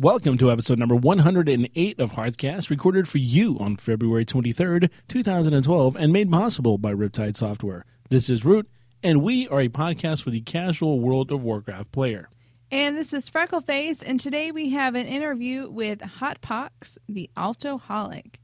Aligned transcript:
Welcome 0.00 0.38
to 0.38 0.50
episode 0.50 0.78
number 0.78 0.96
108 0.96 2.00
of 2.00 2.12
Hearthcast, 2.12 2.70
recorded 2.70 3.06
for 3.06 3.18
you 3.18 3.58
on 3.58 3.76
February 3.76 4.24
23rd, 4.24 4.88
2012, 5.08 5.94
and 5.94 6.10
made 6.10 6.32
possible 6.32 6.78
by 6.78 6.94
Riptide 6.94 7.36
Software. 7.36 7.84
This 8.08 8.30
is 8.30 8.42
Root, 8.42 8.66
and 9.02 9.22
we 9.22 9.46
are 9.48 9.60
a 9.60 9.68
podcast 9.68 10.22
for 10.22 10.30
the 10.30 10.40
casual 10.40 11.00
World 11.00 11.30
of 11.30 11.42
Warcraft 11.42 11.92
player. 11.92 12.30
And 12.70 12.96
this 12.96 13.12
is 13.12 13.28
Freckleface, 13.28 14.02
and 14.02 14.18
today 14.18 14.50
we 14.52 14.70
have 14.70 14.94
an 14.94 15.06
interview 15.06 15.68
with 15.68 15.98
Hotpox, 15.98 16.96
the 17.06 17.28
Altoholic. 17.36 18.40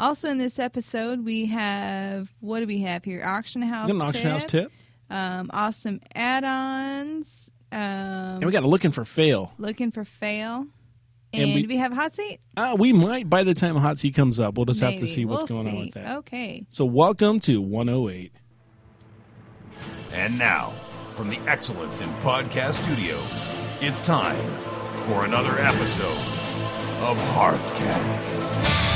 Also 0.00 0.30
in 0.30 0.38
this 0.38 0.58
episode, 0.58 1.26
we 1.26 1.44
have 1.44 2.32
what 2.40 2.60
do 2.60 2.66
we 2.66 2.80
have 2.80 3.04
here? 3.04 3.22
Auction 3.22 3.60
house, 3.60 3.90
an 3.90 4.00
auction 4.00 4.22
tip, 4.22 4.30
house 4.30 4.44
tip, 4.46 4.72
Um, 5.10 5.50
awesome 5.52 6.00
add-ons. 6.14 7.50
Um, 7.70 7.80
and 7.80 8.46
we 8.46 8.52
got 8.52 8.62
a 8.62 8.66
looking 8.68 8.92
for 8.92 9.04
fail. 9.04 9.52
looking 9.58 9.90
for 9.90 10.02
fail. 10.02 10.66
And 11.36 11.44
And, 11.50 11.54
we- 11.62 11.66
we 11.66 11.76
have 11.76 11.92
hot 11.92 12.14
seat? 12.16 12.40
Uh, 12.56 12.74
we 12.78 12.92
might 12.92 13.28
by 13.28 13.44
the 13.44 13.54
time 13.54 13.76
Hot 13.76 13.98
Seat 13.98 14.14
comes 14.14 14.40
up. 14.40 14.56
We'll 14.56 14.64
just 14.66 14.80
have 14.80 14.96
to 14.98 15.06
see 15.06 15.24
what's 15.24 15.48
We'll 15.48 15.62
going 15.62 15.74
on 15.76 15.84
with 15.84 15.94
that. 15.94 16.16
Okay. 16.18 16.64
So, 16.70 16.84
welcome 16.84 17.40
to 17.40 17.60
108. 17.60 18.32
And 20.12 20.38
now, 20.38 20.70
from 21.14 21.28
the 21.28 21.38
Excellence 21.46 22.00
in 22.00 22.08
Podcast 22.20 22.82
Studios, 22.84 23.52
it's 23.80 24.00
time 24.00 24.40
for 25.08 25.24
another 25.24 25.58
episode 25.58 26.06
of 27.02 27.18
Hearthcast. 27.34 28.95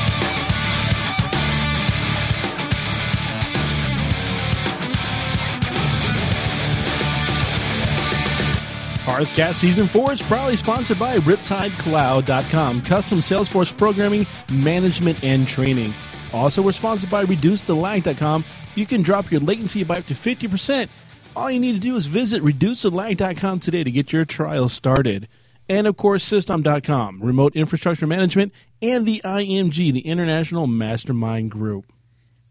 Hearthcast 9.11 9.57
Season 9.57 9.89
4 9.89 10.13
is 10.13 10.23
proudly 10.23 10.55
sponsored 10.55 10.97
by 10.97 11.17
RiptideCloud.com, 11.19 12.83
custom 12.83 13.19
Salesforce 13.19 13.77
programming, 13.77 14.25
management, 14.53 15.25
and 15.25 15.49
training. 15.49 15.93
Also, 16.33 16.63
we're 16.63 16.71
sponsored 16.71 17.11
by 17.11 17.25
ReduceTheLag.com. 17.25 18.45
You 18.77 18.87
can 18.87 19.03
drop 19.03 19.33
your 19.33 19.41
latency 19.41 19.83
by 19.83 19.99
up 19.99 20.07
to 20.07 20.15
50%. 20.15 20.89
All 21.35 21.51
you 21.51 21.59
need 21.59 21.73
to 21.73 21.81
do 21.81 21.97
is 21.97 22.07
visit 22.07 22.41
ReduceTheLag.com 22.45 23.59
today 23.59 23.83
to 23.83 23.91
get 23.91 24.13
your 24.13 24.25
trial 24.25 24.69
started. 24.69 25.27
And 25.69 25.89
of 25.89 25.97
course, 25.97 26.23
System.com, 26.23 27.21
remote 27.21 27.57
infrastructure 27.57 28.07
management, 28.07 28.53
and 28.81 29.07
the 29.07 29.21
IMG, 29.25 29.93
the 29.93 30.07
International 30.07 30.69
Mastermind 30.69 31.51
Group. 31.51 31.93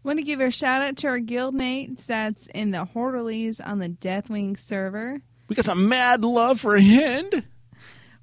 Want 0.02 0.18
to 0.18 0.22
give 0.22 0.42
a 0.42 0.50
shout 0.50 0.82
out 0.82 0.98
to 0.98 1.08
our 1.08 1.20
guild 1.20 1.54
mates 1.54 2.04
that's 2.04 2.48
in 2.48 2.70
the 2.70 2.84
Horde 2.84 3.14
Elites 3.14 3.66
on 3.66 3.78
the 3.78 3.88
Deathwing 3.88 4.60
server 4.60 5.22
We 5.50 5.56
got 5.56 5.64
some 5.66 5.88
mad 5.88 6.24
love 6.24 6.60
for 6.60 6.78
Hind, 6.80 7.44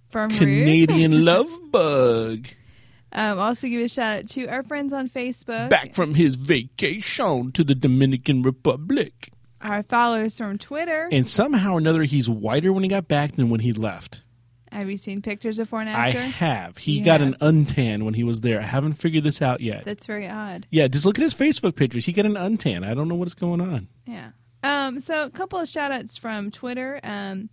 from. 0.09 0.31
Canadian 0.31 1.25
love 1.25 1.52
bug. 1.72 2.47
Um, 3.11 3.38
also, 3.38 3.67
give 3.67 3.81
a 3.81 3.88
shout 3.89 4.17
out 4.20 4.28
to 4.30 4.47
our 4.47 4.64
friends 4.64 4.94
on 4.94 5.09
Facebook, 5.09 5.70
back 5.70 5.94
from 5.94 6.16
his 6.16 6.36
vacation 6.36 7.52
to 7.52 7.64
the 7.64 7.75
Dominican 7.75 8.42
Republic. 8.44 9.30
our 9.61 9.83
followers 9.83 10.38
from 10.38 10.58
Twitter. 10.58 11.09
And 11.11 11.28
somehow 11.28 11.73
or 11.73 11.78
another, 11.80 12.03
he's 12.03 12.30
whiter 12.30 12.72
when 12.72 12.83
he 12.83 12.89
got 12.89 13.08
back 13.09 13.36
than 13.36 13.50
when 13.50 13.59
he 13.59 13.73
left. 13.73 14.23
Have 14.72 14.89
you 14.89 14.98
seen 14.98 15.22
pictures 15.22 15.58
before 15.58 15.80
and 15.81 15.89
after? 15.89 16.20
I 16.20 16.23
have. 16.23 16.78
He 16.78 17.00
You 17.00 17.03
got 17.03 17.22
have. 17.22 17.36
an 17.42 17.66
untan 17.66 18.03
when 18.03 18.14
he 18.14 18.23
was 18.23 18.42
there. 18.42 18.59
I 18.61 18.66
haven't 18.66 18.94
figured 18.94 19.23
this 19.23 19.42
out 19.42 19.59
yet. 19.61 19.83
That's 19.86 20.05
very 20.05 20.28
odd. 20.30 20.66
yeah, 20.72 20.88
just 20.88 21.05
look 21.05 21.17
at 21.17 21.23
his 21.23 21.33
Facebook 21.33 21.75
pictures. 21.75 22.05
He 22.05 22.11
got 22.14 22.25
an 22.25 22.36
untan. 22.36 22.86
I 22.88 22.94
don't 22.94 23.08
know 23.08 23.16
what's 23.16 23.33
going 23.33 23.61
on. 23.61 23.88
Yeah. 24.05 24.30
Um, 24.64 25.00
so 25.00 25.24
a 25.24 25.30
couple 25.30 25.60
of 25.60 25.68
shout 25.68 25.92
outs 25.92 26.18
from 26.18 26.52
Twitter. 26.52 27.00
Um, 27.04 27.50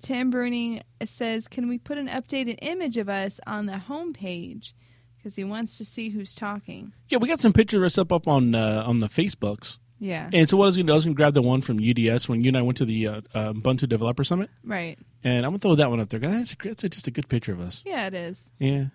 Tim 0.00 0.32
Bruning 0.32 0.82
says, 1.04 1.48
Can 1.48 1.68
we 1.68 1.78
put 1.78 1.98
an 1.98 2.08
updated 2.08 2.58
image 2.62 2.96
of 2.96 3.08
us 3.08 3.40
on 3.46 3.66
the 3.66 3.80
homepage? 3.88 4.72
Because 5.16 5.36
he 5.36 5.44
wants 5.44 5.76
to 5.78 5.84
see 5.84 6.10
who's 6.10 6.34
talking. 6.34 6.92
Yeah, 7.08 7.18
we 7.18 7.28
got 7.28 7.40
some 7.40 7.52
pictures 7.52 7.78
of 7.78 7.84
us 7.84 7.98
up, 7.98 8.12
up 8.12 8.28
on 8.28 8.54
uh, 8.54 8.84
on 8.86 9.00
the 9.00 9.08
Facebooks. 9.08 9.78
Yeah. 9.98 10.28
And 10.32 10.48
so 10.48 10.56
what 10.56 10.64
I 10.64 10.66
was 10.66 10.76
going 10.76 10.86
to 10.86 10.90
do, 10.90 10.94
I 10.94 10.96
was 10.96 11.04
going 11.04 11.14
to 11.14 11.16
grab 11.16 11.34
the 11.34 11.42
one 11.42 11.60
from 11.62 11.78
UDS 11.78 12.28
when 12.28 12.42
you 12.44 12.48
and 12.48 12.56
I 12.56 12.62
went 12.62 12.78
to 12.78 12.84
the 12.84 13.08
uh, 13.08 13.20
uh, 13.34 13.52
Ubuntu 13.54 13.88
Developer 13.88 14.24
Summit. 14.24 14.50
right. 14.64 14.98
And 15.24 15.44
I'm 15.44 15.50
going 15.50 15.58
to 15.58 15.62
throw 15.62 15.74
that 15.74 15.90
one 15.90 15.98
up 15.98 16.08
there. 16.08 16.20
That's, 16.20 16.54
that's 16.62 16.84
a, 16.84 16.88
just 16.88 17.08
a 17.08 17.10
good 17.10 17.28
picture 17.28 17.52
of 17.52 17.60
us. 17.60 17.82
Yeah, 17.84 18.06
it 18.06 18.14
is. 18.14 18.50
Yeah. 18.60 18.86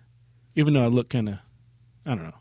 Even 0.54 0.72
though 0.72 0.84
I 0.84 0.86
look 0.86 1.10
kind 1.10 1.28
of, 1.28 1.38
I 2.06 2.10
don't 2.10 2.22
know. 2.22 2.34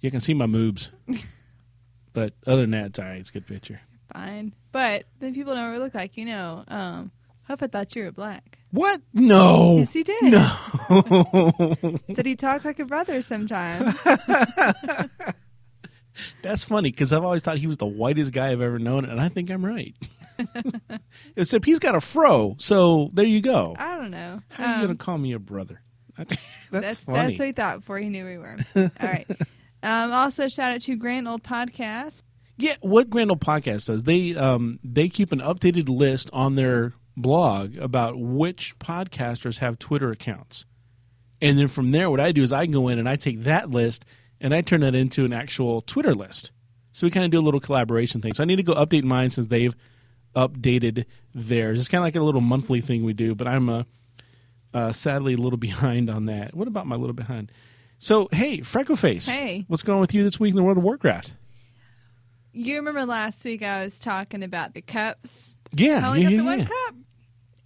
You 0.00 0.10
can 0.10 0.20
see 0.20 0.34
my 0.34 0.46
moobs. 0.46 0.90
but 2.12 2.32
other 2.46 2.62
than 2.62 2.72
that, 2.72 2.86
it's 2.86 2.98
all 2.98 3.04
right. 3.04 3.20
It's 3.20 3.30
a 3.30 3.32
good 3.34 3.46
picture. 3.46 3.80
Fine. 4.14 4.54
But 4.72 5.04
then 5.20 5.34
people 5.34 5.54
know 5.54 5.64
what 5.64 5.72
we 5.72 5.78
look 5.78 5.94
like. 5.94 6.16
You 6.16 6.24
know, 6.24 6.64
um, 6.68 7.10
Huff, 7.42 7.62
I 7.62 7.66
thought 7.66 7.94
you 7.94 8.04
were 8.04 8.12
black. 8.12 8.58
What? 8.70 9.00
No. 9.12 9.78
Yes, 9.78 9.92
he 9.92 10.02
did. 10.02 10.22
No. 10.24 10.56
Said 12.14 12.26
he 12.26 12.34
talked 12.36 12.64
like 12.64 12.78
a 12.80 12.84
brother 12.84 13.22
sometimes. 13.22 13.96
That's 16.42 16.64
funny 16.64 16.90
because 16.90 17.12
I've 17.12 17.24
always 17.24 17.42
thought 17.42 17.58
he 17.58 17.66
was 17.66 17.78
the 17.78 17.86
whitest 17.86 18.32
guy 18.32 18.50
I've 18.52 18.60
ever 18.60 18.78
known, 18.78 19.04
and 19.04 19.20
I 19.20 19.28
think 19.28 19.50
I'm 19.50 19.64
right. 19.64 19.94
Except 21.36 21.64
he's 21.64 21.78
got 21.80 21.94
a 21.96 22.00
fro, 22.00 22.54
so 22.58 23.10
there 23.12 23.24
you 23.26 23.40
go. 23.40 23.74
I 23.78 23.96
don't 23.96 24.10
know. 24.12 24.40
How 24.48 24.64
are 24.64 24.68
you 24.68 24.74
Um, 24.74 24.80
going 24.86 24.96
to 24.98 25.04
call 25.04 25.18
me 25.18 25.32
a 25.32 25.38
brother? 25.40 25.80
That's, 26.16 26.36
that's 26.70 27.00
funny. 27.00 27.18
that's 27.18 27.38
what 27.40 27.46
he 27.46 27.52
thought 27.52 27.80
before 27.80 27.98
he 27.98 28.08
knew 28.08 28.24
we 28.24 28.38
were. 28.38 28.56
All 28.76 28.90
right. 29.02 29.26
Um, 29.82 30.12
also, 30.12 30.46
shout 30.48 30.74
out 30.76 30.80
to 30.82 30.94
Grand 30.96 31.26
Old 31.28 31.42
Podcast. 31.42 32.12
Yeah, 32.56 32.76
what 32.80 33.10
Grand 33.10 33.30
Old 33.30 33.40
Podcast 33.40 33.86
does, 33.86 34.04
they 34.04 34.34
um, 34.34 34.78
they 34.84 35.08
keep 35.08 35.32
an 35.32 35.40
updated 35.40 35.88
list 35.88 36.30
on 36.32 36.54
their 36.54 36.92
blog 37.16 37.76
about 37.76 38.18
which 38.18 38.78
podcasters 38.78 39.58
have 39.58 39.78
Twitter 39.78 40.10
accounts. 40.10 40.64
And 41.40 41.58
then 41.58 41.68
from 41.68 41.92
there, 41.92 42.10
what 42.10 42.20
I 42.20 42.32
do 42.32 42.42
is 42.42 42.52
I 42.52 42.66
go 42.66 42.88
in 42.88 42.98
and 42.98 43.08
I 43.08 43.16
take 43.16 43.42
that 43.42 43.70
list 43.70 44.04
and 44.40 44.54
I 44.54 44.60
turn 44.60 44.80
that 44.80 44.94
into 44.94 45.24
an 45.24 45.32
actual 45.32 45.80
Twitter 45.80 46.14
list. 46.14 46.52
So 46.92 47.06
we 47.06 47.10
kind 47.10 47.24
of 47.24 47.30
do 47.30 47.38
a 47.38 47.42
little 47.42 47.60
collaboration 47.60 48.20
thing. 48.20 48.34
So 48.34 48.42
I 48.42 48.46
need 48.46 48.56
to 48.56 48.62
go 48.62 48.74
update 48.74 49.02
mine 49.02 49.30
since 49.30 49.48
they've 49.48 49.74
updated 50.36 51.06
theirs. 51.34 51.80
It's 51.80 51.88
kind 51.88 52.00
of 52.00 52.04
like 52.06 52.16
a 52.16 52.22
little 52.22 52.40
monthly 52.40 52.80
thing 52.80 53.04
we 53.04 53.12
do, 53.12 53.34
but 53.34 53.48
I'm 53.48 53.68
uh, 53.68 53.82
uh, 54.72 54.92
sadly 54.92 55.34
a 55.34 55.38
little 55.38 55.56
behind 55.58 56.08
on 56.08 56.26
that. 56.26 56.54
What 56.54 56.68
about 56.68 56.86
my 56.86 56.96
little 56.96 57.14
behind? 57.14 57.50
So, 57.98 58.28
hey, 58.32 58.58
Freckleface. 58.58 59.28
Hey. 59.28 59.64
What's 59.68 59.82
going 59.82 59.96
on 59.96 60.00
with 60.00 60.14
you 60.14 60.22
this 60.22 60.38
week 60.38 60.50
in 60.50 60.56
the 60.56 60.62
world 60.62 60.78
of 60.78 60.84
Warcraft? 60.84 61.34
You 62.56 62.76
remember 62.76 63.04
last 63.04 63.44
week 63.44 63.62
I 63.62 63.82
was 63.84 63.98
talking 63.98 64.42
about 64.44 64.74
the 64.74 64.80
cups. 64.80 65.50
Yeah, 65.72 66.00
I 66.04 66.08
only 66.08 66.22
yeah, 66.22 66.24
got 66.26 66.32
yeah, 66.32 66.38
the 66.38 66.44
one 66.44 66.58
yeah. 66.60 66.64
cup. 66.66 66.94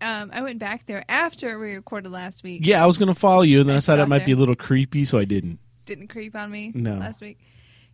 Um, 0.01 0.31
I 0.33 0.43
went 0.43 0.59
back 0.59 0.87
there 0.87 1.05
after 1.09 1.59
we 1.59 1.75
recorded 1.75 2.11
last 2.11 2.43
week. 2.43 2.63
Yeah, 2.65 2.83
I 2.83 2.87
was 2.87 2.97
going 2.97 3.13
to 3.13 3.19
follow 3.19 3.43
you, 3.43 3.61
and 3.61 3.69
then 3.69 3.75
I, 3.75 3.79
I 3.79 3.81
thought 3.81 3.99
it 3.99 4.09
might 4.09 4.25
be 4.25 4.33
a 4.33 4.37
little 4.37 4.55
creepy, 4.57 5.05
so 5.05 5.19
I 5.19 5.25
didn't. 5.25 5.59
Didn't 5.87 6.09
creep 6.09 6.35
on 6.35 6.51
me 6.51 6.73
No. 6.75 6.95
last 6.95 7.21
week. 7.21 7.39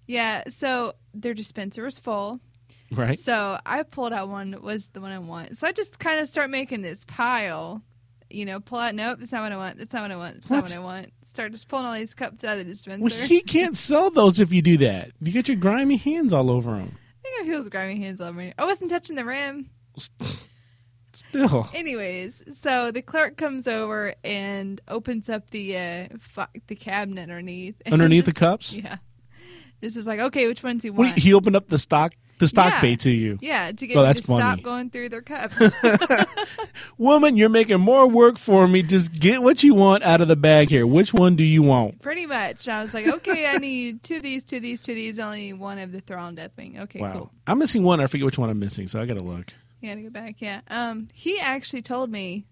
Yeah, 0.06 0.44
so 0.48 0.94
their 1.14 1.34
dispenser 1.34 1.82
was 1.82 1.98
full. 1.98 2.40
Right? 2.92 3.18
So 3.18 3.58
I 3.66 3.82
pulled 3.82 4.12
out 4.12 4.28
one 4.28 4.52
that 4.52 4.62
was 4.62 4.88
the 4.90 5.00
one 5.00 5.10
I 5.10 5.18
want. 5.18 5.56
So 5.56 5.66
I 5.66 5.72
just 5.72 5.98
kind 5.98 6.20
of 6.20 6.28
start 6.28 6.50
making 6.50 6.82
this 6.82 7.04
pile. 7.06 7.82
You 8.30 8.44
know, 8.44 8.60
pull 8.60 8.78
out, 8.78 8.94
nope, 8.94 9.18
that's 9.20 9.32
not 9.32 9.42
what 9.42 9.52
I 9.52 9.56
want. 9.56 9.78
That's 9.78 9.92
not 9.92 10.02
what 10.02 10.12
I 10.12 10.16
want. 10.16 10.34
That's 10.42 10.50
not 10.50 10.56
What? 10.56 10.70
what 10.70 10.76
I 10.76 10.78
want. 10.80 11.12
Start 11.34 11.50
just 11.50 11.66
pulling 11.66 11.84
all 11.84 11.94
these 11.94 12.14
cups 12.14 12.44
out 12.44 12.58
of 12.58 12.64
the 12.64 12.72
dispenser. 12.72 13.02
Well, 13.02 13.26
he 13.26 13.40
can't 13.40 13.76
sell 13.76 14.08
those 14.08 14.38
if 14.38 14.52
you 14.52 14.62
do 14.62 14.76
that. 14.76 15.10
You 15.20 15.32
get 15.32 15.48
your 15.48 15.56
grimy 15.56 15.96
hands 15.96 16.32
all 16.32 16.48
over 16.48 16.70
them. 16.70 16.96
I 16.96 17.22
think 17.22 17.40
I 17.40 17.44
feel 17.44 17.58
his 17.58 17.68
grimy 17.70 17.98
hands 17.98 18.20
all 18.20 18.28
over 18.28 18.38
me. 18.38 18.54
I 18.56 18.64
wasn't 18.64 18.88
touching 18.88 19.16
the 19.16 19.24
rim. 19.24 19.68
Still. 21.12 21.68
Anyways, 21.74 22.40
so 22.62 22.92
the 22.92 23.02
clerk 23.02 23.36
comes 23.36 23.66
over 23.66 24.14
and 24.22 24.80
opens 24.86 25.28
up 25.28 25.50
the 25.50 25.76
uh, 25.76 26.46
the 26.68 26.76
cabinet 26.76 27.22
underneath. 27.22 27.82
Underneath 27.90 28.26
the 28.26 28.32
cups? 28.32 28.72
Yeah. 28.72 28.98
It's 29.82 29.96
just 29.96 30.06
like, 30.06 30.20
okay, 30.20 30.46
which 30.46 30.62
ones 30.62 30.82
do 30.82 30.88
you 30.88 30.92
want? 30.92 31.18
he 31.18 31.34
opened 31.34 31.56
up 31.56 31.68
the 31.68 31.78
stock 31.78 32.14
the 32.38 32.48
stock 32.48 32.72
Yeah. 32.74 32.80
bay 32.80 32.96
to 32.96 33.10
you. 33.10 33.38
yeah, 33.40 33.72
to 33.72 33.86
get 33.86 33.96
Oh, 33.96 34.12
to 34.12 34.14
stop 34.18 34.62
going 34.62 34.90
through 34.90 35.08
their 35.10 35.22
cups. 35.22 35.56
Woman, 36.98 37.36
you're 37.36 37.48
making 37.48 37.80
more 37.80 38.06
work 38.08 38.38
for 38.38 38.66
me. 38.68 38.82
Just 38.82 39.12
get 39.12 39.42
what 39.42 39.62
you 39.62 39.74
want 39.74 40.02
out 40.04 40.20
of 40.20 40.28
the 40.28 40.36
bag 40.36 40.68
here. 40.70 40.86
Which 40.86 41.12
one 41.14 41.36
do 41.36 41.44
you 41.44 41.62
want? 41.62 42.00
Pretty 42.00 42.26
much. 42.26 42.66
And 42.66 42.74
I 42.76 42.82
was 42.82 42.94
like, 42.94 43.06
okay, 43.06 43.46
I 43.46 43.58
need 43.58 44.02
two 44.02 44.16
of 44.16 44.22
these, 44.22 44.44
two 44.44 44.56
of 44.56 44.62
these, 44.62 44.80
two 44.80 44.92
of 44.92 44.96
these. 44.96 45.18
I 45.18 45.24
only 45.24 45.40
need 45.40 45.52
one 45.54 45.78
of 45.78 45.92
the 45.92 46.00
Thrawn 46.00 46.36
Deathwing. 46.36 46.80
Okay, 46.80 47.00
wow. 47.00 47.12
cool. 47.12 47.30
I'm 47.46 47.58
missing 47.58 47.82
one. 47.82 48.00
I 48.00 48.06
forget 48.06 48.24
which 48.24 48.38
one 48.38 48.50
I'm 48.50 48.58
missing, 48.58 48.86
so 48.86 49.00
I 49.00 49.06
got 49.06 49.18
to 49.18 49.24
look. 49.24 49.52
You 49.80 49.90
gotta 49.90 50.02
go 50.02 50.10
back. 50.10 50.36
Yeah. 50.40 50.60
Um, 50.68 51.08
he 51.12 51.38
actually 51.38 51.82
told 51.82 52.10
me 52.10 52.46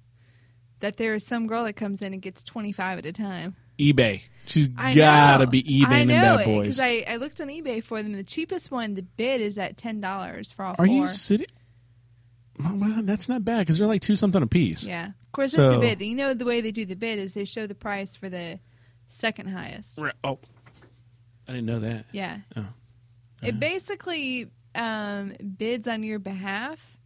that 0.80 0.98
there 0.98 1.14
is 1.14 1.24
some 1.26 1.46
girl 1.46 1.64
that 1.64 1.74
comes 1.74 2.02
in 2.02 2.12
and 2.12 2.20
gets 2.20 2.42
twenty 2.42 2.72
five 2.72 2.98
at 2.98 3.06
a 3.06 3.12
time. 3.12 3.56
eBay. 3.78 4.22
She's 4.46 4.68
I 4.76 4.92
got 4.94 5.38
to 5.38 5.44
know. 5.44 5.50
be 5.50 5.62
eBaying 5.62 5.86
I 5.86 5.98
them 6.04 6.08
know 6.08 6.36
bad 6.38 6.44
boys. 6.46 6.60
because 6.62 6.80
I, 6.80 7.04
I 7.08 7.16
looked 7.16 7.40
on 7.40 7.48
eBay 7.48 7.82
for 7.82 8.02
them. 8.02 8.12
The 8.12 8.24
cheapest 8.24 8.70
one, 8.70 8.94
the 8.94 9.02
bid 9.02 9.40
is 9.40 9.56
at 9.56 9.76
ten 9.76 10.00
dollars 10.00 10.50
for 10.50 10.64
all 10.64 10.72
Are 10.78 10.86
four. 10.86 10.94
you 10.94 11.08
sitting? 11.08 11.46
Well, 12.58 13.02
that's 13.02 13.28
not 13.28 13.44
bad 13.44 13.60
because 13.60 13.78
they're 13.78 13.86
like 13.86 14.02
two 14.02 14.16
something 14.16 14.42
a 14.42 14.46
piece. 14.46 14.84
Yeah, 14.84 15.06
of 15.06 15.32
course 15.32 15.52
So- 15.52 15.66
it's 15.68 15.74
the 15.76 15.80
bid. 15.80 16.02
You 16.06 16.14
know 16.14 16.34
the 16.34 16.44
way 16.44 16.60
they 16.60 16.72
do 16.72 16.84
the 16.84 16.96
bid 16.96 17.18
is 17.18 17.34
they 17.34 17.44
show 17.44 17.66
the 17.66 17.74
price 17.74 18.14
for 18.16 18.28
the 18.28 18.58
second 19.08 19.48
highest. 19.48 19.98
Right. 20.00 20.14
Oh, 20.24 20.38
I 21.48 21.52
didn't 21.52 21.66
know 21.66 21.80
that. 21.80 22.06
Yeah, 22.12 22.38
Oh. 22.56 22.66
it 23.42 23.58
basically 23.58 24.50
um, 24.74 25.32
bids 25.56 25.86
on 25.88 26.02
your 26.02 26.18
behalf. 26.18 26.98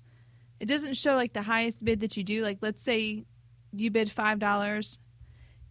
It 0.59 0.67
doesn't 0.67 0.95
show 0.97 1.15
like 1.17 1.33
the 1.33 1.43
highest 1.43 1.85
bid 1.85 2.01
that 2.01 2.17
you 2.17 2.25
do. 2.25 2.43
Like 2.43 2.59
let's 2.63 2.83
say 2.83 3.25
you 3.73 3.91
bid 3.91 4.11
five 4.11 4.39
dollars, 4.39 4.99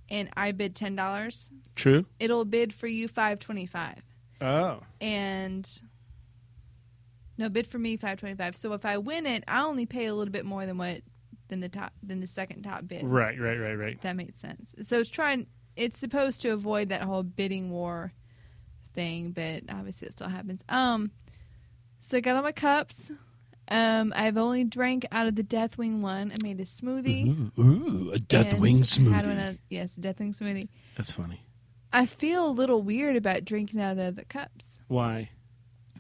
and 0.10 0.30
I 0.36 0.52
bid 0.52 0.76
ten 0.76 0.96
dollars, 0.96 1.50
True. 1.76 2.06
it'll 2.20 2.46
bid 2.46 2.74
for 2.74 2.88
you 2.88 3.08
five 3.08 3.40
twenty 3.40 3.66
five. 3.66 4.02
Oh. 4.42 4.82
And 5.02 5.70
no 7.38 7.50
bid 7.50 7.68
for 7.68 7.80
me 7.80 7.98
five 7.98 8.20
twenty 8.20 8.36
five. 8.36 8.56
So 8.56 8.74
if 8.74 8.86
I 8.86 8.98
win 8.98 9.26
it, 9.26 9.44
I 9.48 9.64
only 9.64 9.86
pay 9.86 10.06
a 10.06 10.14
little 10.14 10.32
bit 10.32 10.46
more 10.46 10.66
than 10.66 10.78
what 10.78 11.02
than 11.48 11.60
the 11.60 11.70
top 11.70 11.94
than 12.02 12.20
the 12.20 12.28
second 12.28 12.64
top 12.64 12.88
bid. 12.88 13.04
Right, 13.04 13.40
right, 13.40 13.58
right, 13.58 13.76
right. 13.76 14.02
That 14.02 14.16
made 14.16 14.38
sense. 14.38 14.74
So 14.82 15.00
it's 15.00 15.10
trying. 15.10 15.48
It's 15.76 16.00
supposed 16.00 16.42
to 16.42 16.50
avoid 16.50 16.90
that 16.90 17.02
whole 17.02 17.24
bidding 17.24 17.70
war 17.70 18.14
thing, 18.94 19.32
but 19.32 19.64
obviously 19.70 20.08
it 20.08 20.14
still 20.14 20.30
happens. 20.30 20.62
Um, 20.70 21.12
so 22.00 22.18
I 22.18 22.22
got 22.22 22.38
all 22.38 22.44
my 22.44 22.54
cups. 22.54 23.12
Um, 23.68 24.14
I've 24.16 24.38
only 24.38 24.64
drank 24.64 25.06
out 25.12 25.28
of 25.28 25.36
the 25.36 25.44
Deathwing 25.44 26.02
one. 26.02 26.32
I 26.32 26.36
made 26.44 26.60
a 26.60 26.66
smoothie. 26.66 27.28
Ooh, 27.28 27.62
ooh, 27.62 28.12
a 28.14 28.18
Deathwing 28.20 28.80
smoothie. 28.84 29.12
Had 29.14 29.26
one 29.26 29.40
of, 29.40 29.58
yes, 29.70 29.94
Deathwing 30.00 30.38
smoothie. 30.38 30.68
That's 30.98 31.12
funny. 31.12 31.42
I 31.92 32.06
feel 32.06 32.48
a 32.48 32.50
little 32.50 32.82
weird 32.82 33.16
about 33.16 33.46
drinking 33.46 33.82
out 33.82 33.92
of 33.92 33.98
the 33.98 34.04
other 34.04 34.24
cups. 34.28 34.80
Why? 34.88 35.30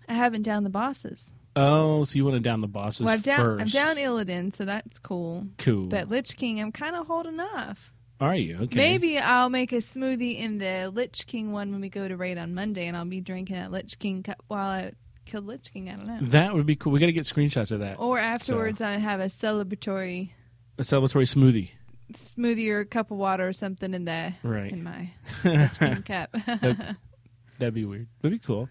I 0.07 0.13
haven't 0.13 0.44
down 0.44 0.63
the 0.63 0.69
bosses. 0.69 1.31
Oh, 1.56 2.03
so 2.03 2.15
you 2.17 2.25
want 2.25 2.35
to 2.35 2.41
down 2.41 2.59
the 2.62 2.67
bosses 2.67 3.06
Well, 3.06 3.13
I've 3.13 3.23
down, 3.23 3.39
first? 3.39 3.62
I'm 3.62 3.67
down 3.67 3.95
Illidan, 3.95 4.56
so 4.56 4.65
that's 4.65 5.00
cool. 5.00 5.47
Cool. 5.57 5.88
But 5.88 6.09
Lich 6.09 6.35
King, 6.35 6.59
I'm 6.59 6.71
kind 6.73 6.95
of 6.95 7.07
holding 7.07 7.39
off. 7.39 7.94
Are 8.19 8.35
you 8.35 8.57
okay? 8.63 8.75
Maybe 8.75 9.17
I'll 9.17 9.50
make 9.50 9.71
a 9.71 9.77
smoothie 9.77 10.38
in 10.38 10.57
the 10.57 10.91
Lich 10.94 11.25
King 11.27 11.51
one 11.51 11.71
when 11.71 11.81
we 11.81 11.89
go 11.89 12.07
to 12.07 12.15
raid 12.15 12.38
on 12.38 12.53
Monday, 12.53 12.88
and 12.88 12.95
I'll 12.95 13.06
be 13.06 13.21
drinking 13.21 13.56
that 13.56 13.71
Lich 13.71 13.97
King 14.00 14.21
cup 14.23 14.44
while 14.47 14.67
I 14.67 14.91
kill 15.25 15.42
Lich 15.42 15.72
King. 15.74 15.89
I 15.89 15.95
don't 15.95 16.07
know. 16.07 16.19
that 16.30 16.54
would 16.56 16.66
be 16.66 16.75
cool. 16.75 16.92
We 16.94 17.00
got 17.00 17.07
to 17.07 17.13
get 17.13 17.25
screenshots 17.25 17.72
of 17.72 17.80
that. 17.80 18.00
Or 18.00 18.18
afterwards, 18.19 18.81
I 18.81 18.94
have 18.98 19.19
a 19.19 19.25
celebratory 19.25 20.30
A 20.77 20.81
celebratory 20.83 21.27
smoothie. 21.33 21.69
smoothie 22.13 22.69
or 22.69 22.81
a 22.81 22.86
cup 22.86 23.12
of 23.12 23.18
water 23.18 23.48
or 23.48 23.54
something 23.54 23.94
in 23.94 24.06
there 24.06 24.36
Right. 24.44 24.72
in 24.72 24.83
my 24.83 25.12
Lich 25.44 25.80
King 25.80 26.01
cup. 26.04 26.31
That, 26.45 26.98
that'd 27.60 27.74
be 27.74 27.86
weird. 27.86 28.07
That'd 28.22 28.39
be 28.39 28.45
cool. 28.45 28.69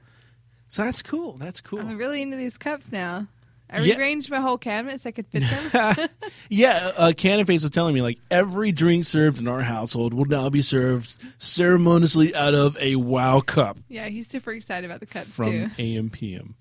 So 0.68 0.82
that's 0.82 1.02
cool. 1.02 1.36
That's 1.36 1.60
cool. 1.60 1.80
I'm 1.80 1.96
really 1.98 2.22
into 2.22 2.36
these 2.36 2.56
cups 2.56 2.90
now. 2.90 3.26
I 3.70 3.80
Yeah. 3.80 3.94
rearranged 3.96 4.30
my 4.30 4.40
whole 4.40 4.58
cabinet 4.58 5.00
so 5.00 5.08
I 5.08 5.12
could 5.12 5.26
fit 5.26 5.42
them. 5.48 6.08
yeah, 6.50 6.92
uh, 6.96 7.12
Cannon 7.16 7.46
Face 7.46 7.62
was 7.62 7.70
telling 7.70 7.94
me 7.94 8.02
like 8.02 8.18
every 8.30 8.72
drink 8.72 9.04
served 9.04 9.40
in 9.40 9.48
our 9.48 9.62
household 9.62 10.12
will 10.14 10.26
now 10.26 10.48
be 10.50 10.62
served 10.62 11.14
ceremoniously 11.38 12.34
out 12.34 12.54
of 12.54 12.76
a 12.78 12.96
Wow 12.96 13.40
cup 13.40 13.78
yeah, 13.88 14.06
he's 14.08 14.28
super 14.28 14.52
excited 14.52 14.88
about 14.88 15.00
the 15.00 15.06
cups 15.06 15.34
from 15.34 15.52
too. 15.52 15.70
AM 15.78 16.10
PM, 16.10 16.54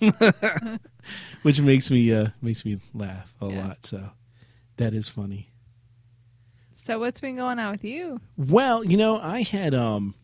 which 1.42 1.60
makes 1.60 1.90
me 1.90 2.12
uh, 2.12 2.28
makes 2.40 2.64
me 2.64 2.78
laugh 2.94 3.34
a 3.40 3.46
Yeah. 3.46 3.66
lot. 3.68 3.86
So 3.86 4.10
that 4.76 4.94
is 4.94 5.08
funny. 5.08 5.48
So 6.74 6.98
what's 6.98 7.20
been 7.20 7.36
going 7.36 7.58
on 7.58 7.70
with 7.72 7.84
you? 7.84 8.20
Well, 8.36 8.84
you 8.84 8.96
know, 8.96 9.18
I 9.18 9.42
had 9.42 9.74
um 9.74 10.14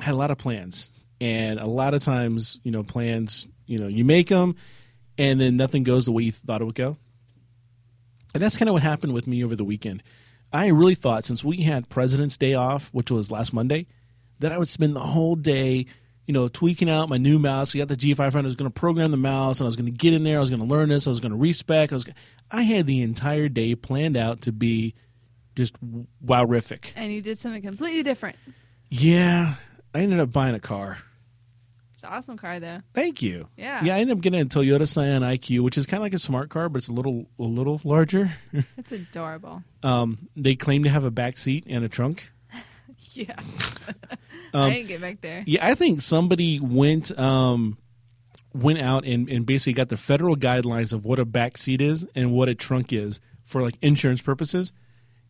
had 0.00 0.14
a 0.14 0.16
lot 0.16 0.30
of 0.30 0.38
plans, 0.38 0.92
and 1.20 1.58
a 1.58 1.66
lot 1.66 1.94
of 1.94 2.02
times, 2.02 2.60
you 2.64 2.70
know, 2.70 2.82
plans, 2.82 3.48
you 3.66 3.78
know, 3.78 3.86
you 3.88 4.04
make 4.04 4.28
them, 4.28 4.56
and 5.18 5.40
then 5.40 5.56
nothing 5.56 5.82
goes 5.82 6.06
the 6.06 6.12
way 6.12 6.24
you 6.24 6.32
thought 6.32 6.60
it 6.60 6.64
would 6.64 6.74
go. 6.74 6.96
And 8.34 8.42
that's 8.42 8.56
kind 8.56 8.68
of 8.68 8.72
what 8.72 8.82
happened 8.82 9.14
with 9.14 9.26
me 9.26 9.44
over 9.44 9.54
the 9.54 9.64
weekend. 9.64 10.02
I 10.52 10.68
really 10.68 10.94
thought 10.94 11.24
since 11.24 11.44
we 11.44 11.58
had 11.58 11.88
President's 11.88 12.36
Day 12.36 12.54
off, 12.54 12.90
which 12.92 13.10
was 13.10 13.30
last 13.30 13.52
Monday, 13.52 13.86
that 14.40 14.52
I 14.52 14.58
would 14.58 14.68
spend 14.68 14.94
the 14.94 15.00
whole 15.00 15.36
day, 15.36 15.86
you 16.26 16.34
know, 16.34 16.48
tweaking 16.48 16.90
out 16.90 17.08
my 17.08 17.16
new 17.16 17.38
mouse. 17.38 17.74
I 17.74 17.78
got 17.78 17.88
the 17.88 17.96
G500. 17.96 18.36
I 18.36 18.40
was 18.42 18.56
going 18.56 18.70
to 18.70 18.80
program 18.80 19.10
the 19.10 19.16
mouse, 19.16 19.60
and 19.60 19.66
I 19.66 19.68
was 19.68 19.76
going 19.76 19.86
to 19.86 19.92
get 19.92 20.14
in 20.14 20.24
there. 20.24 20.36
I 20.36 20.40
was 20.40 20.50
going 20.50 20.60
to 20.60 20.66
learn 20.66 20.88
this. 20.88 21.06
I 21.06 21.10
was 21.10 21.20
going 21.20 21.32
to 21.32 21.38
respec. 21.38 21.92
I 21.92 21.94
was. 21.94 22.04
Gonna, 22.04 22.16
I 22.50 22.62
had 22.62 22.86
the 22.86 23.02
entire 23.02 23.48
day 23.48 23.74
planned 23.74 24.16
out 24.16 24.42
to 24.42 24.52
be 24.52 24.94
just 25.54 25.74
wowrific. 26.24 26.92
And 26.96 27.12
you 27.12 27.22
did 27.22 27.38
something 27.38 27.62
completely 27.62 28.02
different. 28.02 28.36
Yeah, 28.88 29.54
I 29.94 30.00
ended 30.00 30.20
up 30.20 30.32
buying 30.32 30.54
a 30.54 30.60
car. 30.60 30.98
An 32.04 32.12
awesome 32.12 32.36
car 32.36 32.60
though. 32.60 32.80
Thank 32.92 33.22
you. 33.22 33.46
Yeah. 33.56 33.82
Yeah, 33.82 33.96
I 33.96 33.98
ended 34.00 34.16
up 34.16 34.22
getting 34.22 34.40
a 34.40 34.44
Toyota 34.44 34.86
Scion 34.86 35.22
IQ, 35.22 35.60
which 35.60 35.78
is 35.78 35.86
kind 35.86 35.98
of 35.98 36.02
like 36.02 36.14
a 36.14 36.18
smart 36.18 36.50
car, 36.50 36.68
but 36.68 36.78
it's 36.78 36.88
a 36.88 36.92
little 36.92 37.26
a 37.38 37.42
little 37.42 37.80
larger. 37.84 38.30
It's 38.76 38.92
adorable. 38.92 39.62
Um, 39.82 40.28
they 40.36 40.54
claim 40.54 40.84
to 40.84 40.90
have 40.90 41.04
a 41.04 41.10
back 41.10 41.38
seat 41.38 41.64
and 41.68 41.84
a 41.84 41.88
trunk. 41.88 42.30
Yeah. 43.12 43.36
Um, 44.52 44.70
I 44.70 44.74
didn't 44.74 44.86
get 44.88 45.00
back 45.00 45.20
there. 45.20 45.42
Yeah, 45.48 45.66
I 45.66 45.74
think 45.74 46.00
somebody 46.00 46.60
went 46.60 47.16
um, 47.18 47.76
went 48.52 48.78
out 48.80 49.04
and, 49.04 49.28
and 49.28 49.44
basically 49.44 49.72
got 49.72 49.88
the 49.88 49.96
federal 49.96 50.36
guidelines 50.36 50.92
of 50.92 51.04
what 51.04 51.18
a 51.18 51.24
back 51.24 51.58
seat 51.58 51.80
is 51.80 52.06
and 52.14 52.30
what 52.30 52.48
a 52.48 52.54
trunk 52.54 52.92
is 52.92 53.20
for 53.42 53.62
like 53.62 53.74
insurance 53.82 54.22
purposes, 54.22 54.72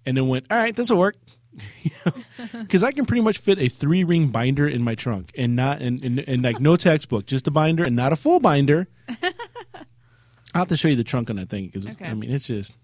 and 0.05 0.15
then 0.15 0.29
went, 0.29 0.45
all 0.51 0.59
right, 0.59 0.77
this 0.77 0.91
will 0.91 0.99
work. 0.99 1.17
Because 2.53 2.83
I 2.83 2.93
can 2.93 3.07
pretty 3.07 3.23
much 3.23 3.39
fit 3.39 3.59
a 3.59 3.69
three 3.69 4.05
ring 4.05 4.29
binder 4.29 4.67
in 4.69 4.83
my 4.83 4.95
trunk 4.95 5.31
and 5.37 5.55
not 5.57 5.81
and, 5.81 6.03
and, 6.05 6.19
and 6.21 6.43
like 6.43 6.61
no 6.61 6.77
textbook, 6.77 7.27
just 7.27 7.47
a 7.47 7.51
binder 7.51 7.85
and 7.85 7.95
not 7.97 8.13
a 8.13 8.17
full 8.17 8.41
binder. 8.41 8.89
I'll 9.09 10.61
have 10.61 10.69
to 10.69 10.77
show 10.77 10.89
you 10.89 10.97
the 10.97 11.05
trunk 11.05 11.31
on 11.31 11.37
that 11.37 11.49
thing 11.49 11.67
because 11.67 11.87
Okay. 11.89 12.05
I 12.07 12.15
mean 12.15 12.31
it's 12.31 12.47
just 12.47 12.77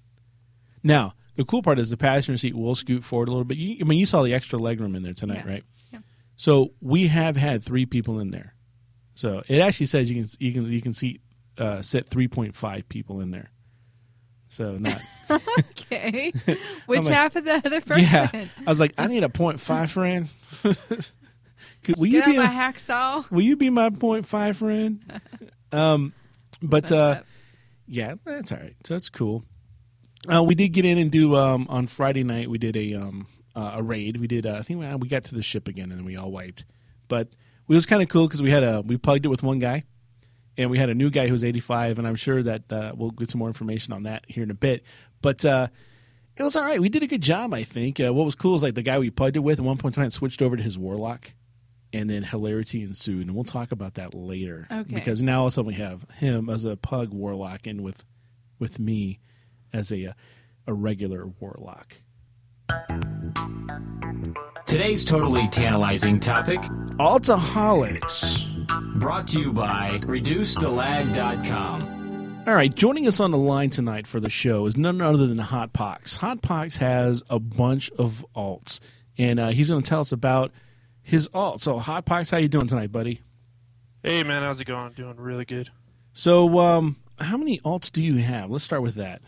now 0.82 1.14
the 1.36 1.44
cool 1.44 1.62
part 1.62 1.78
is 1.78 1.90
the 1.90 1.96
passenger 1.96 2.36
seat 2.36 2.54
will 2.56 2.74
scoot 2.74 3.04
forward 3.04 3.28
a 3.28 3.30
little 3.32 3.44
bit. 3.44 3.58
You, 3.58 3.78
I 3.80 3.84
mean 3.84 3.98
you 3.98 4.06
saw 4.06 4.22
the 4.22 4.34
extra 4.34 4.58
legroom 4.58 4.96
in 4.96 5.02
there 5.02 5.14
tonight, 5.14 5.42
Yeah. 5.44 5.52
right? 5.52 5.64
Yeah. 5.92 5.98
So 6.36 6.72
we 6.80 7.08
have 7.08 7.36
had 7.36 7.62
three 7.62 7.86
people 7.86 8.18
in 8.20 8.30
there. 8.30 8.54
So 9.14 9.42
it 9.48 9.60
actually 9.60 9.86
says 9.86 10.10
you 10.10 10.22
can 10.22 10.30
you 10.38 10.52
can 10.52 10.72
you 10.72 10.80
can 10.82 10.92
seat 10.92 11.20
uh, 11.58 11.82
sit 11.82 12.08
three 12.08 12.28
point 12.28 12.54
five 12.54 12.88
people 12.88 13.20
in 13.20 13.30
there. 13.30 13.50
So 14.50 14.76
not 14.76 15.00
Okay. 15.30 16.32
Which 16.86 17.04
like- 17.04 17.14
half 17.14 17.36
of 17.36 17.44
the 17.44 17.54
other 17.54 17.80
person? 17.80 18.02
yeah. 18.02 18.28
I 18.66 18.70
was 18.70 18.80
like, 18.80 18.92
I 18.98 19.06
need 19.06 19.22
a 19.22 19.28
point 19.30 19.58
five 19.60 19.90
friend. 19.90 20.28
Could, 21.82 21.96
will 21.96 22.06
you 22.06 22.20
Get 22.20 22.26
be 22.26 22.36
out 22.36 22.44
my 22.44 22.52
hacksaw. 22.52 23.30
will 23.30 23.40
you 23.40 23.56
be 23.56 23.70
my 23.70 23.88
point 23.90 24.26
five 24.26 24.56
friend? 24.58 25.00
um, 25.72 26.12
but 26.60 26.92
uh, 26.92 27.22
yeah, 27.86 28.16
that's 28.24 28.52
all 28.52 28.58
right. 28.58 28.76
So 28.84 28.94
that's 28.94 29.08
cool. 29.08 29.44
Uh, 30.30 30.42
we 30.42 30.54
did 30.54 30.68
get 30.70 30.84
in 30.84 30.98
and 30.98 31.10
do 31.10 31.36
um, 31.36 31.66
on 31.70 31.86
Friday 31.86 32.22
night. 32.24 32.50
We 32.50 32.58
did 32.58 32.76
a 32.76 32.94
um, 32.94 33.26
uh, 33.56 33.72
a 33.76 33.82
raid. 33.82 34.18
We 34.18 34.26
did. 34.26 34.46
Uh, 34.46 34.56
I 34.56 34.62
think 34.62 34.80
we, 34.80 34.94
we 34.96 35.08
got 35.08 35.24
to 35.24 35.34
the 35.34 35.42
ship 35.42 35.68
again 35.68 35.90
and 35.90 35.98
then 36.00 36.04
we 36.04 36.16
all 36.16 36.30
wiped. 36.30 36.66
But 37.08 37.28
it 37.28 37.74
was 37.74 37.86
kind 37.86 38.02
of 38.02 38.08
cool 38.10 38.26
because 38.26 38.42
we 38.42 38.50
had 38.50 38.62
a 38.62 38.82
we 38.82 38.98
plugged 38.98 39.24
it 39.24 39.28
with 39.28 39.42
one 39.42 39.58
guy, 39.58 39.84
and 40.60 40.70
we 40.70 40.76
had 40.76 40.90
a 40.90 40.94
new 40.94 41.08
guy 41.08 41.26
who 41.26 41.32
was 41.32 41.42
85, 41.42 41.98
and 41.98 42.06
I'm 42.06 42.16
sure 42.16 42.42
that 42.42 42.70
uh, 42.70 42.92
we'll 42.94 43.12
get 43.12 43.30
some 43.30 43.38
more 43.38 43.48
information 43.48 43.94
on 43.94 44.02
that 44.02 44.24
here 44.28 44.42
in 44.42 44.50
a 44.50 44.54
bit. 44.54 44.84
But 45.22 45.42
uh, 45.44 45.68
it 46.36 46.42
was 46.42 46.54
all 46.54 46.64
right. 46.64 46.80
We 46.80 46.90
did 46.90 47.02
a 47.02 47.06
good 47.06 47.22
job, 47.22 47.54
I 47.54 47.64
think. 47.64 47.98
Uh, 47.98 48.12
what 48.12 48.24
was 48.24 48.34
cool 48.34 48.54
is 48.56 48.62
like 48.62 48.74
the 48.74 48.82
guy 48.82 48.98
we 48.98 49.10
plugged 49.10 49.36
it 49.36 49.40
with 49.40 49.58
at 49.58 49.64
one 49.64 49.78
point 49.78 49.96
in 49.96 50.02
time 50.02 50.10
switched 50.10 50.42
over 50.42 50.58
to 50.58 50.62
his 50.62 50.78
warlock, 50.78 51.32
and 51.94 52.10
then 52.10 52.22
hilarity 52.22 52.82
ensued, 52.82 53.26
and 53.26 53.34
we'll 53.34 53.44
talk 53.44 53.72
about 53.72 53.94
that 53.94 54.12
later. 54.12 54.66
Okay. 54.70 54.94
Because 54.94 55.22
now 55.22 55.40
all 55.40 55.46
of 55.46 55.52
a 55.52 55.54
sudden 55.54 55.68
we 55.68 55.74
have 55.74 56.04
him 56.16 56.50
as 56.50 56.66
a 56.66 56.76
pug 56.76 57.14
warlock, 57.14 57.66
and 57.66 57.80
with 57.82 58.04
with 58.58 58.78
me 58.78 59.18
as 59.72 59.90
a 59.90 60.08
uh, 60.08 60.12
a 60.66 60.74
regular 60.74 61.26
warlock. 61.40 61.94
Today's 64.66 65.06
totally 65.06 65.48
tantalizing 65.48 66.20
topic 66.20 66.60
Altaholics. 66.98 68.49
Brought 68.94 69.26
to 69.28 69.40
you 69.40 69.52
by 69.52 69.98
ReduceTheLag.com. 70.02 72.44
All 72.46 72.54
right, 72.54 72.74
joining 72.74 73.06
us 73.06 73.20
on 73.20 73.30
the 73.30 73.38
line 73.38 73.70
tonight 73.70 74.06
for 74.06 74.20
the 74.20 74.30
show 74.30 74.66
is 74.66 74.76
none 74.76 75.00
other 75.00 75.26
than 75.26 75.38
Hot 75.38 75.72
Pox. 75.72 76.16
Hot 76.16 76.42
Pox 76.42 76.76
has 76.76 77.22
a 77.28 77.38
bunch 77.38 77.90
of 77.98 78.24
alts, 78.34 78.80
and 79.18 79.38
uh, 79.38 79.48
he's 79.48 79.68
going 79.70 79.82
to 79.82 79.88
tell 79.88 80.00
us 80.00 80.12
about 80.12 80.50
his 81.02 81.28
alt. 81.34 81.60
So, 81.60 81.78
Hot 81.78 82.04
Pox, 82.06 82.30
how 82.30 82.38
you 82.38 82.48
doing 82.48 82.66
tonight, 82.66 82.90
buddy? 82.92 83.20
Hey 84.02 84.24
man, 84.24 84.42
how's 84.42 84.60
it 84.60 84.64
going? 84.64 84.92
Doing 84.92 85.16
really 85.16 85.44
good. 85.44 85.70
So, 86.14 86.58
um, 86.58 86.96
how 87.18 87.36
many 87.36 87.58
alts 87.60 87.92
do 87.92 88.02
you 88.02 88.16
have? 88.16 88.50
Let's 88.50 88.64
start 88.64 88.80
with 88.82 88.94
that. 88.94 89.20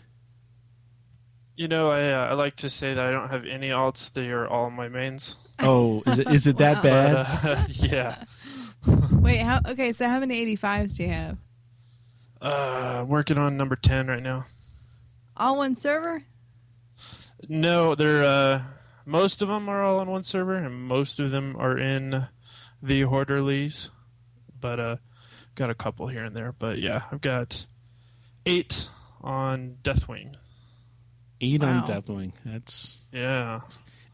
You 1.57 1.69
know, 1.69 1.91
I 1.91 2.11
uh, 2.11 2.29
I 2.31 2.33
like 2.33 2.57
to 2.57 2.71
say 2.71 2.95
that 2.95 3.05
I 3.05 3.11
don't 3.11 3.29
have 3.29 3.45
any 3.45 3.69
alts. 3.69 4.11
They 4.15 4.31
are 4.31 4.49
all 4.49 4.71
my 4.71 4.89
mains. 4.89 5.37
Oh, 5.59 6.03
is 6.07 6.19
it 6.19 6.33
is 6.33 6.47
it 6.47 6.57
that 6.57 6.77
Wow. 6.83 6.83
bad? 6.83 7.13
But, 7.43 7.51
uh, 7.51 7.65
yeah. 7.69 8.25
Wait, 9.13 9.39
how? 9.39 9.61
Okay, 9.67 9.93
so 9.93 10.09
how 10.09 10.19
many 10.21 10.57
85s 10.57 10.97
do 10.97 11.03
you 11.05 11.11
have? 11.11 11.39
Uh, 12.41 13.05
working 13.07 13.39
on 13.39 13.57
number 13.57 13.77
ten 13.77 14.09
right 14.09 14.23
now. 14.23 14.45
All 15.37 15.57
one 15.57 15.77
server? 15.77 16.23
No, 17.49 17.95
they're 17.95 18.25
uh, 18.25 18.63
most 19.07 19.43
of 19.43 19.49
them 19.49 19.69
are 19.69 19.83
all 19.85 20.01
on 20.01 20.11
one 20.11 20.25
server, 20.25 20.57
and 20.57 20.75
most 20.89 21.21
of 21.21 21.31
them 21.31 21.55
are 21.57 21.79
in 21.79 22.27
the 22.83 23.03
Horde 23.03 23.29
Elites. 23.29 23.89
But 24.61 24.81
uh, 24.81 24.97
got 25.55 25.71
a 25.71 25.75
couple 25.75 26.09
here 26.09 26.25
and 26.25 26.35
there. 26.35 26.53
But 26.53 26.79
yeah, 26.81 27.03
I've 27.13 27.21
got 27.21 27.65
eight 28.45 28.89
on 29.21 29.77
Deathwing. 29.85 30.35
Eight 31.41 31.63
Wow. 31.63 31.81
on 31.83 31.87
Deathwing. 31.87 32.33
That's 32.45 33.03
Yeah. 33.13 33.61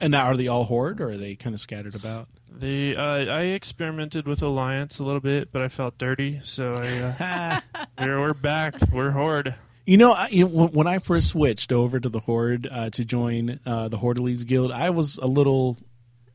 And 0.01 0.11
now 0.13 0.27
are 0.27 0.37
they 0.37 0.49
all 0.49 0.65
horde 0.65 1.01
or 1.01 1.11
are 1.11 1.17
they 1.17 1.35
kind 1.35 1.55
of 1.55 1.61
scattered 1.61 1.95
about? 1.95 2.29
The 2.51 2.97
uh, 2.97 3.03
I 3.35 3.43
experimented 3.43 4.27
with 4.27 4.43
Alliance 4.43 4.99
a 4.99 5.05
little 5.05 5.21
bit, 5.21 5.53
but 5.53 5.63
I 5.63 5.69
felt 5.69 5.97
dirty, 5.99 6.41
so 6.43 6.73
I 6.75 7.63
uh, 7.77 7.85
we're, 7.99 8.21
we're 8.21 8.35
back. 8.35 8.75
We're 8.93 9.11
Horde. 9.11 9.55
You 9.87 9.97
know, 9.97 10.13
I, 10.13 10.29
you 10.29 10.45
know, 10.45 10.51
when 10.51 10.69
when 10.73 10.87
I 10.87 10.99
first 10.99 11.29
switched 11.29 11.73
over 11.73 11.99
to 12.01 12.09
the 12.09 12.21
Horde 12.21 12.69
uh, 12.71 12.91
to 12.91 13.05
join 13.05 13.61
uh, 13.65 13.89
the 13.89 13.97
Horde 13.97 14.19
Elites 14.19 14.47
Guild, 14.47 14.71
I 14.73 14.91
was 14.91 15.19
a 15.19 15.27
little 15.27 15.79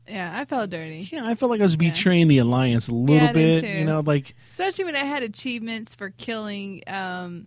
Yeah, 0.08 0.30
I 0.34 0.44
felt 0.44 0.70
dirty. 0.70 1.08
Yeah, 1.12 1.24
I 1.26 1.34
felt 1.34 1.50
like 1.50 1.60
I 1.60 1.64
was 1.64 1.76
betraying 1.76 2.28
the 2.28 2.38
alliance 2.38 2.88
a 2.88 2.94
little 2.94 3.26
Yeah, 3.28 3.32
me 3.32 3.32
bit. 3.32 3.60
too. 3.64 3.68
You 3.68 3.84
know, 3.84 4.00
like 4.00 4.34
Especially 4.48 4.84
when 4.86 4.96
I 4.96 5.04
had 5.04 5.22
achievements 5.22 5.94
for 5.94 6.10
killing 6.10 6.82
um 6.86 7.46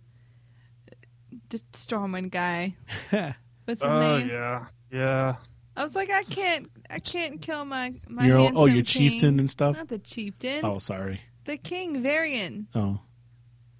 the 1.50 1.58
Stormwind 1.72 2.30
guy. 2.30 2.74
What's 3.10 3.82
his 3.82 3.82
Oh 3.82 3.98
name? 4.00 4.28
yeah, 4.28 4.66
yeah. 4.92 5.36
I 5.78 5.82
was 5.82 5.94
like, 5.94 6.10
I 6.10 6.24
can't 6.24 6.70
I 6.90 6.98
can't 6.98 7.40
kill 7.40 7.64
my 7.64 7.94
my 8.08 8.26
your 8.26 8.38
handsome 8.38 8.56
oh 8.58 8.64
your 8.66 8.74
king. 8.76 8.84
chieftain 8.84 9.38
and 9.38 9.48
stuff. 9.48 9.76
Not 9.76 9.88
the 9.88 9.98
chieftain. 9.98 10.64
Oh, 10.64 10.78
sorry. 10.78 11.20
The 11.44 11.56
king 11.56 12.02
Varian. 12.02 12.66
Oh. 12.74 12.98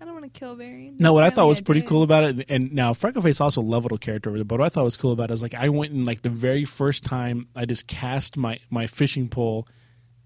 I 0.01 0.05
don't 0.05 0.15
want 0.15 0.33
to 0.33 0.39
kill 0.41 0.55
Varian. 0.55 0.95
No, 1.01 1.13
what 1.13 1.25
I 1.25 1.27
thought 1.27 1.33
Apparently 1.43 1.49
was 1.51 1.61
pretty 1.61 1.81
did. 1.81 1.89
cool 1.89 2.03
about 2.05 2.23
it, 2.23 2.47
and 2.49 2.73
now 2.73 2.93
Freckleface 2.93 3.41
also 3.41 3.61
leveled 3.61 3.91
a 3.93 3.99
character 3.99 4.31
over 4.31 4.39
there. 4.39 4.45
But 4.45 4.61
what 4.61 4.67
I 4.67 4.69
thought 4.69 4.85
was 4.85 4.97
cool 4.97 5.11
about 5.11 5.31
it 5.33 5.35
is 5.35 5.43
like 5.43 5.55
I 5.55 5.69
went 5.71 5.93
and 5.93 6.07
like 6.07 6.23
the 6.23 6.29
very 6.29 6.65
first 6.65 7.03
time 7.03 7.49
I 7.57 7.65
just 7.65 7.89
cast 7.89 8.37
my 8.37 8.61
my 8.71 8.87
fishing 8.87 9.29
pole 9.29 9.67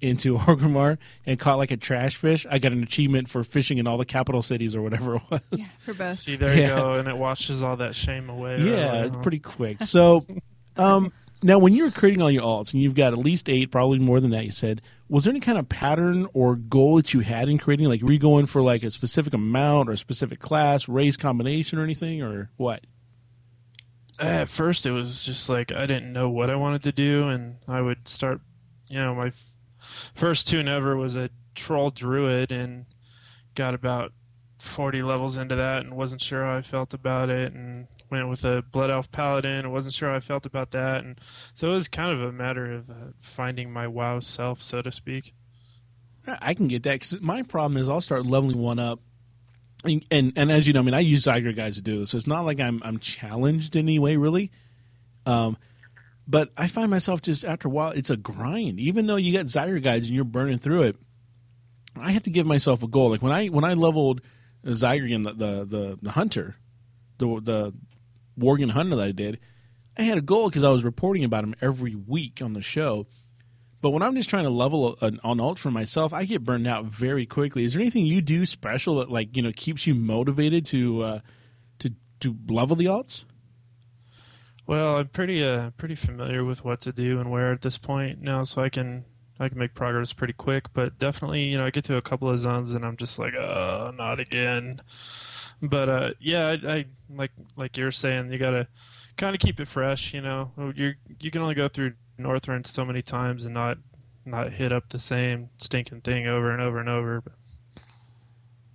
into 0.02 0.37
Orgrimmar 0.38 0.99
and 1.25 1.38
caught 1.38 1.57
like 1.57 1.71
a 1.71 1.79
trash 1.79 2.17
fish. 2.17 2.45
I 2.50 2.59
got 2.59 2.73
an 2.73 2.83
achievement 2.83 3.31
for 3.31 3.43
fishing 3.45 3.79
in 3.79 3.87
all 3.87 3.97
the 3.97 4.05
capital 4.05 4.43
cities 4.43 4.76
or 4.76 4.83
whatever 4.83 5.14
it 5.17 5.23
was. 5.31 5.41
Yeah, 5.52 5.67
for 5.87 5.95
both. 5.95 6.19
See, 6.19 6.37
there 6.37 6.55
you 6.55 6.62
Yeah. 6.62 6.76
go, 6.76 6.93
and 6.95 7.09
it 7.09 7.17
washes 7.17 7.62
all 7.62 7.76
that 7.79 7.95
shame 7.97 8.29
away. 8.29 8.61
Yeah, 8.61 8.88
right? 8.99 9.05
it's 9.07 9.17
pretty 9.23 9.38
quick. 9.38 9.83
So, 9.85 10.26
um, 10.76 11.12
now 11.43 11.59
when 11.59 11.75
you 11.75 11.85
were 11.85 11.91
creating 11.91 12.23
all 12.23 12.31
your 12.31 12.43
alts, 12.43 12.73
and 12.73 12.83
you've 12.83 12.95
got 12.95 13.13
at 13.13 13.19
least 13.19 13.49
eight, 13.49 13.71
probably 13.71 13.99
more 13.99 14.21
than 14.21 14.31
that, 14.31 14.45
you 14.45 14.51
said, 14.51 14.81
was 15.09 15.25
there 15.25 15.33
any 15.33 15.41
kind 15.41 15.59
of 15.59 15.69
pattern 15.69 16.27
or 16.33 16.57
goal 16.57 16.97
that 16.97 17.13
you 17.13 17.21
had 17.21 17.49
in 17.49 17.59
creating? 17.59 17.89
Like, 17.89 18.03
were 18.03 18.13
you 18.13 18.19
going 18.19 18.47
for 18.47 18.63
like 18.63 18.83
a 18.83 18.91
specific 18.91 19.35
amount 19.35 19.89
or 19.89 19.93
a 19.93 19.97
specific 19.97 20.39
class, 20.39 20.89
race 20.89 21.17
combination, 21.17 21.79
or 21.79 21.85
anything, 21.85 22.23
or 22.23 22.51
what? 22.57 22.85
At 24.19 24.49
first, 24.49 24.87
it 24.87 24.93
was 24.93 25.23
just 25.23 25.49
like 25.49 25.73
I 25.73 25.87
didn't 25.87 26.13
know 26.13 26.31
what 26.31 26.51
I 26.51 26.57
wanted 26.57 26.83
to 26.85 26.93
do, 26.93 27.29
and 27.29 27.57
I 27.67 27.81
would 27.81 28.07
start. 28.07 28.41
You 28.89 28.99
know, 28.99 29.15
my 29.15 29.29
f- 29.29 29.55
first 30.15 30.47
tune 30.49 30.69
ever 30.69 30.97
was 30.97 31.17
a 31.17 31.31
troll 31.55 31.91
druid, 31.91 32.53
and 32.53 32.87
got 33.55 33.75
about 33.75 34.13
forty 34.59 35.03
levels 35.03 35.37
into 35.37 35.57
that, 35.57 35.85
and 35.85 35.97
wasn't 35.97 36.23
sure 36.23 36.45
how 36.45 36.57
I 36.57 36.63
felt 36.63 36.95
about 36.95 37.31
it, 37.31 37.53
and 37.53 37.89
went 38.12 38.28
with 38.28 38.45
a 38.45 38.62
blood 38.71 38.90
elf 38.90 39.11
paladin, 39.11 39.64
I 39.64 39.69
wasn't 39.69 39.95
sure 39.95 40.11
how 40.11 40.16
I 40.16 40.21
felt 40.21 40.47
about 40.47 40.71
that, 40.73 41.02
and 41.02 41.19
so 41.54 41.73
it 41.73 41.75
was 41.75 41.88
kind 41.88 42.12
of 42.12 42.21
a 42.21 42.31
matter 42.31 42.75
of 42.75 42.90
uh, 42.90 42.95
finding 43.35 43.73
my 43.73 43.88
WoW 43.88 44.21
self, 44.21 44.61
so 44.61 44.83
to 44.83 44.92
speak. 44.92 45.35
I 46.26 46.54
can 46.54 46.69
get 46.69 46.85
that 46.85 46.92
because 46.92 47.21
my 47.21 47.42
problem 47.42 47.81
is 47.81 47.88
I'll 47.88 48.02
start 48.02 48.26
leveling 48.26 48.59
one 48.59 48.78
up, 48.78 49.00
and, 49.83 50.04
and 50.11 50.33
and 50.37 50.52
as 50.52 50.69
you 50.69 50.75
know, 50.75 50.81
I 50.81 50.83
mean, 50.83 50.95
I 50.95 51.00
use 51.00 51.25
Zygor 51.25 51.57
guides 51.57 51.76
to 51.76 51.83
do 51.83 52.00
this, 52.00 52.11
so 52.11 52.19
it's 52.19 52.26
not 52.26 52.45
like 52.45 52.61
I'm 52.61 52.83
I'm 52.85 52.99
challenged 52.99 53.75
in 53.75 53.87
any 53.87 53.99
way 53.99 54.16
really. 54.16 54.52
Um, 55.25 55.57
but 56.28 56.50
I 56.57 56.69
find 56.69 56.90
myself 56.90 57.23
just 57.23 57.45
after 57.45 57.66
a 57.66 57.71
while, 57.71 57.90
it's 57.92 58.11
a 58.11 58.16
grind. 58.16 58.78
Even 58.78 59.07
though 59.07 59.16
you 59.16 59.33
got 59.33 59.47
Zygor 59.47 59.83
guides 59.83 60.07
and 60.07 60.14
you're 60.14 60.25
burning 60.25 60.59
through 60.59 60.83
it, 60.83 60.97
I 61.97 62.12
have 62.12 62.23
to 62.25 62.31
give 62.31 62.47
myself 62.47 62.83
a 62.83 62.88
goal. 62.88 63.11
Like 63.11 63.23
when 63.23 63.33
I 63.33 63.47
when 63.47 63.64
I 63.64 63.73
leveled 63.73 64.21
Zygor 64.64 65.25
the 65.25 65.33
the 65.33 65.64
the, 65.64 65.99
the 66.02 66.11
hunter, 66.11 66.57
the 67.19 67.40
the 67.40 67.75
Worgen 68.39 68.71
hunter 68.71 68.97
that 68.97 69.05
I 69.05 69.12
did, 69.12 69.39
I 69.97 70.03
had 70.03 70.19
a 70.19 70.23
goal 70.23 70.49
because 70.49 70.65
I 70.65 70.71
was 70.71 70.85
reporting 70.85 71.25
about 71.25 71.45
him 71.45 71.55
every 71.61 71.95
week 71.95 72.41
on 72.43 72.53
the 72.53 72.62
show. 72.62 73.07
But 73.81 73.91
when 73.91 74.03
I'm 74.03 74.15
just 74.15 74.31
trying 74.31 74.45
to 74.45 74.51
level 74.51 74.97
an, 75.01 75.19
an 75.25 75.41
alt 75.41 75.59
for 75.59 75.71
myself, 75.71 76.12
I 76.12 76.25
get 76.25 76.45
burned 76.45 76.69
out 76.69 76.85
very 76.85 77.27
quickly. 77.27 77.65
Is 77.65 77.75
there 77.75 77.83
anything 77.83 78.07
you 78.07 78.21
do 78.21 78.47
special 78.47 78.97
that 78.97 79.11
like 79.11 79.37
you 79.37 79.43
know 79.43 79.51
keeps 79.55 79.87
you 79.87 79.95
motivated 79.95 80.65
to 80.67 81.03
uh, 81.03 81.21
to 81.81 81.91
to 82.21 82.37
level 82.49 82.77
the 82.77 82.87
alts? 82.87 83.25
Well, 84.67 84.97
I'm 84.97 85.09
pretty 85.09 85.43
uh 85.43 85.71
pretty 85.71 85.97
familiar 85.97 86.45
with 86.45 86.65
what 86.65 86.81
to 86.83 86.93
do 86.93 87.19
and 87.21 87.31
where 87.31 87.53
at 87.53 87.62
this 87.62 87.77
point 87.77 88.21
now, 88.23 88.45
so 88.45 88.62
I 88.62 88.69
can 88.69 89.05
I 89.41 89.49
can 89.49 89.59
make 89.59 89.75
progress 89.75 90.12
pretty 90.12 90.35
quick. 90.35 90.73
But 90.73 90.99
definitely, 91.01 91.43
you 91.43 91.59
know, 91.59 91.67
I 91.67 91.71
get 91.71 91.85
to 91.87 91.97
a 91.97 92.03
couple 92.03 92.31
of 92.31 92.39
zones 92.39 92.73
and 92.73 92.85
I'm 92.85 92.97
just 92.97 93.19
like, 93.19 93.35
uh, 93.35 93.91
not 93.97 94.21
again. 94.21 94.81
But 95.62 95.88
uh, 95.88 96.11
yeah, 96.21 96.49
I, 96.64 96.73
I 96.73 96.85
like 97.14 97.31
like 97.57 97.76
you're 97.76 97.92
saying, 97.92 98.33
you 98.33 98.38
gotta 98.38 98.66
kind 99.16 99.35
of 99.35 99.40
keep 99.40 99.61
it 99.61 99.69
fresh. 99.69 100.12
You 100.12 100.21
know, 100.21 100.50
you 100.75 100.95
you 101.21 101.31
can 101.31 101.40
only 101.40 101.54
go 101.54 101.69
through 101.69 101.92
Northrend 102.19 102.66
so 102.66 102.85
many 102.85 103.00
times 103.00 103.45
and 103.45 103.54
not 103.54 103.78
not 104.26 104.52
hit 104.52 104.73
up 104.73 104.88
the 104.88 104.99
same 104.99 105.49
stinking 105.59 106.00
thing 106.00 106.26
over 106.26 106.50
and 106.50 106.61
over 106.61 106.81
and 106.81 106.88
over. 106.88 107.21
But 107.21 107.33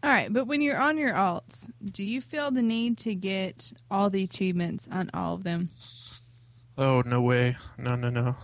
All 0.04 0.12
right, 0.12 0.32
but 0.32 0.46
when 0.46 0.62
you're 0.62 0.78
on 0.78 0.98
your 0.98 1.14
alts, 1.14 1.70
do 1.92 2.04
you 2.04 2.22
feel 2.22 2.52
the 2.52 2.62
need 2.62 2.98
to 3.00 3.16
get 3.16 3.74
all 3.92 4.10
the 4.10 4.24
achievements 4.24 4.88
on 4.92 5.10
all 5.14 5.36
of 5.36 5.44
them? 5.44 5.70
oh 6.78 7.02
no 7.06 7.22
way, 7.22 7.58
no 7.78 7.96
no 7.96 8.10
no. 8.10 8.36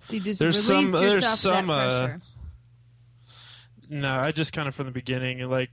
So 0.00 0.18
just 0.18 0.40
There's 0.40 0.68
released 0.68 0.92
some- 0.92 1.00
there's 1.00 1.14
yourself 1.14 1.40
that 1.42 1.58
some, 1.60 1.70
uh, 1.70 1.82
pressure. 1.82 2.20
No, 3.88 4.14
I 4.18 4.32
just 4.32 4.52
kind 4.52 4.68
of 4.68 4.74
from 4.74 4.86
the 4.86 4.92
beginning, 4.92 5.38
like 5.48 5.70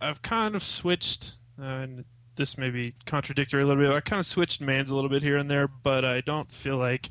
I've 0.00 0.22
kind 0.22 0.54
of 0.54 0.64
switched, 0.64 1.32
uh, 1.60 1.64
and 1.64 2.04
this 2.36 2.56
may 2.56 2.70
be 2.70 2.94
contradictory 3.06 3.62
a 3.62 3.66
little 3.66 3.82
bit. 3.82 3.94
I 3.94 4.00
kind 4.00 4.18
of 4.20 4.26
switched 4.26 4.60
mains 4.60 4.90
a 4.90 4.94
little 4.94 5.10
bit 5.10 5.22
here 5.22 5.36
and 5.36 5.50
there, 5.50 5.68
but 5.68 6.04
I 6.04 6.22
don't 6.22 6.50
feel 6.50 6.78
like 6.78 7.10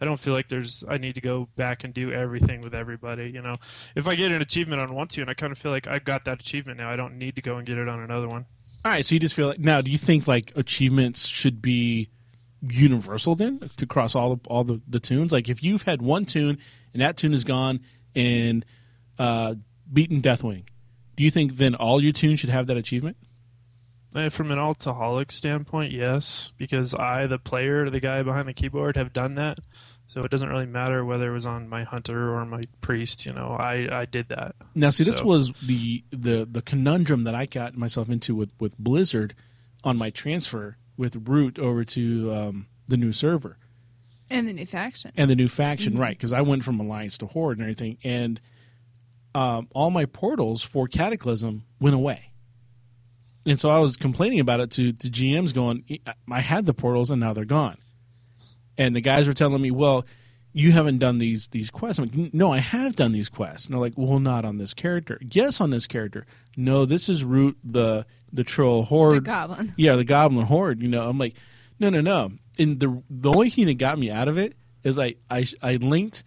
I 0.00 0.04
don't 0.04 0.20
feel 0.20 0.34
like 0.34 0.48
there's 0.48 0.84
I 0.88 0.98
need 0.98 1.14
to 1.14 1.20
go 1.20 1.48
back 1.56 1.84
and 1.84 1.94
do 1.94 2.12
everything 2.12 2.60
with 2.60 2.74
everybody. 2.74 3.30
You 3.30 3.40
know, 3.40 3.56
if 3.94 4.06
I 4.06 4.14
get 4.14 4.32
an 4.32 4.42
achievement 4.42 4.82
on 4.82 4.94
one 4.94 5.08
tune, 5.08 5.28
I 5.28 5.34
kind 5.34 5.52
of 5.52 5.58
feel 5.58 5.72
like 5.72 5.86
I've 5.86 6.04
got 6.04 6.24
that 6.26 6.40
achievement 6.40 6.78
now. 6.78 6.90
I 6.90 6.96
don't 6.96 7.16
need 7.16 7.36
to 7.36 7.42
go 7.42 7.56
and 7.56 7.66
get 7.66 7.78
it 7.78 7.88
on 7.88 8.00
another 8.00 8.28
one. 8.28 8.44
All 8.84 8.92
right, 8.92 9.04
so 9.04 9.14
you 9.14 9.18
just 9.18 9.34
feel 9.34 9.48
like 9.48 9.58
now. 9.58 9.80
Do 9.80 9.90
you 9.90 9.98
think 9.98 10.28
like 10.28 10.52
achievements 10.54 11.26
should 11.26 11.62
be 11.62 12.10
universal 12.62 13.34
then 13.34 13.70
to 13.76 13.86
cross 13.86 14.14
all 14.14 14.36
the, 14.36 14.48
all 14.48 14.64
the, 14.64 14.80
the 14.86 15.00
tunes? 15.00 15.32
Like 15.32 15.48
if 15.48 15.62
you've 15.62 15.82
had 15.82 16.02
one 16.02 16.26
tune 16.26 16.58
and 16.92 17.02
that 17.02 17.16
tune 17.16 17.32
is 17.32 17.44
gone 17.44 17.80
and 18.14 18.64
uh, 19.18 19.54
beaten 19.92 20.20
Deathwing, 20.20 20.64
do 21.16 21.24
you 21.24 21.30
think 21.30 21.56
then 21.56 21.74
all 21.74 22.02
your 22.02 22.12
tunes 22.12 22.40
should 22.40 22.50
have 22.50 22.66
that 22.68 22.76
achievement? 22.76 23.16
Uh, 24.14 24.30
From 24.30 24.50
an 24.50 24.58
altaholic 24.58 25.30
standpoint, 25.32 25.92
yes, 25.92 26.52
because 26.56 26.94
I, 26.94 27.26
the 27.26 27.38
player, 27.38 27.90
the 27.90 28.00
guy 28.00 28.22
behind 28.22 28.48
the 28.48 28.54
keyboard, 28.54 28.96
have 28.96 29.12
done 29.12 29.34
that. 29.34 29.58
So 30.08 30.20
it 30.20 30.30
doesn't 30.30 30.48
really 30.48 30.66
matter 30.66 31.04
whether 31.04 31.30
it 31.30 31.34
was 31.34 31.46
on 31.46 31.68
my 31.68 31.82
hunter 31.82 32.32
or 32.34 32.46
my 32.46 32.62
priest. 32.80 33.26
You 33.26 33.32
know, 33.32 33.56
I 33.58 33.88
I 33.90 34.04
did 34.04 34.28
that. 34.28 34.54
Now, 34.74 34.90
see, 34.90 35.02
this 35.04 35.20
was 35.22 35.52
the, 35.66 36.04
the 36.10 36.46
the 36.50 36.62
conundrum 36.62 37.24
that 37.24 37.34
I 37.34 37.44
got 37.46 37.76
myself 37.76 38.08
into 38.08 38.34
with, 38.36 38.50
with 38.60 38.78
Blizzard 38.78 39.34
on 39.82 39.96
my 39.96 40.10
transfer 40.10 40.76
with 40.96 41.28
Root 41.28 41.58
over 41.58 41.82
to 41.84 42.32
um, 42.32 42.66
the 42.88 42.96
new 42.96 43.12
server. 43.12 43.58
and 44.30 44.46
the 44.46 44.52
new 44.52 44.64
faction. 44.64 45.10
and 45.16 45.28
the 45.28 45.34
new 45.36 45.48
faction, 45.48 45.98
right? 45.98 46.16
Because 46.16 46.32
I 46.32 46.40
went 46.40 46.62
from 46.64 46.78
Alliance 46.78 47.18
to 47.18 47.26
Horde 47.26 47.58
and 47.58 47.64
everything, 47.64 47.98
and 48.04 48.40
um, 49.36 49.68
all 49.74 49.90
my 49.90 50.06
portals 50.06 50.62
for 50.62 50.88
Cataclysm 50.88 51.64
went 51.78 51.94
away. 51.94 52.30
And 53.44 53.60
so 53.60 53.70
I 53.70 53.78
was 53.78 53.96
complaining 53.96 54.40
about 54.40 54.60
it 54.60 54.70
to 54.72 54.92
to 54.92 55.08
GMs, 55.10 55.52
going, 55.54 55.84
"I 56.30 56.40
had 56.40 56.66
the 56.66 56.74
portals 56.74 57.10
and 57.10 57.20
now 57.20 57.32
they're 57.32 57.44
gone." 57.44 57.76
And 58.78 58.96
the 58.96 59.00
guys 59.00 59.26
were 59.26 59.32
telling 59.34 59.60
me, 59.62 59.70
"Well, 59.70 60.04
you 60.52 60.72
haven't 60.72 60.98
done 60.98 61.18
these 61.18 61.48
these 61.48 61.70
quests." 61.70 61.98
I'm 61.98 62.06
like, 62.08 62.34
"No, 62.34 62.50
I 62.50 62.58
have 62.58 62.96
done 62.96 63.12
these 63.12 63.28
quests." 63.28 63.66
And 63.66 63.74
they're 63.74 63.80
like, 63.80 63.92
"Well, 63.96 64.18
not 64.18 64.44
on 64.44 64.56
this 64.58 64.74
character." 64.74 65.20
Yes, 65.30 65.60
on 65.60 65.70
this 65.70 65.86
character. 65.86 66.26
No, 66.56 66.86
this 66.86 67.08
is 67.08 67.22
Root 67.22 67.56
the 67.62 68.06
the 68.32 68.42
troll 68.42 68.82
horde 68.84 69.16
the 69.16 69.20
goblin. 69.20 69.74
yeah, 69.76 69.94
the 69.96 70.04
Goblin 70.04 70.46
Horde. 70.46 70.82
You 70.82 70.88
know, 70.88 71.08
I'm 71.08 71.18
like, 71.18 71.36
no, 71.78 71.90
no, 71.90 72.00
no. 72.00 72.32
And 72.58 72.80
the 72.80 73.02
the 73.08 73.30
only 73.30 73.50
thing 73.50 73.66
that 73.66 73.78
got 73.78 73.98
me 73.98 74.10
out 74.10 74.28
of 74.28 74.38
it 74.38 74.56
is 74.82 74.98
I 74.98 75.14
I, 75.30 75.46
I 75.62 75.76
linked 75.76 76.24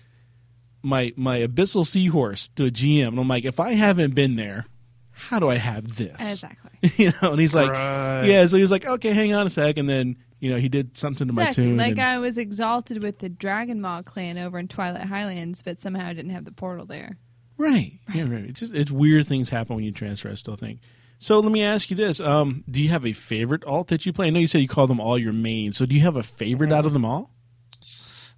my 0.81 1.13
my 1.15 1.39
Abyssal 1.39 1.85
Seahorse 1.85 2.49
to 2.55 2.65
a 2.65 2.71
GM, 2.71 3.09
and 3.09 3.19
I'm 3.19 3.27
like, 3.27 3.45
if 3.45 3.59
I 3.59 3.73
haven't 3.73 4.15
been 4.15 4.35
there, 4.35 4.65
how 5.11 5.39
do 5.39 5.49
I 5.49 5.57
have 5.57 5.95
this? 5.97 6.15
Exactly. 6.19 6.71
you 7.05 7.11
know, 7.21 7.31
and 7.31 7.39
he's 7.39 7.53
like, 7.53 7.71
Right. 7.71 8.25
yeah. 8.25 8.45
So 8.45 8.57
he's 8.57 8.71
like, 8.71 8.85
okay, 8.85 9.11
hang 9.11 9.33
on 9.33 9.45
a 9.45 9.49
sec, 9.49 9.77
and 9.77 9.87
then 9.89 10.17
you 10.39 10.49
know 10.49 10.57
he 10.57 10.69
did 10.69 10.97
something 10.97 11.27
to 11.27 11.33
my 11.33 11.51
tune. 11.51 11.77
Like 11.77 11.91
and- 11.91 12.01
I 12.01 12.19
was 12.19 12.37
exalted 12.37 13.03
with 13.03 13.19
the 13.19 13.29
Dragonmaw 13.29 14.05
clan 14.05 14.37
over 14.37 14.57
in 14.57 14.67
Twilight 14.67 15.05
Highlands, 15.07 15.61
but 15.61 15.81
somehow 15.81 16.07
I 16.07 16.13
didn't 16.13 16.31
have 16.31 16.45
the 16.45 16.51
portal 16.51 16.85
there. 16.85 17.17
Right. 17.57 17.99
Yeah, 18.13 18.23
right. 18.23 18.45
It's 18.45 18.61
just 18.61 18.73
it's 18.73 18.89
weird 18.91 19.27
things 19.27 19.49
happen 19.49 19.75
when 19.75 19.83
you 19.83 19.91
transfer, 19.91 20.29
I 20.29 20.35
still 20.35 20.55
think. 20.55 20.79
So 21.21 21.41
let 21.41 21.51
me 21.51 21.61
ask 21.61 21.89
you 21.89 21.97
this. 21.97 22.21
Um, 22.21 22.63
do 22.71 22.81
you 22.81 22.87
have 22.87 23.05
a 23.05 23.11
favorite 23.11 23.65
alt 23.65 23.89
that 23.89 24.05
you 24.05 24.13
play? 24.13 24.27
I 24.27 24.29
know 24.29 24.39
you 24.39 24.47
said 24.47 24.61
you 24.61 24.69
call 24.69 24.87
them 24.87 25.01
all 25.01 25.17
your 25.17 25.33
mains. 25.33 25.75
So 25.75 25.85
do 25.85 25.93
you 25.93 25.99
have 26.01 26.15
a 26.15 26.23
favorite 26.23 26.71
out 26.71 26.85
of 26.85 26.93
them 26.93 27.03
all? 27.03 27.29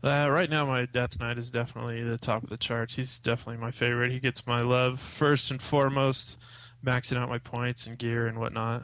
Uh, 0.03 0.27
right 0.31 0.49
now, 0.49 0.65
my 0.65 0.85
Death 0.85 1.19
Knight 1.19 1.37
is 1.37 1.51
definitely 1.51 2.03
the 2.03 2.17
top 2.17 2.43
of 2.43 2.49
the 2.49 2.57
charts. 2.57 2.95
He's 2.95 3.19
definitely 3.19 3.57
my 3.57 3.71
favorite. 3.71 4.11
He 4.11 4.19
gets 4.19 4.47
my 4.47 4.61
love 4.61 4.99
first 5.19 5.51
and 5.51 5.61
foremost, 5.61 6.37
maxing 6.83 7.17
out 7.17 7.29
my 7.29 7.37
points 7.37 7.85
and 7.85 7.97
gear 7.97 8.25
and 8.27 8.39
whatnot. 8.39 8.83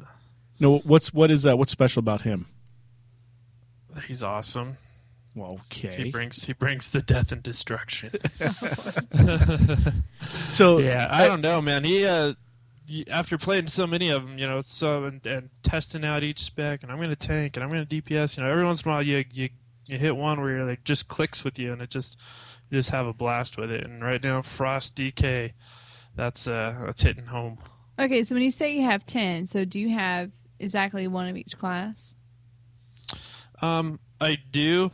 No, 0.59 0.77
what's 0.79 1.13
what 1.13 1.31
is 1.31 1.45
uh, 1.47 1.57
what's 1.57 1.71
special 1.71 1.99
about 2.01 2.21
him? 2.21 2.45
He's 4.07 4.21
awesome. 4.21 4.77
Well, 5.35 5.59
He 5.71 6.11
brings 6.11 6.43
he 6.43 6.53
brings 6.53 6.87
the 6.87 7.01
death 7.01 7.31
and 7.31 7.43
destruction. 7.43 8.11
So 10.51 10.79
yeah, 10.79 11.07
I 11.11 11.27
don't 11.27 11.41
know, 11.41 11.61
man. 11.61 11.83
He 11.83 12.05
uh, 12.05 12.33
after 13.09 13.37
playing 13.37 13.67
so 13.67 13.85
many 13.85 14.09
of 14.09 14.23
them, 14.23 14.37
you 14.37 14.47
know, 14.47 14.61
so 14.61 15.05
and, 15.05 15.25
and 15.25 15.49
testing 15.63 16.05
out 16.05 16.23
each 16.23 16.43
spec, 16.43 16.83
and 16.83 16.91
I'm 16.91 16.97
going 16.97 17.09
to 17.09 17.15
tank, 17.15 17.55
and 17.55 17.63
I'm 17.63 17.69
going 17.69 17.85
to 17.85 18.01
DPS. 18.01 18.37
You 18.37 18.43
know, 18.43 18.49
every 18.49 18.65
once 18.65 18.81
in 18.81 18.89
a 18.89 18.93
while, 18.93 19.03
you 19.03 19.23
you 19.31 19.49
you 19.87 19.97
hit 19.97 20.15
one 20.15 20.39
where 20.39 20.59
it 20.59 20.65
like, 20.65 20.83
just 20.83 21.07
clicks 21.07 21.43
with 21.43 21.57
you, 21.57 21.73
and 21.73 21.81
it 21.81 21.89
just 21.89 22.17
you 22.69 22.77
just 22.77 22.89
have 22.89 23.07
a 23.07 23.13
blast 23.13 23.57
with 23.57 23.71
it. 23.71 23.85
And 23.85 24.03
right 24.03 24.21
now, 24.21 24.41
Frost 24.41 24.95
DK, 24.95 25.53
that's 26.15 26.47
uh 26.47 26.75
that's 26.85 27.01
hitting 27.01 27.25
home. 27.25 27.57
Okay, 27.99 28.23
so 28.23 28.35
when 28.35 28.43
you 28.43 28.51
say 28.51 28.75
you 28.75 28.83
have 28.83 29.07
10, 29.07 29.47
so 29.47 29.65
do 29.65 29.79
you 29.79 29.89
have 29.89 30.31
exactly 30.59 31.07
one 31.07 31.27
of 31.27 31.35
each 31.35 31.57
class? 31.57 32.13
Um, 33.59 33.99
I 34.21 34.37
do 34.51 34.91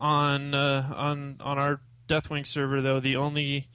on 0.00 0.54
uh, 0.54 0.90
on 0.94 1.36
on 1.40 1.58
our 1.58 1.80
Deathwing 2.08 2.46
server 2.46 2.80
though. 2.80 3.00
The 3.00 3.16
only 3.16 3.68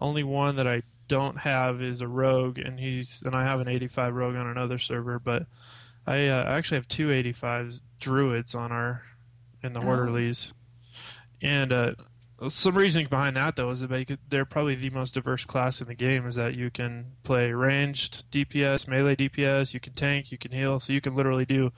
only 0.00 0.24
one 0.24 0.56
that 0.56 0.66
I 0.66 0.82
don't 1.08 1.38
have 1.38 1.82
is 1.82 2.00
a 2.00 2.08
rogue, 2.08 2.58
and 2.58 2.80
he's 2.80 3.22
and 3.24 3.34
I 3.34 3.44
have 3.44 3.60
an 3.60 3.68
85 3.68 4.14
rogue 4.14 4.36
on 4.36 4.46
another 4.46 4.78
server, 4.78 5.18
but 5.18 5.46
I 6.06 6.28
uh, 6.28 6.44
actually 6.46 6.78
have 6.78 6.88
two 6.88 7.12
85 7.12 7.74
druids 8.00 8.54
on 8.54 8.72
our 8.72 9.02
in 9.66 9.72
the 9.72 9.80
Oh. 9.80 9.82
Horde 9.82 10.08
Elites, 10.08 10.52
and 11.42 11.72
uh, 11.72 11.92
some 12.48 12.76
reasoning 12.76 13.08
behind 13.08 13.36
that 13.36 13.56
though 13.56 13.70
is 13.70 13.80
that 13.80 13.88
they 13.90 14.04
could- 14.04 14.18
they're 14.28 14.44
probably 14.44 14.74
the 14.74 14.90
most 14.90 15.14
diverse 15.14 15.44
class 15.44 15.80
in 15.80 15.86
the 15.88 15.94
game. 15.94 16.26
Is 16.26 16.34
that 16.36 16.54
you 16.54 16.70
can 16.70 17.06
play 17.24 17.52
ranged 17.52 18.24
DPS, 18.30 18.86
melee 18.88 19.16
DPS, 19.16 19.74
you 19.74 19.80
can 19.80 19.92
tank, 19.94 20.30
you 20.32 20.38
can 20.38 20.52
heal, 20.52 20.78
so 20.80 20.92
you 20.92 21.00
can 21.00 21.14
literally 21.14 21.44
do 21.46 21.72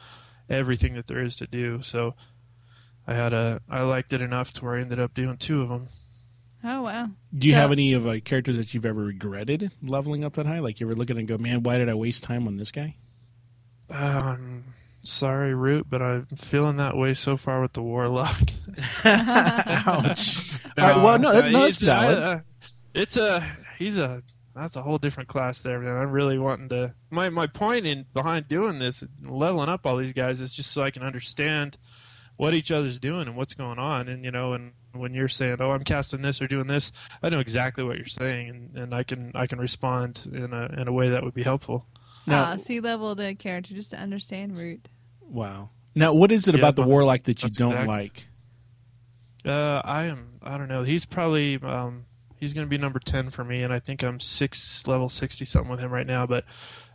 everything 0.49 0.95
that 0.95 1.07
there 1.07 1.23
is 1.25 1.37
to 1.37 1.47
do. 1.47 1.83
So 1.83 2.15
I 3.07 3.15
had 3.15 3.33
a 3.33 3.61
I 3.69 3.83
liked 3.83 4.13
it 4.13 4.21
enough 4.21 4.53
to 4.55 4.65
where 4.65 4.77
I 4.77 4.81
ended 4.81 5.01
up 5.01 5.15
doing 5.15 5.37
two 5.37 5.63
of 5.63 5.69
them. 5.69 5.89
Oh, 6.65 6.83
wow. 6.83 7.11
Do 7.37 7.47
you 7.47 7.53
So- 7.53 7.61
have 7.61 7.71
any 7.73 7.93
of 7.93 8.05
uh, 8.07 8.19
characters 8.25 8.57
that 8.57 8.75
you've 8.75 8.85
ever 8.85 9.05
regretted 9.05 9.71
leveling 9.81 10.25
up 10.25 10.35
that 10.35 10.47
high? 10.47 10.59
Like 10.59 10.81
you 10.81 10.87
ever 10.89 10.95
looking 10.97 11.17
and 11.17 11.29
go, 11.29 11.39
man, 11.39 11.63
why 11.63 11.79
did 11.79 11.89
I 11.89 11.95
waste 11.95 12.25
time 12.25 12.49
on 12.49 12.57
this 12.57 12.73
guy? 12.73 12.97
Um, 13.91 14.65
sorry, 15.09 15.55
Root, 15.55 15.87
but 15.89 16.03
I'm 16.03 16.27
feeling 16.37 16.77
that 16.77 16.97
way 16.97 17.15
so 17.15 17.37
far 17.37 17.61
with 17.63 17.73
the 17.73 17.83
Warlock. 17.83 18.43
Ouch. 19.05 20.39
All 20.79 20.85
right, 20.89 20.97
well, 21.03 21.19
no, 21.19 21.33
that, 21.33 21.51
no, 21.51 21.61
that's 21.63 21.79
he's- 21.79 21.89
valid. 21.89 22.19
Uh, 22.19 22.39
it's 22.95 23.17
a 23.17 23.57
he's 23.79 23.99
a 23.99 24.23
that's 24.55 24.77
a 24.77 24.83
whole 24.83 24.99
different 24.99 25.29
class 25.29 25.61
there, 25.61 25.79
man. 25.79 25.97
I'm 25.97 26.11
really 26.11 26.39
wanting 26.39 26.69
to. 26.71 26.93
My 27.11 27.29
my 27.29 27.47
point 27.47 27.87
in 27.87 28.07
behind 28.15 28.49
doing 28.49 28.79
this, 28.79 29.05
leveling 29.23 29.69
up 29.69 29.87
all 29.87 29.97
these 29.97 30.13
guys, 30.13 30.41
is 30.41 30.53
just 30.55 30.73
so 30.73 30.83
I 30.83 30.91
can 30.91 31.03
understand 31.03 31.77
what 32.37 32.55
each 32.55 32.71
other's 32.71 32.99
doing 32.99 33.29
and 33.29 33.37
what's 33.37 33.55
going 33.55 33.79
on. 33.79 34.09
And 34.09 34.25
you 34.25 34.31
know, 34.31 34.55
and 34.55 34.73
when 34.93 35.15
you're 35.15 35.29
saying, 35.29 35.59
"Oh, 35.61 35.71
I'm 35.71 35.85
casting 35.85 36.23
this 36.23 36.41
or 36.43 36.49
doing 36.49 36.67
this," 36.67 36.91
I 37.23 37.29
know 37.29 37.41
exactly 37.41 37.85
what 37.85 37.99
you're 37.99 38.07
saying, 38.07 38.49
and, 38.49 38.77
and 38.77 38.95
I 38.95 39.03
can 39.05 39.31
I 39.35 39.47
can 39.47 39.59
respond 39.61 40.21
in 40.33 40.53
a 40.53 40.67
in 40.81 40.89
a 40.89 40.93
way 40.93 41.11
that 41.11 41.23
would 41.23 41.35
be 41.35 41.43
helpful. 41.45 41.87
Now- 42.27 42.45
Ah, 42.53 42.57
so 42.57 42.73
you 42.75 42.83
leveled 42.83 43.21
a 43.21 43.35
character 43.35 43.75
just 43.75 43.91
to 43.91 43.97
understand 43.99 44.57
root. 44.57 44.89
Wow. 45.29 45.71
Now, 45.95 46.13
what 46.13 46.33
is 46.33 46.49
it 46.49 46.55
Yeah, 46.55 46.61
about 46.61 46.77
the 46.77 46.83
warlock 46.83 47.25
that 47.25 47.43
you 47.43 47.49
don't 47.51 47.73
exactly- 47.73 47.87
like? 47.89 48.27
Uh, 49.45 49.81
I 49.85 50.05
am. 50.05 50.39
I 50.43 50.59
don't 50.59 50.69
know. 50.69 50.83
He's 50.83 51.05
probably 51.05 51.57
um, 51.63 52.05
he's 52.37 52.53
going 52.53 52.67
to 52.67 52.71
be 52.71 52.79
number 52.79 52.99
ten 52.99 53.31
for 53.31 53.45
me, 53.45 53.63
and 53.63 53.73
I 53.73 53.79
think 53.79 54.03
I'm 54.03 54.21
six 54.21 54.87
level 54.87 55.09
sixty 55.09 55.45
something 55.45 55.71
with 55.71 55.81
him 55.81 55.93
right 55.93 56.07
now. 56.07 56.27
But 56.27 56.45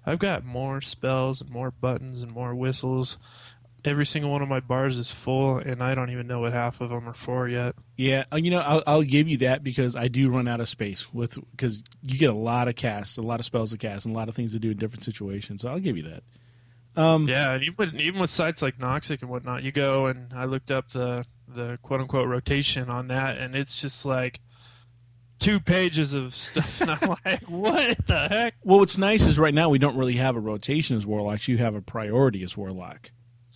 I've 0.06 0.20
got 0.20 0.46
more 0.46 0.82
spells 0.82 1.42
and 1.42 1.50
more 1.50 1.72
buttons 1.72 2.22
and 2.22 2.32
more 2.32 2.54
whistles. 2.54 3.18
Every 3.86 4.06
single 4.06 4.32
one 4.32 4.42
of 4.42 4.48
my 4.48 4.60
bars 4.62 4.98
is 4.98 5.12
full, 5.12 5.58
and 5.58 5.84
I 5.84 5.94
don't 5.96 6.10
even 6.10 6.28
know 6.28 6.42
what 6.42 6.54
half 6.54 6.80
of 6.80 6.90
them 6.90 7.08
are 7.10 7.14
for 7.14 7.50
yet. 7.50 7.76
Yeah, 7.98 8.24
uh, 8.32 8.38
you 8.38 8.50
know, 8.52 8.60
I'll, 8.60 8.84
I'll 8.88 9.04
give 9.04 9.28
you 9.28 9.38
that 9.38 9.62
because 9.62 9.96
I 9.98 10.08
do 10.08 10.30
run 10.30 10.48
out 10.48 10.62
of 10.62 10.70
space 10.70 11.14
with 11.14 11.38
because 11.52 11.84
you 12.02 12.18
get 12.18 12.30
a 12.30 12.36
lot 12.36 12.68
of 12.70 12.76
casts, 12.76 13.18
a 13.18 13.22
lot 13.22 13.40
of 13.40 13.46
spells 13.46 13.72
to 13.72 13.78
cast, 13.78 14.06
and 14.06 14.16
a 14.16 14.18
lot 14.18 14.30
of 14.30 14.36
things 14.36 14.54
to 14.54 14.60
do 14.60 14.72
in 14.72 14.78
different 14.78 15.04
situations. 15.04 15.62
So 15.64 15.70
I'll 15.70 15.80
give 15.80 15.98
you 15.98 16.04
that. 16.04 16.24
Um, 16.96 17.28
Yeah, 17.28 17.54
and 17.54 17.64
even 17.64 18.00
even 18.00 18.20
with 18.20 18.32
sites 18.32 18.62
like 18.62 18.78
Noxxic 18.78 19.22
and 19.22 19.30
whatnot, 19.30 19.64
you 19.64 19.72
go 19.72 20.08
and 20.08 20.34
I 20.34 20.46
looked 20.46 20.72
up 20.72 20.92
the 20.92 21.26
the 21.48 21.78
quote 21.82 22.02
unquote 22.02 22.28
rotation 22.28 22.90
on 22.90 23.08
that, 23.08 23.38
and 23.38 23.56
it's 23.56 23.80
just 23.80 24.06
like 24.06 24.40
two 25.40 25.60
pages 25.60 26.14
of 26.14 26.34
stuff, 26.36 26.82
and 26.82 26.92
I'm 26.92 27.16
like, 27.26 27.44
what 27.50 27.98
the 28.08 28.28
heck? 28.30 28.56
Well, 28.64 28.80
what's 28.80 28.98
nice 28.98 29.26
is 29.26 29.38
right 29.38 29.54
now 29.54 29.70
we 29.70 29.78
don't 29.80 29.98
really 29.98 30.14
have 30.14 30.36
a 30.36 30.40
rotation 30.40 30.96
as 30.98 31.06
warlocks. 31.06 31.48
You 31.48 31.58
have 31.58 31.76
a 31.76 31.82
priority 31.82 32.44
as 32.44 32.56
warlock. 32.56 33.12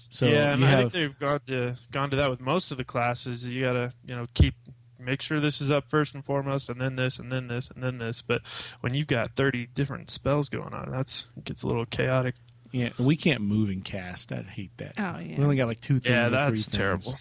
So 0.10 0.26
yeah, 0.26 0.54
and 0.54 0.62
you 0.62 0.68
I 0.68 0.70
have 0.70 0.92
think 0.92 0.94
they've 0.94 1.20
gone 1.20 1.40
to 1.48 1.78
gone 1.92 2.10
to 2.12 2.16
that 2.18 2.30
with 2.30 2.42
most 2.42 2.72
of 2.72 2.78
the 2.78 2.84
classes. 2.86 3.44
You 3.44 3.62
gotta 3.62 3.94
you 4.06 4.16
know 4.16 4.28
keep 4.34 4.56
make 5.00 5.22
sure 5.22 5.40
this 5.40 5.62
is 5.62 5.70
up 5.70 5.86
first 5.90 6.16
and 6.16 6.26
foremost, 6.26 6.70
and 6.70 6.80
then 6.82 6.96
this, 6.96 7.20
and 7.20 7.32
then 7.32 7.48
this, 7.48 7.70
and 7.74 7.84
then 7.84 7.98
this. 7.98 8.22
But 8.22 8.42
when 8.82 8.94
you've 8.94 9.08
got 9.08 9.36
thirty 9.36 9.68
different 9.68 10.10
spells 10.10 10.50
going 10.50 10.74
on, 10.74 10.92
that's 10.92 11.26
it 11.38 11.44
gets 11.44 11.64
a 11.64 11.68
little 11.68 11.86
chaotic. 11.86 12.36
Yeah, 12.72 12.90
we 13.00 13.16
can't 13.16 13.42
move 13.42 13.70
and 13.70 13.84
cast. 13.84 14.32
I 14.32 14.42
hate 14.44 14.72
that. 14.78 14.94
Oh, 14.98 15.20
yeah. 15.20 15.38
We 15.38 15.44
only 15.44 15.56
got 15.56 15.68
like 15.68 15.80
two 15.82 16.00
things. 16.00 16.16
Yeah, 16.16 16.26
or 16.26 16.30
three 16.30 16.38
that's 16.38 16.50
things, 16.66 16.68
terrible. 16.76 17.16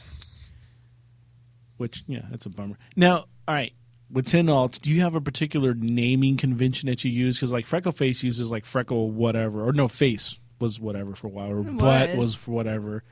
Which 1.77 2.05
yeah, 2.07 2.23
that's 2.31 2.47
a 2.47 2.51
bummer. 2.51 2.79
Now, 2.97 3.27
all 3.47 3.55
right. 3.55 3.73
With 4.11 4.27
ten 4.27 4.47
alts, 4.47 4.81
do 4.81 4.91
you 4.91 5.01
have 5.03 5.17
a 5.17 5.21
particular 5.21 5.75
naming 5.75 6.37
convention 6.37 6.89
that 6.89 7.05
you 7.05 7.11
use? 7.11 7.37
Because 7.37 7.51
like 7.51 7.67
freckle 7.67 7.91
face 7.93 8.23
uses 8.23 8.53
like 8.53 8.65
Freckle 8.65 9.11
whatever, 9.11 9.67
or 9.67 9.73
no, 9.73 9.89
Face 9.89 10.39
was 10.61 10.79
whatever 10.79 11.15
for 11.17 11.27
a 11.27 11.31
while, 11.31 11.51
or 11.51 11.61
It 11.61 11.77
Butt 11.77 12.11
was. 12.11 12.19
was 12.19 12.35
for 12.37 12.53
whatever. 12.53 13.03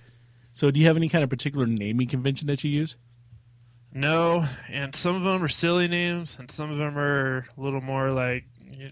So, 0.52 0.70
do 0.70 0.78
you 0.78 0.86
have 0.86 0.96
any 0.96 1.08
kind 1.08 1.24
of 1.24 1.30
particular 1.30 1.66
naming 1.66 2.06
convention 2.06 2.46
that 2.46 2.62
you 2.62 2.70
use? 2.70 2.96
No, 3.92 4.46
and 4.70 4.94
some 4.94 5.16
of 5.16 5.24
them 5.24 5.42
are 5.42 5.48
silly 5.48 5.88
names, 5.88 6.36
and 6.38 6.48
some 6.50 6.70
of 6.70 6.78
them 6.78 6.96
are 6.96 7.38
a 7.56 7.60
little 7.60 7.80
more 7.80 8.10
like 8.10 8.44
you 8.70 8.90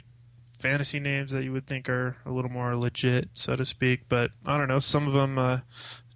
fantasy 0.63 1.01
names 1.01 1.33
that 1.33 1.43
you 1.45 1.53
would 1.53 1.67
think 1.67 1.89
are 1.89 2.17
a 2.25 2.31
little 2.31 2.51
more 2.51 2.75
legit, 2.77 3.29
so 3.35 3.57
to 3.57 3.67
speak. 3.67 4.03
But 4.09 4.31
I 4.47 4.57
don't 4.57 4.69
know. 4.69 4.79
Some 4.79 5.07
of 5.09 5.13
them 5.15 5.39
uh, 5.39 5.59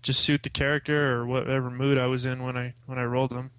just 0.02 0.20
suit 0.20 0.42
the 0.42 0.50
character 0.50 1.12
or 1.16 1.26
whatever 1.26 1.70
mood 1.70 1.98
I 1.98 2.06
was 2.06 2.24
in 2.24 2.42
when 2.42 2.56
I 2.56 2.74
when 2.86 2.98
I 2.98 3.04
rolled 3.04 3.30
them. 3.30 3.50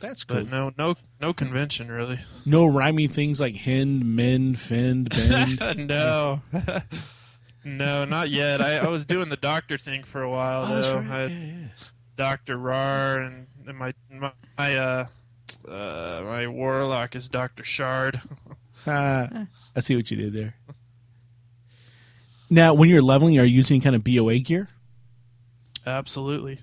That's 0.00 0.24
cool. 0.24 0.44
But 0.44 0.50
no, 0.50 0.72
no, 0.78 0.94
no 1.20 1.32
convention 1.34 1.90
really. 1.90 2.20
No 2.46 2.64
rhyming 2.66 3.10
things 3.10 3.38
like 3.40 3.54
hen, 3.56 4.14
mend, 4.16 4.58
fend, 4.58 5.10
bend. 5.10 5.62
no. 5.88 6.40
no, 7.64 8.04
not 8.06 8.30
yet. 8.30 8.62
I, 8.62 8.78
I 8.78 8.88
was 8.88 9.04
doing 9.04 9.28
the 9.28 9.36
doctor 9.36 9.76
thing 9.76 10.04
for 10.04 10.22
a 10.22 10.30
while 10.30 10.62
Oh, 10.62 10.74
that's 10.74 10.86
though. 10.88 10.96
right. 11.00 11.10
I 11.10 11.26
Yeah, 11.26 11.28
yeah. 11.44 11.66
Doctor 12.16 12.56
Rar 12.56 13.18
and, 13.20 13.46
and 13.66 13.76
my 13.78 13.92
my 14.10 14.32
my, 14.58 14.76
uh, 14.76 15.06
uh, 15.68 16.22
my 16.24 16.46
warlock 16.46 17.14
is 17.16 17.28
Doctor 17.28 17.64
Shard. 17.64 18.20
Ah, 18.86 19.46
I 19.74 19.80
see 19.80 19.96
what 19.96 20.10
you 20.10 20.16
did 20.16 20.32
there. 20.32 20.54
Now, 22.48 22.74
when 22.74 22.88
you're 22.88 23.02
leveling, 23.02 23.38
are 23.38 23.44
you 23.44 23.56
using 23.56 23.80
kind 23.80 23.94
of 23.94 24.02
BOA 24.02 24.38
gear? 24.38 24.68
Absolutely. 25.86 26.60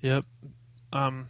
Yep. 0.00 0.24
Um, 0.92 1.28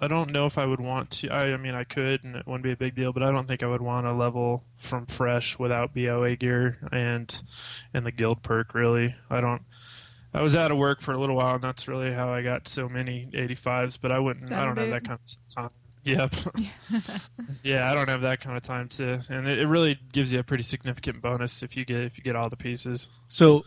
I 0.00 0.06
don't 0.06 0.32
know 0.32 0.46
if 0.46 0.56
I 0.56 0.64
would 0.64 0.80
want 0.80 1.10
to. 1.10 1.28
I, 1.28 1.52
I 1.52 1.56
mean, 1.56 1.74
I 1.74 1.84
could, 1.84 2.24
and 2.24 2.36
it 2.36 2.46
wouldn't 2.46 2.62
be 2.62 2.72
a 2.72 2.76
big 2.76 2.94
deal. 2.94 3.12
But 3.12 3.22
I 3.22 3.30
don't 3.30 3.46
think 3.46 3.62
I 3.62 3.66
would 3.66 3.82
want 3.82 4.06
to 4.06 4.12
level 4.12 4.64
from 4.78 5.06
fresh 5.06 5.58
without 5.58 5.92
BOA 5.94 6.36
gear 6.36 6.78
and 6.92 7.42
and 7.92 8.06
the 8.06 8.12
guild 8.12 8.42
perk. 8.42 8.74
Really, 8.74 9.14
I 9.28 9.40
don't. 9.40 9.62
I 10.32 10.42
was 10.42 10.54
out 10.54 10.70
of 10.70 10.78
work 10.78 11.02
for 11.02 11.12
a 11.12 11.18
little 11.18 11.36
while, 11.36 11.56
and 11.56 11.64
that's 11.64 11.88
really 11.88 12.12
how 12.12 12.32
I 12.32 12.42
got 12.42 12.68
so 12.68 12.88
many 12.88 13.28
85s. 13.34 13.98
But 14.00 14.12
I 14.12 14.18
wouldn't. 14.18 14.46
I 14.46 14.60
That'll 14.60 14.74
don't 14.74 14.84
have 14.84 15.02
that 15.02 15.08
kind 15.08 15.18
of 15.20 15.54
time. 15.54 15.70
Yep. 16.04 16.34
yeah, 17.62 17.90
I 17.90 17.94
don't 17.94 18.08
have 18.08 18.22
that 18.22 18.40
kind 18.40 18.56
of 18.56 18.62
time 18.62 18.88
to, 18.90 19.22
and 19.28 19.46
it, 19.46 19.58
it 19.58 19.66
really 19.66 19.98
gives 20.12 20.32
you 20.32 20.38
a 20.38 20.42
pretty 20.42 20.62
significant 20.62 21.20
bonus 21.20 21.62
if 21.62 21.76
you 21.76 21.84
get 21.84 21.98
if 21.98 22.16
you 22.16 22.24
get 22.24 22.36
all 22.36 22.48
the 22.48 22.56
pieces. 22.56 23.06
So, 23.28 23.64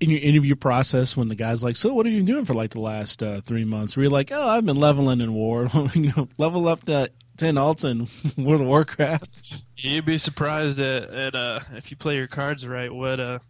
in 0.00 0.10
your 0.10 0.20
interview 0.20 0.54
process, 0.54 1.16
when 1.16 1.28
the 1.28 1.34
guy's 1.34 1.64
like, 1.64 1.76
"So, 1.76 1.92
what 1.94 2.06
have 2.06 2.12
you 2.12 2.20
been 2.20 2.26
doing 2.26 2.44
for 2.44 2.54
like 2.54 2.70
the 2.70 2.80
last 2.80 3.22
uh, 3.22 3.40
three 3.40 3.64
months?" 3.64 3.96
Were 3.96 4.04
you're 4.04 4.10
like, 4.10 4.30
"Oh, 4.30 4.48
I've 4.48 4.64
been 4.64 4.76
leveling 4.76 5.20
in 5.20 5.34
War, 5.34 5.68
you 5.94 6.12
know, 6.16 6.28
level 6.38 6.68
up 6.68 6.84
to 6.84 7.10
ten 7.36 7.56
alts 7.56 7.84
in 7.84 8.44
World 8.44 8.60
of 8.60 8.66
Warcraft." 8.68 9.62
You'd 9.76 10.06
be 10.06 10.18
surprised 10.18 10.78
at, 10.78 11.10
at 11.10 11.34
uh, 11.34 11.60
if 11.72 11.90
you 11.90 11.96
play 11.96 12.16
your 12.16 12.28
cards 12.28 12.66
right, 12.66 12.92
what 12.92 13.18
uh, 13.18 13.40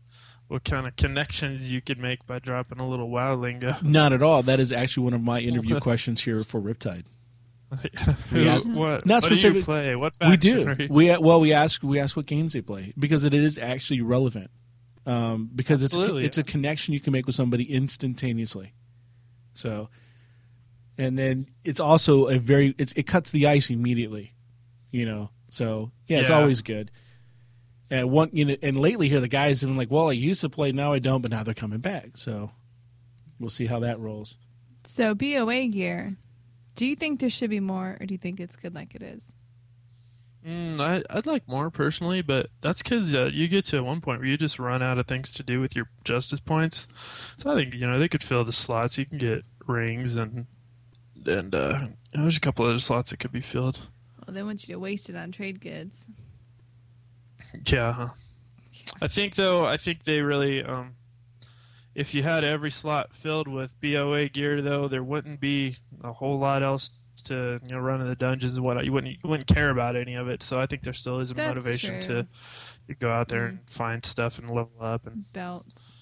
what 0.49 0.65
kind 0.65 0.87
of 0.87 0.97
connections 0.97 1.71
you 1.71 1.83
could 1.83 1.99
make 1.99 2.27
by 2.27 2.39
dropping 2.39 2.81
a 2.81 2.89
little 2.89 3.11
WoW 3.11 3.35
lingo. 3.35 3.77
Not 3.83 4.15
at 4.15 4.23
all. 4.23 4.43
That 4.43 4.61
is 4.61 4.73
actually 4.73 5.05
one 5.05 5.13
of 5.13 5.23
my 5.23 5.41
interview 5.41 5.79
questions 5.79 6.23
here 6.23 6.43
for 6.43 6.59
Riptide. 6.59 7.05
Who, 8.31 8.45
ask- 8.49 8.67
what? 8.69 9.05
not 9.07 9.23
what 9.23 9.33
do 9.33 9.53
you 9.53 9.63
play? 9.65 9.95
What 9.97 10.15
We 10.27 10.37
do. 10.37 10.69
are 10.69 10.77
you- 10.83 10.89
We 10.91 11.17
well, 11.19 11.41
we 11.41 11.53
ask 11.53 11.83
we 11.83 11.99
ask 12.01 12.17
what 12.17 12.27
games 12.27 12.55
they 12.55 12.63
play 12.63 12.93
because 12.99 13.25
it 13.25 13.35
is 13.35 13.59
actually 13.59 14.01
relevant. 14.01 14.51
Um, 15.07 15.51
because 15.55 15.83
it's 15.83 15.95
a, 15.95 15.99
Absolutely, 16.01 16.25
it's 16.27 16.37
a 16.39 16.43
connection 16.43 16.93
you 16.95 17.01
can 17.01 17.13
make 17.13 17.27
with 17.27 17.35
somebody 17.35 17.65
instantaneously. 17.73 18.75
So, 19.55 19.89
and 20.99 21.19
then 21.19 21.47
it's 21.65 21.81
also 21.81 22.27
a 22.29 22.39
very 22.39 22.75
it's, 22.79 22.93
it 22.95 23.05
cuts 23.07 23.31
the 23.33 23.47
ice 23.47 23.71
immediately, 23.71 24.35
you 24.91 25.07
know. 25.07 25.31
So 25.51 25.93
yeah, 26.07 26.19
it's 26.21 26.29
Yeah. 26.31 26.39
always 26.41 26.63
good. 26.63 26.91
And 27.91 28.11
one, 28.11 28.29
you 28.35 28.45
know, 28.45 28.57
and 28.63 28.79
lately 28.79 29.09
here 29.09 29.21
the 29.21 29.29
guys 29.29 29.63
have 29.63 29.69
been 29.71 29.79
like, 29.79 29.91
"Well, 29.91 30.11
I 30.11 30.13
used 30.13 30.43
to 30.43 30.51
play, 30.51 30.73
now 30.73 30.93
I 30.93 30.99
don't, 30.99 31.23
but 31.23 31.31
now 31.31 31.43
they're 31.43 31.55
coming 31.55 31.81
back." 31.81 32.17
So 32.19 32.51
we'll 33.41 33.49
see 33.51 33.65
how 33.67 33.79
that 33.81 33.99
rolls. 33.99 34.35
So 34.85 35.15
BOA 35.15 35.69
gear. 35.69 36.17
Do 36.79 36.87
you 36.87 36.95
think 36.95 37.19
there 37.19 37.29
should 37.29 37.51
be 37.51 37.59
more, 37.59 37.97
or 38.01 38.07
do 38.07 38.15
you 38.15 38.19
think 38.19 38.39
it's 38.39 38.55
good 38.55 38.73
like 38.73 38.95
it 38.95 39.03
is? 39.03 39.33
Mm, 40.47 40.81
I, 40.81 41.03
I'd 41.11 41.27
like 41.27 41.49
more 41.49 41.71
personally, 41.71 42.23
but 42.23 42.51
that's 42.61 42.85
because 42.85 43.13
uh, 43.13 43.31
you 43.33 43.49
get 43.49 43.65
to 43.67 43.83
one 43.83 44.01
point 44.01 44.21
where 44.21 44.29
you 44.29 44.39
just 44.39 44.61
run 44.61 44.81
out 44.81 44.97
of 44.97 45.09
things 45.09 45.33
to 45.33 45.43
do 45.43 45.61
with 45.61 45.75
your 45.75 45.89
justice 46.05 46.39
points. 46.39 46.87
So 47.39 47.51
I 47.51 47.57
think 47.57 47.75
you 47.75 47.85
know 47.85 47.99
they 47.99 48.07
could 48.07 48.23
fill 48.23 48.45
the 48.45 48.53
slots. 48.53 48.97
You 48.97 49.07
can 49.07 49.19
get 49.19 49.43
rings 49.67 50.15
and 50.15 50.47
and 51.27 51.53
uh, 51.53 51.89
there's 52.13 52.37
a 52.37 52.41
couple 52.41 52.65
other 52.65 52.79
slots 52.79 53.11
that 53.11 53.19
could 53.19 53.33
be 53.33 53.41
filled. 53.41 53.81
Well, 54.25 54.33
they 54.33 54.45
want 54.45 54.69
you 54.69 54.75
to 54.77 54.79
waste 54.79 55.11
it 55.11 55.17
on 55.17 55.33
trade 55.33 55.61
goods. 55.61 56.07
Yeah. 57.67 57.93
huh. 57.93 58.09
I 59.03 59.09
think 59.09 59.35
though, 59.35 59.67
I 59.67 59.79
think 59.79 60.05
they 60.05 60.21
really, 60.21 60.63
um, 60.63 60.95
if 61.99 62.15
you 62.15 62.23
had 62.23 62.45
every 62.45 62.71
slot 62.71 63.11
filled 63.23 63.49
with 63.49 63.73
BOA 63.81 64.29
gear 64.29 64.63
though, 64.63 64.87
there 64.89 65.03
wouldn't 65.03 65.41
be 65.41 65.77
a 66.05 66.13
whole 66.13 66.39
lot 66.39 66.63
else 66.63 66.91
to 67.25 67.61
you 67.65 67.71
know 67.73 67.79
run 67.81 68.01
in 68.01 68.07
the 68.07 68.15
dungeons 68.15 68.55
and 68.55 68.65
whatnot. 68.65 68.85
You 68.85 68.93
wouldn't 68.93 69.15
you 69.23 69.29
wouldn't 69.29 69.49
care 69.49 69.71
about 69.71 69.97
any 69.97 70.15
of 70.15 70.29
it. 70.29 70.43
So 70.43 70.61
I 70.61 70.67
think 70.67 70.83
there 70.83 70.93
still 70.95 71.19
is 71.21 71.31
a 71.33 71.35
That's 71.35 71.49
motivation 71.49 71.99
true. 72.01 72.23
to, 72.23 72.27
to 72.89 72.95
go 72.95 73.11
out 73.11 73.29
there 73.29 73.47
Mm. 73.47 73.49
and 73.49 73.59
find 73.71 74.07
stuff 74.07 74.39
and 74.39 74.49
level 74.49 74.71
up 74.81 75.07
and 75.07 75.25
Belts. 75.33 75.93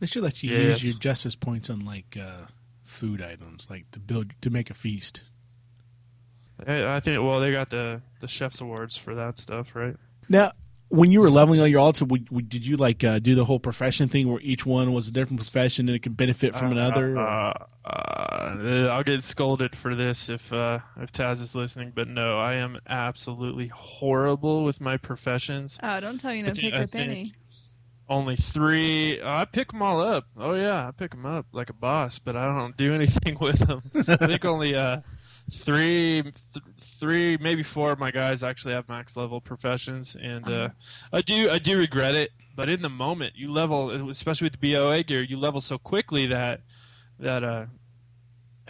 They 0.00 0.06
should 0.06 0.22
let 0.22 0.42
you 0.42 0.50
Yes. 0.50 0.82
use 0.82 0.84
your 0.84 0.98
justice 0.98 1.34
points 1.34 1.70
on 1.70 1.80
like 1.80 2.16
uh, 2.20 2.46
food 2.84 3.22
items, 3.22 3.68
like 3.70 3.90
to 3.92 3.98
build 3.98 4.32
to 4.42 4.50
make 4.50 4.68
a 4.70 4.74
feast. 4.74 5.22
I, 6.66 6.96
I 6.96 7.00
think 7.00 7.22
well 7.22 7.40
they 7.40 7.52
got 7.52 7.70
the 7.70 8.02
the 8.20 8.28
chef's 8.28 8.60
awards 8.60 8.96
for 8.96 9.14
that 9.14 9.38
stuff, 9.38 9.68
right? 9.74 9.96
Now, 10.28 10.52
when 10.90 11.10
you 11.12 11.20
were 11.20 11.30
leveling 11.30 11.60
all 11.60 11.66
your 11.66 11.80
alts, 11.80 12.00
would, 12.06 12.30
would, 12.30 12.48
did 12.48 12.64
you 12.66 12.76
like 12.76 13.04
uh, 13.04 13.18
do 13.18 13.34
the 13.34 13.44
whole 13.44 13.60
profession 13.60 14.08
thing 14.08 14.30
where 14.30 14.40
each 14.42 14.64
one 14.64 14.92
was 14.92 15.08
a 15.08 15.12
different 15.12 15.40
profession 15.40 15.88
and 15.88 15.94
it 15.96 16.00
could 16.00 16.16
benefit 16.16 16.54
from 16.56 16.72
another? 16.72 17.16
or- 17.16 17.18
Uh, 17.18 17.52
uh, 17.84 18.88
I'll 18.92 19.02
get 19.04 19.22
scolded 19.22 19.76
for 19.76 19.94
this 19.94 20.28
if 20.28 20.52
uh, 20.52 20.78
if 21.00 21.12
Taz 21.12 21.40
is 21.42 21.54
listening, 21.54 21.92
but 21.94 22.08
no, 22.08 22.38
I 22.38 22.54
am 22.54 22.78
absolutely 22.88 23.68
horrible 23.68 24.64
with 24.64 24.80
my 24.80 24.96
professions. 24.96 25.78
Oh, 25.82 26.00
don't 26.00 26.18
tell 26.18 26.34
you 26.34 26.42
no 26.44 26.52
pick 26.52 26.74
up 26.74 26.94
any. 26.94 27.32
Only 28.10 28.36
three. 28.36 29.20
I 29.22 29.44
pick 29.44 29.70
them 29.72 29.82
all 29.82 30.00
up. 30.00 30.24
Oh 30.36 30.54
yeah, 30.54 30.88
I 30.88 30.90
pick 30.92 31.10
them 31.10 31.26
up 31.26 31.46
like 31.52 31.68
a 31.70 31.74
boss, 31.74 32.18
but 32.18 32.36
I 32.36 32.46
don't 32.46 32.76
do 32.76 32.94
anything 33.00 33.36
with 33.40 33.58
them. 33.58 33.82
I 33.94 34.16
think 34.16 34.44
only 34.46 34.74
uh, 34.74 35.00
three, 35.52 36.22
th- 36.22 36.64
three, 37.00 37.36
maybe 37.38 37.62
four 37.62 37.92
of 37.92 37.98
my 37.98 38.10
guys 38.10 38.42
actually 38.42 38.74
have 38.74 38.88
max 38.88 39.16
level 39.16 39.40
professions, 39.40 40.16
and 40.20 40.46
uh, 40.46 40.50
Uh-huh. 40.50 40.68
I 41.12 41.20
do, 41.22 41.50
I 41.50 41.58
do 41.58 41.78
regret 41.78 42.14
it. 42.14 42.30
But 42.56 42.68
in 42.68 42.82
the 42.82 42.88
moment, 42.88 43.34
you 43.36 43.52
level, 43.52 44.10
especially 44.10 44.46
with 44.46 44.60
the 44.60 44.72
BOA 44.72 45.04
gear, 45.04 45.22
you 45.22 45.38
level 45.38 45.60
so 45.60 45.78
quickly 45.78 46.26
that 46.26 46.60
that 47.20 47.44
uh, 47.44 47.66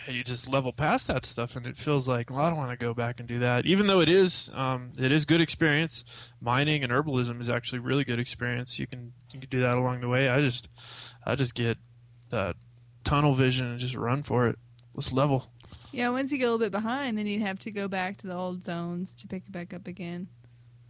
you 0.07 0.23
just 0.25 0.47
level 0.49 0.73
past 0.73 1.07
that 1.09 1.25
stuff, 1.27 1.57
and 1.57 1.67
it 1.67 1.77
feels 1.77 2.07
like, 2.07 2.31
well, 2.31 2.41
I 2.41 2.51
don't 2.51 2.59
want 2.59 2.71
to 2.71 2.77
go 2.77 2.93
back 2.95 3.19
and 3.19 3.27
do 3.29 3.39
that. 3.41 3.67
Even 3.67 3.87
though 3.87 4.01
it 4.01 4.11
is, 4.11 4.51
um, 4.55 4.93
it 4.99 5.11
is 5.11 5.25
good 5.25 5.41
experience. 5.41 6.05
Mining 6.41 6.85
and 6.85 6.93
herbalism 6.93 7.41
is 7.41 7.49
actually 7.49 7.81
really 7.81 8.05
good 8.05 8.19
experience. 8.21 8.79
You 8.79 8.87
can 8.87 9.13
you 9.33 9.41
can 9.41 9.49
do 9.49 9.61
that 9.63 9.77
along 9.77 10.01
the 10.03 10.09
way. 10.09 10.29
I 10.29 10.41
just, 10.43 10.69
I 11.27 11.35
just 11.35 11.55
get 11.55 11.79
uh, 12.31 12.53
tunnel 13.05 13.35
vision 13.35 13.67
and 13.67 13.81
just 13.81 13.95
run 13.95 14.23
for 14.23 14.49
it. 14.49 14.59
Let's 14.95 15.13
level. 15.13 15.51
Yeah, 15.93 16.11
once 16.11 16.31
you 16.33 16.39
get 16.39 16.45
a 16.45 16.51
little 16.53 16.59
bit 16.59 16.73
behind, 16.73 17.17
then 17.17 17.27
you'd 17.27 17.43
have 17.43 17.59
to 17.61 17.71
go 17.71 17.89
back 17.89 18.19
to 18.19 18.27
the 18.27 18.35
old 18.37 18.65
zones 18.65 19.15
to 19.15 19.27
pick 19.27 19.45
it 19.47 19.53
back 19.53 19.73
up 19.73 19.87
again. 19.87 20.29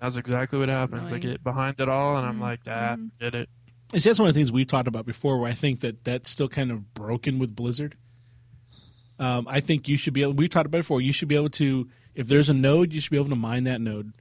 That's 0.01 0.17
exactly 0.17 0.59
what 0.59 0.69
happens. 0.69 1.13
I 1.13 1.19
get 1.19 1.43
behind 1.43 1.81
it 1.81 1.89
all, 1.89 2.17
and 2.17 2.27
I'm 2.27 2.39
Mhm, 2.39 2.41
like, 2.41 2.61
ah, 2.67 2.97
mhm. 2.97 3.11
did 3.21 3.35
it. 3.35 3.49
And 3.93 4.03
see, 4.03 4.09
that's 4.09 4.19
one 4.19 4.29
of 4.29 4.35
the 4.35 4.39
things 4.41 4.53
we've 4.53 4.67
talked 4.67 4.87
about 4.89 5.07
before, 5.07 5.39
where 5.41 5.51
I 5.51 5.55
think 5.55 5.81
that 5.81 6.05
that's 6.05 6.31
still 6.31 6.49
kind 6.49 6.71
of 6.71 6.95
broken 6.95 7.39
with 7.39 7.57
Blizzard. 7.57 7.97
Um, 9.19 9.47
I 9.49 9.61
think 9.61 9.89
you 9.89 9.97
should 9.97 10.15
be 10.15 10.23
able. 10.23 10.35
We've 10.35 10.51
talked 10.51 10.67
about 10.67 10.79
it 10.79 10.83
before. 10.83 11.01
You 11.01 11.13
should 11.13 11.29
be 11.29 11.35
able 11.35 11.49
to, 11.51 11.89
if 12.15 12.29
there's 12.29 12.49
a 12.51 12.55
node, 12.55 12.93
you 12.93 13.01
should 13.01 13.11
be 13.11 13.17
able 13.17 13.31
to 13.31 13.35
mine 13.37 13.65
that 13.65 13.81
node, 13.81 14.13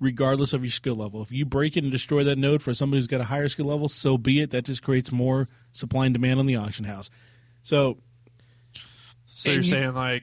regardless 0.00 0.52
of 0.52 0.62
your 0.62 0.70
skill 0.70 0.96
level. 0.96 1.22
If 1.22 1.32
you 1.32 1.46
break 1.46 1.76
it 1.76 1.82
and 1.84 1.90
destroy 1.92 2.24
that 2.24 2.36
node 2.36 2.60
for 2.60 2.74
somebody 2.74 2.98
who's 2.98 3.06
got 3.06 3.20
a 3.22 3.24
higher 3.24 3.48
skill 3.48 3.66
level, 3.66 3.88
so 3.88 4.18
be 4.18 4.40
it. 4.40 4.50
That 4.50 4.64
just 4.66 4.82
creates 4.82 5.10
more 5.10 5.48
supply 5.70 6.04
and 6.06 6.12
demand 6.12 6.40
on 6.40 6.46
the 6.46 6.56
auction 6.56 6.84
house. 6.84 7.08
So 7.62 7.98
So 9.42 9.50
And 9.50 9.54
you're 9.64 9.76
you- 9.76 9.82
saying 9.82 9.94
like 9.94 10.22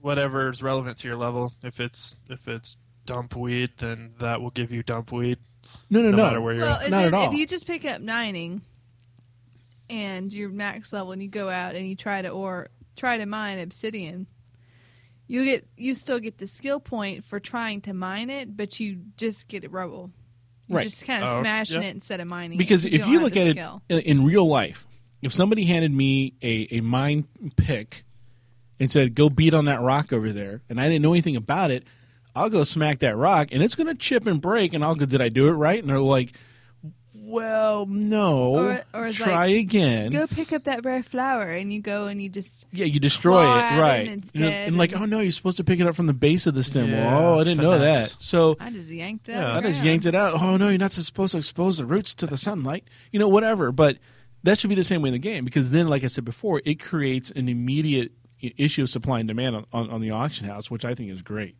whatever 0.00 0.50
is 0.50 0.62
relevant 0.62 0.98
to 0.98 1.08
your 1.08 1.16
level. 1.16 1.52
If 1.62 1.80
it's 1.80 2.14
if 2.28 2.46
it's 2.48 2.76
dump 3.04 3.36
weed, 3.36 3.70
then 3.78 4.14
that 4.20 4.40
will 4.40 4.50
give 4.50 4.70
you 4.72 4.82
dump 4.82 5.12
weed, 5.12 5.38
no, 5.90 6.00
no, 6.02 6.10
no, 6.10 6.16
no. 6.16 6.22
matter 6.24 6.40
where 6.40 6.54
you're 6.54 6.62
Well, 6.64 6.80
at. 6.80 6.90
Not 6.90 7.04
it, 7.04 7.06
at 7.08 7.14
all. 7.14 7.32
if 7.32 7.38
you 7.38 7.46
just 7.46 7.66
pick 7.66 7.84
up 7.84 8.00
mining 8.00 8.62
and 9.88 10.32
you're 10.32 10.48
max 10.48 10.92
level 10.92 11.12
and 11.12 11.22
you 11.22 11.28
go 11.28 11.48
out 11.48 11.74
and 11.74 11.86
you 11.86 11.94
try 11.94 12.22
to 12.22 12.28
or 12.30 12.68
try 12.96 13.18
to 13.18 13.26
mine 13.26 13.58
obsidian, 13.58 14.26
you 15.28 15.44
get 15.44 15.66
you 15.76 15.94
still 15.94 16.18
get 16.18 16.38
the 16.38 16.46
skill 16.46 16.80
point 16.80 17.24
for 17.24 17.38
trying 17.40 17.80
to 17.82 17.92
mine 17.92 18.30
it, 18.30 18.56
but 18.56 18.80
you 18.80 19.00
just 19.16 19.48
get 19.48 19.64
it 19.64 19.70
rubble. 19.72 20.10
You're 20.68 20.78
Right. 20.78 20.82
just 20.88 21.04
kind 21.06 21.22
of 21.22 21.28
Oh, 21.28 21.40
smashing 21.40 21.82
yeah. 21.82 21.88
it 21.88 21.94
instead 21.94 22.18
of 22.20 22.26
mining. 22.26 22.58
because 22.58 22.84
it, 22.84 22.92
if 22.92 23.02
don't 23.02 23.12
you 23.12 23.20
look 23.20 23.36
at 23.36 23.52
skill. 23.52 23.82
it 23.88 24.04
in, 24.04 24.18
in 24.20 24.24
real 24.24 24.46
life, 24.48 24.84
if 25.22 25.32
somebody 25.32 25.64
handed 25.64 25.92
me 25.92 26.34
a, 26.42 26.66
a 26.76 26.80
mine 26.80 27.26
pick 27.56 28.04
and 28.78 28.90
said, 28.90 29.14
"Go 29.14 29.28
beat 29.30 29.54
on 29.54 29.64
that 29.66 29.80
rock 29.80 30.12
over 30.12 30.32
there," 30.32 30.62
and 30.68 30.80
I 30.80 30.88
didn't 30.88 31.02
know 31.02 31.12
anything 31.12 31.36
about 31.36 31.70
it, 31.70 31.84
I'll 32.34 32.50
go 32.50 32.62
smack 32.64 32.98
that 33.00 33.16
rock, 33.16 33.48
and 33.52 33.62
it's 33.62 33.74
going 33.74 33.86
to 33.86 33.94
chip 33.94 34.26
and 34.26 34.40
break, 34.40 34.74
and 34.74 34.84
I'll 34.84 34.94
go, 34.94 35.06
"Did 35.06 35.22
I 35.22 35.28
do 35.30 35.48
it 35.48 35.52
right?" 35.52 35.78
And 35.80 35.88
they're 35.88 35.98
like, 36.00 36.32
"Well, 37.14 37.86
no. 37.86 38.54
Or- 38.54 38.84
or 38.92 39.06
it's 39.06 39.16
Try 39.18 39.46
again." 39.46 40.10
go 40.10 40.26
pick 40.26 40.52
up 40.52 40.64
that 40.64 40.84
rare 40.84 41.02
flower 41.02 41.50
and 41.50 41.72
you 41.72 41.80
go 41.80 42.06
and 42.06 42.20
you 42.20 42.28
just 42.28 42.66
yeah, 42.72 42.84
you 42.84 43.00
destroy 43.00 43.42
it, 43.42 43.80
right? 43.80 44.08
and 44.08 44.22
it's 44.22 44.30
You 44.34 44.40
know, 44.42 44.50
dead 44.50 44.68
and 44.68 44.76
like, 44.78 44.98
oh 44.98 45.06
no, 45.06 45.20
you're 45.20 45.30
supposed 45.32 45.56
to 45.56 45.64
pick 45.64 45.80
it 45.80 45.86
up 45.86 45.94
from 45.94 46.06
the 46.06 46.12
base 46.12 46.46
of 46.46 46.54
the 46.54 46.62
stem. 46.62 46.92
Well, 46.92 47.34
oh, 47.34 47.40
I 47.40 47.44
didn't 47.44 47.62
know 47.62 47.78
that. 47.78 48.14
So 48.18 48.56
I 48.60 48.70
just 48.70 48.88
yanked 48.88 49.28
it 49.28 49.32
Yeah. 49.32 49.50
out. 49.52 49.56
I 49.56 49.60
just 49.62 49.82
yanked 49.82 50.06
it 50.06 50.14
out. 50.14 50.34
Oh 50.40 50.56
no, 50.56 50.68
you're 50.68 50.78
not 50.78 50.92
supposed 50.92 51.32
to 51.32 51.38
expose 51.38 51.78
the 51.78 51.86
roots 51.86 52.14
to 52.14 52.26
the 52.26 52.36
sunlight. 52.36 52.84
You 53.12 53.18
know, 53.18 53.28
whatever. 53.28 53.72
But 53.72 53.98
that 54.44 54.58
should 54.60 54.68
be 54.70 54.76
the 54.76 54.84
same 54.84 55.02
way 55.02 55.08
in 55.08 55.14
the 55.14 55.18
game 55.18 55.44
because 55.44 55.70
then, 55.70 55.88
like 55.88 56.04
I 56.04 56.08
said 56.08 56.24
before, 56.24 56.60
it 56.64 56.78
creates 56.80 57.30
an 57.32 57.48
immediate 57.48 58.12
i- 58.12 58.25
issue 58.56 58.82
of 58.82 58.88
supply 58.90 59.20
and 59.20 59.28
demand 59.28 59.56
on, 59.56 59.66
on, 59.72 59.90
on 59.90 60.00
the 60.00 60.10
auction 60.10 60.46
house, 60.46 60.70
which 60.70 60.84
I 60.84 60.94
think 60.94 61.10
is 61.10 61.22
great. 61.22 61.56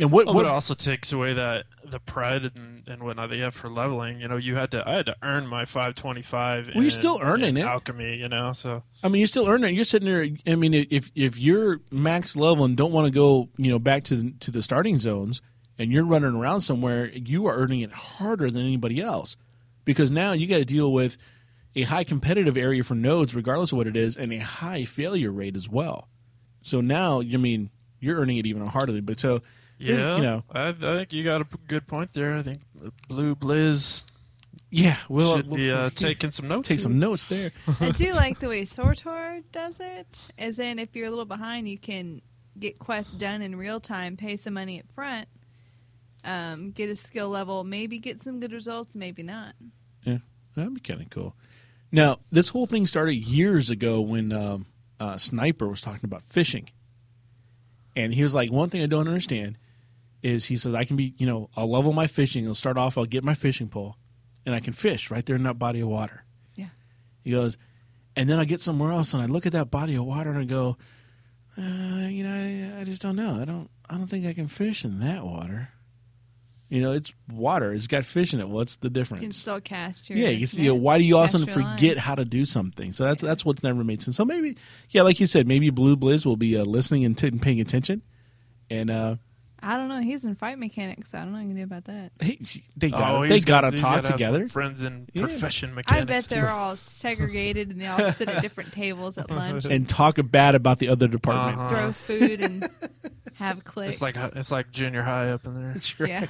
And 0.00 0.12
what, 0.12 0.26
Well, 0.26 0.36
what 0.36 0.46
also 0.46 0.74
takes 0.74 1.12
away 1.12 1.34
that 1.34 1.64
the 1.84 1.98
pride 1.98 2.52
and, 2.54 2.86
and 2.86 3.02
whatnot 3.02 3.30
that 3.30 3.36
you 3.36 3.42
have 3.42 3.54
for 3.54 3.68
leveling. 3.68 4.20
You 4.20 4.28
know, 4.28 4.36
you 4.36 4.54
had 4.54 4.70
to 4.70 4.88
I 4.88 4.94
had 4.94 5.06
to 5.06 5.16
earn 5.22 5.46
my 5.46 5.64
525. 5.64 6.70
Well, 6.74 6.82
you're 6.82 6.90
still 6.90 7.18
earning 7.20 7.56
it. 7.56 7.64
Alchemy, 7.64 8.16
you 8.16 8.28
know. 8.28 8.52
So 8.52 8.84
I 9.02 9.08
mean, 9.08 9.18
you're 9.20 9.26
still 9.26 9.48
earning. 9.48 9.74
it. 9.74 9.76
You're 9.76 9.84
sitting 9.84 10.08
there. 10.08 10.26
I 10.46 10.54
mean, 10.54 10.74
if 10.74 11.10
if 11.16 11.38
you're 11.38 11.80
max 11.90 12.36
level 12.36 12.64
and 12.64 12.76
don't 12.76 12.92
want 12.92 13.06
to 13.06 13.10
go, 13.10 13.48
you 13.56 13.70
know, 13.70 13.78
back 13.80 14.04
to 14.04 14.16
the, 14.16 14.30
to 14.38 14.50
the 14.52 14.62
starting 14.62 14.98
zones, 14.98 15.42
and 15.78 15.92
you're 15.92 16.04
running 16.04 16.34
around 16.34 16.60
somewhere, 16.60 17.10
you 17.10 17.46
are 17.46 17.56
earning 17.56 17.80
it 17.80 17.92
harder 17.92 18.50
than 18.50 18.62
anybody 18.62 19.00
else, 19.00 19.36
because 19.84 20.12
now 20.12 20.32
you 20.32 20.46
got 20.46 20.58
to 20.58 20.64
deal 20.64 20.92
with 20.92 21.18
a 21.78 21.82
high 21.82 22.04
competitive 22.04 22.56
area 22.56 22.82
for 22.82 22.94
nodes, 22.94 23.34
regardless 23.34 23.72
of 23.72 23.78
what 23.78 23.86
it 23.86 23.96
is, 23.96 24.16
and 24.16 24.32
a 24.32 24.38
high 24.38 24.84
failure 24.84 25.30
rate 25.30 25.56
as 25.56 25.68
well. 25.68 26.08
So 26.62 26.80
now, 26.80 27.20
I 27.20 27.36
mean, 27.36 27.70
you're 28.00 28.18
earning 28.18 28.38
it 28.38 28.46
even 28.46 28.66
harder. 28.66 29.00
But 29.00 29.20
so, 29.20 29.42
yeah, 29.78 30.16
you 30.16 30.22
know, 30.22 30.42
I, 30.50 30.68
I 30.68 30.72
think 30.72 31.12
you 31.12 31.22
got 31.22 31.40
a 31.40 31.46
good 31.68 31.86
point 31.86 32.12
there. 32.14 32.36
I 32.36 32.42
think 32.42 32.60
the 32.74 32.92
Blue 33.08 33.34
Blizz 33.34 34.02
yeah, 34.70 34.96
we'll, 35.08 35.36
should 35.36 35.50
be 35.50 35.68
we'll 35.68 35.78
uh, 35.78 35.90
taking 35.90 36.30
some 36.32 36.48
notes. 36.48 36.68
take 36.68 36.78
here. 36.78 36.82
some 36.82 36.98
notes 36.98 37.26
there. 37.26 37.52
I 37.80 37.90
do 37.90 38.12
like 38.12 38.38
the 38.40 38.48
way 38.48 38.64
SWTOR 38.64 39.44
does 39.50 39.78
it. 39.80 40.06
As 40.36 40.58
in, 40.58 40.78
if 40.78 40.94
you're 40.94 41.06
a 41.06 41.10
little 41.10 41.24
behind, 41.24 41.68
you 41.68 41.78
can 41.78 42.20
get 42.58 42.78
quests 42.78 43.12
done 43.14 43.40
in 43.40 43.56
real 43.56 43.80
time, 43.80 44.16
pay 44.16 44.36
some 44.36 44.54
money 44.54 44.80
up 44.80 44.90
front, 44.92 45.28
um, 46.24 46.72
get 46.72 46.90
a 46.90 46.96
skill 46.96 47.28
level, 47.30 47.64
maybe 47.64 47.98
get 47.98 48.20
some 48.22 48.40
good 48.40 48.52
results, 48.52 48.94
maybe 48.94 49.22
not. 49.22 49.54
Yeah, 50.04 50.18
that'd 50.54 50.74
be 50.74 50.80
kind 50.80 51.00
of 51.00 51.08
cool. 51.10 51.34
Now, 51.90 52.18
this 52.30 52.50
whole 52.50 52.66
thing 52.66 52.86
started 52.86 53.14
years 53.14 53.70
ago 53.70 54.00
when 54.00 54.32
um, 54.32 54.66
uh, 55.00 55.16
Sniper 55.16 55.68
was 55.68 55.80
talking 55.80 56.04
about 56.04 56.22
fishing, 56.22 56.68
and 57.96 58.12
he 58.12 58.22
was 58.22 58.34
like, 58.34 58.52
"One 58.52 58.68
thing 58.68 58.82
I 58.82 58.86
don't 58.86 59.08
understand 59.08 59.58
is 60.22 60.46
he 60.46 60.56
says 60.56 60.74
I 60.74 60.84
can 60.84 60.96
be, 60.96 61.14
you 61.16 61.26
know, 61.26 61.48
I'll 61.56 61.70
level 61.70 61.92
my 61.92 62.06
fishing. 62.06 62.46
I'll 62.46 62.54
start 62.54 62.76
off. 62.76 62.98
I'll 62.98 63.06
get 63.06 63.24
my 63.24 63.34
fishing 63.34 63.68
pole, 63.68 63.96
and 64.44 64.54
I 64.54 64.60
can 64.60 64.72
fish 64.72 65.10
right 65.10 65.24
there 65.24 65.36
in 65.36 65.44
that 65.44 65.58
body 65.58 65.80
of 65.80 65.88
water." 65.88 66.24
Yeah. 66.54 66.68
He 67.24 67.30
goes, 67.30 67.56
and 68.14 68.28
then 68.28 68.38
I 68.38 68.44
get 68.44 68.60
somewhere 68.60 68.92
else, 68.92 69.14
and 69.14 69.22
I 69.22 69.26
look 69.26 69.46
at 69.46 69.52
that 69.52 69.70
body 69.70 69.94
of 69.94 70.04
water, 70.04 70.30
and 70.30 70.38
I 70.40 70.44
go, 70.44 70.76
uh, 71.56 72.08
"You 72.08 72.24
know, 72.24 72.76
I, 72.76 72.80
I 72.80 72.84
just 72.84 73.00
don't 73.00 73.16
know. 73.16 73.40
I 73.40 73.44
don't. 73.46 73.70
I 73.88 73.96
don't 73.96 74.08
think 74.08 74.26
I 74.26 74.34
can 74.34 74.48
fish 74.48 74.84
in 74.84 75.00
that 75.00 75.24
water." 75.24 75.70
You 76.70 76.82
know, 76.82 76.92
it's 76.92 77.12
water. 77.32 77.72
It's 77.72 77.86
got 77.86 78.04
fish 78.04 78.34
in 78.34 78.40
it. 78.40 78.48
What's 78.48 78.76
the 78.76 78.90
difference? 78.90 79.22
You 79.22 79.28
can 79.28 79.32
still 79.32 79.60
cast 79.60 80.10
your 80.10 80.18
Yeah, 80.18 80.28
you 80.28 80.44
see, 80.46 80.68
why 80.68 80.98
do 80.98 81.04
you 81.04 81.16
all 81.16 81.24
of 81.24 81.30
a 81.30 81.32
cast 81.38 81.46
sudden 81.54 81.70
forget 81.72 81.96
line. 81.96 82.04
how 82.04 82.14
to 82.14 82.24
do 82.26 82.44
something? 82.44 82.92
So 82.92 83.04
that's 83.04 83.22
that's 83.22 83.44
what's 83.44 83.62
never 83.62 83.82
made 83.84 84.02
sense. 84.02 84.16
So 84.16 84.24
maybe, 84.26 84.56
yeah, 84.90 85.00
like 85.02 85.18
you 85.18 85.26
said, 85.26 85.46
maybe 85.48 85.70
Blue 85.70 85.96
Blizz 85.96 86.26
will 86.26 86.36
be 86.36 86.58
uh, 86.58 86.64
listening 86.64 87.04
and, 87.06 87.16
t- 87.16 87.28
and 87.28 87.40
paying 87.40 87.60
attention, 87.62 88.02
and 88.68 88.90
uh, 88.90 89.16
I 89.62 89.76
don't 89.78 89.88
know. 89.88 90.00
He's 90.00 90.24
in 90.26 90.34
fight 90.34 90.58
mechanics, 90.58 91.10
so 91.10 91.18
I 91.18 91.22
don't 91.22 91.32
know 91.32 91.38
what 91.38 91.44
you 91.44 91.48
can 91.48 91.56
do 91.56 91.62
about 91.64 91.84
that. 91.86 92.12
he, 92.20 92.62
they 92.76 92.90
got 92.90 93.14
Oh, 93.14 93.26
they 93.26 93.40
got 93.40 93.62
to 93.62 93.70
talk 93.72 93.80
gotta 93.80 93.96
have 93.96 94.06
some 94.06 94.16
together 94.18 94.48
Friends 94.48 94.82
in 94.82 95.08
Yeah. 95.14 95.24
profession 95.26 95.70
I 95.70 95.74
mechanics. 95.74 96.06
bet 96.06 96.24
they're 96.28 96.42
too. 96.46 96.52
all 96.52 96.76
segregated 96.76 97.70
and 97.70 97.80
they 97.80 97.86
all 97.86 98.12
sit 98.12 98.28
at 98.28 98.42
different 98.42 98.72
tables 98.72 99.16
at 99.18 99.30
lunch 99.30 99.64
and 99.64 99.72
and 99.72 99.88
talk 99.88 100.18
bad 100.30 100.54
about 100.54 100.78
the 100.80 100.90
other 100.90 101.08
department. 101.08 101.58
Uh-huh. 101.58 101.68
throw 101.68 101.92
food 101.92 102.40
and 102.40 102.68
have 103.34 103.64
clicks. 103.64 103.94
It's 103.94 104.02
like 104.02 104.16
it's 104.36 104.50
like 104.52 104.70
junior 104.70 105.02
high 105.02 105.30
up 105.30 105.44
in 105.46 105.54
there. 105.60 105.72
That's 105.72 105.98
right. 105.98 106.08
yeah. 106.08 106.26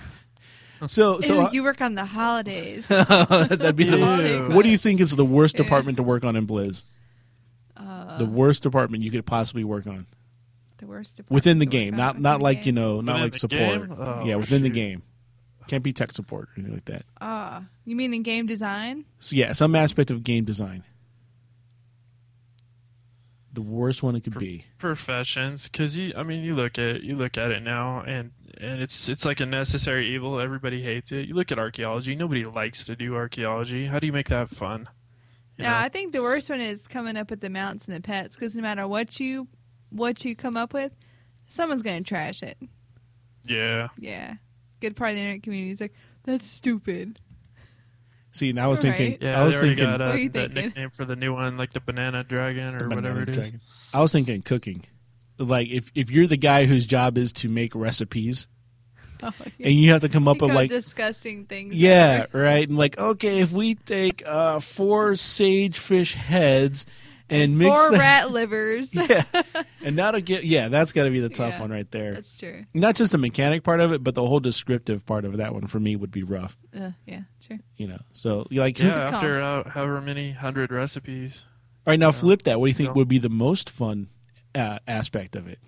So 0.86 1.20
so 1.20 1.34
Ew, 1.34 1.40
uh, 1.40 1.50
you 1.52 1.62
work 1.64 1.80
on 1.80 1.94
the 1.94 2.04
holidays. 2.04 2.86
that'd 2.88 3.74
be 3.76 3.84
the. 3.84 3.98
Ew. 3.98 4.54
What 4.54 4.62
do 4.62 4.68
you 4.68 4.78
think 4.78 5.00
is 5.00 5.16
the 5.16 5.24
worst 5.24 5.56
Yeah. 5.56 5.64
department 5.64 5.96
to 5.96 6.02
work 6.02 6.24
on 6.24 6.36
in 6.36 6.46
Blizz? 6.46 6.82
Uh, 7.76 8.18
the 8.18 8.26
worst 8.26 8.62
department 8.62 9.02
you 9.02 9.10
could 9.10 9.24
possibly 9.26 9.64
work 9.64 9.86
on. 9.86 10.06
The 10.78 10.86
worst 10.86 11.16
department 11.16 11.34
within 11.34 11.58
the 11.58 11.66
to 11.66 11.68
work 11.68 11.72
game, 11.72 11.94
on 11.94 11.98
not 11.98 12.08
within 12.14 12.22
not 12.22 12.38
the 12.38 12.44
like 12.44 12.56
game. 12.58 12.66
you 12.66 12.72
know, 12.72 13.00
not 13.00 13.14
Within 13.14 13.22
like 13.22 13.32
the 13.32 13.38
support. 13.38 13.88
game? 13.88 13.96
Oh, 13.98 14.24
yeah, 14.24 14.36
within 14.36 14.62
the 14.62 14.68
shoot. 14.68 14.74
game. 14.74 15.02
Can't 15.66 15.82
be 15.82 15.92
tech 15.92 16.12
support 16.12 16.48
or 16.48 16.52
anything 16.56 16.74
like 16.74 16.84
that. 16.86 17.02
Ah, 17.20 17.64
you 17.84 17.94
mean 17.96 18.14
in 18.14 18.22
game 18.22 18.46
design? 18.46 19.04
So 19.18 19.36
yeah, 19.36 19.52
some 19.52 19.74
aspect 19.74 20.10
of 20.10 20.22
game 20.22 20.44
design. 20.44 20.82
The 23.52 23.62
worst 23.62 24.02
one 24.02 24.14
it 24.14 24.22
could 24.22 24.38
be. 24.38 24.64
professions 24.78 25.64
because 25.68 25.96
you 25.96 26.12
i 26.16 26.22
mean 26.22 26.44
you 26.44 26.54
look 26.54 26.78
at 26.78 27.02
you 27.02 27.16
look 27.16 27.36
at 27.36 27.50
it 27.50 27.60
now 27.62 28.02
and 28.06 28.30
and 28.60 28.80
it's 28.80 29.08
it's 29.08 29.24
like 29.24 29.40
a 29.40 29.46
necessary 29.46 30.14
evil 30.14 30.40
everybody 30.40 30.82
hates 30.82 31.12
it 31.12 31.26
you 31.28 31.34
look 31.34 31.52
at 31.52 31.58
archaeology 31.58 32.14
nobody 32.16 32.44
likes 32.46 32.84
to 32.84 32.96
do 32.96 33.14
archaeology 33.14 33.86
how 33.86 33.98
do 33.98 34.06
you 34.06 34.12
make 34.12 34.28
that 34.28 34.48
fun 34.50 34.88
You 35.58 35.64
No, 35.64 35.70
know? 35.70 35.76
I 35.76 35.88
think 35.88 36.12
the 36.12 36.22
worst 36.22 36.48
one 36.50 36.60
is 36.60 36.86
coming 36.86 37.16
up 37.16 37.30
with 37.30 37.40
the 37.40 37.50
mounts 37.50 37.86
and 37.86 37.94
the 37.96 38.00
pets 38.00 38.34
because 38.36 38.54
no 38.54 38.62
matter 38.62 38.86
what 38.88 39.20
you 39.20 39.48
what 39.90 40.24
you 40.24 40.34
come 40.36 40.56
up 40.56 40.72
with, 40.74 40.92
someone's 41.48 41.82
gonna 41.82 42.02
trash 42.02 42.42
it. 42.42 42.58
yeah 43.44 43.88
Yeah, 43.98 44.34
good 44.80 44.96
part 44.96 45.10
of 45.10 45.16
the 45.16 45.20
internet 45.22 45.42
community 45.42 45.72
is 45.72 45.80
like 45.80 45.94
that's 46.24 46.46
stupid. 46.46 47.18
See, 48.30 48.50
and 48.50 48.60
I 48.60 48.66
was 48.66 48.84
Right. 48.84 48.94
thinking, 48.96 49.18
yeah 49.26 49.40
I 49.40 49.44
was 49.44 49.54
they 49.60 49.68
thinking, 49.68 49.84
got 49.86 50.00
What 50.00 50.08
uh, 50.08 50.12
are 50.12 50.16
you 50.18 50.28
that 50.30 50.50
thinking? 50.52 50.62
nickname 50.68 50.90
for 50.90 51.04
the 51.06 51.16
new 51.16 51.32
one 51.34 51.56
like 51.56 51.72
the 51.72 51.80
banana 51.80 52.22
dragon 52.24 52.74
or 52.74 52.88
whatever 52.88 52.96
Banana 53.02 53.20
it 53.22 53.28
is 53.30 53.36
Dragon. 53.36 53.60
I 53.94 54.00
was 54.00 54.12
thinking 54.12 54.42
cooking. 54.42 54.84
Like 55.38 55.68
if 55.68 55.90
if 55.94 56.10
you're 56.10 56.26
the 56.26 56.36
guy 56.36 56.64
whose 56.66 56.86
job 56.86 57.16
is 57.18 57.32
to 57.34 57.48
make 57.48 57.74
recipes 57.74 58.48
Oh, 59.22 59.32
yeah. 59.58 59.66
and 59.68 59.74
you 59.80 59.90
have 59.90 60.02
to 60.02 60.08
come 60.08 60.28
up 60.28 60.40
with 60.40 60.52
like 60.54 60.68
disgusting 60.68 61.46
things. 61.46 61.74
yeah, 61.74 62.26
ever. 62.28 62.38
right, 62.40 62.68
and 62.68 62.78
like 62.78 62.96
okay, 62.98 63.40
if 63.40 63.50
we 63.52 63.74
take 63.74 64.22
uh 64.26 64.60
four 64.60 65.12
sagefish 65.12 66.14
heads 66.14 66.86
and, 67.30 67.58
mix 67.58 67.68
four 67.70 67.90
them- 67.90 68.00
rat 68.00 68.30
livers. 68.32 68.94
yeah, 68.94 69.24
and 69.84 69.98
that'll 69.98 70.20
get 70.20 70.44
yeah, 70.44 70.68
that's 70.68 70.92
got 70.92 71.02
to 71.04 71.10
be 71.10 71.18
the 71.20 71.28
tough 71.28 71.54
Yeah, 71.54 71.60
one 71.62 71.70
right 71.72 71.90
there. 71.90 72.14
That's 72.14 72.36
true. 72.38 72.64
Not 72.74 72.94
just 72.94 73.10
the 73.12 73.18
mechanic 73.18 73.64
part 73.64 73.80
of 73.80 73.90
it, 73.92 74.04
but 74.04 74.14
the 74.14 74.24
whole 74.24 74.38
descriptive 74.40 75.04
part 75.04 75.24
of 75.24 75.36
that 75.38 75.52
one 75.52 75.66
for 75.66 75.80
me 75.80 75.96
would 75.96 76.12
be 76.12 76.22
rough. 76.22 76.56
Uh, 76.72 76.92
yeah, 77.04 77.22
true. 77.44 77.58
You 77.76 77.88
know, 77.88 77.98
so 78.12 78.46
like 78.52 78.78
yeah 78.78 78.84
Good 78.84 79.00
call. 79.10 79.14
after 79.16 79.40
uh, 79.40 79.68
however 79.68 80.00
many 80.00 80.30
hundred 80.30 80.70
recipes 80.70 81.44
All 81.86 81.90
right, 81.90 81.98
now 81.98 82.12
flip 82.12 82.44
that. 82.44 82.60
What 82.60 82.66
do 82.66 82.68
you 82.70 82.74
think 82.74 82.88
Yeah. 82.90 82.92
would 82.94 83.08
be 83.08 83.18
the 83.18 83.28
most 83.28 83.68
fun 83.68 84.08
uh, 84.58 84.78
aspect 84.86 85.36
of 85.36 85.46
it? 85.48 85.58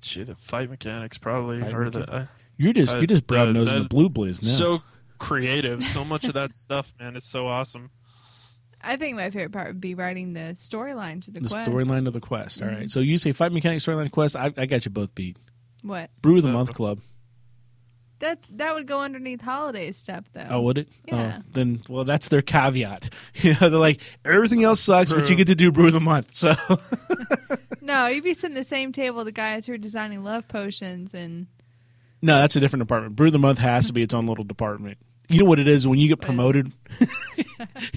gee 0.00 0.22
the 0.22 0.34
fight 0.36 0.70
mechanics 0.70 1.18
probably 1.18 1.60
Fight 1.60 1.74
or 1.74 1.90
the 1.90 2.00
mechanics. 2.00 2.30
uh, 2.30 2.34
You're 2.56 2.72
just 2.72 2.94
Uh, 2.94 2.98
you're 2.98 3.06
just 3.06 3.26
brown 3.26 3.52
nosing 3.52 3.82
the 3.82 3.88
blue 3.88 4.08
blizz 4.08 4.42
now. 4.42 4.56
so 4.56 4.82
creative 5.18 5.82
so 5.84 6.04
much 6.04 6.24
of 6.24 6.34
that 6.34 6.54
stuff 6.64 6.92
man 7.00 7.16
it's 7.16 7.26
so 7.26 7.46
awesome 7.46 7.90
I 8.82 8.96
think 8.96 9.16
my 9.16 9.30
favorite 9.30 9.52
part 9.52 9.68
would 9.68 9.80
be 9.80 9.94
writing 9.94 10.32
the 10.34 10.52
storyline 10.54 11.22
to 11.24 11.30
the, 11.32 11.40
the 11.40 11.48
quest. 11.48 11.68
storyline 11.70 12.06
of 12.06 12.12
the 12.12 12.20
quest. 12.20 12.62
All 12.62 12.68
right, 12.68 12.76
Mm-hmm. 12.80 12.86
so 12.88 13.00
you 13.00 13.18
say 13.18 13.32
fight 13.32 13.50
mechanic 13.50 13.80
storyline 13.80 14.10
quest. 14.12 14.36
I, 14.36 14.52
I 14.56 14.66
got 14.66 14.84
you 14.84 14.92
both 14.92 15.12
beat. 15.14 15.38
What? 15.82 16.10
Brew 16.22 16.36
of 16.36 16.42
the 16.44 16.50
Uh, 16.50 16.52
month 16.52 16.72
club. 16.74 17.00
That 18.20 18.38
that 18.50 18.74
would 18.74 18.86
go 18.86 19.00
underneath 19.00 19.40
holiday 19.40 19.90
stuff 19.92 20.24
though. 20.34 20.46
Oh, 20.50 20.60
would 20.60 20.78
it? 20.78 20.88
Yeah. 21.06 21.38
Oh, 21.40 21.42
then 21.52 21.80
well, 21.88 22.04
that's 22.04 22.28
their 22.28 22.42
caveat. 22.42 23.10
You 23.42 23.52
know, 23.54 23.70
they're 23.70 23.70
like 23.70 24.00
everything 24.24 24.62
else 24.62 24.80
sucks, 24.80 25.12
but 25.12 25.28
you 25.30 25.34
get 25.36 25.48
to 25.48 25.54
do 25.56 25.72
brew 25.72 25.86
of 25.88 25.92
the 25.94 26.00
month. 26.00 26.34
So 26.34 26.54
No, 27.86 28.08
you'd 28.08 28.24
be 28.24 28.34
sitting 28.34 28.56
at 28.56 28.60
the 28.60 28.68
same 28.68 28.92
table 28.92 29.24
the 29.24 29.32
guys 29.32 29.66
who 29.66 29.72
are 29.72 29.78
designing 29.78 30.24
love 30.24 30.48
potions 30.48 31.14
and 31.14 31.46
no, 32.22 32.38
that's 32.40 32.56
a 32.56 32.60
different 32.60 32.80
department. 32.80 33.14
Brew 33.14 33.28
of 33.28 33.32
the 33.32 33.38
month 33.38 33.58
has 33.60 33.86
to 33.86 33.92
be 33.92 34.02
its 34.02 34.12
own 34.14 34.26
little 34.26 34.42
department. 34.44 34.98
You 35.28 35.40
know 35.40 35.44
what 35.44 35.58
it 35.60 35.68
is 35.68 35.86
when 35.86 35.98
you 35.98 36.08
get 36.08 36.20
promoted. 36.20 36.72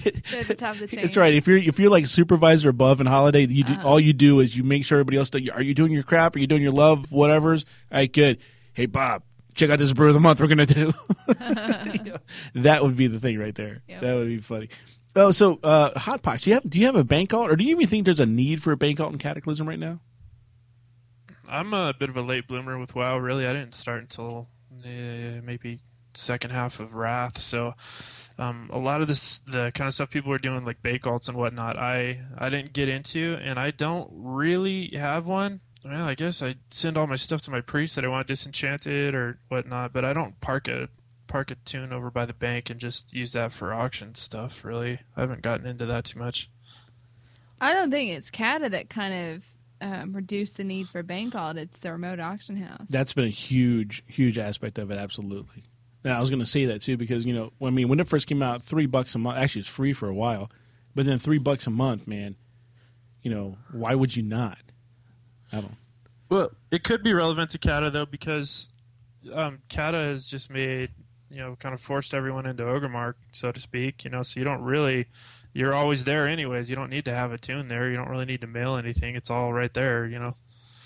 they're 0.02 0.40
at 0.40 0.48
the 0.48 0.54
top 0.56 0.74
of 0.74 0.80
the 0.80 0.86
chain. 0.90 1.00
That's 1.04 1.16
right. 1.16 1.32
If 1.34 1.46
you're 1.46 1.58
if 1.58 1.78
you're 1.78 1.90
like 1.90 2.06
supervisor 2.06 2.68
above 2.68 3.00
in 3.00 3.06
holiday, 3.06 3.46
you 3.46 3.64
do, 3.64 3.72
Uh-huh. 3.72 3.88
all 3.88 4.00
you 4.00 4.12
do 4.12 4.40
is 4.40 4.56
you 4.56 4.62
make 4.64 4.84
sure 4.84 4.98
everybody 4.98 5.16
else. 5.16 5.30
Are 5.54 5.62
you 5.62 5.74
doing 5.74 5.92
your 5.92 6.02
crap? 6.02 6.36
Are 6.36 6.38
you 6.38 6.46
doing 6.46 6.62
your 6.62 6.72
love? 6.72 7.10
Whatever's 7.12 7.64
all 7.90 7.98
right. 7.98 8.12
Good. 8.12 8.38
Hey 8.74 8.86
Bob, 8.86 9.22
check 9.54 9.70
out 9.70 9.78
this 9.78 9.92
brew 9.92 10.08
of 10.08 10.14
the 10.14 10.20
month 10.20 10.40
we're 10.40 10.46
gonna 10.48 10.66
do. 10.66 10.92
that 12.54 12.82
would 12.82 12.96
be 12.96 13.06
the 13.06 13.20
thing 13.20 13.38
right 13.38 13.54
there. 13.54 13.82
Yep. 13.88 14.00
That 14.00 14.14
would 14.16 14.28
be 14.28 14.38
funny. 14.38 14.68
Oh, 15.16 15.32
so 15.32 15.58
uh, 15.62 15.98
hot 15.98 16.22
pox. 16.22 16.42
Do 16.42 16.50
you 16.50 16.54
have 16.54 16.68
do 16.68 16.78
you 16.78 16.86
have 16.86 16.96
a 16.96 17.04
bank 17.04 17.34
alt, 17.34 17.50
or 17.50 17.56
do 17.56 17.64
you 17.64 17.70
even 17.70 17.86
think 17.86 18.04
there's 18.04 18.20
a 18.20 18.26
need 18.26 18.62
for 18.62 18.72
a 18.72 18.76
bank 18.76 19.00
alt 19.00 19.12
in 19.12 19.18
Cataclysm 19.18 19.68
right 19.68 19.78
now? 19.78 20.00
I'm 21.48 21.74
a 21.74 21.92
bit 21.92 22.08
of 22.08 22.16
a 22.16 22.22
late 22.22 22.46
bloomer 22.46 22.78
with 22.78 22.94
WoW. 22.94 23.18
Really, 23.18 23.46
I 23.46 23.52
didn't 23.52 23.74
start 23.74 24.02
until 24.02 24.46
uh, 24.84 25.42
maybe 25.42 25.80
second 26.14 26.50
half 26.50 26.78
of 26.78 26.94
Wrath. 26.94 27.40
So 27.40 27.74
um, 28.38 28.70
a 28.72 28.78
lot 28.78 29.02
of 29.02 29.08
this, 29.08 29.40
the 29.46 29.72
kind 29.74 29.88
of 29.88 29.94
stuff 29.94 30.10
people 30.10 30.32
are 30.32 30.38
doing, 30.38 30.64
like 30.64 30.82
bank 30.82 31.02
alts 31.02 31.28
and 31.28 31.36
whatnot, 31.36 31.76
I 31.76 32.20
I 32.38 32.48
didn't 32.48 32.72
get 32.72 32.88
into, 32.88 33.36
and 33.42 33.58
I 33.58 33.72
don't 33.72 34.08
really 34.12 34.90
have 34.94 35.26
one. 35.26 35.60
Well, 35.84 36.04
I 36.04 36.14
guess 36.14 36.42
I 36.42 36.56
send 36.70 36.96
all 36.96 37.06
my 37.06 37.16
stuff 37.16 37.40
to 37.42 37.50
my 37.50 37.62
priest 37.62 37.96
that 37.96 38.04
I 38.04 38.08
want 38.08 38.28
disenchanted 38.28 39.14
or 39.14 39.38
whatnot, 39.48 39.92
but 39.92 40.04
I 40.04 40.12
don't 40.12 40.38
park 40.40 40.68
a 40.68 40.88
park 41.30 41.50
a 41.50 41.54
tune 41.64 41.92
over 41.92 42.10
by 42.10 42.26
the 42.26 42.32
bank 42.32 42.70
and 42.70 42.80
just 42.80 43.12
use 43.14 43.32
that 43.32 43.52
for 43.52 43.72
auction 43.72 44.14
stuff. 44.14 44.52
Really, 44.62 44.98
I 45.16 45.20
haven't 45.20 45.42
gotten 45.42 45.66
into 45.66 45.86
that 45.86 46.04
too 46.04 46.18
much. 46.18 46.50
I 47.60 47.72
don't 47.72 47.90
think 47.90 48.10
it's 48.10 48.30
Cata 48.30 48.68
that 48.70 48.90
kind 48.90 49.14
of 49.14 49.44
um, 49.80 50.12
reduced 50.12 50.56
the 50.56 50.64
need 50.64 50.88
for 50.88 51.02
bank 51.02 51.34
alts. 51.34 51.72
The 51.80 51.92
remote 51.92 52.20
auction 52.20 52.56
house. 52.56 52.86
That's 52.90 53.12
been 53.12 53.24
a 53.24 53.28
huge, 53.28 54.02
huge 54.08 54.38
aspect 54.38 54.78
of 54.78 54.90
it. 54.90 54.98
Absolutely. 54.98 55.62
And 56.02 56.12
I 56.12 56.20
was 56.20 56.30
going 56.30 56.40
to 56.40 56.46
say 56.46 56.64
that 56.66 56.80
too 56.80 56.96
because 56.96 57.24
you 57.24 57.32
know, 57.32 57.52
I 57.62 57.70
mean, 57.70 57.88
when 57.88 58.00
it 58.00 58.08
first 58.08 58.26
came 58.26 58.42
out, 58.42 58.62
three 58.62 58.86
bucks 58.86 59.14
a 59.14 59.18
month. 59.18 59.38
Actually, 59.38 59.60
it's 59.60 59.70
free 59.70 59.92
for 59.92 60.08
a 60.08 60.14
while, 60.14 60.50
but 60.94 61.06
then 61.06 61.18
three 61.18 61.38
bucks 61.38 61.66
a 61.66 61.70
month, 61.70 62.06
man. 62.06 62.36
You 63.22 63.30
know, 63.30 63.58
why 63.72 63.94
would 63.94 64.16
you 64.16 64.22
not? 64.22 64.58
I 65.52 65.60
don't. 65.60 65.76
Well, 66.28 66.50
it 66.70 66.84
could 66.84 67.02
be 67.02 67.12
relevant 67.12 67.50
to 67.50 67.58
Cata 67.58 67.90
though 67.90 68.06
because 68.06 68.68
um, 69.32 69.58
Cata 69.68 69.98
has 69.98 70.26
just 70.26 70.50
made 70.50 70.90
you 71.30 71.38
know 71.38 71.56
kind 71.60 71.74
of 71.74 71.80
forced 71.80 72.14
everyone 72.14 72.46
into 72.46 72.62
Orgrimmar, 72.64 73.14
so 73.32 73.50
to 73.50 73.60
speak. 73.60 74.04
You 74.04 74.10
know, 74.10 74.22
so 74.22 74.38
you 74.40 74.44
don't 74.44 74.62
really 74.62 75.06
you're 75.52 75.74
always 75.74 76.04
there 76.04 76.28
anyways. 76.28 76.70
You 76.70 76.76
don't 76.76 76.90
need 76.90 77.04
to 77.06 77.14
have 77.14 77.32
a 77.32 77.38
tune 77.38 77.68
there. 77.68 77.90
You 77.90 77.96
don't 77.96 78.08
really 78.08 78.24
need 78.26 78.40
to 78.42 78.46
mail 78.46 78.76
anything. 78.76 79.16
It's 79.16 79.30
all 79.30 79.52
right 79.52 79.72
there. 79.74 80.06
You 80.06 80.18
know, 80.18 80.34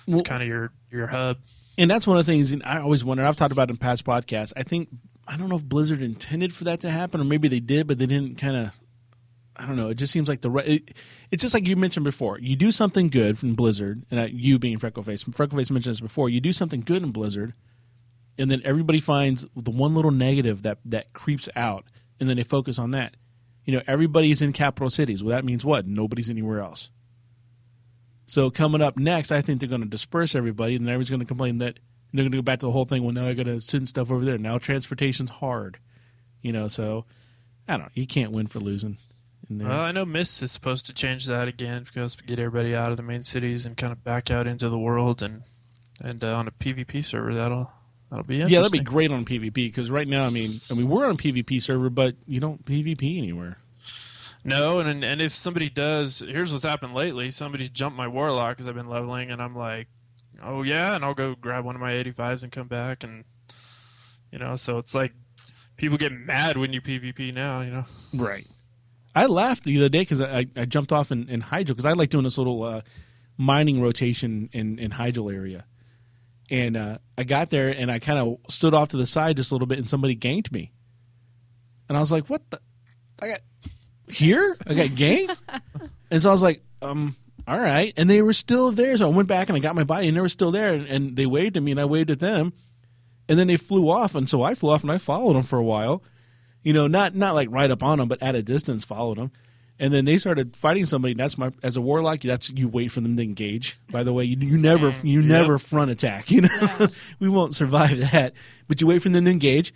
Well, 0.06 0.20
it's 0.20 0.28
kind 0.28 0.42
of 0.42 0.48
your 0.48 0.72
your 0.90 1.06
hub. 1.06 1.38
and 1.78 1.90
that's 1.90 2.06
one 2.06 2.16
of 2.18 2.24
the 2.26 2.32
things 2.32 2.54
I 2.64 2.80
always 2.80 3.04
wonder. 3.04 3.24
I've 3.24 3.36
talked 3.36 3.52
about 3.52 3.70
in 3.70 3.76
past 3.76 4.04
podcasts. 4.04 4.52
I 4.56 4.62
think 4.62 4.88
I 5.26 5.36
don't 5.36 5.48
know 5.48 5.56
if 5.56 5.64
Blizzard 5.64 6.02
intended 6.02 6.52
for 6.52 6.64
that 6.64 6.80
to 6.80 6.90
happen, 6.90 7.20
or 7.20 7.24
maybe 7.24 7.48
they 7.48 7.60
did, 7.60 7.86
but 7.86 7.98
they 7.98 8.06
didn't 8.06 8.36
kind 8.38 8.56
of. 8.56 8.70
I 9.56 9.66
don't 9.66 9.76
know. 9.76 9.88
It 9.88 9.94
just 9.94 10.12
seems 10.12 10.28
like 10.28 10.40
the 10.40 10.50
right. 10.50 10.66
It, 10.66 10.94
it's 11.30 11.40
just 11.40 11.54
like 11.54 11.64
you 11.64 11.76
mentioned 11.76 12.02
before. 12.02 12.40
You 12.40 12.56
do 12.56 12.72
something 12.72 13.08
good 13.08 13.38
from 13.38 13.54
Blizzard, 13.54 14.02
and 14.10 14.30
you 14.32 14.58
being 14.58 14.78
Freckleface. 14.80 15.24
Freckleface 15.28 15.70
mentioned 15.70 15.94
this 15.94 16.00
before. 16.00 16.28
You 16.28 16.40
do 16.40 16.52
something 16.52 16.80
good 16.80 17.04
in 17.04 17.12
Blizzard, 17.12 17.54
and 18.38 18.50
then 18.50 18.62
everybody 18.64 19.00
finds 19.00 19.46
the 19.56 19.70
one 19.70 19.94
little 19.94 20.10
negative 20.10 20.62
that 20.62 20.78
that 20.84 21.12
creeps 21.12 21.48
out, 21.56 21.84
and 22.18 22.28
then 22.28 22.36
they 22.36 22.42
focus 22.42 22.78
on 22.78 22.90
that. 22.92 23.16
You 23.64 23.74
know, 23.74 23.82
everybody's 23.86 24.42
in 24.42 24.52
capital 24.52 24.90
cities. 24.90 25.22
Well, 25.22 25.34
that 25.34 25.44
means 25.44 25.64
what? 25.64 25.86
Nobody's 25.86 26.28
anywhere 26.28 26.60
else. 26.60 26.90
So 28.26 28.50
coming 28.50 28.82
up 28.82 28.96
next, 28.96 29.32
I 29.32 29.42
think 29.42 29.60
they're 29.60 29.68
going 29.68 29.82
to 29.82 29.88
disperse 29.88 30.34
everybody, 30.34 30.76
and 30.76 30.86
then 30.86 30.92
everybody's 30.92 31.10
going 31.10 31.20
to 31.20 31.26
complain 31.26 31.58
that 31.58 31.78
they're 32.12 32.22
going 32.22 32.32
to 32.32 32.38
go 32.38 32.42
back 32.42 32.60
to 32.60 32.66
the 32.66 32.72
whole 32.72 32.84
thing. 32.84 33.02
Well, 33.02 33.12
now 33.12 33.26
I 33.26 33.34
got 33.34 33.46
to 33.46 33.60
send 33.60 33.88
stuff 33.88 34.10
over 34.10 34.24
there. 34.24 34.38
Now 34.38 34.58
transportation's 34.58 35.30
hard, 35.30 35.78
you 36.42 36.52
know. 36.52 36.68
So 36.68 37.04
I 37.66 37.76
don't 37.76 37.86
know. 37.86 37.92
You 37.94 38.06
can't 38.06 38.32
win 38.32 38.46
for 38.46 38.60
losing. 38.60 38.98
Well, 39.50 39.80
I 39.80 39.92
know 39.92 40.06
Mist 40.06 40.42
is 40.42 40.52
supposed 40.52 40.86
to 40.86 40.94
change 40.94 41.26
that 41.26 41.48
again 41.48 41.84
because 41.84 42.16
we 42.16 42.24
get 42.26 42.38
everybody 42.38 42.74
out 42.74 42.90
of 42.90 42.96
the 42.96 43.02
main 43.02 43.22
cities 43.22 43.66
and 43.66 43.76
kind 43.76 43.92
of 43.92 44.02
back 44.02 44.30
out 44.30 44.46
into 44.46 44.68
the 44.70 44.78
world 44.78 45.22
and 45.22 45.42
and 46.00 46.24
uh, 46.24 46.34
on 46.34 46.48
a 46.48 46.50
PvP 46.50 47.04
server 47.04 47.34
that'll 47.34 47.70
that'll 48.14 48.26
be 48.26 48.36
yeah, 48.36 48.60
that'd 48.60 48.70
be 48.70 48.78
great 48.78 49.10
on 49.10 49.24
PvP 49.24 49.54
because 49.54 49.90
right 49.90 50.06
now, 50.06 50.24
I 50.24 50.30
mean, 50.30 50.60
I 50.70 50.74
mean, 50.74 50.88
we're 50.88 51.04
on 51.04 51.12
a 51.12 51.18
PvP 51.18 51.60
server, 51.60 51.90
but 51.90 52.14
you 52.26 52.38
don't 52.38 52.64
PvP 52.64 53.18
anywhere. 53.18 53.58
No, 54.44 54.78
and 54.78 55.02
and 55.02 55.20
if 55.20 55.36
somebody 55.36 55.68
does, 55.68 56.20
here's 56.20 56.52
what's 56.52 56.64
happened 56.64 56.94
lately. 56.94 57.30
Somebody 57.32 57.68
jumped 57.68 57.96
my 57.96 58.06
warlock 58.06 58.56
because 58.56 58.68
I've 58.68 58.74
been 58.76 58.88
leveling, 58.88 59.30
and 59.30 59.42
I'm 59.42 59.56
like, 59.56 59.88
oh 60.42 60.62
yeah, 60.62 60.94
and 60.94 61.04
I'll 61.04 61.14
go 61.14 61.34
grab 61.34 61.64
one 61.64 61.74
of 61.74 61.80
my 61.80 61.92
85s 61.92 62.44
and 62.44 62.52
come 62.52 62.68
back, 62.68 63.02
and 63.02 63.24
you 64.30 64.38
know, 64.38 64.54
so 64.54 64.78
it's 64.78 64.94
like 64.94 65.12
people 65.76 65.98
get 65.98 66.12
mad 66.12 66.56
when 66.56 66.72
you 66.72 66.80
PvP 66.80 67.34
now, 67.34 67.62
you 67.62 67.70
know. 67.70 67.84
Right. 68.12 68.46
I 69.16 69.26
laughed 69.26 69.64
the 69.64 69.76
other 69.78 69.88
day 69.88 70.00
because 70.00 70.20
I, 70.20 70.46
I 70.56 70.64
jumped 70.66 70.92
off 70.92 71.10
in, 71.10 71.28
in 71.28 71.40
Hydro 71.40 71.74
because 71.74 71.84
I 71.84 71.92
like 71.92 72.10
doing 72.10 72.24
this 72.24 72.36
little 72.36 72.62
uh, 72.64 72.82
mining 73.36 73.80
rotation 73.80 74.50
in, 74.52 74.78
in 74.78 74.92
Hydro 74.92 75.28
area. 75.28 75.64
And 76.50 76.76
uh, 76.76 76.98
I 77.16 77.24
got 77.24 77.50
there 77.50 77.70
and 77.70 77.90
I 77.90 77.98
kind 77.98 78.18
of 78.18 78.38
stood 78.52 78.74
off 78.74 78.90
to 78.90 78.96
the 78.96 79.06
side 79.06 79.36
just 79.36 79.50
a 79.50 79.54
little 79.54 79.66
bit 79.66 79.78
and 79.78 79.88
somebody 79.88 80.14
ganked 80.14 80.52
me. 80.52 80.72
And 81.88 81.96
I 81.96 82.00
was 82.00 82.12
like, 82.12 82.28
what 82.28 82.42
the? 82.50 82.60
I 83.20 83.28
got 83.28 83.40
here? 84.08 84.56
I 84.66 84.74
got 84.74 84.88
ganked? 84.88 85.38
and 86.10 86.22
so 86.22 86.30
I 86.30 86.32
was 86.32 86.42
like, 86.42 86.62
um, 86.82 87.16
all 87.46 87.58
right. 87.58 87.92
And 87.96 88.08
they 88.08 88.22
were 88.22 88.32
still 88.32 88.72
there. 88.72 88.96
So 88.96 89.10
I 89.10 89.14
went 89.14 89.28
back 89.28 89.48
and 89.48 89.56
I 89.56 89.60
got 89.60 89.74
my 89.74 89.84
body 89.84 90.08
and 90.08 90.16
they 90.16 90.20
were 90.20 90.28
still 90.28 90.50
there. 90.50 90.74
And, 90.74 90.86
and 90.86 91.16
they 91.16 91.26
waved 91.26 91.56
at 91.56 91.62
me 91.62 91.70
and 91.70 91.80
I 91.80 91.86
waved 91.86 92.10
at 92.10 92.20
them. 92.20 92.52
And 93.28 93.38
then 93.38 93.46
they 93.46 93.56
flew 93.56 93.90
off. 93.90 94.14
And 94.14 94.28
so 94.28 94.42
I 94.42 94.54
flew 94.54 94.70
off 94.70 94.82
and 94.82 94.92
I 94.92 94.98
followed 94.98 95.34
them 95.34 95.44
for 95.44 95.58
a 95.58 95.64
while 95.64 96.02
you 96.64 96.72
know, 96.72 96.86
not 96.86 97.14
not 97.14 97.34
like 97.34 97.48
right 97.50 97.70
up 97.70 97.82
on 97.82 97.98
them, 97.98 98.08
but 98.08 98.22
at 98.22 98.34
a 98.34 98.42
distance 98.42 98.84
followed 98.84 99.18
them. 99.18 99.30
And 99.78 99.92
then 99.92 100.04
they 100.04 100.18
started 100.18 100.56
fighting 100.56 100.86
somebody. 100.86 101.14
That's 101.14 101.36
my 101.36 101.50
as 101.62 101.76
a 101.76 101.80
warlock. 101.80 102.20
That's 102.20 102.48
you 102.50 102.68
wait 102.68 102.92
for 102.92 103.00
them 103.00 103.16
to 103.16 103.22
engage. 103.22 103.80
By 103.90 104.04
the 104.04 104.12
way, 104.12 104.24
you, 104.24 104.36
you 104.38 104.56
never 104.56 104.90
you 105.02 105.20
Yep. 105.20 105.28
never 105.28 105.58
front 105.58 105.90
attack. 105.90 106.30
You 106.30 106.42
know, 106.42 106.86
we 107.18 107.28
won't 107.28 107.56
survive 107.56 107.98
that. 108.12 108.34
But 108.68 108.80
you 108.80 108.86
wait 108.86 109.02
for 109.02 109.08
them 109.08 109.24
to 109.24 109.30
engage. 109.30 109.74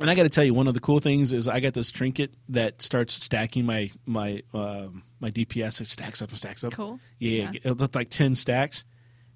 And 0.00 0.08
I 0.08 0.14
got 0.14 0.22
to 0.22 0.28
tell 0.28 0.44
you, 0.44 0.54
one 0.54 0.68
of 0.68 0.74
the 0.74 0.80
cool 0.80 1.00
things 1.00 1.32
is 1.32 1.48
I 1.48 1.58
got 1.60 1.74
this 1.74 1.90
trinket 1.90 2.32
that 2.50 2.80
starts 2.80 3.12
stacking 3.14 3.66
my 3.66 3.90
my 4.06 4.42
um, 4.54 5.02
my 5.20 5.30
DPS. 5.30 5.80
It 5.80 5.88
stacks 5.88 6.22
up 6.22 6.30
and 6.30 6.38
stacks 6.38 6.62
up. 6.64 6.72
Cool. 6.72 7.00
Yeah, 7.18 7.50
Yeah. 7.52 7.60
it 7.64 7.76
looked 7.78 7.94
like 7.96 8.08
ten 8.08 8.34
stacks, 8.36 8.84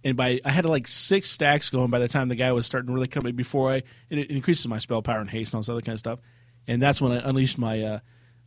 and 0.04 0.16
by 0.16 0.40
I 0.44 0.50
had 0.52 0.64
like 0.64 0.86
six 0.86 1.28
stacks 1.28 1.68
going 1.68 1.90
by 1.90 1.98
the 1.98 2.06
time 2.08 2.28
the 2.28 2.36
guy 2.36 2.52
was 2.52 2.64
starting 2.64 2.86
to 2.86 2.92
really 2.94 3.08
come 3.08 3.26
in. 3.26 3.34
Before 3.36 3.72
I, 3.72 3.82
and 4.10 4.20
it 4.20 4.30
increases 4.30 4.66
my 4.68 4.78
spell 4.78 5.02
power 5.02 5.18
and 5.20 5.28
haste 5.28 5.52
and 5.52 5.56
all 5.56 5.60
this 5.62 5.68
other 5.68 5.80
kind 5.82 5.94
of 5.94 5.98
stuff. 5.98 6.20
And 6.68 6.80
that's 6.80 7.00
when 7.02 7.10
I 7.12 7.28
unleashed 7.28 7.58
my 7.58 7.82
uh, 7.82 7.98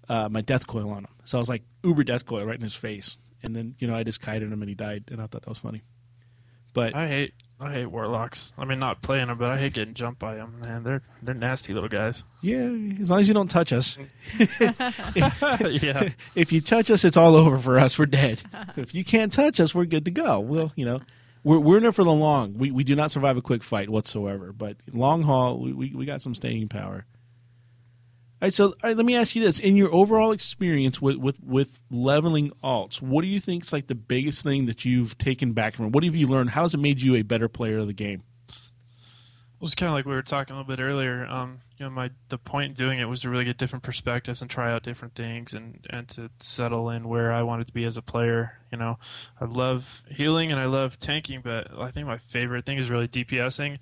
uh, 0.10 0.30
my 0.30 0.42
death 0.42 0.68
coil 0.68 0.90
on 0.90 1.00
him. 1.00 1.12
So 1.24 1.38
I 1.38 1.40
was 1.40 1.50
like 1.50 1.64
uber 1.84 2.04
death 2.04 2.26
coil 2.26 2.46
right 2.46 2.56
in 2.56 2.62
his 2.62 2.76
face, 2.76 3.18
and 3.44 3.56
then 3.56 3.76
you 3.80 3.88
know 3.88 3.96
I 3.96 4.04
just 4.04 4.22
kited 4.22 4.52
him 4.52 4.62
and 4.62 4.70
he 4.70 4.76
died, 4.76 5.06
and 5.12 5.22
I 5.22 5.28
thought 5.28 5.44
that 5.44 5.50
was 5.50 5.60
funny. 5.60 5.84
But 6.74 6.94
I 6.96 7.08
hate 7.08 7.34
I 7.60 7.72
hate 7.72 7.86
warlocks. 7.86 8.52
I 8.58 8.66
mean, 8.66 8.80
not 8.80 9.02
playing 9.02 9.28
them, 9.28 9.38
but 9.38 9.50
I 9.50 9.58
hate 9.58 9.74
getting 9.74 9.94
jumped 9.94 10.20
by 10.20 10.36
them. 10.36 10.60
Man, 10.60 10.84
they're 10.84 11.02
they're 11.22 11.34
nasty 11.34 11.74
little 11.74 11.88
guys. 11.88 12.22
yeah, 12.42 12.68
as 13.00 13.10
long 13.10 13.22
as 13.22 13.30
you 13.30 13.34
don't 13.34 13.50
touch 13.50 13.72
us. 13.72 13.98
yeah. 14.60 16.10
if 16.36 16.52
you 16.52 16.60
touch 16.60 16.92
us, 16.92 17.06
it's 17.06 17.16
all 17.16 17.36
over 17.36 17.58
for 17.58 17.80
us. 17.80 17.98
We're 17.98 18.08
dead. 18.08 18.44
if 18.76 18.94
you 18.94 19.06
can't 19.06 19.32
touch 19.32 19.62
us, 19.62 19.74
we're 19.74 19.86
good 19.86 20.04
to 20.06 20.12
go. 20.12 20.42
Well, 20.42 20.74
you 20.76 20.86
know, 20.86 21.00
we're 21.46 21.60
we're 21.60 21.78
in 21.78 21.86
it 21.86 21.96
for 21.96 22.04
the 22.04 22.12
long. 22.12 22.58
We 22.58 22.72
we 22.72 22.84
do 22.84 22.94
not 22.94 23.10
survive 23.10 23.38
a 23.38 23.42
quick 23.42 23.64
fight 23.64 23.90
whatsoever. 23.90 24.52
But 24.52 24.76
long 24.92 25.24
haul, 25.24 25.60
we 25.60 25.72
we, 25.72 25.94
we 25.96 26.06
got 26.06 26.22
some 26.22 26.36
staying 26.36 26.68
power. 26.68 27.06
All 28.42 28.48
right, 28.48 28.54
so 28.54 28.66
all 28.66 28.74
right, 28.84 28.98
let 28.98 29.06
me 29.06 29.16
ask 29.16 29.34
you 29.34 29.42
this: 29.42 29.60
in 29.60 29.78
your 29.78 29.94
overall 29.94 30.34
experience 30.34 31.02
with 31.02 31.16
with 31.16 31.42
with 31.42 31.80
leveling 31.90 32.52
alts, 32.62 33.02
what 33.02 33.22
do 33.22 33.28
you 33.30 33.40
think 33.40 33.64
is 33.64 33.72
like 33.72 33.88
the 33.88 33.96
biggest 33.96 34.44
thing 34.44 34.66
that 34.66 34.84
you've 34.84 35.18
taken 35.18 35.54
back 35.54 35.76
from? 35.76 35.94
What 35.94 36.04
have 36.04 36.18
you 36.18 36.28
learned? 36.28 36.50
How 36.50 36.64
has 36.64 36.74
it 36.74 36.80
made 36.80 37.02
you 37.02 37.16
a 37.16 37.22
better 37.22 37.48
player 37.48 37.78
of 37.78 37.88
the 37.88 37.94
game? 37.94 38.24
It 38.50 39.62
was 39.62 39.74
kind 39.74 39.90
of 39.90 39.94
like 39.94 40.06
we 40.06 40.14
were 40.14 40.22
talking 40.22 40.54
a 40.54 40.60
little 40.60 40.76
bit 40.76 40.82
earlier. 40.82 41.26
Um, 41.28 41.60
you 41.78 41.86
know, 41.86 41.90
my 41.90 42.12
the 42.28 42.38
point 42.38 42.72
in 42.72 42.74
doing 42.74 43.00
it 43.00 43.06
was 43.06 43.22
to 43.22 43.30
really 43.30 43.46
get 43.46 43.58
different 43.58 43.84
perspectives 43.84 44.42
and 44.42 44.52
try 44.52 44.70
out 44.74 44.84
different 44.84 45.16
things, 45.16 45.54
and 45.54 45.80
and 45.90 46.10
to 46.10 46.30
settle 46.42 46.90
in 46.90 47.08
where 47.08 47.32
I 47.32 47.42
wanted 47.42 47.68
to 47.68 47.74
be 47.74 47.86
as 47.86 47.96
a 47.96 48.02
player. 48.02 48.60
You 48.70 48.78
know, 48.78 49.00
I 49.40 49.46
love 49.46 49.86
healing 50.10 50.52
and 50.52 50.60
I 50.60 50.66
love 50.66 51.00
tanking, 51.00 51.40
but 51.42 51.72
I 51.80 51.90
think 51.92 52.06
my 52.06 52.18
favorite 52.34 52.66
thing 52.66 52.80
is 52.80 52.90
really 52.90 53.08
DPSing, 53.08 53.80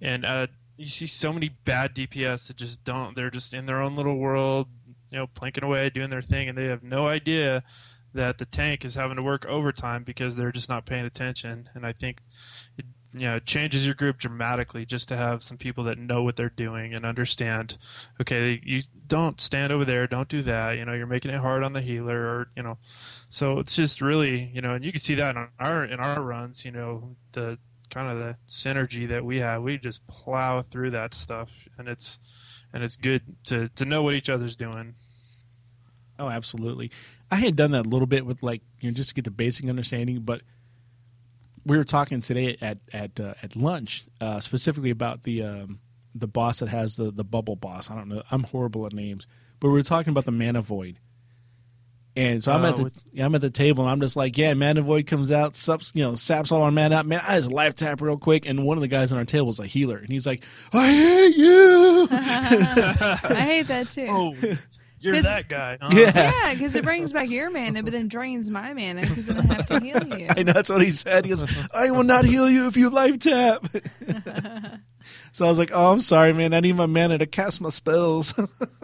and 0.00 0.24
uh, 0.24 0.46
you 0.76 0.88
see 0.88 1.06
so 1.06 1.32
many 1.32 1.48
bad 1.64 1.94
DPS 1.94 2.48
that 2.48 2.56
just 2.56 2.84
don't. 2.84 3.14
They're 3.16 3.30
just 3.30 3.54
in 3.54 3.66
their 3.66 3.80
own 3.80 3.96
little 3.96 4.16
world, 4.16 4.68
you 5.10 5.18
know, 5.18 5.26
planking 5.26 5.64
away, 5.64 5.90
doing 5.90 6.10
their 6.10 6.22
thing, 6.22 6.48
and 6.48 6.56
they 6.56 6.66
have 6.66 6.82
no 6.82 7.08
idea 7.08 7.62
that 8.14 8.38
the 8.38 8.46
tank 8.46 8.84
is 8.84 8.94
having 8.94 9.16
to 9.16 9.22
work 9.22 9.44
overtime 9.46 10.04
because 10.04 10.34
they're 10.34 10.52
just 10.52 10.68
not 10.68 10.86
paying 10.86 11.04
attention. 11.04 11.68
And 11.74 11.86
I 11.86 11.92
think 11.92 12.20
it 12.78 12.86
you 13.16 13.26
know, 13.26 13.36
it 13.36 13.46
changes 13.46 13.86
your 13.86 13.94
group 13.94 14.18
dramatically 14.18 14.84
just 14.84 15.08
to 15.08 15.16
have 15.16 15.42
some 15.42 15.56
people 15.56 15.84
that 15.84 15.98
know 15.98 16.22
what 16.22 16.36
they're 16.36 16.50
doing 16.50 16.94
and 16.94 17.06
understand. 17.06 17.78
Okay, 18.20 18.60
you 18.62 18.82
don't 19.06 19.40
stand 19.40 19.72
over 19.72 19.84
there, 19.84 20.06
don't 20.06 20.28
do 20.28 20.42
that. 20.42 20.76
You 20.76 20.84
know, 20.84 20.92
you're 20.92 21.06
making 21.06 21.30
it 21.30 21.40
hard 21.40 21.62
on 21.62 21.72
the 21.72 21.80
healer, 21.80 22.18
or 22.18 22.48
you 22.56 22.62
know, 22.62 22.76
so 23.30 23.58
it's 23.58 23.74
just 23.74 24.02
really, 24.02 24.50
you 24.52 24.60
know, 24.60 24.74
and 24.74 24.84
you 24.84 24.92
can 24.92 25.00
see 25.00 25.14
that 25.14 25.34
in 25.34 25.48
our 25.58 25.84
in 25.84 25.98
our 25.98 26.22
runs. 26.22 26.64
You 26.64 26.72
know, 26.72 27.16
the 27.32 27.58
kind 27.96 28.10
of 28.12 28.18
the 28.18 28.36
synergy 28.46 29.08
that 29.08 29.24
we 29.24 29.38
have, 29.38 29.62
we 29.62 29.78
just 29.78 30.06
plow 30.06 30.62
through 30.70 30.90
that 30.90 31.14
stuff, 31.14 31.48
and 31.78 31.88
it's 31.88 32.18
and 32.74 32.84
it's 32.84 32.96
good 32.96 33.22
to 33.46 33.70
to 33.70 33.86
know 33.86 34.02
what 34.02 34.14
each 34.14 34.28
other's 34.28 34.54
doing. 34.54 34.94
Oh, 36.18 36.28
absolutely. 36.28 36.90
I 37.30 37.36
had 37.36 37.56
done 37.56 37.70
that 37.70 37.86
a 37.86 37.88
little 37.88 38.06
bit 38.06 38.26
with 38.26 38.42
like 38.42 38.60
you 38.80 38.90
know 38.90 38.94
just 38.94 39.10
to 39.10 39.14
get 39.14 39.24
the 39.24 39.30
basic 39.30 39.66
understanding, 39.70 40.20
but 40.20 40.42
we 41.64 41.78
were 41.78 41.84
talking 41.84 42.20
today 42.20 42.58
at 42.60 42.78
at 42.92 43.18
uh, 43.18 43.32
at 43.42 43.56
lunch 43.56 44.04
uh, 44.20 44.40
specifically 44.40 44.90
about 44.90 45.22
the 45.22 45.42
um, 45.42 45.80
the 46.14 46.26
boss 46.26 46.58
that 46.58 46.68
has 46.68 46.96
the 46.96 47.10
the 47.10 47.24
bubble 47.24 47.56
boss. 47.56 47.90
I 47.90 47.94
don't 47.94 48.08
know. 48.08 48.22
I'm 48.30 48.42
horrible 48.42 48.84
at 48.84 48.92
names, 48.92 49.26
but 49.58 49.68
we 49.68 49.72
were 49.72 49.82
talking 49.82 50.10
about 50.10 50.26
the 50.26 50.32
mana 50.32 50.60
void. 50.60 50.98
And 52.16 52.42
so 52.42 52.50
I'm 52.50 52.64
Uh, 52.64 52.68
at 52.70 52.76
the 52.76 52.82
with- 52.84 53.02
yeah, 53.12 53.26
I'm 53.26 53.34
at 53.34 53.42
the 53.42 53.50
table 53.50 53.84
and 53.84 53.90
I'm 53.90 54.00
just 54.00 54.16
like, 54.16 54.38
yeah, 54.38 54.54
mana 54.54 54.80
void 54.80 55.06
comes 55.06 55.30
out, 55.30 55.54
sups, 55.54 55.92
you 55.94 56.02
know, 56.02 56.14
saps 56.14 56.50
all 56.50 56.62
our 56.62 56.70
mana 56.70 56.96
out. 56.96 57.04
Man, 57.06 57.20
I 57.22 57.36
just 57.36 57.52
life 57.52 57.74
tap 57.74 58.00
real 58.00 58.16
quick, 58.16 58.46
and 58.46 58.64
one 58.64 58.78
of 58.78 58.80
the 58.80 58.88
guys 58.88 59.12
on 59.12 59.18
our 59.18 59.26
table 59.26 59.46
was 59.48 59.60
a 59.60 59.66
healer, 59.66 59.98
and 59.98 60.08
he's 60.08 60.26
like, 60.26 60.42
I 60.72 60.86
hate 60.86 61.36
you. 61.36 62.08
I 62.12 63.18
hate 63.40 63.68
that 63.68 63.90
too. 63.90 64.06
Oh, 64.08 64.34
you're 64.98 65.20
that 65.20 65.48
guy. 65.50 65.76
Huh? 65.80 65.90
yeah. 65.92 66.32
Yeah, 66.32 66.54
because 66.54 66.74
it 66.74 66.82
brings 66.84 67.12
back 67.12 67.28
your 67.28 67.50
mana, 67.50 67.82
but 67.82 67.92
then 67.92 68.08
drains 68.08 68.50
my 68.50 68.72
mana 68.72 69.02
because 69.02 69.26
then 69.26 69.38
I 69.50 69.54
have 69.54 69.66
to 69.66 69.80
heal 69.80 70.02
you. 70.18 70.26
I 70.34 70.42
know 70.42 70.52
that's 70.54 70.70
what 70.70 70.80
he 70.82 70.90
said. 70.92 71.26
He 71.26 71.28
goes, 71.28 71.44
"I 71.74 71.90
will 71.90 72.02
not 72.02 72.24
heal 72.24 72.48
you 72.48 72.66
if 72.66 72.78
you 72.78 72.88
life 72.88 73.18
tap." 73.18 73.66
so 75.32 75.44
I 75.46 75.48
was 75.50 75.58
like, 75.58 75.70
"Oh, 75.72 75.92
I'm 75.92 76.00
sorry, 76.00 76.32
man. 76.32 76.54
I 76.54 76.60
need 76.60 76.76
my 76.76 76.86
mana 76.86 77.18
to 77.18 77.26
cast 77.26 77.60
my 77.60 77.68
spells. 77.68 78.32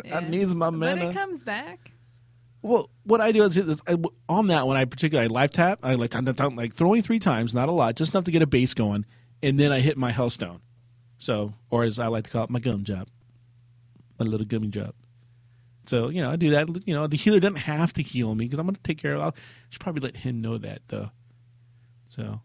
Yeah. 0.04 0.18
I 0.18 0.28
need 0.28 0.48
my 0.54 0.66
But 0.66 0.72
mana." 0.78 1.08
it 1.08 1.14
comes 1.14 1.42
back. 1.42 1.91
Well, 2.62 2.90
what 3.02 3.20
I 3.20 3.32
do 3.32 3.42
is, 3.42 3.58
is 3.58 3.82
I, 3.88 3.96
on 4.28 4.46
that 4.46 4.66
one, 4.66 4.76
I 4.76 4.84
particularly 4.84 5.28
I 5.28 5.32
life 5.34 5.50
tap. 5.50 5.80
I 5.82 5.94
like 5.94 6.10
dun, 6.10 6.24
dun, 6.24 6.34
dun, 6.34 6.56
like 6.56 6.74
throwing 6.74 7.02
three 7.02 7.18
times, 7.18 7.54
not 7.54 7.68
a 7.68 7.72
lot, 7.72 7.96
just 7.96 8.14
enough 8.14 8.24
to 8.24 8.30
get 8.30 8.40
a 8.40 8.46
base 8.46 8.72
going, 8.72 9.04
and 9.42 9.58
then 9.58 9.72
I 9.72 9.80
hit 9.80 9.98
my 9.98 10.12
healthstone. 10.12 10.60
So, 11.18 11.54
or 11.70 11.82
as 11.82 11.98
I 11.98 12.06
like 12.06 12.24
to 12.24 12.30
call 12.30 12.44
it, 12.44 12.50
my 12.50 12.60
gum 12.60 12.84
job, 12.84 13.08
my 14.18 14.24
little 14.24 14.46
gummy 14.46 14.68
job. 14.68 14.94
So 15.86 16.08
you 16.08 16.22
know, 16.22 16.30
I 16.30 16.36
do 16.36 16.50
that. 16.50 16.68
You 16.86 16.94
know, 16.94 17.08
the 17.08 17.16
healer 17.16 17.40
doesn't 17.40 17.56
have 17.56 17.92
to 17.94 18.02
heal 18.02 18.34
me 18.34 18.44
because 18.44 18.60
I'm 18.60 18.66
going 18.66 18.76
to 18.76 18.82
take 18.82 18.98
care 18.98 19.16
of. 19.16 19.20
I 19.20 19.32
should 19.70 19.80
probably 19.80 20.02
let 20.02 20.16
him 20.16 20.40
know 20.40 20.58
that 20.58 20.82
though. 20.86 21.10
So, 22.06 22.40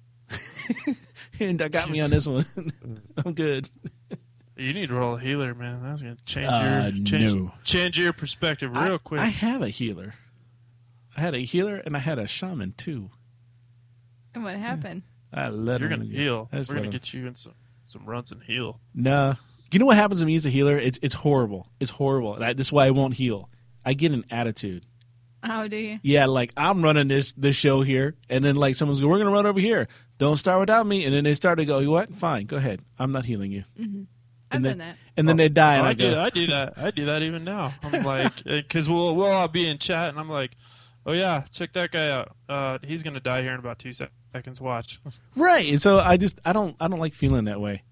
and 1.39 1.59
that 1.59 1.71
got 1.71 1.89
me 1.89 1.99
on 1.99 2.09
this 2.09 2.25
one. 2.25 2.45
I'm 3.25 3.33
good. 3.33 3.69
You 4.57 4.73
need 4.73 4.87
to 4.87 4.95
roll 4.95 5.15
a 5.15 5.19
healer, 5.19 5.53
man. 5.53 5.81
That's 5.83 6.01
gonna 6.01 6.17
change 6.25 6.47
Uh, 6.47 6.91
your 6.95 7.05
change, 7.05 7.33
no. 7.35 7.53
change 7.63 7.97
your 7.99 8.13
perspective 8.13 8.71
real 8.75 8.95
I, 8.95 8.97
quick. 8.97 9.21
I 9.21 9.25
have 9.25 9.61
a 9.61 9.69
healer. 9.69 10.15
I 11.15 11.21
had 11.21 11.35
a 11.35 11.39
healer 11.39 11.77
and 11.77 11.95
I 11.95 11.99
had 11.99 12.17
a 12.19 12.27
shaman 12.27 12.73
too. 12.73 13.09
And 14.33 14.43
what 14.43 14.55
happened? 14.55 15.03
I 15.33 15.49
let 15.49 15.81
You're 15.81 15.89
him 15.91 15.99
gonna 16.01 16.11
heal. 16.11 16.49
We're 16.51 16.63
gonna 16.63 16.81
him- 16.83 16.89
get 16.91 17.13
you 17.13 17.27
in 17.27 17.35
some 17.35 17.53
some 17.85 18.05
runs 18.05 18.31
and 18.31 18.41
heal. 18.43 18.79
Nah. 18.93 19.35
You 19.71 19.79
know 19.79 19.85
what 19.85 19.97
happens 19.97 20.21
to 20.21 20.25
me 20.25 20.35
as 20.35 20.45
a 20.45 20.49
healer? 20.49 20.77
It's 20.77 20.99
it's 21.01 21.13
horrible. 21.15 21.67
It's 21.79 21.91
horrible. 21.91 22.35
And 22.35 22.43
I, 22.43 22.53
this 22.53 22.67
is 22.67 22.71
why 22.73 22.85
I 22.87 22.91
won't 22.91 23.15
heal. 23.15 23.49
I 23.85 23.93
get 23.93 24.11
an 24.11 24.25
attitude. 24.31 24.85
Oh, 25.43 25.67
do 25.67 25.75
you? 25.77 25.99
Yeah, 26.01 26.25
like 26.25 26.51
I'm 26.57 26.81
running 26.81 27.07
this 27.09 27.31
this 27.33 27.55
show 27.55 27.81
here, 27.81 28.15
and 28.29 28.43
then 28.43 28.55
like 28.55 28.75
someone's 28.75 28.99
going, 29.01 29.11
"We're 29.11 29.19
gonna 29.19 29.29
run 29.31 29.45
over 29.45 29.59
here. 29.59 29.87
Don't 30.17 30.35
start 30.37 30.59
without 30.61 30.87
me." 30.87 31.05
And 31.05 31.13
then 31.13 31.23
they 31.25 31.33
start 31.35 31.59
to 31.59 31.65
go, 31.65 31.79
"You 31.79 31.91
what? 31.91 32.13
Fine, 32.13 32.47
go 32.47 32.57
ahead. 32.57 32.81
I'm 32.97 33.11
not 33.11 33.25
healing 33.25 33.51
you." 33.51 33.63
I've 34.51 34.55
And 34.57 34.63
done 34.63 34.77
then- 34.77 34.87
that. 34.89 34.97
And 35.17 35.27
then 35.27 35.37
they 35.37 35.49
die, 35.49 35.75
and 35.75 35.83
Oh, 35.83 35.87
I, 35.87 35.89
I 35.89 35.93
do. 35.93 36.17
I 36.19 36.29
do 36.29 36.47
that. 36.47 36.77
I 36.77 36.91
do 36.91 37.05
that 37.05 37.23
even 37.23 37.43
now. 37.43 37.73
I'm 37.83 38.03
like, 38.03 38.43
because 38.43 38.87
we'll 38.87 39.15
we'll 39.15 39.27
all 39.27 39.47
be 39.47 39.67
in 39.67 39.77
chat, 39.79 40.09
and 40.09 40.19
I'm 40.19 40.29
like, 40.29 40.51
oh 41.05 41.11
yeah, 41.13 41.43
check 41.51 41.73
that 41.73 41.91
guy 41.91 42.11
out. 42.11 42.35
Uh, 42.47 42.77
he's 42.83 43.01
gonna 43.03 43.19
die 43.19 43.41
here 43.41 43.53
in 43.53 43.59
about 43.59 43.79
two 43.79 43.93
sec- 43.93 44.11
seconds. 44.31 44.61
Watch. 44.61 44.99
Right. 45.35 45.67
And 45.69 45.81
so 45.81 45.99
I 45.99 46.17
just 46.17 46.39
I 46.45 46.53
don't 46.53 46.75
I 46.79 46.87
don't 46.87 46.99
like 46.99 47.13
feeling 47.13 47.45
that 47.45 47.59
way. 47.59 47.83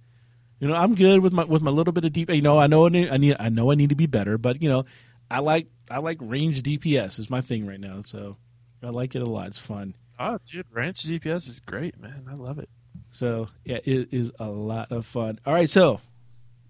You 0.60 0.68
know, 0.68 0.76
I'm 0.76 0.94
good 0.96 1.20
with 1.22 1.34
my 1.34 1.44
with 1.46 1.62
my 1.64 1.72
little 1.72 1.92
bit 1.94 2.06
of 2.06 2.14
deep. 2.14 2.30
You 2.30 2.42
know, 2.42 2.58
I 2.60 2.68
know 2.68 2.86
I 2.86 2.90
need 2.90 3.10
I, 3.10 3.18
need, 3.18 3.36
I 3.40 3.50
know 3.50 3.72
I 3.72 3.76
need 3.76 3.90
to 3.90 3.96
be 3.96 4.06
better, 4.06 4.38
but 4.38 4.62
you 4.62 4.70
know, 4.70 4.86
I 5.32 5.40
like 5.40 5.68
I 5.90 5.98
like 6.00 6.18
range 6.22 6.62
DPS 6.62 7.18
is 7.20 7.30
my 7.30 7.42
thing 7.42 7.66
right 7.68 7.80
now. 7.80 8.02
So 8.02 8.38
I 8.84 8.90
like 8.90 9.16
it 9.16 9.22
a 9.22 9.26
lot. 9.26 9.48
It's 9.48 9.58
fun. 9.60 9.96
Oh, 10.20 10.38
dude, 10.50 10.66
ranch 10.72 11.04
DPS 11.06 11.50
is 11.50 11.60
great, 11.60 12.00
man. 12.00 12.28
I 12.30 12.36
love 12.36 12.60
it. 12.60 12.70
So 13.12 13.48
yeah, 13.66 13.80
it 13.84 14.10
is 14.14 14.32
a 14.40 14.46
lot 14.48 14.92
of 14.92 15.06
fun. 15.08 15.40
All 15.46 15.54
right, 15.54 15.70
so 15.70 16.00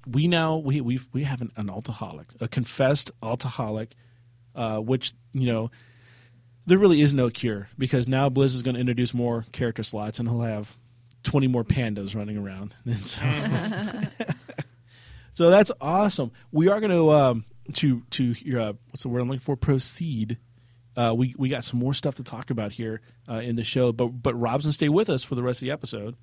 we 0.09 0.27
now 0.27 0.57
we 0.57 0.81
we 0.81 0.99
we 1.13 1.23
have 1.23 1.41
an, 1.41 1.51
an 1.55 1.69
alcoholic, 1.69 2.27
a 2.39 2.47
confessed 2.47 3.11
alcoholic, 3.23 3.95
uh, 4.55 4.77
which 4.77 5.13
you 5.33 5.51
know 5.51 5.71
there 6.65 6.77
really 6.77 7.01
is 7.01 7.13
no 7.13 7.29
cure 7.29 7.69
because 7.77 8.07
now 8.07 8.29
Blizz 8.29 8.55
is 8.55 8.61
going 8.61 8.75
to 8.75 8.79
introduce 8.79 9.13
more 9.13 9.45
character 9.51 9.83
slots 9.83 10.19
and 10.19 10.27
he'll 10.27 10.41
have 10.41 10.77
twenty 11.23 11.47
more 11.47 11.63
pandas 11.63 12.15
running 12.15 12.37
around. 12.37 12.73
And 12.85 12.97
so, 12.97 13.21
so 15.33 15.49
that's 15.49 15.71
awesome. 15.81 16.31
We 16.51 16.67
are 16.67 16.79
going 16.79 16.91
to 16.91 17.11
um, 17.11 17.45
to 17.73 18.03
to 18.11 18.31
uh, 18.59 18.73
what's 18.89 19.03
the 19.03 19.09
word 19.09 19.21
I'm 19.21 19.27
looking 19.27 19.39
for? 19.39 19.55
Proceed. 19.55 20.37
Uh, 20.95 21.13
we 21.15 21.35
we 21.37 21.49
got 21.49 21.63
some 21.63 21.79
more 21.79 21.93
stuff 21.93 22.15
to 22.15 22.23
talk 22.23 22.49
about 22.49 22.71
here 22.71 23.01
uh, 23.29 23.35
in 23.35 23.55
the 23.55 23.63
show, 23.63 23.91
but 23.91 24.07
but 24.07 24.33
Rob's 24.35 24.65
gonna 24.65 24.73
stay 24.73 24.89
with 24.89 25.09
us 25.09 25.23
for 25.23 25.35
the 25.35 25.43
rest 25.43 25.61
of 25.61 25.65
the 25.65 25.71
episode 25.71 26.15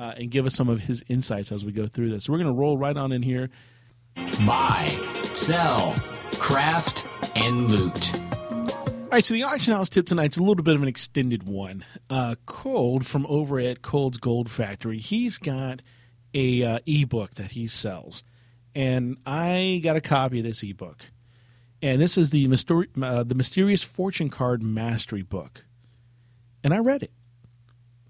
uh, 0.00 0.14
and 0.16 0.30
give 0.30 0.46
us 0.46 0.54
some 0.54 0.68
of 0.70 0.80
his 0.80 1.04
insights 1.08 1.52
as 1.52 1.62
we 1.64 1.72
go 1.72 1.86
through 1.86 2.08
this. 2.10 2.24
So 2.24 2.32
we're 2.32 2.38
gonna 2.38 2.54
roll 2.54 2.78
right 2.78 2.96
on 2.96 3.12
in 3.12 3.22
here. 3.22 3.50
Buy, 4.46 4.88
sell, 5.34 5.94
craft, 6.32 7.06
and 7.36 7.68
loot. 7.70 8.14
All 8.14 9.16
right, 9.16 9.24
so 9.24 9.34
the 9.34 9.42
auction 9.42 9.74
house 9.74 9.88
tip 9.88 10.06
tonight's 10.06 10.36
a 10.36 10.42
little 10.42 10.62
bit 10.64 10.76
of 10.76 10.82
an 10.82 10.88
extended 10.88 11.46
one. 11.48 11.84
Uh, 12.08 12.36
Cold 12.46 13.04
from 13.04 13.26
over 13.26 13.58
at 13.58 13.82
Cold's 13.82 14.18
Gold 14.18 14.48
Factory, 14.50 14.98
he's 14.98 15.36
got 15.36 15.82
a 16.32 16.62
uh, 16.62 16.78
ebook 16.86 17.34
that 17.34 17.50
he 17.50 17.66
sells, 17.66 18.22
and 18.74 19.18
I 19.26 19.80
got 19.82 19.96
a 19.96 20.00
copy 20.00 20.38
of 20.38 20.44
this 20.44 20.62
ebook. 20.62 21.06
and 21.82 22.00
this 22.00 22.16
is 22.16 22.30
the 22.30 22.46
myster- 22.46 22.86
uh, 23.02 23.24
the 23.24 23.34
mysterious 23.34 23.82
fortune 23.82 24.30
card 24.30 24.62
mastery 24.62 25.22
book, 25.22 25.64
and 26.64 26.72
I 26.72 26.78
read 26.78 27.02
it. 27.02 27.12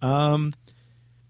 Um, 0.03 0.53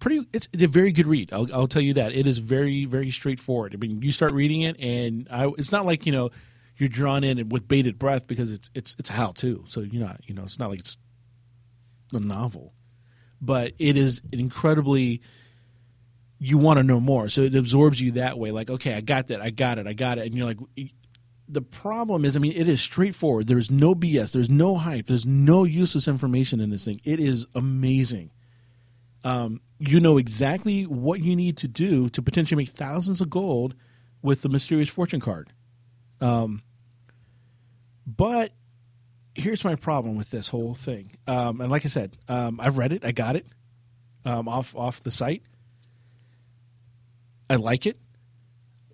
pretty. 0.01 0.27
It's, 0.33 0.49
it's 0.53 0.63
a 0.63 0.69
very 0.69 0.91
good 0.91 1.07
read. 1.07 1.33
I'll, 1.33 1.47
I'll 1.55 1.69
tell 1.69 1.83
you 1.83 1.95
that 1.95 2.13
it 2.13 2.27
is 2.27 2.39
very 2.39 2.85
very 2.87 3.11
straightforward. 3.11 3.75
I 3.75 3.77
mean, 3.77 4.03
you 4.03 4.11
start 4.11 4.33
reading 4.33 4.63
it, 4.63 4.79
and 4.81 5.29
I, 5.31 5.47
it's 5.59 5.71
not 5.71 5.87
like 5.87 6.07
you 6.07 6.13
know 6.13 6.31
you're 6.77 6.89
drawn 6.89 7.23
in 7.23 7.49
with 7.51 7.69
bated 7.69 7.99
breath 7.99 8.27
because 8.27 8.51
it's 8.51 8.71
it's 8.75 8.97
it's 8.99 9.11
a 9.11 9.13
how 9.13 9.33
to. 9.33 9.65
So 9.69 9.81
you're 9.81 10.05
not 10.05 10.21
you 10.27 10.35
know 10.35 10.43
it's 10.43 10.59
not 10.59 10.71
like 10.71 10.81
it's 10.81 10.97
a 12.13 12.21
novel, 12.21 12.73
but 13.41 13.73
it 13.79 13.97
is 13.97 14.23
incredibly. 14.33 15.21
You 16.43 16.57
want 16.57 16.79
to 16.79 16.83
know 16.83 17.01
more, 17.01 17.29
so 17.29 17.43
it 17.43 17.55
absorbs 17.55 18.01
you 18.01 18.13
that 18.13 18.39
way. 18.39 18.51
Like, 18.51 18.71
okay, 18.71 18.95
I 18.95 19.03
got 19.03 19.27
that, 19.29 19.43
I 19.43 19.51
got 19.51 19.79
it, 19.79 19.87
I 19.87 19.93
got 19.93 20.17
it, 20.17 20.25
and 20.27 20.35
you're 20.35 20.47
like, 20.47 20.59
the 21.51 21.61
problem 21.61 22.25
is, 22.25 22.35
I 22.35 22.39
mean, 22.39 22.53
it 22.53 22.67
is 22.67 22.81
straightforward. 22.81 23.47
There's 23.47 23.71
no 23.71 23.95
BS. 23.95 24.33
There's 24.33 24.49
no 24.49 24.77
hype. 24.77 25.07
There's 25.07 25.27
no 25.27 25.65
useless 25.65 26.09
information 26.09 26.61
in 26.61 26.71
this 26.71 26.85
thing. 26.85 27.01
It 27.05 27.21
is 27.21 27.47
amazing. 27.55 28.31
Um, 29.23 29.61
you 29.79 30.01
know 30.01 30.19
exactly 30.19 30.85
what 30.85 31.21
you 31.21 31.37
need 31.37 31.57
to 31.59 31.69
do 31.69 32.09
to 32.11 32.23
potentially 32.23 32.63
make 32.63 32.71
thousands 32.71 33.21
of 33.21 33.31
gold 33.31 33.75
with 34.23 34.43
the 34.43 34.49
mysterious 34.49 34.89
fortune 34.89 35.21
card. 35.21 35.53
Um, 36.21 36.63
but 38.07 38.53
here's 39.35 39.65
my 39.65 39.75
problem 39.75 40.17
with 40.17 40.31
this 40.31 40.49
whole 40.49 40.75
thing. 40.75 41.17
Um, 41.27 41.61
and 41.61 41.71
like 41.71 41.85
I 41.85 41.89
said, 41.89 42.17
um, 42.29 42.61
I've 42.61 42.79
read 42.79 42.93
it. 42.93 43.05
I 43.05 43.13
got 43.13 43.37
it 43.37 43.47
um, 44.25 44.49
off 44.49 44.75
off 44.77 45.01
the 45.01 45.11
site. 45.11 45.43
I 47.49 47.57
like 47.57 47.87
it. 47.87 47.99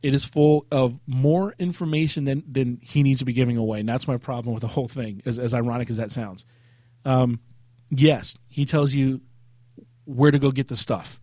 It 0.03 0.14
is 0.14 0.24
full 0.24 0.66
of 0.70 1.01
more 1.07 1.55
information 1.59 2.24
than 2.24 2.45
than 2.51 2.79
he 2.83 3.03
needs 3.03 3.20
to 3.20 3.24
be 3.24 3.33
giving 3.33 3.57
away, 3.57 3.81
and 3.81 3.89
that's 3.89 4.07
my 4.07 4.16
problem 4.18 4.55
with 4.55 4.62
the 4.62 4.68
whole 4.68 4.89
thing. 4.89 5.22
As, 5.27 5.39
as 5.39 5.55
ironic 5.55 5.91
as 5.91 5.97
that 5.97 6.12
sounds, 6.12 6.45
um, 7.05 7.41
yes, 7.91 8.37
he 8.49 8.64
tells 8.64 8.95
you 8.95 9.20
where 10.07 10.30
to 10.30 10.38
go 10.38 10.50
get 10.50 10.68
the 10.68 10.76
stuff. 10.76 11.20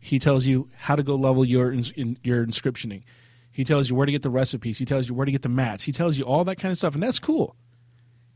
He 0.00 0.18
tells 0.18 0.46
you 0.46 0.68
how 0.76 0.96
to 0.96 1.04
go 1.04 1.14
level 1.14 1.44
your 1.44 1.70
in, 1.70 2.18
your 2.24 2.44
inscriptioning. 2.44 3.04
He 3.52 3.62
tells 3.62 3.88
you 3.88 3.94
where 3.94 4.06
to 4.06 4.10
get 4.10 4.22
the 4.22 4.30
recipes. 4.30 4.78
He 4.78 4.84
tells 4.84 5.08
you 5.08 5.14
where 5.14 5.26
to 5.26 5.30
get 5.30 5.42
the 5.42 5.48
mats. 5.48 5.84
He 5.84 5.92
tells 5.92 6.18
you 6.18 6.24
all 6.24 6.42
that 6.44 6.56
kind 6.56 6.72
of 6.72 6.78
stuff, 6.78 6.94
and 6.94 7.02
that's 7.02 7.20
cool. 7.20 7.54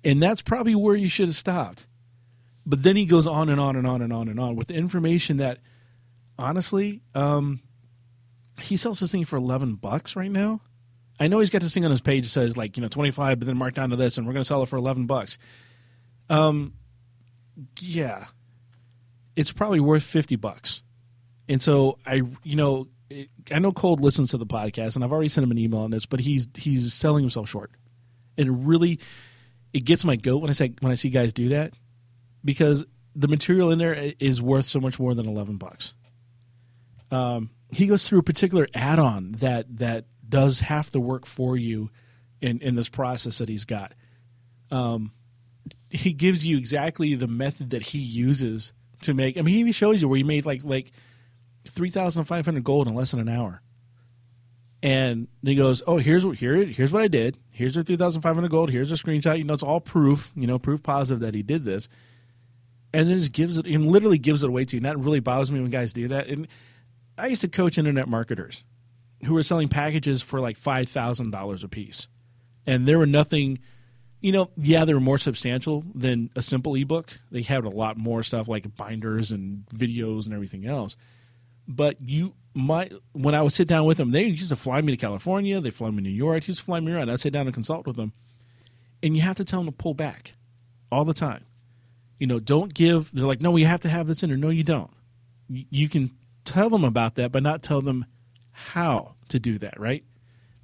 And 0.04 0.22
that's 0.22 0.42
probably 0.42 0.74
where 0.76 0.94
you 0.94 1.08
should 1.08 1.26
have 1.26 1.34
stopped. 1.34 1.88
But 2.64 2.82
then 2.82 2.94
he 2.94 3.06
goes 3.06 3.26
on 3.26 3.48
and 3.48 3.60
on 3.60 3.74
and 3.74 3.86
on 3.86 4.02
and 4.02 4.12
on 4.12 4.28
and 4.28 4.38
on 4.38 4.54
with 4.54 4.70
information 4.70 5.38
that, 5.38 5.58
honestly, 6.38 7.00
um, 7.14 7.62
he 8.60 8.76
sells 8.76 9.00
this 9.00 9.10
thing 9.10 9.24
for 9.24 9.36
eleven 9.36 9.74
bucks 9.74 10.14
right 10.14 10.30
now. 10.30 10.60
I 11.18 11.28
know 11.28 11.40
he's 11.40 11.50
got 11.50 11.62
this 11.62 11.72
thing 11.72 11.84
on 11.84 11.90
his 11.90 12.00
page 12.00 12.24
that 12.24 12.30
says 12.30 12.56
like 12.56 12.76
you 12.76 12.82
know 12.82 12.88
twenty 12.88 13.10
five, 13.10 13.38
but 13.38 13.46
then 13.46 13.56
marked 13.56 13.76
down 13.76 13.90
to 13.90 13.96
this, 13.96 14.18
and 14.18 14.26
we're 14.26 14.34
going 14.34 14.42
to 14.42 14.46
sell 14.46 14.62
it 14.62 14.68
for 14.68 14.76
eleven 14.76 15.06
bucks. 15.06 15.38
Um, 16.28 16.74
yeah, 17.80 18.26
it's 19.36 19.52
probably 19.52 19.80
worth 19.80 20.02
50 20.02 20.36
bucks. 20.36 20.82
And 21.48 21.62
so 21.62 21.98
I, 22.04 22.22
you 22.42 22.56
know, 22.56 22.88
I 23.52 23.58
know 23.60 23.70
Cold 23.70 24.00
listens 24.00 24.32
to 24.32 24.38
the 24.38 24.46
podcast 24.46 24.96
and 24.96 25.04
I've 25.04 25.12
already 25.12 25.28
sent 25.28 25.44
him 25.44 25.52
an 25.52 25.58
email 25.58 25.80
on 25.80 25.90
this, 25.90 26.06
but 26.06 26.18
he's, 26.18 26.48
he's 26.56 26.92
selling 26.92 27.22
himself 27.22 27.48
short. 27.48 27.70
And 28.36 28.48
it 28.48 28.52
really, 28.52 28.98
it 29.72 29.84
gets 29.84 30.04
my 30.04 30.16
goat 30.16 30.38
when 30.38 30.50
I 30.50 30.54
say, 30.54 30.74
when 30.80 30.90
I 30.90 30.96
see 30.96 31.10
guys 31.10 31.32
do 31.32 31.50
that 31.50 31.74
because 32.44 32.84
the 33.14 33.28
material 33.28 33.70
in 33.70 33.78
there 33.78 34.12
is 34.18 34.42
worth 34.42 34.64
so 34.64 34.80
much 34.80 34.98
more 34.98 35.14
than 35.14 35.26
11 35.28 35.56
bucks. 35.56 35.94
Um, 37.10 37.50
he 37.70 37.86
goes 37.86 38.08
through 38.08 38.20
a 38.20 38.24
particular 38.24 38.66
add-on 38.74 39.32
that, 39.32 39.78
that 39.78 40.06
does 40.28 40.60
half 40.60 40.90
the 40.90 41.00
work 41.00 41.26
for 41.26 41.56
you 41.56 41.90
in, 42.40 42.60
in 42.60 42.74
this 42.74 42.88
process 42.88 43.38
that 43.38 43.48
he's 43.48 43.64
got. 43.64 43.92
Um, 44.70 45.12
he 45.90 46.12
gives 46.12 46.44
you 46.44 46.56
exactly 46.56 47.14
the 47.14 47.28
method 47.28 47.70
that 47.70 47.82
he 47.82 47.98
uses 47.98 48.72
to 49.02 49.14
make. 49.14 49.36
I 49.36 49.42
mean, 49.42 49.54
he 49.54 49.60
even 49.60 49.72
shows 49.72 50.00
you 50.00 50.08
where 50.08 50.16
he 50.16 50.24
made 50.24 50.46
like 50.46 50.64
like 50.64 50.92
three 51.66 51.90
thousand 51.90 52.24
five 52.24 52.44
hundred 52.44 52.64
gold 52.64 52.88
in 52.88 52.94
less 52.94 53.10
than 53.10 53.20
an 53.20 53.28
hour. 53.28 53.62
And 54.82 55.28
he 55.42 55.54
goes, 55.54 55.82
"Oh, 55.86 55.96
here's 55.98 56.26
what 56.26 56.38
here 56.38 56.64
here's 56.64 56.92
what 56.92 57.02
I 57.02 57.08
did. 57.08 57.38
Here's 57.50 57.74
the 57.74 57.82
three 57.82 57.96
thousand 57.96 58.22
five 58.22 58.34
hundred 58.34 58.50
gold. 58.50 58.70
Here's 58.70 58.92
a 58.92 58.96
screenshot. 58.96 59.38
You 59.38 59.44
know, 59.44 59.54
it's 59.54 59.62
all 59.62 59.80
proof. 59.80 60.32
You 60.36 60.46
know, 60.46 60.58
proof 60.58 60.82
positive 60.82 61.20
that 61.20 61.34
he 61.34 61.42
did 61.42 61.64
this." 61.64 61.88
And 62.92 63.08
then 63.08 63.18
just 63.18 63.32
gives 63.32 63.58
it 63.58 63.66
and 63.66 63.86
literally 63.86 64.18
gives 64.18 64.42
it 64.42 64.48
away 64.48 64.64
to 64.64 64.76
you. 64.76 64.78
And 64.78 64.86
that 64.86 64.98
really 64.98 65.20
bothers 65.20 65.50
me 65.50 65.60
when 65.60 65.70
guys 65.70 65.92
do 65.92 66.08
that. 66.08 66.28
And 66.28 66.46
I 67.18 67.26
used 67.26 67.42
to 67.42 67.48
coach 67.48 67.78
internet 67.78 68.08
marketers 68.08 68.64
who 69.24 69.34
were 69.34 69.42
selling 69.42 69.68
packages 69.68 70.22
for 70.22 70.40
like 70.40 70.56
five 70.56 70.88
thousand 70.88 71.30
dollars 71.30 71.64
a 71.64 71.68
piece, 71.68 72.08
and 72.66 72.86
there 72.86 72.98
were 72.98 73.06
nothing 73.06 73.58
you 74.20 74.32
know, 74.32 74.50
yeah, 74.56 74.84
they 74.84 74.94
were 74.94 75.00
more 75.00 75.18
substantial 75.18 75.84
than 75.94 76.30
a 76.34 76.42
simple 76.42 76.74
ebook. 76.74 77.20
They 77.30 77.42
had 77.42 77.64
a 77.64 77.68
lot 77.68 77.96
more 77.96 78.22
stuff 78.22 78.48
like 78.48 78.74
binders 78.76 79.30
and 79.30 79.66
videos 79.74 80.26
and 80.26 80.34
everything 80.34 80.66
else. 80.66 80.96
But 81.68 82.00
you 82.00 82.34
might, 82.54 82.92
when 83.12 83.34
I 83.34 83.42
would 83.42 83.52
sit 83.52 83.68
down 83.68 83.86
with 83.86 83.98
them, 83.98 84.12
they 84.12 84.24
used 84.24 84.48
to 84.48 84.56
fly 84.56 84.80
me 84.80 84.92
to 84.92 84.96
California. 84.96 85.60
They 85.60 85.70
fly 85.70 85.90
me 85.90 85.96
to 85.96 86.02
New 86.02 86.10
York. 86.10 86.44
They 86.44 86.48
used 86.48 86.60
to 86.60 86.66
fly 86.66 86.80
me 86.80 86.92
around. 86.92 87.10
I'd 87.10 87.20
sit 87.20 87.32
down 87.32 87.46
and 87.46 87.54
consult 87.54 87.86
with 87.86 87.96
them. 87.96 88.12
And 89.02 89.16
you 89.16 89.22
have 89.22 89.36
to 89.36 89.44
tell 89.44 89.60
them 89.60 89.66
to 89.66 89.72
pull 89.72 89.94
back 89.94 90.32
all 90.90 91.04
the 91.04 91.14
time. 91.14 91.44
You 92.18 92.26
know, 92.26 92.38
don't 92.38 92.72
give, 92.72 93.12
they're 93.12 93.26
like, 93.26 93.42
no, 93.42 93.56
you 93.56 93.66
have 93.66 93.82
to 93.82 93.88
have 93.88 94.06
this 94.06 94.22
in 94.22 94.30
there. 94.30 94.38
No, 94.38 94.48
you 94.48 94.64
don't. 94.64 94.90
You 95.48 95.88
can 95.88 96.12
tell 96.44 96.70
them 96.70 96.84
about 96.84 97.16
that, 97.16 97.30
but 97.30 97.42
not 97.42 97.62
tell 97.62 97.82
them 97.82 98.06
how 98.52 99.16
to 99.28 99.38
do 99.38 99.58
that, 99.58 99.78
right? 99.78 100.02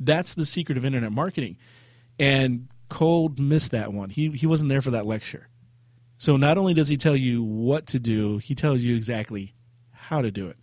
That's 0.01 0.35
the 0.35 0.47
secret 0.47 0.79
of 0.79 0.85
internet 0.85 1.13
marketing. 1.13 1.59
And 2.19 2.69
Cold 2.93 3.41
missed 3.41 3.71
that 3.71 3.91
one. 3.91 4.11
He 4.11 4.29
he 4.33 4.47
wasn't 4.47 4.69
there 4.69 4.83
for 4.83 4.91
that 4.91 5.07
lecture. 5.07 5.49
So 6.19 6.37
not 6.37 6.59
only 6.59 6.75
does 6.75 6.91
he 6.91 6.99
tell 6.99 7.17
you 7.17 7.43
what 7.43 7.87
to 7.87 7.99
do, 7.99 8.37
he 8.37 8.55
tells 8.55 8.83
you 8.83 8.95
exactly 8.95 9.55
how 9.93 10.21
to 10.21 10.31
do 10.31 10.49
it. 10.49 10.59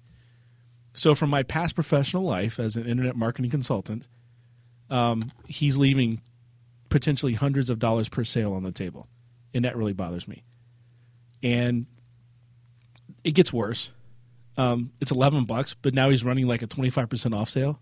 So 0.93 1.15
from 1.15 1.31
my 1.31 1.41
past 1.41 1.73
professional 1.73 2.21
life 2.21 2.59
as 2.59 2.75
an 2.75 2.85
internet 2.85 3.15
marketing 3.15 3.49
consultant, 3.49 4.07
um, 4.91 5.31
he's 5.47 5.79
leaving 5.79 6.21
potentially 6.89 7.33
hundreds 7.33 7.71
of 7.71 7.79
dollars 7.79 8.09
per 8.09 8.23
sale 8.23 8.53
on 8.53 8.61
the 8.61 8.71
table, 8.71 9.07
and 9.55 9.65
that 9.65 9.75
really 9.75 9.93
bothers 9.93 10.27
me. 10.27 10.43
And 11.41 11.87
it 13.23 13.31
gets 13.31 13.51
worse. 13.51 13.89
Um, 14.55 14.91
it's 15.01 15.11
eleven 15.11 15.45
bucks, 15.45 15.73
but 15.73 15.95
now 15.95 16.11
he's 16.11 16.23
running 16.23 16.45
like 16.45 16.61
a 16.61 16.67
twenty 16.67 16.91
five 16.91 17.09
percent 17.09 17.33
off 17.33 17.49
sale. 17.49 17.81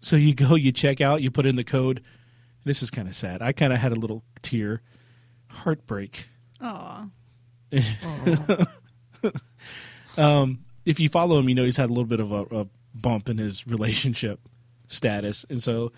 So 0.00 0.16
you 0.16 0.34
go, 0.34 0.56
you 0.56 0.72
check 0.72 1.00
out, 1.00 1.22
you 1.22 1.30
put 1.30 1.46
in 1.46 1.54
the 1.54 1.64
code 1.64 2.02
this 2.66 2.82
is 2.82 2.90
kind 2.90 3.06
of 3.08 3.14
sad. 3.14 3.40
I 3.40 3.52
kind 3.52 3.72
of 3.72 3.78
had 3.78 3.92
a 3.92 3.94
little 3.94 4.24
tear, 4.42 4.82
heartbreak. 5.48 6.26
Aw. 6.60 7.06
um, 10.18 10.58
if 10.84 10.98
you 10.98 11.08
follow 11.08 11.38
him, 11.38 11.48
you 11.48 11.54
know 11.54 11.64
he's 11.64 11.76
had 11.76 11.88
a 11.88 11.92
little 11.92 12.04
bit 12.04 12.20
of 12.20 12.32
a, 12.32 12.42
a 12.54 12.66
bump 12.92 13.28
in 13.28 13.38
his 13.38 13.66
relationship 13.68 14.40
status, 14.88 15.46
and 15.48 15.62
so 15.62 15.92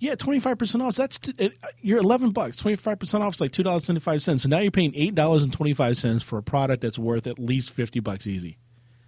yeah, 0.00 0.14
twenty 0.14 0.40
five 0.40 0.58
percent 0.58 0.82
off. 0.82 0.94
That's 0.94 1.18
t- 1.18 1.52
you're 1.82 1.98
eleven 1.98 2.30
bucks. 2.30 2.56
Twenty 2.56 2.76
five 2.76 2.98
percent 2.98 3.22
off 3.22 3.34
is 3.34 3.40
like 3.42 3.52
two 3.52 3.62
dollars 3.62 3.84
twenty 3.84 4.00
five 4.00 4.22
cents. 4.22 4.44
So 4.44 4.48
now 4.48 4.60
you're 4.60 4.70
paying 4.70 4.94
eight 4.94 5.14
dollars 5.14 5.42
and 5.42 5.52
twenty 5.52 5.74
five 5.74 5.98
cents 5.98 6.22
for 6.22 6.38
a 6.38 6.42
product 6.42 6.80
that's 6.80 6.98
worth 6.98 7.26
at 7.26 7.38
least 7.38 7.70
fifty 7.70 8.00
bucks 8.00 8.26
easy. 8.26 8.56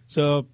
So 0.07 0.47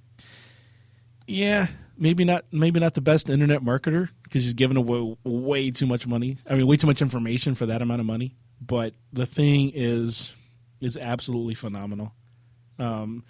yeah, 1.26 1.66
maybe 1.98 2.24
not 2.24 2.44
maybe 2.52 2.78
not 2.78 2.94
the 2.94 3.00
best 3.00 3.30
internet 3.30 3.62
marketer 3.62 4.10
because 4.26 4.42
he's 4.42 4.54
giving 4.54 4.76
away 4.76 5.16
way 5.22 5.70
too 5.70 5.86
much 5.86 6.04
money. 6.04 6.36
I 6.50 6.54
mean, 6.54 6.66
way 6.66 6.76
too 6.76 6.88
much 6.88 7.00
information 7.00 7.54
for 7.54 7.66
that 7.66 7.80
amount 7.80 8.00
of 8.00 8.06
money. 8.06 8.34
But 8.60 8.94
the 9.12 9.24
thing 9.24 9.70
is 9.72 10.32
is 10.80 10.96
absolutely 10.96 11.54
phenomenal. 11.54 12.12
Um, 12.78 13.24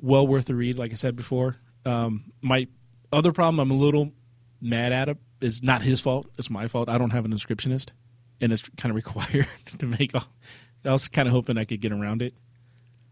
well 0.00 0.26
worth 0.26 0.46
the 0.46 0.54
read, 0.54 0.78
like 0.78 0.90
I 0.90 0.94
said 0.94 1.14
before. 1.14 1.56
Um, 1.86 2.32
my 2.42 2.66
other 3.12 3.32
problem 3.32 3.60
I'm 3.60 3.70
a 3.70 3.80
little 3.80 4.12
mad 4.60 4.92
at 4.92 5.08
him 5.08 5.18
is 5.40 5.62
not 5.62 5.82
his 5.82 6.00
fault. 6.00 6.26
It's 6.38 6.50
my 6.50 6.66
fault. 6.66 6.88
I 6.88 6.98
don't 6.98 7.10
have 7.10 7.24
an 7.24 7.32
inscriptionist, 7.32 7.90
and 8.40 8.52
it's 8.52 8.68
kind 8.76 8.90
of 8.90 8.96
required 8.96 9.46
to 9.78 9.86
make. 9.86 10.14
All, 10.14 10.26
I 10.84 10.90
was 10.92 11.06
kind 11.06 11.28
of 11.28 11.32
hoping 11.32 11.56
I 11.56 11.64
could 11.64 11.80
get 11.80 11.92
around 11.92 12.20
it. 12.20 12.34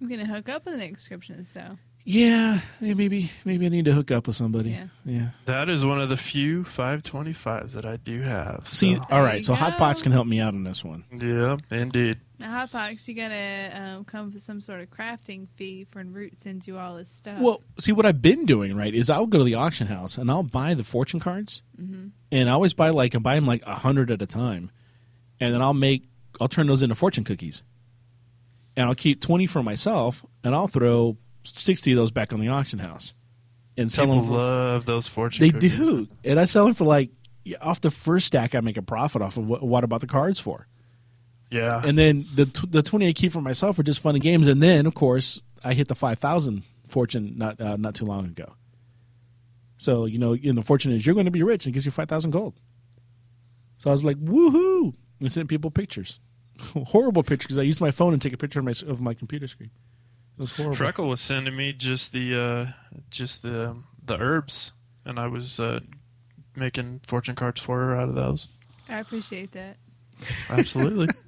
I'm 0.01 0.09
gonna 0.09 0.27
hook 0.27 0.49
up 0.49 0.65
with 0.65 0.75
an 0.75 0.81
inscriptionist 0.81 1.53
though. 1.53 1.79
Yeah, 2.11 2.61
maybe 2.81 3.31
maybe 3.45 3.67
I 3.67 3.69
need 3.69 3.85
to 3.85 3.93
hook 3.93 4.11
up 4.11 4.27
with 4.29 4.35
somebody. 4.35 4.71
Yeah. 4.71 4.87
yeah. 5.05 5.29
That 5.45 5.69
is 5.69 5.85
one 5.85 6.01
of 6.01 6.09
the 6.09 6.17
few 6.17 6.65
525s 6.65 7.73
that 7.73 7.85
I 7.85 7.97
do 7.97 8.23
have. 8.23 8.63
See, 8.67 8.97
all 9.11 9.21
right. 9.23 9.45
So 9.45 9.53
you 9.53 9.59
Hot. 9.59 9.77
Pots 9.77 10.01
can 10.01 10.11
help 10.13 10.27
me 10.27 10.41
out 10.41 10.55
on 10.55 10.65
this 10.65 10.83
one. 10.83 11.05
Yeah, 11.13 11.59
indeed. 11.71 12.19
Now, 12.39 12.65
Hotbox, 12.67 13.07
you 13.09 13.15
gotta 13.15 13.71
um, 13.79 14.05
come 14.07 14.29
up 14.29 14.33
with 14.33 14.43
some 14.43 14.63
sort 14.63 14.81
of 14.81 14.89
crafting 14.89 15.49
fee 15.57 15.85
for 15.85 15.99
when 15.99 16.15
Root 16.15 16.41
sends 16.41 16.67
you 16.67 16.79
all 16.79 16.97
his 16.97 17.09
stuff. 17.11 17.41
Well, 17.41 17.63
see 17.79 17.93
what 17.93 18.07
I've 18.07 18.23
been 18.23 18.47
doing 18.47 18.75
right 18.75 18.95
is 18.95 19.11
I'll 19.11 19.27
go 19.27 19.37
to 19.37 19.45
the 19.45 19.57
auction 19.57 19.89
house 19.89 20.17
and 20.17 20.31
I'll 20.31 20.43
buy 20.43 20.73
the 20.73 20.85
fortune 20.85 21.21
cards, 21.21 21.61
Mm-hmm. 21.79 22.07
and 22.33 22.49
I 22.49 22.53
always 22.55 22.73
buy 22.73 22.89
like 22.89 23.15
I 23.17 23.19
buy 23.19 23.35
them 23.35 23.47
like 23.47 23.63
a 23.67 23.75
hundred 23.75 24.11
at 24.11 24.23
a 24.23 24.27
time, 24.27 24.71
and 25.41 25.53
then 25.53 25.61
I'll 25.61 25.75
make 25.75 26.09
I'll 26.41 26.49
turn 26.49 26.69
those 26.69 26.83
into 26.83 26.95
fortune 26.95 27.25
cookies, 27.25 27.63
and 28.79 28.89
I'll 28.89 28.95
keep 28.95 29.21
twenty 29.21 29.47
for 29.47 29.63
myself, 29.63 30.25
and 30.43 30.55
I'll 30.55 30.69
throw 30.69 31.19
sixty 31.57 31.93
of 31.93 31.97
those 31.97 32.11
back 32.11 32.33
on 32.33 32.41
the 32.41 32.49
auction 32.49 32.79
house, 32.79 33.15
and 33.77 33.91
sell 33.91 34.07
People 34.07 34.21
them. 34.23 34.29
For, 34.31 34.37
love 34.37 34.87
those 34.87 35.07
fortune 35.09 35.41
they 35.43 35.51
cookies. 35.51 35.77
do, 35.77 36.09
and 36.25 36.39
I 36.41 36.45
sell 36.45 36.65
them 36.65 36.75
for 36.75 36.85
like 36.85 37.11
off 37.63 37.81
the 37.81 37.91
first 37.91 38.27
stack, 38.27 38.55
I 38.55 38.61
make 38.61 38.77
a 38.77 38.83
profit 38.83 39.23
off 39.23 39.37
of 39.37 39.47
what, 39.47 39.63
what 39.63 39.85
about 39.85 40.01
the 40.03 40.07
cards 40.07 40.39
for, 40.39 40.67
Yeah. 41.51 41.81
and 41.85 41.97
then 41.97 42.27
the 42.35 42.45
the 42.69 42.83
twenty 42.83 43.09
I 43.09 43.13
keep 43.13 43.33
for 43.33 43.41
myself 43.41 43.79
are 43.79 43.83
just 43.83 44.01
fun 44.01 44.15
and 44.15 44.23
games, 44.23 44.49
and 44.49 44.63
then 44.63 44.85
of 44.87 44.95
course 44.95 45.41
I 45.65 45.75
hit 45.75 45.89
the 45.89 45.95
five 45.95 46.19
thousand 46.19 46.63
fortune 46.89 47.35
not 47.37 47.61
uh, 47.61 47.77
not 47.77 47.95
too 47.95 48.05
long 48.05 48.27
ago. 48.27 48.55
So 49.77 50.07
you 50.07 50.19
know, 50.19 50.33
and 50.35 50.59
the 50.59 50.63
fortune 50.63 50.93
is 50.93 51.07
you're 51.07 51.15
going 51.15 51.27
to 51.27 51.31
be 51.31 51.43
rich 51.43 51.65
and 51.65 51.73
it 51.73 51.75
gives 51.75 51.85
you 51.85 51.91
five 51.93 52.09
thousand 52.09 52.33
gold. 52.33 52.55
So 53.79 53.91
I 53.91 53.93
was 53.93 54.05
like, 54.05 54.17
woohoo! 54.17 54.95
And 55.21 55.31
sent 55.33 55.49
people 55.49 55.71
pictures, 55.71 56.19
horrible 56.87 57.23
pictures 57.23 57.47
because 57.47 57.59
I 57.59 57.63
used 57.63 57.81
my 57.81 57.93
phone 57.93 58.13
and 58.13 58.21
take 58.21 58.33
a 58.33 58.37
picture 58.37 58.59
of 58.59 58.65
my 58.65 58.75
of 58.87 59.01
my 59.01 59.15
computer 59.15 59.47
screen. 59.47 59.71
It 60.39 60.43
was 60.43 60.53
horrible. 60.53 60.77
Freckle 60.77 61.09
was 61.09 61.21
sending 61.21 61.57
me 61.57 61.73
just 61.73 62.13
the 62.13 62.41
uh, 62.41 62.99
just 63.11 63.43
the 63.43 63.77
the 64.05 64.17
herbs, 64.21 64.71
and 65.05 65.19
I 65.19 65.27
was 65.27 65.59
uh, 65.59 65.81
making 66.55 67.01
fortune 67.09 67.35
cards 67.35 67.61
for 67.61 67.77
her 67.77 67.97
out 67.97 68.09
of 68.09 68.15
those. 68.15 68.47
I 68.89 69.01
appreciate 69.01 69.51
that. 69.53 69.77
Absolutely. 70.49 71.09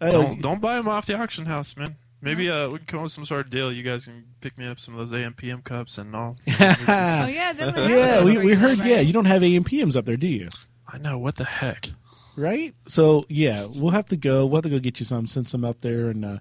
Don't 0.00 0.42
don't 0.42 0.60
buy 0.60 0.74
them 0.78 0.88
off 0.88 1.06
the 1.06 1.14
auction 1.14 1.46
house, 1.46 1.76
man. 1.76 1.94
Maybe 2.20 2.50
uh, 2.50 2.68
we 2.68 2.78
can 2.78 2.86
come 2.86 2.98
up 2.98 3.04
with 3.04 3.12
some 3.12 3.24
sort 3.24 3.46
of 3.46 3.52
deal. 3.52 3.72
You 3.72 3.84
guys 3.84 4.04
can 4.06 4.24
pick 4.40 4.58
me 4.58 4.66
up 4.66 4.80
some 4.80 4.98
of 4.98 5.08
those 5.08 5.16
AMPM 5.16 5.62
cups, 5.62 5.96
and 5.96 6.16
all. 6.16 6.36
oh 6.48 6.54
yeah, 6.58 7.52
they 7.52 7.64
don't 7.66 7.76
have 7.76 7.88
yeah, 7.88 8.24
we, 8.24 8.36
we 8.36 8.54
heard. 8.54 8.78
Yeah, 8.78 8.98
you 8.98 9.12
don't 9.12 9.26
have 9.26 9.44
AM 9.44 9.62
PMs 9.62 9.96
up 9.96 10.04
there, 10.04 10.16
do 10.16 10.26
you? 10.26 10.48
I 10.88 10.98
know 10.98 11.18
what 11.18 11.36
the 11.36 11.44
heck. 11.44 11.90
Right. 12.36 12.74
So 12.88 13.26
yeah, 13.28 13.66
we'll 13.66 13.92
have 13.92 14.06
to 14.06 14.16
go. 14.16 14.44
We'll 14.44 14.56
have 14.56 14.64
to 14.64 14.70
go 14.70 14.80
get 14.80 14.98
you 14.98 15.06
some, 15.06 15.28
send 15.28 15.48
some 15.48 15.64
up 15.64 15.82
there, 15.82 16.08
and 16.08 16.24
uh, 16.24 16.38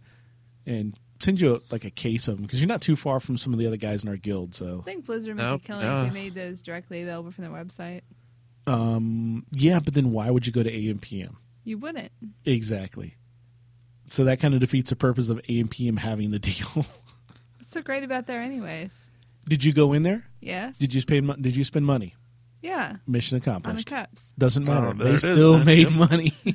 and 0.65 0.97
send 1.22 1.39
you 1.41 1.55
a, 1.55 1.59
like 1.72 1.86
a 1.86 1.89
case 1.89 2.28
of 2.28 2.38
them 2.38 2.45
because 2.45 2.59
you're 2.61 2.67
not 2.67 2.82
too 2.82 2.95
far 2.95 3.19
from 3.19 3.38
some 3.38 3.53
of 3.53 3.59
the 3.59 3.67
other 3.67 3.78
guys 3.78 4.03
in 4.03 4.09
our 4.09 4.17
guild. 4.17 4.53
So 4.55 4.80
I 4.82 4.84
think 4.84 5.05
Blizzard 5.05 5.36
must 5.38 5.45
Nope, 5.45 5.61
be 5.61 5.67
killing 5.67 5.86
no. 5.86 6.03
they 6.05 6.09
made 6.11 6.34
those 6.34 6.61
directly 6.61 7.01
available 7.01 7.32
from 7.32 7.43
their 7.43 7.53
website. 7.53 8.01
um, 8.67 9.45
yeah, 9.51 9.80
but 9.80 9.93
then 9.93 10.11
why 10.11 10.30
would 10.30 10.45
you 10.47 10.53
go 10.53 10.63
to 10.63 10.72
AM 10.74 10.99
PM? 10.99 11.38
You 11.63 11.78
wouldn't. 11.78 12.11
Exactly. 12.45 13.15
So 14.05 14.24
that 14.26 14.39
kind 14.39 14.53
of 14.53 14.59
defeats 14.59 14.89
the 14.89 14.95
purpose 14.95 15.30
of 15.30 15.39
AM 15.47 15.67
PM 15.67 15.97
having 15.97 16.32
the 16.32 16.39
deal. 16.49 16.67
What's 16.74 16.89
so 17.69 17.82
great 17.82 18.03
about 18.03 18.28
there, 18.28 18.41
anyways? 18.41 18.91
Did 19.47 19.63
you 19.63 19.74
go 19.74 19.93
in 19.93 20.03
there? 20.03 20.26
Yes. 20.39 20.78
Did 20.78 20.93
you 20.93 21.01
spend? 21.01 21.28
mo- 21.28 21.36
Did 21.36 21.55
you 21.55 21.63
spend 21.63 21.86
money? 21.86 22.15
Yeah, 22.61 22.97
Mission 23.07 23.38
on 23.38 23.39
the 23.41 23.49
accomplished. 23.49 23.88
cups. 23.88 24.34
Doesn't 24.38 24.65
matter. 24.65 24.89
Oh, 24.89 24.93
they 25.03 25.17
still 25.17 25.53
then. 25.57 25.65
made 25.65 25.91
money. 25.91 26.34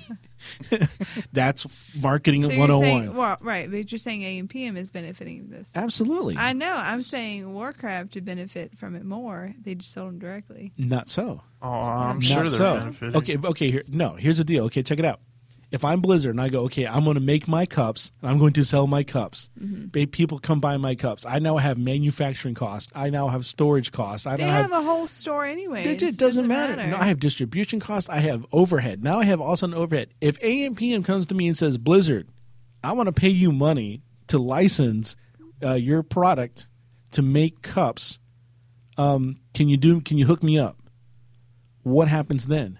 That's 1.32 1.66
marketing 1.95 2.43
So 2.43 2.49
at 2.51 2.55
you're 2.57 2.61
101. 2.68 2.84
saying, 3.03 3.09
oh 3.09 3.18
well, 3.18 3.37
right, 3.41 3.70
but 3.70 3.91
you're 3.91 3.99
saying 3.99 4.20
AMPM 4.49 4.76
is 4.76 4.91
benefiting 4.91 5.49
this. 5.51 5.70
Absolutely. 5.74 6.37
I 6.37 6.53
know. 6.53 6.72
I'm 6.74 7.03
saying 7.03 7.53
Warcraft 7.53 8.12
to 8.12 8.20
benefit 8.20 8.76
from 8.78 8.95
it 8.97 9.05
more. 9.05 9.55
They 9.62 9.74
just 9.74 9.93
sold 9.93 10.09
them 10.09 10.18
directly. 10.18 10.72
Not 10.78 11.09
so. 11.09 11.43
Oh, 11.62 11.68
I'm 11.68 12.18
Not 12.18 12.24
sure 12.24 12.41
they're 12.43 12.51
so. 12.51 12.78
benefiting. 12.78 13.16
Okay, 13.16 13.39
okay. 13.49 13.70
Here, 13.70 13.84
no. 13.89 14.14
Here's 14.14 14.39
the 14.39 14.45
deal. 14.45 14.64
Okay, 14.66 14.82
check 14.82 14.99
it 14.99 15.05
out. 15.05 15.20
If 15.72 15.84
I'm 15.84 16.00
Blizzard 16.00 16.30
and 16.30 16.40
I 16.40 16.48
go, 16.48 16.62
okay, 16.64 16.86
I'm 16.86 17.02
going 17.02 17.14
to 17.16 17.20
make 17.20 17.48
my 17.48 17.66
cups 17.66 18.12
and 18.22 18.30
I'm 18.30 18.38
going 18.38 18.52
to 18.52 18.62
sell 18.64 18.86
my 18.86 19.02
cups. 19.02 19.50
Mm-hmm. 19.60 20.04
People 20.10 20.38
come 20.38 20.60
buy 20.60 20.76
my 20.76 20.94
cups. 20.94 21.26
I 21.26 21.40
now 21.40 21.56
have 21.56 21.76
manufacturing 21.76 22.54
costs. 22.54 22.90
I 22.94 23.10
now 23.10 23.26
have 23.28 23.44
storage 23.44 23.90
costs. 23.90 24.28
I 24.28 24.36
They 24.36 24.44
now 24.44 24.52
have 24.62 24.70
a 24.70 24.80
whole 24.82 25.08
store 25.08 25.44
anyway. 25.44 25.84
It, 25.84 26.02
it 26.02 26.16
doesn't 26.16 26.46
matter. 26.46 26.76
No, 26.76 26.96
I 26.96 27.06
have 27.06 27.18
distribution 27.18 27.80
costs. 27.80 28.08
I 28.08 28.20
have 28.20 28.46
overhead. 28.52 29.02
Now 29.02 29.18
I 29.18 29.24
have 29.24 29.40
also 29.40 29.66
an 29.66 29.74
overhead. 29.74 30.10
If 30.20 30.38
AMPM 30.40 31.04
comes 31.04 31.26
to 31.26 31.34
me 31.34 31.48
and 31.48 31.56
says, 31.56 31.78
Blizzard, 31.78 32.28
I 32.84 32.92
want 32.92 33.08
to 33.08 33.12
pay 33.12 33.30
you 33.30 33.50
money 33.50 34.02
to 34.28 34.38
license 34.38 35.16
uh, 35.64 35.72
your 35.74 36.04
product 36.04 36.68
to 37.10 37.22
make 37.22 37.62
cups, 37.62 38.20
um, 38.98 39.40
can 39.52 39.68
you 39.68 39.76
do? 39.76 40.00
Can 40.00 40.16
you 40.16 40.26
hook 40.26 40.42
me 40.44 40.58
up? 40.60 40.76
What 41.82 42.06
happens 42.08 42.46
then? 42.46 42.78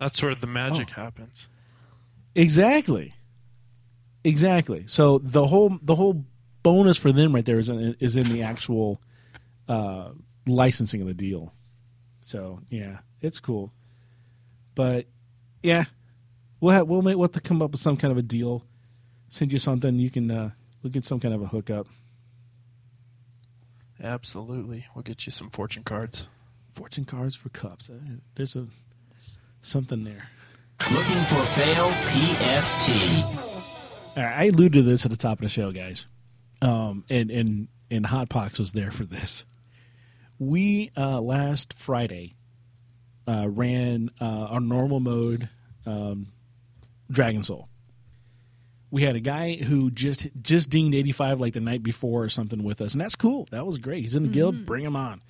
That's 0.00 0.22
where 0.22 0.34
the 0.34 0.46
magic 0.46 0.88
Oh. 0.96 1.02
happens. 1.02 1.46
Exactly. 2.34 3.14
Exactly. 4.24 4.84
So 4.86 5.18
the 5.18 5.46
whole 5.46 5.78
the 5.82 5.94
whole 5.94 6.24
bonus 6.62 6.96
for 6.96 7.12
them 7.12 7.34
right 7.34 7.44
there 7.44 7.58
is 7.58 7.68
in, 7.68 7.96
is 8.00 8.16
in 8.16 8.30
the 8.30 8.42
actual 8.42 9.00
uh, 9.68 10.10
licensing 10.46 11.00
of 11.02 11.06
the 11.06 11.14
deal. 11.14 11.52
So 12.22 12.60
yeah, 12.70 13.00
it's 13.20 13.38
cool. 13.38 13.72
But 14.74 15.06
yeah, 15.62 15.84
we'll 16.60 16.72
have, 16.72 16.88
we'll 16.88 17.02
make 17.02 17.16
we'll 17.16 17.24
have 17.28 17.32
to 17.32 17.40
come 17.40 17.62
up 17.62 17.72
with 17.72 17.80
some 17.80 17.96
kind 17.96 18.10
of 18.10 18.18
a 18.18 18.22
deal. 18.22 18.64
Send 19.28 19.52
you 19.52 19.58
something 19.58 19.98
you 19.98 20.10
can 20.10 20.30
uh, 20.30 20.50
we'll 20.82 20.90
get 20.90 21.04
some 21.04 21.20
kind 21.20 21.34
of 21.34 21.42
a 21.42 21.46
hookup. 21.46 21.86
Absolutely. 24.02 24.86
We'll 24.94 25.02
get 25.02 25.26
you 25.26 25.32
some 25.32 25.50
fortune 25.50 25.84
cards. 25.84 26.24
Fortune 26.74 27.04
cards 27.04 27.36
for 27.36 27.50
cups. 27.50 27.90
Uh, 27.90 27.98
There's 28.34 28.56
a 28.56 28.66
something 29.60 30.04
there. 30.04 30.24
Looking 30.90 31.22
for 31.24 31.44
fail 31.46 31.90
PST. 32.08 32.90
All 34.16 34.22
right, 34.22 34.38
I 34.38 34.44
alluded 34.44 34.74
to 34.74 34.82
this 34.82 35.04
at 35.04 35.10
the 35.10 35.16
top 35.16 35.38
of 35.38 35.42
the 35.42 35.48
show, 35.48 35.72
guys, 35.72 36.06
um, 36.60 37.04
and 37.08 37.30
and 37.30 37.68
and 37.90 38.06
Hot 38.06 38.28
Pox 38.28 38.58
was 38.58 38.72
there 38.72 38.90
for 38.90 39.04
this. 39.04 39.44
We 40.38 40.90
uh, 40.96 41.20
last 41.20 41.72
Friday 41.72 42.36
uh, 43.26 43.48
ran 43.48 44.10
uh, 44.20 44.24
our 44.50 44.60
normal 44.60 45.00
mode 45.00 45.48
um, 45.86 46.26
Dragon 47.10 47.42
Soul. 47.42 47.68
We 48.90 49.02
had 49.02 49.16
a 49.16 49.20
guy 49.20 49.56
who 49.56 49.90
just 49.90 50.28
just 50.42 50.70
dinged 50.70 50.94
eighty 50.94 51.12
five 51.12 51.40
like 51.40 51.54
the 51.54 51.60
night 51.60 51.82
before 51.82 52.24
or 52.24 52.28
something 52.28 52.62
with 52.62 52.80
us, 52.80 52.92
and 52.92 53.00
that's 53.00 53.16
cool. 53.16 53.48
That 53.50 53.64
was 53.64 53.78
great. 53.78 54.02
He's 54.02 54.16
in 54.16 54.24
the 54.24 54.28
guild. 54.28 54.66
Bring 54.66 54.84
him 54.84 54.96
on. 54.96 55.22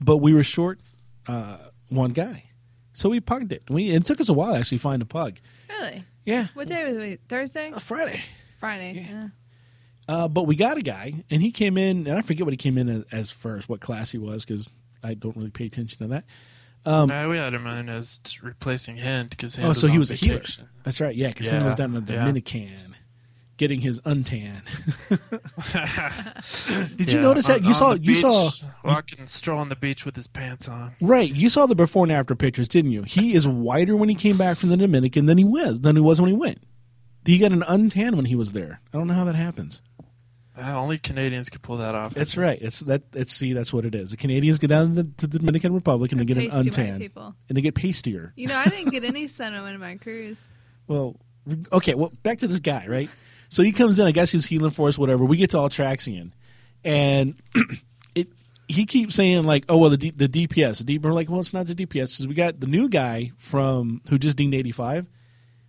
But 0.00 0.18
we 0.18 0.34
were 0.34 0.42
short 0.42 0.80
uh, 1.26 1.56
one 1.88 2.10
guy, 2.10 2.44
so 2.92 3.08
we 3.08 3.20
pugged 3.20 3.52
it. 3.52 3.62
We 3.68 3.90
it 3.90 4.04
took 4.04 4.20
us 4.20 4.28
a 4.28 4.32
while 4.32 4.52
to 4.54 4.58
actually 4.60 4.78
find 4.78 5.02
a 5.02 5.06
pug. 5.06 5.38
Really? 5.68 6.04
Yeah, 6.24 6.46
What 6.54 6.68
day 6.68 6.84
was 6.92 6.96
it? 7.02 7.20
Thursday? 7.28 7.72
uh, 7.72 7.78
Friday. 7.80 8.20
Friday. 8.60 8.92
yeah. 8.94 9.10
Yeah. 9.10 9.28
Uh, 10.08 10.28
but 10.28 10.44
we 10.46 10.54
got 10.56 10.76
a 10.76 10.80
guy, 10.80 11.24
and 11.30 11.40
he 11.42 11.50
came 11.50 11.76
in, 11.78 12.06
and 12.06 12.16
I 12.18 12.22
forget 12.22 12.44
what 12.44 12.52
he 12.52 12.56
came 12.56 12.76
in 12.78 12.88
as, 12.88 13.04
as 13.12 13.30
first, 13.30 13.68
what 13.68 13.80
class 13.80 14.10
he 14.12 14.18
was, 14.18 14.44
because 14.44 14.68
I 15.02 15.14
don't 15.14 15.36
really 15.36 15.50
pay 15.50 15.66
attention 15.66 15.98
to 15.98 16.06
that. 16.08 16.24
Um, 16.84 17.08
we 17.30 17.36
had 17.38 17.54
him 17.54 17.66
in 17.68 17.88
as 17.88 18.18
replacing 18.42 18.96
Hint 18.96 19.30
because 19.30 19.56
oh, 19.62 19.72
so 19.72 19.86
he 19.86 19.98
was 19.98 20.10
a 20.10 20.14
healer. 20.14 20.42
That's 20.82 21.00
right, 21.00 21.14
yeah, 21.14 21.28
because 21.28 21.50
he 21.50 21.56
Yeah, 21.56 21.64
was 21.64 21.76
down 21.76 21.94
in 21.94 22.04
the 22.04 22.12
yeah. 22.12 22.18
Dominican 22.20 22.96
getting 23.56 23.80
his 23.80 24.00
untan. 24.00 24.62
Did 26.96 27.12
you 27.12 27.20
notice 27.20 27.46
that? 27.46 27.60
on- 27.60 27.64
You 27.66 27.72
saw, 27.72 27.94
the 27.94 28.00
you 28.00 28.14
saw, 28.14 28.50
beach, 28.50 28.62
walking, 28.84 29.26
strolling 29.26 29.68
the 29.68 29.76
beach 29.76 30.04
with 30.04 30.16
his 30.16 30.26
pants 30.26 30.68
on. 30.68 30.92
right? 31.00 31.32
You 31.32 31.48
saw 31.48 31.66
the 31.66 31.74
before 31.74 32.04
and 32.04 32.12
after 32.12 32.34
pictures, 32.34 32.68
didn't 32.68 32.90
you? 32.92 33.02
He 33.02 33.34
is 33.34 33.46
whiter 33.46 33.96
when 33.96 34.08
he 34.08 34.14
came 34.14 34.36
back 34.36 34.56
from 34.56 34.68
the 34.70 34.76
Dominican 34.76 35.26
than 35.26 35.38
he 35.38 35.44
was 35.44 35.80
than 35.80 35.96
he 35.96 36.02
was 36.02 36.20
when 36.20 36.30
he 36.30 36.36
went. 36.36 36.62
He 37.24 37.38
got 37.38 37.52
an 37.52 37.62
untan 37.62 38.16
when 38.16 38.24
he 38.24 38.34
was 38.34 38.52
there. 38.52 38.80
I 38.92 38.98
don't 38.98 39.06
know 39.06 39.14
how 39.14 39.24
that 39.24 39.36
happens. 39.36 39.80
Uh, 40.58 40.72
only 40.76 40.98
Canadians 40.98 41.48
could 41.48 41.62
pull 41.62 41.78
that 41.78 41.94
off. 41.94 42.12
That's 42.12 42.36
right. 42.36 42.58
It's 42.60 42.80
that. 42.80 43.02
It's 43.14 43.32
see. 43.32 43.52
That's 43.54 43.72
what 43.72 43.86
it 43.86 43.94
is. 43.94 44.10
The 44.10 44.18
Canadians 44.18 44.58
go 44.58 44.66
down 44.66 44.88
to 44.94 45.02
the, 45.02 45.10
to 45.18 45.26
the 45.26 45.38
Dominican 45.38 45.72
Republic 45.72 46.12
and 46.12 46.20
they 46.20 46.26
get 46.26 46.36
an 46.36 46.50
untan, 46.50 47.10
and 47.48 47.56
they 47.56 47.62
get 47.62 47.74
pastier. 47.74 48.32
You 48.36 48.48
know, 48.48 48.56
I 48.56 48.66
didn't 48.66 48.90
get 48.90 49.02
any 49.04 49.28
sun 49.28 49.54
on 49.54 49.78
my 49.78 49.96
cruise. 49.96 50.44
Well, 50.88 51.16
okay. 51.72 51.94
Well, 51.94 52.12
back 52.24 52.40
to 52.40 52.48
this 52.48 52.58
guy, 52.58 52.86
right? 52.88 53.08
So 53.52 53.62
he 53.62 53.70
comes 53.70 53.98
in. 53.98 54.06
I 54.06 54.12
guess 54.12 54.32
he's 54.32 54.46
healing 54.46 54.70
for 54.70 54.88
us, 54.88 54.96
whatever. 54.96 55.26
We 55.26 55.36
get 55.36 55.50
to 55.50 55.58
all 55.58 55.68
Ultraxion, 55.68 56.32
and 56.84 57.34
it. 58.14 58.28
He 58.66 58.86
keeps 58.86 59.14
saying 59.14 59.42
like, 59.42 59.66
"Oh 59.68 59.76
well, 59.76 59.90
the 59.90 59.98
D, 59.98 60.10
the 60.10 60.26
DPS." 60.26 60.78
The 60.78 60.84
D, 60.84 60.96
we're 60.98 61.12
like, 61.12 61.28
"Well, 61.28 61.40
it's 61.40 61.52
not 61.52 61.66
the 61.66 61.74
DPS." 61.74 62.16
Because 62.16 62.28
we 62.28 62.32
got 62.34 62.60
the 62.60 62.66
new 62.66 62.88
guy 62.88 63.32
from 63.36 64.00
who 64.08 64.16
just 64.16 64.38
dinged 64.38 64.54
eighty 64.54 64.72
five. 64.72 65.06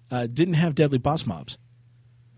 Uh, 0.10 0.28
didn't 0.28 0.54
have 0.54 0.76
deadly 0.76 0.98
boss 0.98 1.26
mobs. 1.26 1.58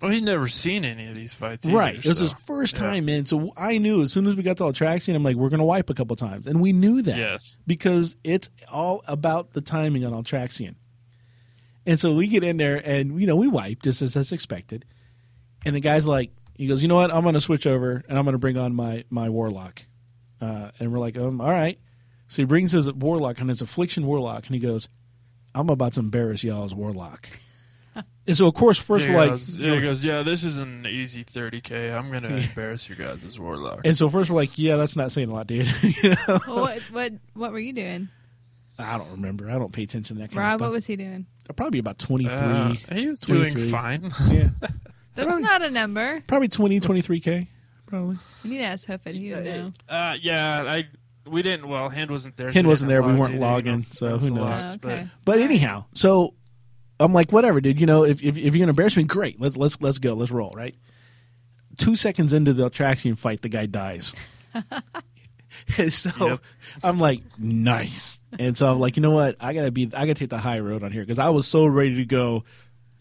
Well, 0.02 0.12
he'd 0.12 0.24
never 0.24 0.48
seen 0.48 0.84
any 0.84 1.06
of 1.06 1.14
these 1.14 1.36
fights. 1.36 1.68
Either, 1.68 1.78
Right. 1.78 1.98
It 2.00 2.06
was 2.06 2.18
so- 2.18 2.24
his 2.26 2.34
first 2.34 2.76
yeah. 2.78 2.82
time 2.82 3.08
in. 3.08 3.28
So 3.28 3.54
I 3.56 3.78
knew 3.78 4.02
as 4.02 4.12
soon 4.12 4.26
as 4.26 4.36
we 4.36 4.42
got 4.42 4.58
to 4.58 4.64
all 4.64 4.74
Ultraxion, 4.74 5.14
I'm 5.16 5.24
like, 5.24 5.36
we're 5.36 5.50
going 5.50 5.60
to 5.60 5.66
wipe 5.66 5.92
a 5.92 5.94
couple 5.94 6.16
times. 6.16 6.48
And 6.48 6.60
we 6.60 6.74
knew 6.74 7.04
that. 7.04 7.18
Yes. 7.18 7.58
Because 7.68 8.16
it's 8.24 8.50
all 8.72 9.04
about 9.08 9.54
the 9.54 9.62
timing 9.62 10.06
on 10.06 10.14
all 10.14 10.24
Ultraxion. 10.24 10.74
And 11.86 12.00
so 12.00 12.14
we 12.14 12.28
get 12.28 12.44
in 12.44 12.58
there 12.58 12.82
and, 12.84 13.20
you 13.22 13.28
know, 13.28 13.36
we 13.36 13.48
wipe 13.48 13.84
just 13.84 14.02
as, 14.02 14.16
as 14.16 14.32
expected. 14.32 14.86
And 15.66 15.76
the 15.76 15.80
guy's 15.80 16.08
like, 16.08 16.32
he 16.56 16.68
goes, 16.68 16.82
you 16.82 16.88
know 16.88 16.96
what? 16.96 17.14
I'm 17.14 17.24
going 17.24 17.34
to 17.34 17.42
switch 17.42 17.68
over 17.68 18.04
and 18.08 18.18
I'm 18.18 18.24
going 18.26 18.34
to 18.34 18.40
bring 18.40 18.58
on 18.58 18.74
my, 18.76 19.04
my 19.10 19.30
Warlock. 19.30 19.82
Uh, 20.40 20.72
and 20.80 20.92
we're 20.92 21.00
like, 21.00 21.18
um, 21.18 21.42
all 21.42 21.50
right. 21.50 21.80
So 22.28 22.42
he 22.42 22.46
brings 22.46 22.72
his 22.72 22.92
Warlock 22.92 23.42
on 23.42 23.48
his 23.48 23.62
Affliction 23.62 24.06
Warlock 24.06 24.46
and 24.46 24.56
he 24.56 24.62
goes, 24.62 24.90
I'm 25.54 25.70
about 25.70 25.94
to 25.94 26.02
embarrass 26.02 26.44
y'all's 26.44 26.74
Warlock. 26.74 27.28
and 28.28 28.38
so, 28.38 28.48
of 28.48 28.54
course, 28.54 28.78
first 28.78 29.08
yeah, 29.08 29.16
we're 29.16 29.24
he 29.24 29.30
like, 29.30 29.40
goes, 29.40 29.56
yeah, 29.58 29.76
he 29.76 29.82
goes, 29.82 30.06
yeah, 30.06 30.24
this 30.24 30.44
is 30.44 30.58
an 30.58 30.86
easy 30.86 31.24
30k. 31.24 31.96
I'm 31.98 32.12
gonna 32.12 32.36
embarrass 32.36 32.90
you 32.90 32.96
guys 32.96 33.24
as 33.24 33.40
warlock. 33.40 33.82
And 33.86 33.96
so 33.98 34.10
first 34.10 34.30
we're 34.30 34.36
like, 34.36 34.58
yeah, 34.58 34.76
that's 34.76 34.96
not 34.96 35.12
saying 35.12 35.30
a 35.30 35.34
lot, 35.34 35.48
dude. 35.48 35.68
you 35.82 36.10
know? 36.10 36.40
Well, 36.48 36.60
what 36.62 36.80
what 36.92 37.14
what 37.34 37.52
were 37.54 37.60
you 37.60 37.72
doing, 37.74 38.10
I 38.78 38.98
don't 38.98 39.12
remember. 39.12 39.50
I 39.50 39.54
don't 39.54 39.72
pay 39.72 39.84
attention 39.84 40.18
to 40.18 40.22
that 40.24 40.30
kind 40.30 40.40
Rob? 40.40 40.46
of 40.46 40.52
stuff. 40.52 40.62
Rob, 40.62 40.70
What 40.70 40.74
was 40.74 40.86
he 40.86 40.96
doing? 40.96 41.26
probably 41.56 41.80
about 41.80 42.00
23. 42.00 42.34
Uh, 42.36 42.74
he 42.92 43.08
was 43.08 43.22
23. 43.22 43.54
doing 43.54 43.72
fine. 43.72 44.14
yeah. 44.30 44.50
That's 45.16 45.26
Probably- 45.28 45.44
not 45.44 45.62
a 45.62 45.72
number. 45.72 46.22
Probably 46.28 46.48
20, 46.50 46.80
23K. 46.80 47.48
Probably. 47.88 48.18
You 48.44 48.50
need 48.52 48.58
to 48.58 48.64
ask 48.64 48.88
Hufford. 48.88 49.16
He 49.16 49.34
would 49.34 49.44
know. 49.46 49.74
Uh, 49.88 50.14
yeah, 50.22 50.62
I 50.64 50.84
we 51.30 51.42
didn't. 51.42 51.68
Well, 51.70 51.90
hand 51.90 52.12
wasn't 52.12 52.36
there. 52.38 52.50
so 52.50 52.54
Hand 52.54 52.68
wasn't 52.68 52.90
there, 52.90 53.02
we 53.02 53.14
weren't 53.14 53.40
logging, 53.40 53.86
so 53.92 54.18
who 54.18 54.30
knows? 54.30 54.40
lot, 54.40 54.64
Oh, 54.64 54.68
okay. 54.70 54.78
but- 54.82 55.06
But 55.26 55.32
All 55.34 55.38
right. 55.40 55.46
anyhow, 55.50 55.86
so 55.94 56.34
I'm 57.00 57.14
like, 57.14 57.32
whatever, 57.32 57.62
dude. 57.62 57.80
You 57.80 57.86
know, 57.88 58.04
if, 58.04 58.24
if 58.24 58.38
if 58.38 58.56
you're 58.56 58.60
gonna 58.64 58.70
embarrass 58.72 58.96
me, 58.98 59.04
great. 59.04 59.40
Let's 59.40 59.58
let's 59.58 59.82
let's 59.82 59.98
go. 60.00 60.14
Let's 60.14 60.32
roll. 60.32 60.52
Right. 60.56 60.76
Two 61.78 61.96
seconds 61.96 62.32
into 62.34 62.54
the 62.54 62.70
Traxian 62.70 63.18
fight, 63.18 63.42
the 63.42 63.50
guy 63.50 63.66
dies. 63.66 64.14
So 65.90 66.10
Yep. 66.28 66.40
I'm 66.84 67.00
like, 67.00 67.22
nice. 67.40 68.20
And 68.38 68.58
so 68.58 68.70
I'm 68.70 68.80
like, 68.80 68.98
you 68.98 69.02
know 69.02 69.12
what? 69.12 69.38
I 69.40 69.54
gotta 69.54 69.72
be. 69.72 69.84
I 69.94 70.02
gotta 70.06 70.14
take 70.16 70.30
the 70.30 70.38
high 70.38 70.60
road 70.60 70.84
on 70.84 70.92
here 70.92 71.02
because 71.02 71.18
I 71.20 71.30
was 71.30 71.48
so 71.48 71.66
ready 71.66 71.96
to 71.96 72.06
go. 72.06 72.44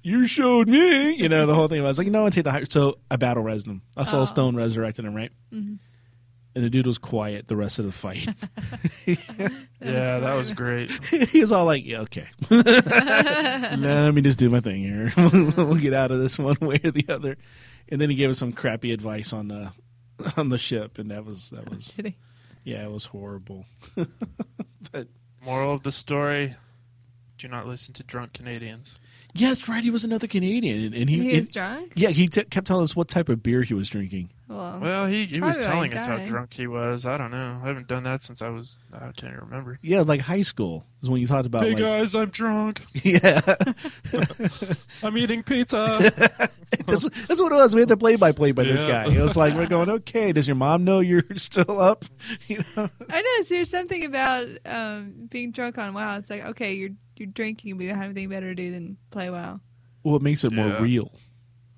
You 0.06 0.26
showed 0.26 0.68
me, 0.68 1.14
you 1.14 1.30
know, 1.30 1.46
the 1.46 1.54
whole 1.54 1.66
thing. 1.66 1.80
I 1.80 1.84
was 1.84 1.96
like, 1.96 2.04
you 2.04 2.12
know, 2.12 2.26
I 2.26 2.30
take 2.30 2.44
the 2.44 2.52
high. 2.52 2.64
So 2.64 2.98
I 3.10 3.16
battle 3.16 3.42
res 3.42 3.64
him. 3.66 3.80
I 3.96 4.04
saw 4.04 4.20
Oh. 4.20 4.24
Stone 4.26 4.54
resurrected 4.54 5.04
him, 5.06 5.14
right? 5.14 5.32
And 5.50 6.62
the 6.62 6.68
dude 6.70 6.86
was 6.86 6.98
quiet 6.98 7.48
the 7.48 7.56
rest 7.56 7.78
of 7.78 7.86
the 7.86 7.92
fight. 7.92 8.28
Yeah, 9.80 10.18
that 10.18 10.34
was 10.34 10.50
great. 10.50 10.90
he 11.30 11.40
was 11.40 11.52
all 11.52 11.64
like, 11.66 11.84
yeah, 11.84 12.00
okay. 12.00 12.26
nah, 12.50 14.04
let 14.04 14.14
me 14.14 14.22
just 14.22 14.38
do 14.38 14.48
my 14.48 14.60
thing 14.60 14.82
here. 14.82 15.12
we'll 15.16 15.74
get 15.76 15.92
out 15.92 16.10
of 16.10 16.20
this 16.20 16.38
one 16.38 16.56
way 16.60 16.80
or 16.84 16.90
the 16.90 17.04
other. 17.08 17.36
And 17.90 18.00
then 18.00 18.08
he 18.08 18.16
gave 18.16 18.30
us 18.30 18.38
some 18.38 18.52
crappy 18.52 18.92
advice 18.92 19.32
on 19.34 19.48
the 19.48 19.72
on 20.38 20.48
the 20.48 20.56
ship, 20.58 20.98
and 20.98 21.10
that 21.10 21.24
was 21.26 21.50
that 21.50 21.68
was 21.68 21.92
yeah, 22.64 22.84
it 22.84 22.90
was 22.90 23.04
horrible. 23.06 23.66
but 24.92 25.08
Moral 25.44 25.74
of 25.74 25.82
the 25.82 25.92
story: 25.92 26.54
Do 27.36 27.48
not 27.48 27.66
listen 27.66 27.92
to 27.94 28.02
drunk 28.04 28.32
Canadians. 28.32 28.94
Yes, 29.34 29.68
right. 29.68 29.84
He 29.84 29.90
was 29.90 30.04
another 30.04 30.26
Canadian, 30.26 30.84
and, 30.86 30.94
and 30.94 31.10
he, 31.10 31.20
He 31.24 31.30
it- 31.32 31.38
was 31.40 31.50
drunk. 31.50 31.92
yeah, 31.96 32.08
he 32.10 32.26
t- 32.28 32.44
kept 32.44 32.66
telling 32.66 32.84
us 32.84 32.96
what 32.96 33.08
type 33.08 33.28
of 33.28 33.42
beer 33.42 33.62
he 33.62 33.74
was 33.74 33.88
drinking. 33.88 34.30
Well, 34.48 34.78
Well, 34.80 35.06
he, 35.06 35.24
he 35.24 35.40
was 35.40 35.56
probably 35.56 35.74
why 35.78 35.84
he 35.86 35.88
telling 35.90 35.94
us 35.94 36.06
how 36.06 36.26
drunk 36.26 36.52
he 36.52 36.66
was. 36.66 37.06
I 37.06 37.16
don't 37.16 37.30
know. 37.30 37.58
I 37.62 37.66
haven't 37.66 37.88
done 37.88 38.04
that 38.04 38.22
since 38.22 38.42
I 38.42 38.50
was. 38.50 38.76
I 38.92 38.98
can't 39.12 39.32
even 39.32 39.38
remember. 39.40 39.78
Yeah, 39.82 40.02
like 40.02 40.20
high 40.20 40.42
school 40.42 40.84
is 41.02 41.08
when 41.08 41.20
you 41.20 41.26
talked 41.26 41.46
about 41.46 41.62
Hey 41.64 41.70
like 41.72 41.82
guys, 41.82 42.14
I'm 42.14 42.28
drunk. 42.28 42.82
yeah. 42.92 43.40
I'm 45.02 45.16
eating 45.16 45.42
pizza. 45.42 45.98
that's, 46.86 47.08
that's 47.26 47.40
what 47.40 47.52
it 47.52 47.56
was. 47.56 47.74
We 47.74 47.80
had 47.80 47.88
to 47.88 47.96
play 47.96 48.16
by 48.16 48.32
play 48.32 48.52
by 48.52 48.64
this 48.64 48.84
guy. 48.84 49.06
It 49.06 49.20
was 49.20 49.36
like 49.36 49.54
we're 49.54 49.66
going, 49.66 49.88
okay. 49.88 50.32
Does 50.32 50.46
your 50.46 50.56
mom 50.56 50.84
know 50.84 51.00
you're 51.00 51.24
still 51.36 51.80
up? 51.80 52.04
You 52.46 52.58
know. 52.76 52.88
I 53.08 53.22
know. 53.22 53.42
So 53.44 53.54
there's 53.54 53.70
something 53.70 54.04
about 54.04 54.46
um, 54.66 55.14
being 55.30 55.52
drunk 55.52 55.78
on 55.78 55.94
WoW. 55.94 56.18
It's 56.18 56.28
like, 56.30 56.44
okay, 56.46 56.74
you're 56.74 56.90
you're 57.16 57.26
drinking, 57.28 57.76
but 57.76 57.84
you 57.84 57.90
don't 57.90 57.98
have 57.98 58.10
anything 58.10 58.28
better 58.28 58.48
to 58.48 58.54
do 58.54 58.70
than 58.70 58.96
play 59.10 59.30
WoW. 59.30 59.60
Well, 60.02 60.16
it 60.16 60.22
makes 60.22 60.44
it 60.44 60.52
more 60.52 60.80
real. 60.80 61.12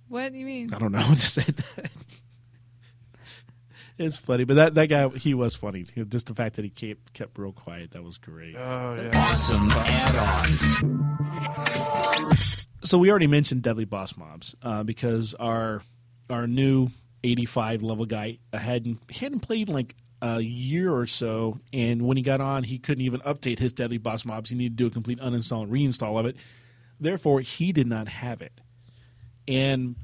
What 0.09 0.33
do 0.33 0.39
you 0.39 0.47
mean? 0.47 0.73
I 0.73 0.79
don't 0.79 0.93
know. 0.93 0.99
I 1.07 1.15
just 1.15 1.35
said 1.35 1.45
that. 1.77 1.91
It's 3.99 4.17
funny, 4.19 4.45
but 4.45 4.57
that, 4.57 4.75
that 4.75 4.91
guy 4.91 5.09
he 5.09 5.33
was 5.33 5.55
funny. 5.55 5.87
Just 6.09 6.27
the 6.27 6.35
fact 6.35 6.57
that 6.57 6.67
he 6.67 6.71
kept 6.71 7.15
kept 7.15 7.39
real 7.39 7.53
quiet 7.53 7.93
that 7.93 8.05
was 8.05 8.19
great. 8.19 8.55
oh 8.55 8.95
yeah. 8.95 9.31
Awesome 9.31 9.71
add-ons. 9.71 10.77
So 12.83 12.99
we 12.99 13.09
already 13.11 13.27
mentioned 13.27 13.63
deadly 13.63 13.87
boss 13.87 14.15
mobs 14.19 14.55
uh, 14.63 14.83
because 14.83 15.33
our 15.35 15.81
our 16.29 16.47
new 16.47 16.89
85 17.25 17.83
level 17.83 18.05
guy 18.05 18.37
hadn't 18.53 19.01
hadn't 19.11 19.41
played 19.41 19.71
like 19.71 19.95
a 20.23 20.41
year 20.41 20.95
or 20.95 21.07
so, 21.07 21.61
and 21.73 22.03
when 22.03 22.17
he 22.17 22.23
got 22.23 22.41
on, 22.41 22.65
he 22.65 22.79
couldn't 22.79 23.05
even 23.05 23.21
update 23.21 23.59
his 23.59 23.73
deadly 23.73 23.99
boss 23.99 24.25
mobs. 24.25 24.51
He 24.51 24.57
needed 24.57 24.79
to 24.79 24.85
do 24.85 24.87
a 24.87 24.91
complete 24.91 25.19
uninstall 25.21 25.63
and 25.63 25.73
reinstall 25.73 26.19
of 26.19 26.27
it. 26.27 26.37
Therefore, 26.99 27.41
he 27.41 27.73
did 27.73 27.87
not 27.87 28.09
have 28.09 28.41
it. 28.41 28.61
And 29.47 29.97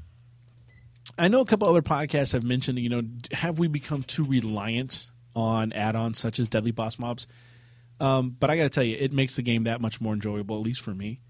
I 1.17 1.27
know 1.27 1.41
a 1.41 1.45
couple 1.45 1.67
other 1.67 1.81
podcasts 1.81 2.33
have 2.33 2.43
mentioned, 2.43 2.79
you 2.79 2.89
know, 2.89 3.01
have 3.31 3.59
we 3.59 3.67
become 3.67 4.03
too 4.03 4.23
reliant 4.23 5.09
on 5.35 5.73
add-ons 5.73 6.19
such 6.19 6.39
as 6.39 6.47
deadly 6.47 6.71
boss 6.71 6.99
mobs? 6.99 7.27
Um, 7.99 8.35
but 8.39 8.49
I 8.49 8.57
got 8.57 8.63
to 8.63 8.69
tell 8.69 8.83
you, 8.83 8.97
it 8.99 9.13
makes 9.13 9.35
the 9.35 9.41
game 9.41 9.63
that 9.63 9.81
much 9.81 10.01
more 10.01 10.13
enjoyable, 10.13 10.57
at 10.57 10.63
least 10.63 10.81
for 10.81 10.93
me. 10.93 11.21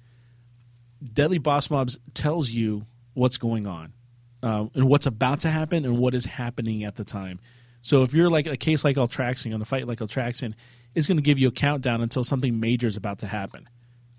Deadly 1.13 1.37
Boss 1.37 1.69
Mobs 1.69 1.99
tells 2.13 2.49
you 2.49 2.85
what's 3.13 3.37
going 3.37 3.67
on 3.67 3.93
uh, 4.41 4.65
and 4.73 4.85
what's 4.85 5.05
about 5.05 5.41
to 5.41 5.49
happen 5.49 5.85
and 5.85 5.97
what 5.97 6.13
is 6.15 6.25
happening 6.25 6.83
at 6.83 6.95
the 6.95 7.03
time. 7.03 7.39
So 7.83 8.01
if 8.01 8.13
you're 8.13 8.29
like 8.29 8.47
a 8.47 8.57
case 8.57 8.83
like 8.83 8.95
Ultraxion 8.95 9.53
on 9.53 9.61
a 9.61 9.65
fight 9.65 9.87
like 9.87 9.99
Ultraxion, 9.99 10.55
it's 10.95 11.05
going 11.05 11.17
to 11.17 11.21
give 11.23 11.37
you 11.37 11.49
a 11.49 11.51
countdown 11.51 12.01
until 12.01 12.23
something 12.23 12.59
major 12.59 12.87
is 12.87 12.95
about 12.95 13.19
to 13.19 13.27
happen. 13.27 13.69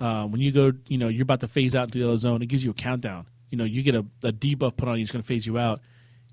Uh, 0.01 0.27
when 0.27 0.41
you 0.41 0.53
go, 0.53 0.73
you 0.89 0.99
know, 0.99 1.09
you're 1.09 1.23
about 1.23 1.41
to 1.41 1.49
phase 1.49 1.75
out 1.75 1.85
into 1.89 1.99
the 1.99 2.05
other 2.07 2.17
zone, 2.17 2.43
it 2.43 2.47
gives 2.47 2.65
you 2.65 2.71
a 2.71 2.75
countdown. 2.75 3.27
You 3.51 3.59
know, 3.59 3.65
you 3.65 3.83
get 3.83 3.95
a, 3.97 4.05
a 4.23 4.33
debuff 4.33 4.77
put 4.77 4.89
on 4.89 4.99
you, 4.99 5.03
it's 5.03 5.11
going 5.11 5.23
to 5.23 5.27
phase 5.27 5.47
you 5.47 5.59
out, 5.59 5.81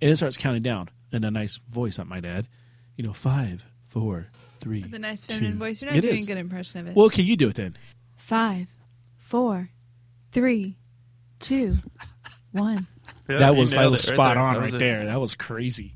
and 0.02 0.12
it 0.12 0.16
starts 0.18 0.38
counting 0.38 0.62
down 0.62 0.90
in 1.12 1.24
a 1.24 1.32
nice 1.32 1.58
voice, 1.70 1.98
I 2.00 2.04
might 2.04 2.26
add. 2.26 2.48
You 2.98 3.06
know, 3.06 3.14
five, 3.14 3.66
four, 3.88 4.28
three. 4.60 4.82
With 4.84 4.94
a 4.94 5.00
nice 5.00 5.26
feminine 5.26 5.54
two. 5.54 5.58
voice. 5.60 5.82
You're 5.82 5.92
not 5.92 5.98
It 5.98 6.02
doing 6.02 6.18
is. 6.18 6.24
a 6.26 6.28
good 6.28 6.38
impression 6.38 6.82
of 6.82 6.88
it. 6.88 6.96
Well, 6.96 7.10
can 7.10 7.26
you 7.26 7.38
do 7.38 7.48
it 7.50 7.56
then? 7.56 7.78
Five, 8.18 8.68
four, 9.18 9.70
three, 10.32 10.78
two, 11.40 11.78
one. 12.52 12.88
Yeah, 13.30 13.38
that 13.38 13.56
was 13.56 13.72
that 13.72 13.90
was 13.90 14.04
it 14.06 14.12
right 14.12 14.16
spot 14.16 14.34
there. 14.36 14.44
on 14.44 14.54
That 14.56 14.60
right 14.60 14.72
was 14.74 14.80
there. 14.80 15.06
That 15.06 15.22
was 15.22 15.36
crazy. 15.36 15.94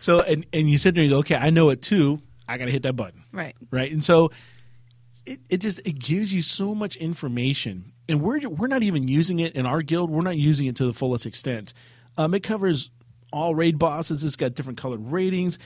So 0.00 0.20
and 0.20 0.44
and 0.52 0.68
you 0.70 0.76
sit 0.78 0.94
there 0.96 1.02
and 1.02 1.10
you 1.10 1.14
go, 1.16 1.20
okay, 1.20 1.36
I 1.36 1.50
know 1.50 1.68
it 1.70 1.82
too. 1.82 2.20
I 2.48 2.58
got 2.58 2.64
to 2.64 2.70
hit 2.72 2.82
that 2.82 2.96
button, 2.96 3.22
Right. 3.30 3.54
right? 3.70 3.92
And 3.92 4.02
so 4.02 4.32
it, 5.24 5.38
it 5.48 5.58
just 5.58 5.78
it 5.84 5.98
gives 6.00 6.34
you 6.34 6.42
so 6.42 6.74
much 6.74 6.96
information, 6.96 7.92
and 8.08 8.20
we're 8.20 8.40
we're 8.48 8.66
not 8.66 8.82
even 8.82 9.06
using 9.06 9.38
it 9.38 9.54
in 9.54 9.66
our 9.66 9.82
guild. 9.82 10.10
We're 10.10 10.22
not 10.22 10.36
using 10.36 10.66
it 10.66 10.74
to 10.76 10.86
the 10.86 10.92
fullest 10.92 11.26
extent. 11.26 11.72
Um, 12.16 12.34
it 12.34 12.40
covers 12.42 12.90
all 13.32 13.54
raid 13.54 13.78
bosses. 13.78 14.24
It's 14.24 14.34
got 14.36 14.54
different 14.54 14.78
colored 14.78 15.12
ratings. 15.12 15.58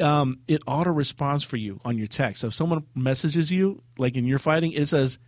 Um, 0.00 0.38
it 0.48 0.62
auto 0.66 0.90
responds 0.90 1.44
for 1.44 1.58
you 1.58 1.78
on 1.84 1.98
your 1.98 2.06
text. 2.06 2.40
So 2.40 2.46
if 2.46 2.54
someone 2.54 2.86
messages 2.94 3.52
you, 3.52 3.82
like 3.98 4.16
in 4.16 4.24
your 4.24 4.38
fighting, 4.38 4.72
it 4.72 4.86
says. 4.86 5.18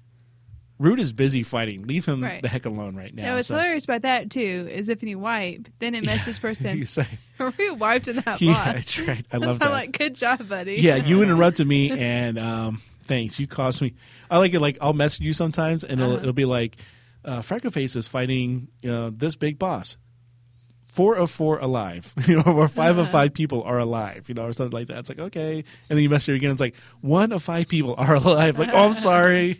Root 0.82 0.98
is 1.00 1.12
busy 1.12 1.42
fighting. 1.44 1.86
Leave 1.86 2.04
him 2.06 2.22
Right. 2.22 2.42
the 2.42 2.48
heck 2.48 2.66
alone 2.66 2.96
right 2.96 3.14
now. 3.14 3.22
No, 3.22 3.34
what's 3.36 3.48
So- 3.48 3.54
hilarious 3.54 3.84
about 3.84 4.02
that 4.02 4.30
too 4.30 4.68
is 4.70 4.88
if 4.88 5.02
you 5.02 5.18
wipe, 5.18 5.68
then 5.78 5.94
it 5.94 6.04
messes 6.04 6.38
person, 6.46 6.76
you 6.82 6.84
say, 6.86 7.06
"Are 7.38 7.52
we 7.58 7.70
wiped 7.70 8.08
in 8.08 8.16
that 8.16 8.40
yeah, 8.40 8.52
boss?" 8.54 8.74
that's 8.74 8.98
right. 9.00 9.24
I 9.32 9.36
So 9.38 9.46
love 9.46 9.50
I'm 9.50 9.58
that. 9.60 9.70
like, 9.70 9.96
"Good 9.98 10.14
job, 10.16 10.48
buddy." 10.48 10.76
yeah, 10.76 10.96
you 10.96 11.22
interrupted 11.22 11.66
me, 11.66 11.90
and 11.92 12.38
um, 12.38 12.82
thanks. 13.04 13.38
You 13.38 13.46
cost 13.46 13.80
me. 13.80 13.94
I 14.30 14.38
like 14.38 14.54
it. 14.54 14.60
Like 14.60 14.78
I'll 14.80 14.92
message 14.92 15.20
you 15.24 15.32
sometimes, 15.32 15.84
and 15.84 16.00
it'll, 16.00 16.14
Uh-huh. 16.14 16.22
it'll 16.22 16.32
be 16.32 16.44
like, 16.46 16.76
uh, 17.24 17.38
Freckleface 17.40 17.94
is 17.96 18.08
fighting 18.08 18.68
uh, 18.88 19.10
this 19.14 19.36
big 19.36 19.58
boss. 19.58 19.96
Four 20.84 21.14
of 21.16 21.30
four 21.30 21.58
alive, 21.58 22.12
you 22.26 22.36
know, 22.36 22.42
or 22.52 22.68
5 22.68 22.98
of 22.98 23.04
Uh-huh. 23.04 23.12
five 23.12 23.32
people 23.32 23.62
are 23.62 23.78
alive, 23.78 24.24
you 24.28 24.34
know, 24.34 24.44
or 24.44 24.52
something 24.52 24.74
like 24.78 24.88
that. 24.88 24.98
It's 24.98 25.08
like 25.08 25.20
okay, 25.20 25.58
and 25.88 25.96
then 25.96 26.00
you 26.00 26.10
message 26.10 26.26
her 26.28 26.34
again. 26.34 26.50
It's 26.50 26.60
like 26.60 26.74
one 27.00 27.32
of 27.32 27.42
five 27.42 27.68
people 27.68 27.94
are 27.96 28.16
alive. 28.16 28.58
Like, 28.58 28.68
oh, 28.74 28.88
I'm 28.90 28.94
sorry. 28.94 29.56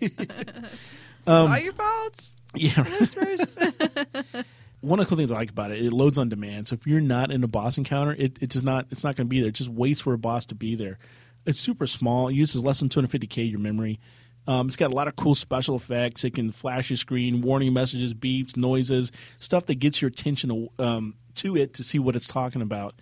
It's 1.23 1.29
all 1.29 1.59
your 1.59 1.73
fault. 1.73 2.31
yeah, 2.55 2.83
one 4.83 4.99
of 4.99 5.07
the 5.07 5.09
cool 5.09 5.17
things 5.17 5.33
I 5.33 5.37
like 5.37 5.51
about 5.51 5.71
it, 5.71 5.85
it 5.85 5.93
loads 5.93 6.19
on 6.19 6.29
demand. 6.29 6.69
So 6.69 6.75
if 6.75 6.87
you're 6.87 7.01
not 7.01 7.31
in 7.31 7.43
a 7.45 7.49
boss 7.49 7.79
encounter, 7.79 8.13
it, 8.13 8.39
it 8.41 8.51
does 8.51 8.63
not 8.63 8.87
it's 8.91 9.05
not 9.05 9.17
going 9.17 9.27
to 9.27 9.31
be 9.31 9.41
there. 9.41 9.49
It 9.49 9.55
just 9.55 9.71
waits 9.71 10.01
for 10.01 10.13
a 10.13 10.19
boss 10.19 10.45
to 10.47 10.55
be 10.55 10.75
there. 10.75 10.99
It's 11.47 11.59
super 11.59 11.87
small. 11.87 12.29
It 12.29 12.35
uses 12.35 12.63
less 12.63 12.81
than 12.81 12.89
250k 12.89 13.51
your 13.51 13.61
memory. 13.61 14.01
Um, 14.47 14.67
it's 14.67 14.77
got 14.77 14.91
a 14.91 14.95
lot 14.95 15.07
of 15.07 15.15
cool 15.17 15.35
special 15.35 15.77
effects. 15.77 16.25
It 16.25 16.35
can 16.35 16.51
flash 16.51 16.91
your 16.91 16.97
screen, 16.97 17.43
warning 17.43 17.73
messages, 17.73 18.13
beeps, 18.13 18.57
noises, 18.57 19.13
stuff 19.39 19.67
that 19.67 19.77
gets 19.77 20.03
your 20.03 20.09
attention 20.09 20.69
um, 20.79 21.15
to 21.37 21.57
it 21.57 21.75
to 21.75 21.85
see 21.85 21.99
what 22.01 22.17
it's 22.17 22.27
talking 22.27 22.61
about. 22.61 22.97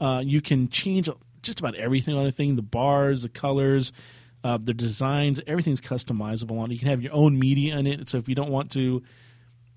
Uh, 0.00 0.22
you 0.24 0.40
can 0.40 0.68
change 0.68 1.08
just 1.42 1.60
about 1.60 1.74
everything 1.76 2.16
on 2.16 2.24
the 2.24 2.32
thing 2.32 2.56
the 2.56 2.62
bars, 2.62 3.22
the 3.22 3.28
colors, 3.28 3.92
uh, 4.44 4.58
the 4.62 4.74
designs, 4.74 5.40
everything's 5.46 5.80
customizable 5.80 6.58
on 6.58 6.70
it. 6.70 6.74
You 6.74 6.80
can 6.80 6.88
have 6.88 7.02
your 7.02 7.12
own 7.12 7.38
media 7.38 7.76
in 7.76 7.86
it. 7.86 8.08
So 8.08 8.18
if 8.18 8.28
you 8.28 8.34
don't 8.34 8.50
want 8.50 8.70
to 8.72 9.02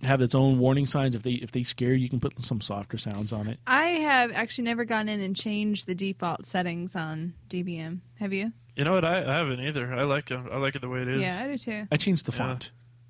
have 0.02 0.22
its 0.22 0.36
own 0.36 0.60
warning 0.60 0.86
signs, 0.86 1.16
if 1.16 1.24
they 1.24 1.32
if 1.34 1.52
they 1.52 1.64
scare 1.64 1.94
you, 1.94 2.00
you 2.04 2.10
can 2.10 2.20
put 2.20 2.42
some 2.44 2.62
softer 2.62 2.98
sounds 2.98 3.34
on 3.34 3.48
it. 3.48 3.60
I 3.68 3.86
have 3.88 4.32
actually 4.34 4.66
never 4.66 4.86
gone 4.86 5.10
in 5.10 5.20
and 5.22 5.36
changed 5.36 5.86
the 5.88 5.96
default 5.96 6.46
settings 6.46 6.96
on 6.96 7.34
DBM. 7.50 8.00
Have 8.20 8.34
you? 8.34 8.52
You 8.76 8.84
know 8.84 8.94
what? 8.94 9.06
I, 9.06 9.30
I 9.30 9.36
haven't 9.36 9.60
either. 9.60 9.94
I 9.94 10.04
like 10.04 10.32
it. 10.32 10.40
I 10.52 10.58
like 10.58 10.76
it 10.76 10.82
the 10.82 10.90
way 10.90 11.02
it 11.02 11.08
is. 11.08 11.22
Yeah, 11.22 11.42
I 11.44 11.48
do 11.48 11.58
too. 11.58 11.88
I 11.92 11.98
changed 11.98 12.26
the 12.26 12.32
Yeah. 12.32 12.48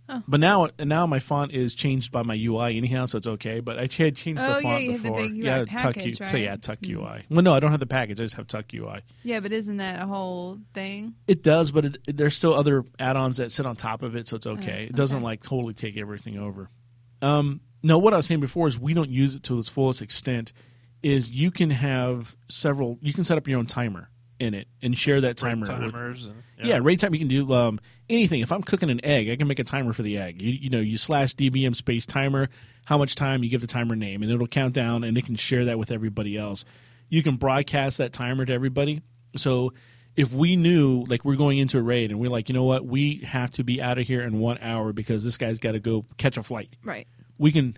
Oh. 0.10 0.22
But 0.28 0.40
now, 0.42 0.68
now 0.80 1.08
my 1.08 1.20
font 1.20 1.54
is 1.54 1.74
changed 1.74 2.12
by 2.12 2.24
my 2.24 2.36
UI 2.38 2.78
anyhow, 2.78 3.06
so 3.06 3.18
it's 3.18 3.28
okay. 3.28 3.62
But 3.62 3.78
I 3.78 3.82
had 3.84 4.16
changed 4.18 4.42
Oh, 4.44 4.54
the 4.54 4.54
yeah, 4.56 4.60
font 4.62 4.84
you 4.84 4.92
have 4.92 5.02
the 5.02 5.10
before. 5.10 5.18
big 5.22 5.32
UI 5.32 5.44
yeah, 5.46 5.66
package, 5.66 6.18
Tuck, 6.20 6.32
right? 6.34 6.42
yeah, 6.42 6.56
Tukui. 6.58 7.24
Well, 7.30 7.42
no, 7.42 7.54
I 7.54 7.60
don't 7.62 7.72
have 7.72 7.80
the 7.80 7.86
package. 7.86 8.20
I 8.20 8.26
just 8.26 8.36
have 8.36 8.48
Tukui. 8.48 9.02
Yeah, 9.24 9.40
but 9.40 9.54
isn't 9.54 9.78
that 9.78 10.04
a 10.04 10.06
whole 10.06 10.60
thing? 10.74 11.14
It 11.28 11.42
does, 11.42 11.72
but 11.72 11.86
it, 11.86 11.98
it- 12.08 12.18
there's 12.18 12.36
still 12.36 12.54
other 12.54 12.84
add-ons 13.00 13.38
that 13.38 13.52
sit 13.54 13.66
on 13.66 13.76
top 13.78 14.04
of 14.04 14.16
it, 14.18 14.28
so 14.28 14.36
it's 14.36 14.46
okay. 14.48 14.82
Oh, 14.82 14.90
It 14.90 14.96
doesn't 14.96 15.18
okay. 15.18 15.26
like 15.26 15.42
totally 15.42 15.74
take 15.74 15.96
everything 15.98 16.38
over. 16.38 16.70
Um, 17.22 17.62
no, 17.82 17.98
what 17.98 18.14
I 18.14 18.18
was 18.18 18.26
saying 18.26 18.42
before 18.42 18.68
is 18.68 18.78
we 18.80 18.94
don't 18.94 19.10
use 19.10 19.36
it 19.36 19.44
to 19.44 19.58
its 19.58 19.70
fullest 19.70 20.02
extent. 20.02 20.52
Is 21.02 21.30
you 21.30 21.52
can 21.52 21.70
have 21.70 22.36
several. 22.50 22.98
You 23.02 23.12
can 23.14 23.26
set 23.26 23.38
up 23.38 23.46
your 23.48 23.60
own 23.60 23.66
timer 23.66 24.10
in 24.44 24.54
it 24.54 24.68
and 24.82 24.98
share 24.98 25.22
that 25.22 25.40
Break 25.40 25.52
timer. 25.54 25.62
with- 25.84 25.92
timers 25.92 26.26
and 26.26 26.44
yeah. 26.64 26.80
rate 26.82 27.00
time. 27.00 27.14
You 27.14 27.20
can 27.20 27.28
do 27.28 27.52
um, 27.54 27.80
anything. 28.10 28.42
If 28.42 28.52
I'm 28.52 28.62
cooking 28.62 28.90
an 28.90 29.04
egg, 29.04 29.30
I 29.30 29.36
can 29.36 29.48
make 29.48 29.60
a 29.60 29.64
timer 29.64 29.92
for 29.94 30.04
the 30.04 30.18
egg. 30.18 30.42
You, 30.42 30.52
you 30.52 30.70
know, 30.70 30.80
you 30.80 30.98
slash 30.98 31.36
dbm 31.36 31.76
space 31.76 32.06
timer. 32.06 32.50
How 32.86 32.98
much 32.98 33.16
time 33.16 33.44
you 33.44 33.50
give 33.50 33.62
the 33.62 33.68
timer 33.68 33.96
name, 33.96 34.22
and 34.22 34.32
it'll 34.32 34.48
count 34.48 34.74
down, 34.74 35.04
and 35.04 35.18
it 35.18 35.26
can 35.26 35.36
share 35.36 35.66
that 35.66 35.80
with 35.80 35.92
everybody 35.92 36.38
else. 36.38 36.64
You 37.10 37.24
can 37.24 37.38
broadcast 37.38 37.98
that 37.98 38.14
timer 38.14 38.46
to 38.46 38.54
everybody. 38.54 39.02
So 39.36 39.74
if 40.16 40.32
we 40.32 40.56
knew 40.56 41.04
like 41.08 41.26
we're 41.26 41.36
going 41.36 41.58
into 41.58 41.78
a 41.78 41.82
raid 41.82 42.12
and 42.12 42.20
we're 42.20 42.30
like, 42.30 42.50
you 42.50 42.54
know 42.54 42.64
what, 42.64 42.86
we 42.86 43.18
have 43.26 43.52
to 43.52 43.64
be 43.64 43.82
out 43.82 43.98
of 43.98 44.08
here 44.08 44.22
in 44.22 44.40
one 44.40 44.58
hour 44.60 44.94
because 44.94 45.24
this 45.24 45.38
guy's 45.38 45.60
got 45.60 45.72
to 45.74 45.80
go 45.80 46.06
catch 46.18 46.38
a 46.38 46.44
flight. 46.44 46.76
Right. 46.84 47.08
We 47.38 47.52
can, 47.52 47.78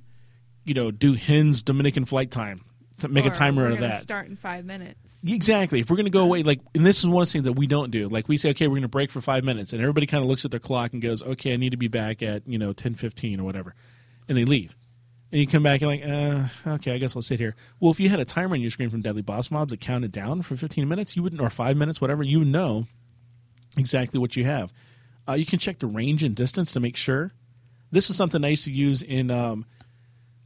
you 0.64 0.74
know, 0.74 0.92
do 0.92 1.14
Hin's 1.14 1.64
Dominican 1.64 2.06
flight 2.06 2.32
time 2.32 2.62
to 3.00 3.08
make 3.08 3.26
Or 3.26 3.30
a 3.30 3.32
timer 3.32 3.64
we're 3.64 3.68
out 3.70 3.74
of 3.74 3.80
that. 3.80 4.02
Start 4.02 4.28
in 4.28 4.36
five 4.36 4.66
minutes. 4.66 5.05
Exactly. 5.28 5.80
If 5.80 5.90
we're 5.90 5.96
going 5.96 6.06
to 6.06 6.12
go 6.12 6.22
away, 6.22 6.44
like, 6.44 6.60
and 6.76 6.86
this 6.86 7.00
is 7.00 7.08
one 7.08 7.24
of 7.24 7.28
the 7.28 7.32
things 7.32 7.46
that 7.46 7.54
we 7.54 7.66
don't 7.66 7.90
do. 7.90 8.08
Like, 8.08 8.28
we 8.28 8.38
say, 8.38 8.50
okay, 8.52 8.68
we're 8.68 8.76
going 8.76 8.84
to 8.84 8.88
break 8.88 9.10
for 9.10 9.22
five 9.22 9.44
minutes, 9.44 9.74
and 9.74 9.82
everybody 9.82 10.06
kind 10.06 10.24
of 10.24 10.30
looks 10.30 10.46
at 10.46 10.52
their 10.52 10.60
clock 10.60 10.94
and 10.94 11.02
goes, 11.02 11.24
okay, 11.24 11.54
I 11.54 11.58
need 11.58 11.72
to 11.72 11.78
be 11.78 11.88
back 11.88 12.22
at 12.22 12.48
you 12.48 12.60
know 12.60 12.74
ten 12.74 12.94
fifteen 12.96 13.40
or 13.40 13.44
whatever, 13.44 13.74
and 14.28 14.38
they 14.38 14.46
leave. 14.46 14.76
And 15.32 15.42
you 15.42 15.48
come 15.48 15.64
back 15.64 15.82
and 15.82 15.90
like, 15.90 16.06
uh, 16.06 16.74
okay, 16.76 16.94
I 16.94 16.98
guess 17.00 17.16
I'll 17.16 17.24
sit 17.24 17.40
here. 17.40 17.56
Well, 17.80 17.92
if 17.92 18.00
you 18.00 18.10
had 18.10 18.20
a 18.20 18.26
timer 18.26 18.54
on 18.54 18.62
your 18.62 18.70
screen 18.70 18.92
from 18.92 19.02
Deadly 19.02 19.24
Boss 19.24 19.50
Mobs 19.50 19.72
that 19.72 19.82
counted 19.82 20.12
down 20.12 20.44
for 20.44 20.56
fifteen 20.56 20.88
minutes, 20.88 21.16
you 21.16 21.24
wouldn't, 21.24 21.42
or 21.42 21.50
five 21.50 21.76
minutes, 21.76 22.00
whatever, 22.00 22.22
you 22.22 22.46
know 22.46 22.86
exactly 23.78 24.20
what 24.20 24.36
you 24.36 24.46
have. 24.46 24.72
Uh, 25.28 25.34
you 25.34 25.46
can 25.46 25.58
check 25.58 25.80
the 25.80 25.88
range 25.88 26.24
and 26.24 26.36
distance 26.36 26.74
to 26.74 26.80
make 26.80 26.96
sure. 26.96 27.32
This 27.92 28.10
is 28.10 28.16
something 28.16 28.44
I 28.44 28.50
used 28.50 28.66
to 28.66 28.72
use 28.72 29.02
in 29.02 29.32
um, 29.32 29.66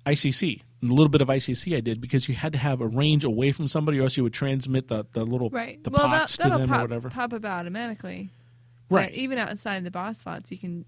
ICC. 0.05 0.61
A 0.81 0.85
little 0.85 1.09
bit 1.09 1.21
of 1.21 1.27
ICC 1.27 1.75
I 1.75 1.81
did 1.81 1.99
because 1.99 2.29
you 2.29 2.35
had 2.35 2.53
to 2.53 2.59
have 2.59 2.79
a 2.79 2.87
range 2.87 3.25
away 3.25 3.51
from 3.51 3.67
somebody, 3.67 3.99
or 3.99 4.03
else 4.03 4.15
you 4.15 4.23
would 4.23 4.33
transmit 4.33 4.87
the, 4.87 5.05
the 5.11 5.25
little 5.25 5.49
Right. 5.49 5.83
the 5.83 5.89
well, 5.89 6.07
that, 6.09 6.19
pox 6.21 6.37
to 6.37 6.43
that'll 6.43 6.59
them 6.59 6.69
pop, 6.69 6.79
or 6.79 6.81
whatever. 6.83 7.09
pop 7.09 7.33
up 7.33 7.45
automatically. 7.45 8.29
Right. 8.89 9.09
But 9.09 9.13
even 9.15 9.37
outside 9.37 9.83
the 9.83 9.91
boss 9.91 10.21
fights, 10.21 10.51
you 10.51 10.57
can 10.57 10.85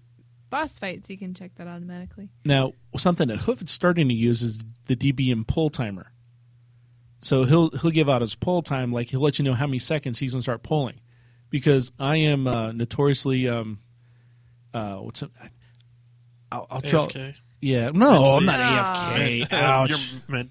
boss 0.50 0.78
fights. 0.78 1.10
You 1.10 1.18
can 1.18 1.34
check 1.34 1.52
that 1.56 1.66
automatically. 1.68 2.30
Now, 2.44 2.72
something 2.96 3.28
that 3.28 3.38
Hoof 3.40 3.60
is 3.62 3.70
starting 3.70 4.08
to 4.08 4.14
use 4.14 4.42
is 4.42 4.58
the 4.86 4.96
DBM 4.96 5.46
pull 5.46 5.68
timer. 5.70 6.12
So 7.20 7.44
he'll 7.44 7.70
he'll 7.70 7.90
give 7.92 8.08
out 8.08 8.20
his 8.20 8.34
pull 8.34 8.62
time, 8.62 8.92
like 8.92 9.10
he'll 9.10 9.20
let 9.20 9.38
you 9.38 9.44
know 9.44 9.54
how 9.54 9.66
many 9.66 9.78
seconds 9.78 10.18
he's 10.18 10.32
gonna 10.32 10.42
start 10.42 10.62
pulling, 10.64 11.00
because 11.50 11.92
I 11.98 12.16
am 12.16 12.48
uh, 12.48 12.72
notoriously 12.72 13.48
um, 13.48 13.78
uh, 14.74 14.96
what's 14.96 15.22
it? 15.22 15.30
I'll, 16.50 16.66
I'll 16.70 16.80
try. 16.80 17.34
AFK. 17.62 17.68
Yeah, 17.68 17.90
no, 17.90 18.34
I'm 18.36 18.44
not. 18.44 18.58
AFK. 18.60 19.52
Ouch. 19.52 19.90
You're 20.28 20.36
men- 20.36 20.50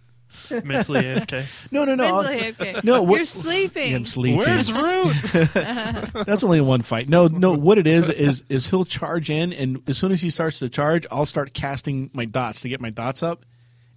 mentally 0.65 1.01
AFK. 1.03 1.45
No, 1.71 1.85
no, 1.85 1.95
no. 1.95 2.03
I'll- 2.05 2.23
Mentally 2.23 2.51
AFK. 2.53 2.83
no, 2.83 3.01
what- 3.03 3.15
You're 3.17 3.25
sleeping. 3.25 3.91
Yeah, 3.91 3.97
I'm 3.97 4.05
sleeping. 4.05 4.37
Where's 4.39 4.71
Root? 6.13 6.25
That's 6.25 6.43
only 6.43 6.61
one 6.61 6.81
fight. 6.81 7.07
No, 7.09 7.27
no. 7.27 7.51
What 7.53 7.77
it 7.77 7.87
is 7.87 8.09
is 8.09 8.43
is 8.49 8.67
he'll 8.67 8.85
charge 8.85 9.29
in, 9.29 9.53
and 9.53 9.81
as 9.87 9.97
soon 9.97 10.11
as 10.11 10.21
he 10.21 10.29
starts 10.29 10.59
to 10.59 10.69
charge, 10.69 11.05
I'll 11.11 11.25
start 11.25 11.53
casting 11.53 12.09
my 12.13 12.25
dots 12.25 12.61
to 12.61 12.69
get 12.69 12.81
my 12.81 12.89
dots 12.89 13.23
up, 13.23 13.45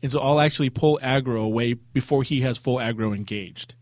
and 0.03 0.11
so 0.13 0.21
I'll 0.21 0.41
actually 0.41 0.71
pull 0.71 0.99
aggro 1.03 1.43
away 1.45 1.75
before 1.75 2.23
he 2.23 2.41
has 2.43 2.59
full 2.59 2.77
aggro 2.77 3.15
engaged. 3.17 3.75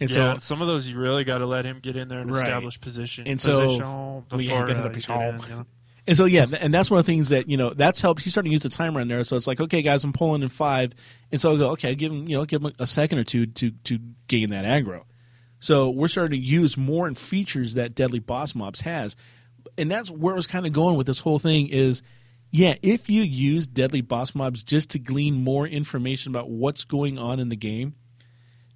And 0.00 0.10
yeah, 0.10 0.34
so, 0.34 0.38
some 0.40 0.60
of 0.60 0.66
those 0.66 0.88
you 0.88 0.98
really 0.98 1.22
got 1.22 1.38
to 1.38 1.46
let 1.46 1.64
him 1.64 1.78
get 1.80 1.94
in 1.96 2.08
there 2.08 2.18
and 2.18 2.28
Right. 2.34 2.46
establish 2.46 2.80
position. 2.80 3.28
And 3.28 3.40
so- 3.40 3.60
position 3.60 3.80
Well, 3.82 4.24
before 4.28 4.40
yeah, 4.42 4.66
get 4.66 4.74
to 4.74 4.74
the 4.74 4.80
uh, 4.80 4.82
you 4.88 4.90
position. 4.90 5.14
get 5.14 5.28
in, 5.34 5.40
you 5.40 5.48
know. 5.56 5.66
And 6.06 6.16
so, 6.16 6.26
yeah, 6.26 6.46
and 6.60 6.72
that's 6.72 6.90
one 6.90 7.00
of 7.00 7.06
the 7.06 7.12
things 7.12 7.30
that 7.30 7.48
you 7.48 7.56
know 7.56 7.72
that's 7.72 8.00
helped. 8.00 8.22
He's 8.22 8.32
starting 8.32 8.50
to 8.50 8.54
use 8.54 8.62
the 8.62 8.68
timer 8.68 9.00
in 9.00 9.08
there, 9.08 9.24
so 9.24 9.36
it's 9.36 9.46
like, 9.46 9.60
okay, 9.60 9.80
guys, 9.80 10.04
I'm 10.04 10.12
pulling 10.12 10.42
in 10.42 10.50
five, 10.50 10.92
and 11.32 11.40
so 11.40 11.50
I'll 11.50 11.56
go, 11.56 11.70
okay, 11.70 11.94
give 11.94 12.12
him, 12.12 12.28
you 12.28 12.36
know, 12.36 12.44
give 12.44 12.62
him 12.62 12.72
a 12.78 12.86
second 12.86 13.18
or 13.18 13.24
two 13.24 13.46
to 13.46 13.70
to 13.70 13.98
gain 14.26 14.50
that 14.50 14.64
aggro. 14.64 15.04
So 15.60 15.88
we're 15.88 16.08
starting 16.08 16.38
to 16.38 16.46
use 16.46 16.76
more 16.76 17.06
and 17.06 17.16
features 17.16 17.74
that 17.74 17.94
Deadly 17.94 18.18
Boss 18.18 18.54
Mobs 18.54 18.82
has, 18.82 19.16
and 19.78 19.90
that's 19.90 20.10
where 20.10 20.34
I 20.34 20.36
was 20.36 20.46
kind 20.46 20.66
of 20.66 20.72
going 20.72 20.96
with 20.98 21.06
this 21.06 21.20
whole 21.20 21.38
thing. 21.38 21.68
Is 21.68 22.02
yeah, 22.50 22.74
if 22.82 23.08
you 23.08 23.22
use 23.22 23.66
Deadly 23.66 24.02
Boss 24.02 24.34
Mobs 24.34 24.62
just 24.62 24.90
to 24.90 24.98
glean 24.98 25.42
more 25.42 25.66
information 25.66 26.30
about 26.30 26.50
what's 26.50 26.84
going 26.84 27.18
on 27.18 27.40
in 27.40 27.48
the 27.48 27.56
game, 27.56 27.94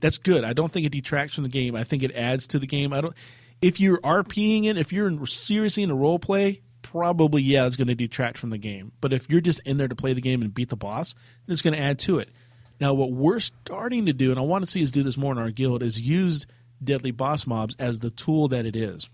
that's 0.01 0.17
good. 0.17 0.45
I 0.45 0.55
don't 0.55 0.73
think 0.73 0.87
it 0.87 0.93
detracts 0.93 1.35
from 1.35 1.45
the 1.45 1.51
game. 1.51 1.77
I 1.77 1.85
think 1.85 2.03
it 2.03 2.13
adds 2.15 2.47
to 2.49 2.59
the 2.59 2.67
game. 2.67 2.95
I 2.95 3.03
don't. 3.03 3.15
If 3.61 3.81
you're 3.81 4.01
RPing 4.01 4.65
it, 4.65 4.79
if 4.79 4.95
you're 4.95 5.27
seriously 5.27 5.83
in 5.83 5.91
a 5.91 5.95
role 5.95 6.19
play, 6.19 6.63
probably 6.91 7.43
yeah, 7.43 7.67
it's 7.67 7.77
going 7.77 7.89
to 7.89 7.95
detract 7.95 8.39
from 8.39 8.51
the 8.51 8.59
game. 8.59 8.93
But 9.01 9.13
if 9.13 9.29
you're 9.29 9.41
just 9.41 9.61
in 9.65 9.77
there 9.77 9.89
to 9.89 9.95
play 9.95 10.13
the 10.13 10.21
game 10.21 10.43
and 10.43 10.53
beat 10.53 10.71
the 10.71 10.77
boss, 10.77 11.15
it's 11.47 11.63
going 11.63 11.75
to 11.75 11.81
add 11.81 11.99
to 12.01 12.19
it. 12.19 12.31
Now, 12.81 12.95
what 12.95 13.13
we're 13.13 13.41
starting 13.41 14.07
to 14.07 14.13
do, 14.13 14.31
and 14.31 14.39
I 14.39 14.43
want 14.43 14.65
to 14.65 14.71
see 14.71 14.83
us 14.83 14.91
do 14.91 15.03
this 15.03 15.17
more 15.17 15.33
in 15.33 15.39
our 15.39 15.51
guild, 15.51 15.83
is 15.83 16.01
use 16.01 16.47
Deadly 16.83 17.11
Boss 17.11 17.47
Mobs 17.47 17.75
as 17.79 18.01
the 18.01 18.11
tool 18.11 18.49
that 18.49 18.67
it 18.67 18.77
is, 18.77 19.09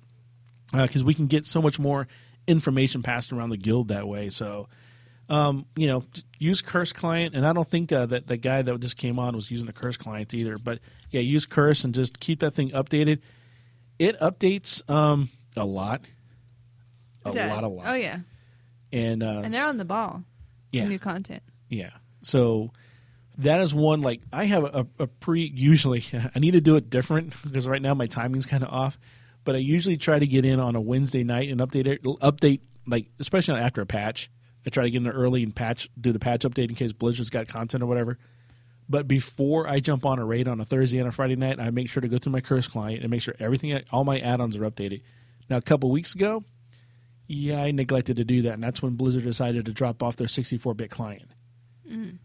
because 0.73 1.03
we 1.05 1.15
can 1.15 1.27
get 1.27 1.47
so 1.47 1.63
much 1.63 1.79
more 1.79 2.07
information 2.47 3.03
passed 3.03 3.33
around 3.33 3.51
the 3.51 3.57
guild 3.57 3.89
that 3.89 4.07
way. 4.07 4.29
So 4.29 4.69
um, 5.29 5.67
you 5.77 5.87
know, 5.87 6.05
use 6.39 6.61
Curse 6.61 6.93
client, 6.93 7.35
and 7.35 7.47
I 7.47 7.53
don't 7.53 7.69
think 7.69 7.93
uh, 7.93 8.07
that 8.07 8.27
the 8.27 8.37
guy 8.37 8.63
that 8.63 8.81
just 8.81 8.97
came 8.97 9.19
on 9.19 9.35
was 9.35 9.51
using 9.51 9.67
the 9.67 9.73
Curse 9.73 9.97
client 9.97 10.35
either. 10.35 10.59
But 10.59 10.81
yeah, 11.11 11.21
use 11.21 11.47
Curse 11.47 11.85
and 11.85 11.95
just 11.95 12.21
keep 12.21 12.41
that 12.41 12.55
thing 12.55 12.71
updated. 12.71 13.21
It 13.99 14.19
updates 14.21 14.89
um, 14.91 15.31
a 15.57 15.65
lot, 15.65 16.03
a 17.25 17.33
does. 17.33 17.51
lot, 17.51 17.65
a 17.65 17.69
lot, 17.69 17.87
Oh 17.89 17.95
yeah, 17.95 18.19
and 18.93 19.23
uh, 19.23 19.43
and 19.45 19.53
they're 19.53 19.67
on 19.69 19.77
the 19.79 19.85
ball. 19.85 20.23
yeah, 20.73 20.87
New 20.89 20.99
content. 20.99 21.43
yeah. 21.69 21.91
So 22.23 22.71
that 23.39 23.61
is 23.61 23.75
one 23.75 24.01
like 24.01 24.21
I 24.33 24.45
have 24.45 24.65
a, 24.65 24.87
a 24.99 25.07
pre. 25.07 25.43
Usually, 25.55 26.05
I 26.35 26.39
need 26.39 26.53
to 26.53 26.61
do 26.61 26.77
it 26.77 26.89
different 26.91 27.35
because 27.43 27.67
right 27.69 27.83
now 27.83 27.95
my 27.95 28.07
timing's 28.07 28.47
kind 28.47 28.63
of 28.63 28.71
off. 28.71 28.99
But 29.45 29.57
I 29.57 29.59
usually 29.59 29.99
try 29.99 30.19
to 30.19 30.27
get 30.27 30.45
in 30.47 30.59
on 30.59 30.75
a 30.75 30.81
Wednesday 30.81 31.23
night 31.23 31.51
and 31.51 31.61
update 31.61 31.87
it. 31.87 32.03
Update 32.03 32.61
like 32.87 33.07
especially 33.21 33.61
after 33.61 33.81
a 33.83 33.87
patch. 33.87 34.31
I 34.67 34.71
try 34.71 34.85
to 34.85 34.91
get 34.91 34.97
in 34.99 35.05
there 35.05 35.13
early 35.13 35.43
and 35.43 35.55
patch 35.55 35.91
do 36.01 36.11
the 36.13 36.19
patch 36.19 36.41
update 36.45 36.71
in 36.71 36.75
case 36.75 36.93
Blizzard's 36.95 37.29
got 37.29 37.47
content 37.49 37.83
or 37.83 37.87
whatever. 37.87 38.19
But 38.89 39.07
before 39.07 39.69
I 39.69 39.81
jump 39.81 40.07
on 40.07 40.19
a 40.19 40.25
raid 40.25 40.49
on 40.49 40.61
a 40.61 40.65
Thursday 40.65 40.99
and 40.99 41.09
a 41.09 41.13
Friday 41.13 41.37
night, 41.37 41.61
I 41.61 41.69
make 41.71 41.91
sure 41.91 42.01
to 42.01 42.09
go 42.09 42.17
through 42.17 42.33
my 42.33 42.41
curse 42.41 42.67
client 42.67 43.03
and 43.03 43.11
make 43.11 43.21
sure 43.21 43.35
everything, 43.39 43.79
all 43.93 44.05
my 44.05 44.19
add-ons 44.19 44.57
are 44.57 44.71
updated. 44.71 45.03
Now, 45.51 45.57
a 45.57 45.63
couple 45.63 45.91
weeks 45.91 46.15
ago, 46.15 46.45
yeah, 47.27 47.63
I 47.63 47.71
neglected 47.71 48.17
to 48.17 48.25
do 48.25 48.43
that, 48.43 48.55
and 48.55 48.63
that's 48.63 48.83
when 48.83 48.95
Blizzard 48.95 49.25
decided 49.25 49.67
to 49.67 49.73
drop 49.73 50.03
off 50.03 50.17
their 50.17 50.27
64-bit 50.27 50.91
client. 50.91 51.31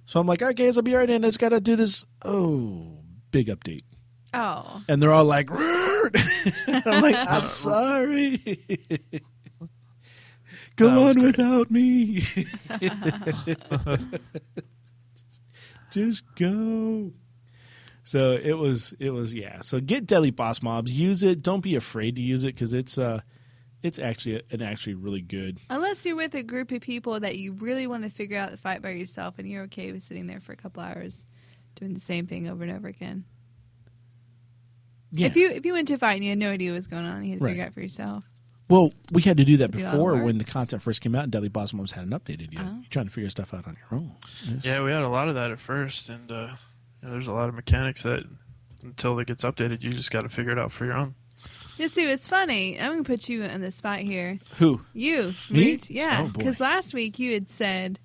So 0.06 0.20
I'm 0.20 0.26
like, 0.26 0.42
okay, 0.42 0.66
guys, 0.66 0.78
I'll 0.78 0.84
be 0.84 0.96
right 0.96 1.10
in. 1.10 1.24
I 1.24 1.28
just 1.28 1.40
got 1.40 1.50
to 1.50 1.62
do 1.62 1.76
this. 1.76 2.06
Oh, 2.24 2.98
big 3.32 3.48
update, 3.48 3.84
Oh, 4.34 4.82
and 4.88 5.02
they're 5.02 5.12
all 5.12 5.26
like, 5.26 5.50
"Root." 5.50 6.16
I'm 6.68 7.02
like, 7.04 7.16
I'm 7.16 7.44
sorry. 7.44 8.38
Come 10.78 10.98
on 10.98 11.14
great. 11.16 11.26
without 11.26 11.70
me. 11.70 12.24
Just 15.92 16.24
go. 16.36 17.12
So 18.04 18.34
it 18.34 18.54
was, 18.54 18.94
it 19.00 19.12
was, 19.12 19.34
yeah. 19.34 19.62
So 19.62 19.80
get 19.80 20.08
Deadly 20.08 20.32
Boss 20.32 20.62
Mobs, 20.62 20.92
use 20.92 21.24
it. 21.24 21.44
Don't 21.44 21.62
be 21.62 21.76
afraid 21.76 22.16
to 22.16 22.22
use 22.22 22.44
it 22.44 22.56
because 22.56 22.74
it's, 22.74 22.98
uh, 22.98 23.22
it's 23.84 23.98
actually 24.00 24.42
an 24.52 24.62
actually 24.62 24.96
really 24.96 25.22
good. 25.22 25.60
unless 25.70 26.06
you're 26.06 26.16
with 26.16 26.34
a 26.36 26.44
group 26.44 26.72
of 26.72 26.82
people 26.82 27.20
that 27.20 27.38
you 27.38 27.54
really 27.54 27.88
want 27.88 28.04
to 28.04 28.10
figure 28.10 28.38
out 28.38 28.52
the 28.52 28.58
fight 28.58 28.82
by 28.82 28.90
yourself, 28.92 29.36
and 29.40 29.48
you're 29.48 29.64
okay 29.64 29.92
with 29.92 30.04
sitting 30.04 30.28
there 30.28 30.40
for 30.42 30.52
a 30.52 30.58
couple 30.58 30.84
hours 30.84 31.22
doing 31.76 31.94
the 31.94 32.00
same 32.00 32.28
thing 32.28 32.50
over 32.50 32.64
and 32.64 32.72
over 32.74 32.88
again. 32.88 33.24
Yeah. 35.12 35.28
If 35.28 35.36
you 35.36 35.50
if 35.50 35.66
you 35.66 35.74
went 35.74 35.88
to 35.88 35.96
a 35.96 35.98
fight 35.98 36.16
and 36.16 36.24
you 36.24 36.30
had 36.30 36.40
no 36.40 36.52
idea 36.52 36.72
what 36.72 36.76
was 36.78 36.88
going 36.88 37.06
on, 37.06 37.24
you 37.24 37.32
had 37.32 37.40
to 37.40 37.46
Right. 37.46 37.52
figure 37.52 37.66
out 37.66 37.74
for 37.74 37.82
yourself. 37.82 38.24
well, 38.70 38.94
we 39.12 39.24
had 39.24 39.38
to 39.38 39.46
do 39.46 39.58
that 39.58 39.72
That'd 39.72 39.78
be 39.78 39.82
a 39.82 39.86
lot 39.86 39.94
of 39.94 39.98
before 39.98 40.14
work. 40.16 40.24
when 40.26 40.38
the 40.38 40.44
content 40.44 40.84
first 40.84 41.02
came 41.02 41.16
out, 41.16 41.24
and 41.24 41.32
Deadly 41.32 41.50
Boss 41.50 41.74
Mobs 41.74 41.94
hadn't 41.94 42.12
updated 42.12 42.54
yet. 42.54 42.64
Oh. 42.66 42.74
You're 42.76 42.90
trying 42.92 43.06
to 43.08 43.12
figure 43.12 43.30
stuff 43.32 43.54
out 43.54 43.66
on 43.68 43.76
your 43.90 44.00
own. 44.00 44.12
Yes. 44.46 44.66
Yeah, 44.66 44.84
we 44.84 44.92
had 44.92 45.02
a 45.02 45.08
lot 45.10 45.28
of 45.28 45.36
that 45.36 45.50
at 45.52 45.60
first, 45.60 46.10
and 46.10 46.32
uh, 46.32 46.50
you 47.02 47.08
know, 47.08 47.12
there's 47.14 47.28
a 47.28 47.34
lot 47.34 47.50
of 47.50 47.56
mechanics 47.56 48.04
that 48.04 48.24
until 48.84 49.18
it 49.20 49.26
gets 49.28 49.44
updated, 49.44 49.82
you 49.82 49.94
just 49.94 50.12
got 50.12 50.22
to 50.22 50.30
figure 50.30 50.52
it 50.52 50.60
out 50.60 50.72
for 50.72 50.86
your 50.86 50.94
own. 50.96 51.16
You 51.80 51.88
see, 51.88 52.04
it's 52.12 52.28
funny. 52.28 52.80
I'm 52.80 52.92
gonna 52.92 53.04
put 53.04 53.30
you 53.30 53.44
in 53.44 53.62
the 53.62 53.72
spot 53.72 54.00
here. 54.00 54.38
Who? 54.58 54.82
You, 54.94 55.34
Me? 55.50 55.72
Root, 55.72 55.90
yeah, 55.90 56.22
Oh, 56.22 56.28
boy. 56.28 56.32
because 56.40 56.60
last 56.60 56.94
week 56.94 57.18
you 57.20 57.34
had 57.34 57.50
said, 57.50 58.00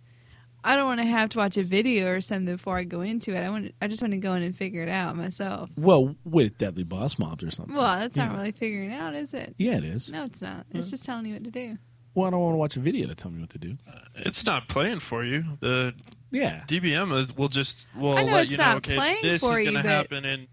"I 0.63 0.77
don't 0.77 0.87
want 0.87 1.01
to 1.01 1.07
have 1.07 1.31
to 1.31 1.39
watch 1.39 1.57
a 1.57 1.65
video 1.65 2.07
or 2.13 2.21
something 2.21 2.55
before 2.55 2.79
I 2.79 2.85
go 2.85 3.01
into 3.01 3.33
it. 3.35 3.41
I 3.41 3.51
want, 3.51 3.75
I 3.83 3.89
just 3.89 4.01
want 4.01 4.13
to 4.13 4.19
go 4.19 4.33
in 4.35 4.43
and 4.45 4.57
figure 4.57 4.83
it 4.83 4.89
out 4.89 5.17
myself." 5.17 5.71
Well, 5.77 6.15
with 6.25 6.57
Deadly 6.57 6.85
Boss 6.85 7.19
Mobs 7.19 7.43
or 7.43 7.51
something. 7.51 7.75
Well, 7.75 7.99
that's 7.99 8.17
not 8.17 8.31
Yeah. 8.31 8.37
really 8.37 8.53
figuring 8.53 8.91
it 8.93 8.95
out, 8.95 9.15
is 9.15 9.35
it? 9.35 9.55
Yeah, 9.59 9.79
it 9.79 9.85
is. 9.85 10.09
No, 10.09 10.25
it's 10.25 10.41
not. 10.41 10.67
It's 10.71 10.91
just 10.91 11.05
telling 11.05 11.27
you 11.27 11.35
what 11.35 11.45
to 11.45 11.51
do. 11.51 11.77
Well, 12.15 12.29
I 12.29 12.31
don't 12.31 12.41
want 12.43 12.55
to 12.55 12.59
watch 12.59 12.77
a 12.77 12.81
video 12.81 13.09
to 13.09 13.15
tell 13.17 13.33
me 13.33 13.41
what 13.41 13.51
to 13.51 13.59
do. 13.59 13.77
Uh, 13.93 13.99
it's 14.15 14.45
not 14.47 14.69
playing 14.69 15.01
for 15.01 15.25
you. 15.25 15.45
The 15.59 15.95
Yeah. 16.31 16.63
DBM 16.69 17.11
is, 17.25 17.37
will 17.37 17.49
just 17.49 17.87
will 17.97 18.17
I 18.17 18.23
know 18.23 18.35
let 18.35 18.43
it's 18.45 18.53
you 18.53 18.59
know. 18.59 18.65
not 18.65 18.77
Okay, 18.77 18.95
playing 18.95 19.19
this 19.23 19.41
for 19.41 19.59
is 19.59 19.67
you, 19.67 19.73
going 19.73 19.83
to 19.83 19.89
but- 19.89 19.91
happen 19.91 20.25
in 20.25 20.47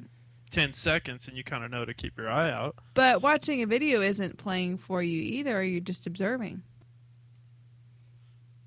ten 0.52 0.74
seconds, 0.74 1.28
and 1.28 1.36
you 1.38 1.43
kind 1.43 1.64
of 1.64 1.72
know 1.72 1.86
to 1.86 1.93
keep 1.93 2.18
your 2.18 2.30
eye 2.30 2.52
out. 2.52 2.76
But 2.93 3.22
watching 3.22 3.62
a 3.62 3.66
video 3.68 4.02
isn't 4.02 4.38
playing 4.38 4.78
for 4.78 5.02
you 5.02 5.22
either. 5.22 5.60
Or 5.60 5.64
you're 5.64 5.80
just 5.82 6.06
observing. 6.08 6.62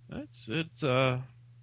That's 0.09 0.47
it's. 0.49 0.83
Uh, 0.83 1.19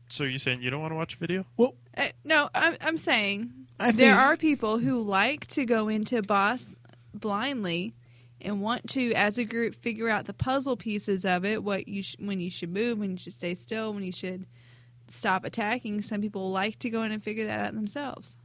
so 0.09 0.23
you're 0.23 0.39
saying 0.39 0.61
you 0.61 0.69
don't 0.69 0.81
want 0.81 0.91
to 0.91 0.95
watch 0.97 1.15
a 1.15 1.17
video? 1.17 1.45
Well, 1.57 1.75
Uh, 1.97 2.09
no, 2.25 2.49
I'm, 2.53 2.75
I'm 2.81 2.97
saying 2.97 3.51
I 3.79 3.87
think 3.87 3.97
there 3.97 4.17
are 4.19 4.35
people 4.35 4.77
who 4.79 5.01
like 5.01 5.47
to 5.47 5.65
go 5.65 5.87
into 5.87 6.21
boss 6.21 6.65
blindly 7.13 7.93
and 8.41 8.61
want 8.61 8.89
to, 8.89 9.13
as 9.13 9.37
a 9.37 9.45
group, 9.45 9.75
figure 9.75 10.09
out 10.09 10.25
the 10.25 10.33
puzzle 10.33 10.75
pieces 10.75 11.23
of 11.25 11.45
it. 11.45 11.63
What 11.63 11.87
you 11.87 12.03
sh- 12.03 12.15
when 12.19 12.39
you 12.39 12.49
should 12.49 12.73
move, 12.73 12.97
when 12.99 13.11
you 13.11 13.17
should 13.17 13.33
stay 13.33 13.55
still, 13.55 13.93
when 13.93 14.03
you 14.03 14.11
should 14.11 14.45
stop 15.07 15.45
attacking. 15.45 16.01
Some 16.01 16.21
people 16.21 16.51
like 16.51 16.77
to 16.79 16.89
go 16.89 17.03
in 17.03 17.11
and 17.11 17.23
figure 17.23 17.45
that 17.45 17.59
out 17.67 17.73
themselves. 17.75 18.35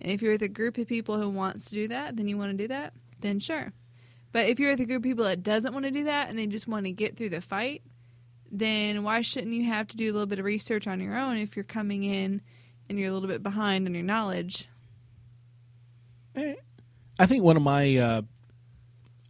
And 0.00 0.10
if 0.10 0.22
you're 0.22 0.32
with 0.32 0.42
a 0.42 0.48
group 0.48 0.78
of 0.78 0.88
people 0.88 1.20
who 1.20 1.28
wants 1.28 1.66
to 1.66 1.74
do 1.74 1.88
that, 1.88 2.16
then 2.16 2.28
you 2.28 2.36
want 2.38 2.52
to 2.52 2.56
do 2.56 2.68
that. 2.68 2.94
Then 3.20 3.38
sure. 3.38 3.72
But 4.32 4.48
if 4.48 4.58
you're 4.58 4.70
with 4.70 4.80
a 4.80 4.86
group 4.86 4.98
of 4.98 5.02
people 5.02 5.24
that 5.24 5.42
doesn't 5.42 5.72
want 5.72 5.84
to 5.84 5.90
do 5.90 6.04
that 6.04 6.28
and 6.28 6.38
they 6.38 6.46
just 6.46 6.68
want 6.68 6.86
to 6.86 6.92
get 6.92 7.16
through 7.16 7.30
the 7.30 7.40
fight, 7.40 7.82
then 8.50 9.02
why 9.02 9.20
shouldn't 9.20 9.52
you 9.52 9.64
have 9.64 9.88
to 9.88 9.96
do 9.96 10.10
a 10.10 10.12
little 10.12 10.26
bit 10.26 10.38
of 10.38 10.44
research 10.44 10.86
on 10.86 11.00
your 11.00 11.16
own 11.16 11.36
if 11.36 11.56
you're 11.56 11.64
coming 11.64 12.04
in 12.04 12.40
and 12.88 12.98
you're 12.98 13.08
a 13.08 13.12
little 13.12 13.28
bit 13.28 13.42
behind 13.42 13.86
on 13.86 13.94
your 13.94 14.02
knowledge? 14.02 14.68
I 17.18 17.26
think 17.26 17.42
one 17.42 17.56
of 17.56 17.62
my, 17.62 17.96
uh, 17.96 18.22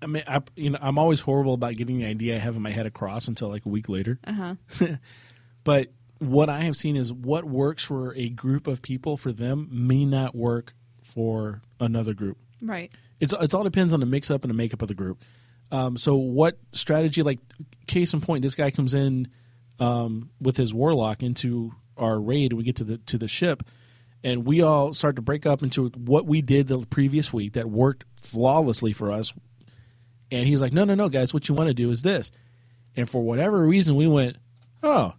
I 0.03 0.07
mean, 0.07 0.23
I, 0.27 0.43
you 0.55 0.71
know, 0.71 0.79
I'm 0.81 0.99
always 0.99 1.21
horrible 1.21 1.55
about 1.55 1.77
getting 1.77 1.99
the 1.99 2.07
idea 2.07 2.37
I 2.37 2.39
have 2.39 2.57
in 2.57 2.63
my 2.63 2.71
head 2.71 2.87
across 2.87 3.27
until 3.27 3.49
like 3.49 3.67
a 3.67 3.69
week 3.69 3.89
later. 3.89 4.19
Uh 4.25 4.33
huh. 4.33 4.55
But 5.63 5.93
what 6.21 6.51
I 6.51 6.61
have 6.61 6.77
seen 6.77 6.97
is 6.97 7.13
what 7.13 7.45
works 7.45 7.83
for 7.83 8.15
a 8.15 8.29
group 8.29 8.67
of 8.67 8.83
people 8.83 9.17
for 9.17 9.33
them 9.33 9.69
may 9.73 10.05
not 10.05 10.35
work 10.35 10.75
for 11.03 11.63
another 11.81 12.15
group. 12.15 12.37
Right. 12.63 12.93
It's 13.19 13.35
it's 13.41 13.55
all 13.55 13.65
depends 13.65 13.93
on 13.95 14.01
the 14.01 14.07
mix 14.07 14.31
up 14.31 14.45
and 14.45 14.51
the 14.53 14.57
makeup 14.57 14.83
of 14.83 14.89
the 14.89 14.95
group. 14.95 15.23
Um, 15.73 15.97
so 15.97 16.17
what 16.17 16.59
strategy? 16.73 17.23
Like 17.23 17.39
case 17.87 18.13
in 18.13 18.21
point, 18.21 18.43
this 18.43 18.55
guy 18.55 18.71
comes 18.71 18.93
in 18.93 19.29
um, 19.79 20.31
with 20.41 20.57
his 20.57 20.75
warlock 20.75 21.23
into 21.23 21.73
our 21.97 22.21
raid. 22.21 22.53
And 22.53 22.59
We 22.59 22.65
get 22.65 22.77
to 22.77 22.85
the 22.85 22.99
to 22.99 23.17
the 23.17 23.29
ship, 23.29 23.63
and 24.23 24.47
we 24.47 24.61
all 24.61 24.93
start 24.93 25.17
to 25.17 25.23
break 25.23 25.47
up 25.47 25.63
into 25.63 25.89
what 25.89 26.27
we 26.27 26.43
did 26.43 26.69
the 26.69 26.79
previous 26.87 27.33
week 27.33 27.55
that 27.55 27.71
worked 27.71 28.05
flawlessly 28.21 28.93
for 28.93 29.11
us. 29.11 29.33
And 30.31 30.47
he's 30.47 30.61
like, 30.61 30.75
"No, 30.75 30.85
no, 30.85 30.95
no, 30.95 31.09
guys. 31.09 31.33
What 31.33 31.49
you 31.49 31.55
want 31.55 31.69
to 31.69 31.75
do 31.75 31.91
is 31.91 32.03
this." 32.03 32.31
And 32.95 33.09
for 33.09 33.23
whatever 33.23 33.65
reason, 33.65 33.97
we 33.97 34.07
went, 34.07 34.37
"Oh, 34.83 35.15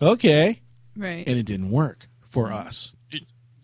okay," 0.00 0.60
Right. 0.96 1.26
and 1.26 1.38
it 1.38 1.44
didn't 1.44 1.70
work 1.70 2.08
for 2.28 2.52
us. 2.52 2.92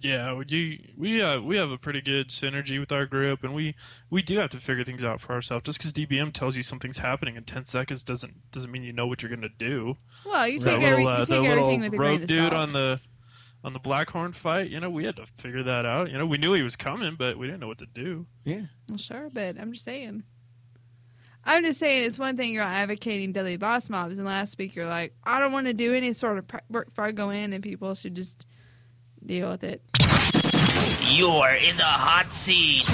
Yeah, 0.00 0.34
we 0.34 0.94
we 0.96 1.22
uh, 1.22 1.40
we 1.40 1.56
have 1.56 1.70
a 1.70 1.78
pretty 1.78 2.00
good 2.00 2.30
synergy 2.30 2.80
with 2.80 2.90
our 2.90 3.06
group, 3.06 3.44
and 3.44 3.54
we 3.54 3.76
we 4.10 4.20
do 4.20 4.36
have 4.38 4.50
to 4.50 4.58
figure 4.58 4.82
things 4.84 5.04
out 5.04 5.20
for 5.20 5.32
ourselves. 5.32 5.64
Just 5.64 5.78
because 5.78 5.92
DBM 5.92 6.32
tells 6.32 6.56
you 6.56 6.64
something's 6.64 6.98
happening 6.98 7.36
in 7.36 7.44
ten 7.44 7.66
seconds 7.66 8.02
doesn't 8.02 8.34
doesn't 8.50 8.72
mean 8.72 8.82
you 8.82 8.92
know 8.92 9.06
what 9.06 9.22
you're 9.22 9.30
gonna 9.30 9.48
do. 9.58 9.94
well, 10.26 10.48
you 10.48 10.58
take, 10.58 10.82
every, 10.82 11.04
little, 11.04 11.18
uh, 11.18 11.18
you 11.20 11.24
take 11.26 11.48
everything 11.48 11.80
with 11.82 11.92
a 11.92 11.96
grain 11.96 12.10
rogue 12.12 12.22
of 12.22 12.26
dude 12.28 12.52
on 12.52 12.70
the 12.70 13.00
on 13.64 13.72
the 13.72 13.78
Blackhorn 13.80 14.34
fight, 14.34 14.70
you 14.70 14.80
know, 14.80 14.90
we 14.90 15.04
had 15.04 15.16
to 15.16 15.26
figure 15.40 15.62
that 15.62 15.86
out. 15.86 16.10
You 16.10 16.18
know, 16.18 16.26
we 16.26 16.36
knew 16.38 16.52
he 16.52 16.62
was 16.62 16.74
coming, 16.74 17.14
but 17.16 17.38
we 17.38 17.46
didn't 17.46 17.60
know 17.60 17.68
what 17.68 17.78
to 17.78 17.86
do. 17.86 18.26
Yeah. 18.44 18.62
Well, 18.88 18.98
sure, 18.98 19.30
but 19.32 19.56
I'm 19.58 19.72
just 19.72 19.84
saying. 19.84 20.24
I'm 21.44 21.64
just 21.64 21.80
saying 21.80 22.04
it's 22.04 22.18
one 22.18 22.36
thing 22.36 22.52
you're 22.52 22.62
advocating 22.62 23.32
deadly 23.32 23.56
boss 23.56 23.90
mobs, 23.90 24.18
and 24.18 24.26
last 24.26 24.56
week 24.58 24.76
you're 24.76 24.86
like, 24.86 25.14
I 25.24 25.40
don't 25.40 25.52
want 25.52 25.66
to 25.66 25.74
do 25.74 25.92
any 25.94 26.12
sort 26.12 26.38
of 26.38 26.46
prep 26.46 26.64
work 26.70 26.86
before 26.90 27.04
I 27.04 27.12
go 27.12 27.30
in, 27.30 27.52
and 27.52 27.62
people 27.62 27.94
should 27.94 28.14
just 28.14 28.46
deal 29.24 29.50
with 29.50 29.64
it. 29.64 29.82
You're 31.10 31.54
in 31.56 31.76
the 31.76 31.82
hot 31.84 32.32
seat. 32.32 32.84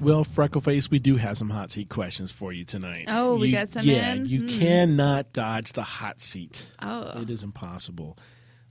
Well, 0.00 0.24
Freckleface, 0.24 0.88
we 0.90 1.00
do 1.00 1.16
have 1.16 1.36
some 1.36 1.50
hot 1.50 1.72
seat 1.72 1.88
questions 1.88 2.30
for 2.30 2.52
you 2.52 2.64
tonight. 2.64 3.06
Oh, 3.08 3.34
we 3.36 3.48
You- 3.48 3.52
got 3.54 3.70
some 3.70 3.84
Yeah, 3.84 4.12
in? 4.14 4.26
you 4.26 4.42
Hmm. 4.42 4.46
cannot 4.60 5.32
dodge 5.32 5.72
the 5.72 5.82
hot 5.82 6.20
seat. 6.22 6.64
Oh, 6.80 7.20
It 7.22 7.30
is 7.30 7.42
impossible. 7.42 8.16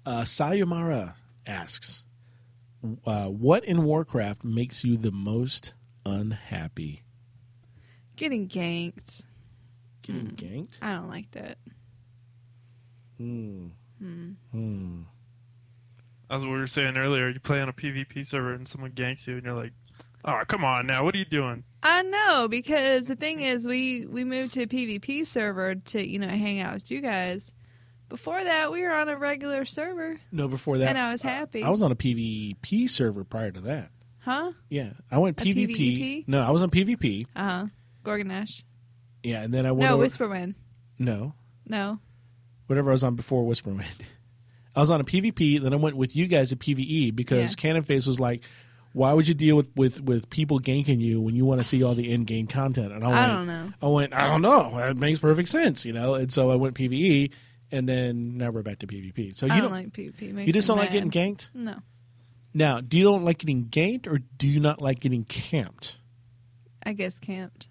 Uh, 0.05 0.21
Sayumara 0.21 1.15
asks, 1.45 2.05
uh, 3.05 3.27
"What 3.27 3.65
in 3.65 3.83
Warcraft 3.83 4.45
makes 4.45 4.85
you 4.85 4.95
the 4.95 5.11
most 5.11 5.73
unhappy?" 6.05 7.03
Getting 8.17 8.47
ganked. 8.47 9.23
Getting 10.01 10.31
ganked. 10.35 10.77
I 10.81 10.93
don't 10.93 11.09
like 11.09 11.31
that. 11.31 11.57
Hmm. 13.17 13.67
Hmm. 13.99 14.31
Hmm. 14.51 15.01
As 16.29 16.43
we 16.43 16.49
were 16.49 16.67
saying 16.67 16.97
earlier, 16.97 17.29
you 17.29 17.39
play 17.39 17.61
on 17.61 17.69
a 17.69 17.73
PvP 17.73 18.25
server 18.27 18.53
and 18.53 18.67
someone 18.67 18.91
ganks 18.91 19.25
you, 19.27 19.33
and 19.35 19.43
you're 19.43 19.53
like, 19.53 19.71
"Oh, 20.25 20.41
come 20.47 20.63
on 20.65 20.85
now, 20.85 21.03
what 21.03 21.15
are 21.15 21.17
you 21.19 21.25
doing?" 21.25 21.63
I 21.81 22.01
know 22.03 22.47
because 22.49 23.07
the 23.07 23.15
thing 23.15 23.39
is, 23.39 23.65
we 23.65 24.05
we 24.05 24.23
moved 24.23 24.53
to 24.53 24.63
a 24.63 24.67
PvP 24.67 25.25
server 25.25 25.75
to 25.75 26.05
you 26.05 26.19
know 26.19 26.27
hang 26.27 26.59
out 26.59 26.73
with 26.75 26.91
you 26.91 27.01
guys. 27.01 27.51
Before 28.09 28.41
that, 28.41 28.71
we 28.71 28.81
were 28.83 28.93
on 28.93 29.09
a 29.09 29.17
regular 29.17 29.65
server, 29.65 30.17
No, 30.31 30.47
before 30.47 30.77
that, 30.77 30.89
and 30.89 30.97
I 30.97 31.11
was 31.11 31.21
happy. 31.21 31.63
I 31.63 31.69
was 31.69 31.81
on 31.81 31.91
a 31.91 31.95
PvP 31.95 32.89
server 32.89 33.23
prior 33.25 33.51
to 33.51 33.59
that. 33.61 33.89
huh? 34.19 34.51
Yeah, 34.69 34.91
I 35.11 35.17
went 35.17 35.39
A 35.41 35.43
PvP. 35.43 36.25
No, 36.27 36.41
I 36.41 36.51
was 36.51 36.61
on 36.61 36.69
PvP. 36.69 37.25
Uh 37.35 37.49
huh. 37.49 37.65
Gorgonash. 38.07 38.63
Yeah, 39.23 39.41
and 39.43 39.53
then 39.53 39.65
I 39.65 39.71
went 39.71 39.89
No, 39.89 39.95
over. 39.95 40.05
Whisperwind. 40.05 40.55
no, 40.99 41.33
No. 41.67 41.99
whatever 42.67 42.89
I 42.91 42.93
was 42.93 43.03
on 43.03 43.15
before 43.15 43.43
Whisperwind. 43.43 44.01
I 44.75 44.79
was 44.79 44.89
on 44.91 45.01
a 45.01 45.03
PvP, 45.03 45.61
then 45.61 45.73
I 45.73 45.77
went 45.77 45.97
with 45.97 46.15
you 46.15 46.27
guys 46.27 46.51
at 46.51 46.59
PvE 46.59 47.15
because 47.15 47.49
Yeah. 47.51 47.55
Cannon 47.57 47.81
Face 47.83 48.05
was 48.05 48.19
like, 48.19 48.43
"Why 48.93 49.11
would 49.13 49.27
you 49.27 49.33
deal 49.33 49.55
with, 49.57 49.75
with, 49.75 49.99
with 50.01 50.29
people 50.29 50.59
ganking 50.59 50.99
you 50.99 51.19
when 51.19 51.35
you 51.35 51.45
want 51.45 51.59
to 51.61 51.63
see 51.63 51.81
all 51.83 51.95
the 51.95 52.11
in 52.13 52.25
game 52.25 52.45
content?" 52.47 52.91
And 52.93 53.03
I 53.03 53.07
went, 53.07 53.19
I 53.19 53.27
don't 53.27 53.47
know. 53.47 53.73
I 53.81 53.87
went, 53.87 54.13
I 54.13 54.27
don't 54.27 54.41
know. 54.43 54.77
That 54.77 54.97
makes 54.97 55.17
perfect 55.19 55.49
sense, 55.49 55.83
you 55.83 55.93
know. 55.93 56.13
And 56.13 56.31
so 56.31 56.51
I 56.51 56.55
went 56.55 56.75
PvE, 56.75 57.31
and 57.71 57.89
then 57.89 58.37
now 58.37 58.51
we're 58.51 58.61
back 58.61 58.77
to 58.79 58.87
PvP. 58.87 59.35
So 59.35 59.47
you 59.47 59.51
I 59.53 59.55
don't, 59.55 59.71
don't 59.71 59.71
like 59.73 59.91
PvP. 59.93 60.45
You 60.45 60.53
just 60.53 60.67
don't 60.67 60.77
like 60.77 60.91
getting 60.91 61.09
ganked. 61.11 61.49
No, 61.55 61.77
Now, 62.53 62.79
do 62.79 62.97
you 62.97 63.03
don't 63.03 63.25
like 63.25 63.39
getting 63.39 63.65
ganked, 63.65 64.05
or 64.07 64.19
do 64.19 64.47
you 64.47 64.59
not 64.59 64.79
like 64.81 64.99
getting 64.99 65.23
camped? 65.25 65.97
I 66.83 66.93
guess 66.93 67.17
camped. 67.17 67.67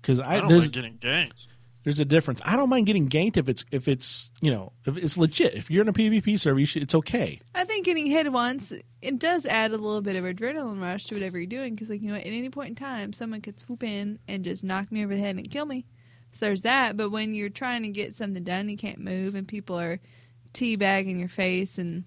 Because 0.00 0.20
I, 0.20 0.36
I, 0.36 0.40
don't 0.40 0.48
there's 0.48 0.62
like 0.62 0.72
getting 0.72 0.98
ganked. 0.98 1.46
there's 1.84 2.00
a 2.00 2.04
difference. 2.04 2.40
I 2.44 2.56
don't 2.56 2.68
mind 2.68 2.86
getting 2.86 3.08
ganked 3.08 3.36
if 3.36 3.48
it's 3.48 3.64
if 3.70 3.88
it's 3.88 4.30
you 4.40 4.50
know 4.50 4.72
if 4.86 4.96
it's 4.96 5.18
legit. 5.18 5.54
If 5.54 5.70
you're 5.70 5.82
in 5.82 5.88
a 5.88 5.92
PvP 5.92 6.38
server, 6.38 6.58
you 6.58 6.66
should, 6.66 6.82
it's 6.82 6.94
okay. 6.94 7.40
I 7.54 7.64
think 7.64 7.84
getting 7.84 8.06
hit 8.06 8.30
once 8.32 8.72
it 9.02 9.18
does 9.18 9.46
add 9.46 9.70
a 9.70 9.78
little 9.78 10.02
bit 10.02 10.16
of 10.16 10.24
adrenaline 10.24 10.80
rush 10.80 11.06
to 11.06 11.14
whatever 11.14 11.38
you're 11.38 11.46
doing 11.46 11.74
because, 11.74 11.90
like 11.90 12.02
you 12.02 12.08
know, 12.08 12.16
at 12.16 12.26
any 12.26 12.50
point 12.50 12.70
in 12.70 12.74
time, 12.74 13.12
someone 13.12 13.40
could 13.40 13.58
swoop 13.58 13.82
in 13.82 14.18
and 14.28 14.44
just 14.44 14.62
knock 14.62 14.92
me 14.92 15.04
over 15.04 15.14
the 15.14 15.20
head 15.20 15.36
and 15.36 15.50
kill 15.50 15.66
me. 15.66 15.86
So 16.32 16.46
there's 16.46 16.62
that. 16.62 16.96
But 16.96 17.10
when 17.10 17.34
you're 17.34 17.48
trying 17.48 17.82
to 17.82 17.88
get 17.88 18.14
something 18.14 18.44
done, 18.44 18.68
you 18.68 18.76
can't 18.76 18.98
move, 19.00 19.34
and 19.34 19.48
people 19.48 19.78
are 19.78 20.00
teabagging 20.52 21.18
your 21.18 21.28
face 21.28 21.78
and 21.78 22.04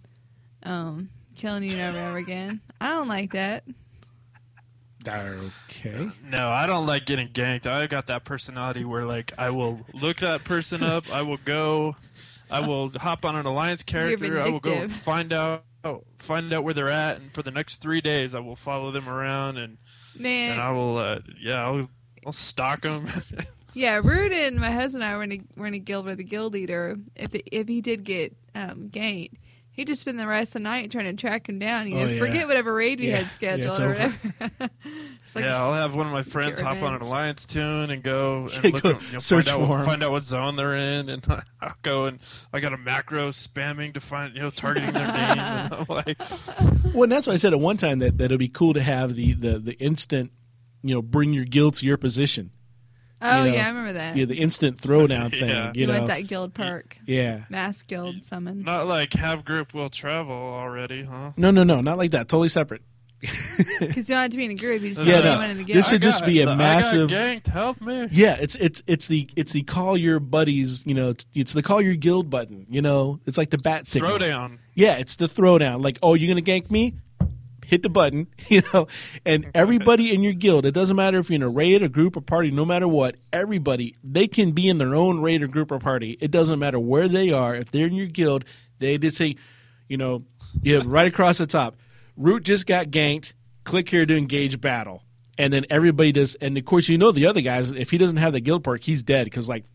um, 0.64 1.10
killing 1.36 1.64
you 1.64 1.74
over 1.74 1.98
and 1.98 2.08
over 2.10 2.18
again. 2.18 2.62
I 2.80 2.90
don't 2.90 3.08
like 3.08 3.34
that. 3.34 3.64
Okay. 5.70 6.10
No, 6.24 6.50
I 6.50 6.66
don't 6.68 6.86
like 6.86 7.06
getting 7.06 7.30
ganked. 7.30 7.68
I 7.68 7.88
got 7.88 8.08
that 8.08 8.24
personality 8.26 8.86
where 8.86 9.06
like 9.06 9.34
I 9.38 9.50
will 9.50 9.82
look 9.94 10.18
that 10.20 10.44
person 10.44 10.84
up. 10.84 11.12
I 11.12 11.22
will 11.22 11.40
go. 11.46 11.96
I 12.52 12.60
will 12.60 12.90
hop 12.92 13.26
on 13.26 13.36
an 13.36 13.46
alliance 13.46 13.84
character. 13.84 14.40
I 14.40 14.50
will 14.50 14.60
go 14.60 14.88
find 15.04 15.34
out 15.34 15.64
find 16.20 16.54
out 16.54 16.64
where 16.64 16.74
they're 16.74 16.90
at, 16.90 17.18
and 17.18 17.34
for 17.34 17.44
the 17.44 17.52
next 17.52 17.82
three 17.82 18.02
days, 18.02 18.34
I 18.34 18.40
will 18.40 18.56
follow 18.56 18.92
them 18.92 19.10
around 19.10 19.58
and 19.58 19.78
Man, 20.18 20.54
and 20.54 20.62
I 20.62 20.72
will 20.72 20.98
uh, 20.98 21.20
yeah 21.42 21.66
I'll 21.66 21.90
I'll 22.26 22.32
stalk 22.34 22.82
them. 22.82 23.10
Yeah, 23.76 24.02
Rudin, 24.04 24.60
my 24.60 24.70
husband 24.70 25.04
and 25.04 25.12
I 25.12 25.18
were 25.18 25.24
in 25.24 25.32
a, 25.32 25.42
were 25.56 25.66
in 25.66 25.74
a 25.74 25.80
guild 25.80 26.06
with 26.06 26.20
a 26.20 26.24
guild 26.24 26.54
leader. 26.54 26.96
If 27.16 27.34
it, 27.34 27.48
if 27.52 27.68
he 27.68 27.82
did 27.82 28.04
get 28.04 28.36
um, 28.54 28.90
ganked, 28.92 29.32
he'd 29.74 29.88
just 29.88 30.02
spend 30.02 30.20
the 30.20 30.26
rest 30.28 30.50
of 30.50 30.54
the 30.54 30.60
night 30.62 30.92
trying 30.92 31.06
to 31.06 31.14
track 31.14 31.50
him 31.50 31.60
down. 31.60 31.88
You 31.88 31.96
oh, 31.96 32.00
know, 32.00 32.06
Oh, 32.06 32.14
yeah. 32.14 32.20
forget 32.20 32.48
whatever 32.48 32.74
raid 32.74 33.00
we 33.00 33.10
Yeah. 33.10 33.18
had 33.24 33.32
scheduled 33.34 33.72
it's 33.72 33.80
or 33.80 33.88
whatever. 33.90 34.16
It's 35.24 35.36
like, 35.36 35.46
yeah, 35.46 35.56
I'll 35.56 35.74
have 35.74 35.96
one 35.96 36.06
of 36.06 36.12
my 36.12 36.24
friends 36.24 36.60
hop 36.60 36.82
on 36.82 36.94
an 36.96 37.02
alliance 37.02 37.46
tune 37.46 37.90
and 37.92 38.04
go 38.04 38.50
and 38.54 38.64
Yeah, 38.64 38.70
look 38.72 38.84
go 38.84 38.90
at, 38.90 39.02
you 39.04 39.14
know, 39.14 39.20
search 39.20 39.46
find, 39.46 39.62
out, 39.62 39.68
for 39.68 39.78
what- 39.78 39.86
find 39.86 40.04
out 40.04 40.12
what 40.12 40.24
zone 40.24 40.56
they're 40.56 40.76
in, 40.76 41.10
and 41.10 41.26
I'll 41.62 41.76
go 41.82 42.06
and 42.06 42.20
I 42.54 42.60
got 42.60 42.74
a 42.74 42.78
macro 42.78 43.30
spamming 43.30 43.94
to 43.94 44.00
find 44.02 44.36
you 44.36 44.42
know 44.42 44.50
targeting 44.50 44.92
their 44.92 45.08
name. 45.08 45.38
And 45.40 45.74
I'm 45.74 45.86
like, 45.88 46.20
Well, 46.94 47.04
and 47.04 47.12
that's 47.12 47.26
why 47.28 47.34
I 47.34 47.38
said 47.38 47.54
at 47.54 47.60
one 47.60 47.78
time 47.78 48.00
that 48.00 48.18
that 48.18 48.26
it'd 48.26 48.40
be 48.40 48.50
cool 48.50 48.74
to 48.74 48.82
have 48.84 49.16
the 49.16 49.34
the 49.34 49.60
the 49.60 49.74
instant, 49.80 50.32
you 50.84 50.94
know, 50.94 51.02
bring 51.02 51.34
your 51.34 51.46
guild 51.46 51.76
to 51.76 51.86
your 51.86 51.98
position. 51.98 52.52
Oh 53.24 53.44
you 53.44 53.50
know, 53.52 53.56
yeah, 53.56 53.66
I 53.66 53.70
remember 53.70 53.94
that. 53.94 54.16
Yeah, 54.16 54.26
the 54.26 54.40
instant 54.40 54.78
throwdown 54.78 55.32
thing. 55.40 55.50
Yeah. 55.50 55.72
You 55.74 55.82
you 55.82 55.88
know. 55.88 55.94
want 55.94 56.08
that 56.08 56.28
guild 56.28 56.54
perk, 56.54 56.98
yeah. 57.06 57.46
mass 57.50 57.82
guild 57.82 58.24
summon. 58.24 58.62
not 58.64 58.88
like 58.88 59.14
have 59.14 59.44
group 59.46 59.74
will 59.74 59.90
travel 59.90 60.34
already, 60.36 61.04
huh? 61.04 61.32
No, 61.38 61.52
no, 61.52 61.64
no, 61.64 61.82
not 61.82 61.98
like 61.98 62.12
that. 62.12 62.28
Totally 62.28 62.50
separate. 62.50 62.82
Because 63.80 64.10
you 64.10 64.16
don't 64.16 64.22
have 64.24 64.32
to 64.32 64.38
be 64.38 64.46
in 64.46 64.52
a 64.52 64.56
group. 64.56 64.82
You 64.82 64.90
just 64.94 65.06
Yeah, 65.06 65.20
yeah, 65.20 65.36
no. 65.36 65.42
in 65.44 65.58
the 65.58 65.64
guild. 65.64 65.78
This 65.78 65.88
should 65.90 66.02
I 66.02 66.06
just 66.06 66.22
got- 66.22 66.26
be 66.28 66.40
a 66.40 66.44
I 66.44 66.46
got 66.48 66.58
massive- 66.58 67.10
ganked. 67.10 67.48
Help 67.48 67.80
me! 67.82 68.08
Yeah, 68.12 68.36
it's 68.40 68.56
it's 68.56 68.82
it's 68.88 69.08
the 69.08 69.30
it's 69.36 69.52
the 69.54 69.64
call 69.64 69.96
your 69.98 70.20
buddies. 70.20 70.86
You 70.86 70.94
know, 70.94 71.10
it's, 71.10 71.26
it's 71.34 71.54
the 71.54 71.64
call 71.64 71.82
your 71.82 71.96
guild 71.96 72.30
button. 72.30 72.66
You 72.70 72.82
know, 72.82 73.20
it's 73.26 73.38
like 73.38 73.50
the 73.50 73.58
bat 73.58 73.88
signal. 73.88 74.18
Throwdown. 74.18 74.58
Yeah, 74.76 74.96
it's 74.98 75.16
the 75.16 75.28
throwdown. 75.28 75.84
Like, 75.84 76.00
oh, 76.04 76.16
you're 76.16 76.28
gonna 76.28 76.42
gank 76.46 76.70
me? 76.72 76.96
Hit 77.74 77.82
the 77.82 77.90
button, 77.90 78.28
you 78.50 78.62
know. 78.72 78.86
And 79.26 79.50
everybody 79.56 80.14
in 80.14 80.22
your 80.22 80.34
guild, 80.34 80.68
it 80.68 80.74
doesn't 80.74 80.96
matter 80.96 81.18
if 81.18 81.32
you're 81.32 81.38
in 81.38 81.42
a 81.42 81.50
raid, 81.50 81.82
a 81.82 81.90
group, 81.90 82.16
or 82.16 82.22
party, 82.22 82.52
no 82.52 82.66
matter 82.66 82.88
what, 82.88 83.16
everybody 83.32 83.96
they 84.04 84.28
can 84.28 84.52
be 84.52 84.70
in 84.70 84.78
their 84.78 84.94
own 84.94 85.22
raid 85.22 85.42
or 85.42 85.48
group 85.48 85.72
or 85.72 85.80
party. 85.80 86.16
It 86.22 86.30
doesn't 86.30 86.60
matter 86.60 86.80
where 86.80 87.08
they 87.08 87.32
are. 87.32 87.56
If 87.56 87.72
they're 87.72 87.88
in 87.88 87.96
your 87.96 88.06
guild, 88.06 88.46
they 88.78 89.00
just 89.00 89.18
say, 89.18 89.38
you 89.88 89.98
know, 89.98 90.24
yeah, 90.62 90.82
right 90.86 91.08
across 91.08 91.40
the 91.40 91.48
top. 91.48 91.78
Root 92.16 92.44
just 92.44 92.68
got 92.68 92.92
ganked. 92.92 93.34
Click 93.64 93.90
here 93.90 94.06
to 94.06 94.16
engage 94.16 94.62
battle. 94.62 95.02
And 95.40 95.52
then 95.52 95.66
everybody 95.72 96.12
does, 96.12 96.36
and 96.36 96.56
of 96.56 96.66
course, 96.66 96.90
you 96.90 97.00
know 97.00 97.12
the 97.12 97.26
other 97.26 97.42
guys. 97.42 97.72
If 97.72 97.90
he 97.90 97.98
doesn't 97.98 98.18
have 98.18 98.34
the 98.34 98.40
guild 98.40 98.64
perk, 98.64 98.84
he's 98.84 99.02
dead 99.02 99.24
because, 99.24 99.50
like, 99.50 99.66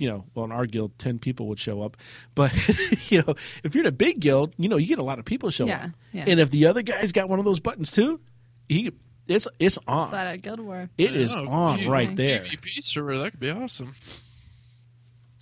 you 0.00 0.08
know, 0.08 0.24
well, 0.34 0.44
in 0.46 0.52
our 0.52 0.66
guild, 0.66 0.98
10 0.98 1.18
people 1.18 1.46
would 1.48 1.58
show 1.58 1.82
up. 1.82 1.96
But, 2.34 2.52
you 3.10 3.22
know, 3.26 3.34
if 3.62 3.74
you're 3.74 3.82
in 3.82 3.88
a 3.88 3.92
big 3.92 4.20
guild, 4.20 4.54
you 4.58 4.68
know, 4.68 4.76
you 4.78 4.86
get 4.86 4.98
a 4.98 5.02
lot 5.04 5.18
of 5.18 5.24
people 5.24 5.50
show 5.50 5.66
Yeah, 5.66 5.84
up. 5.84 5.90
yeah. 6.12 6.24
And 6.26 6.40
if 6.40 6.50
the 6.50 6.66
other 6.66 6.82
guy's 6.82 7.12
got 7.12 7.28
one 7.28 7.38
of 7.38 7.44
those 7.44 7.60
buttons 7.60 7.90
too, 7.92 8.20
he 8.68 8.90
it's 9.28 9.46
it's 9.58 9.78
on. 9.86 10.10
Flat 10.10 10.26
out 10.26 10.42
Guild 10.42 10.60
War. 10.60 10.88
It 10.98 11.14
is 11.14 11.34
Oh, 11.34 11.46
on 11.46 11.78
geez. 11.78 11.86
right 11.86 12.16
there. 12.16 12.40
PvP 12.44 12.82
server, 12.82 13.18
that 13.18 13.30
could 13.32 13.40
be 13.40 13.50
awesome. 13.50 13.94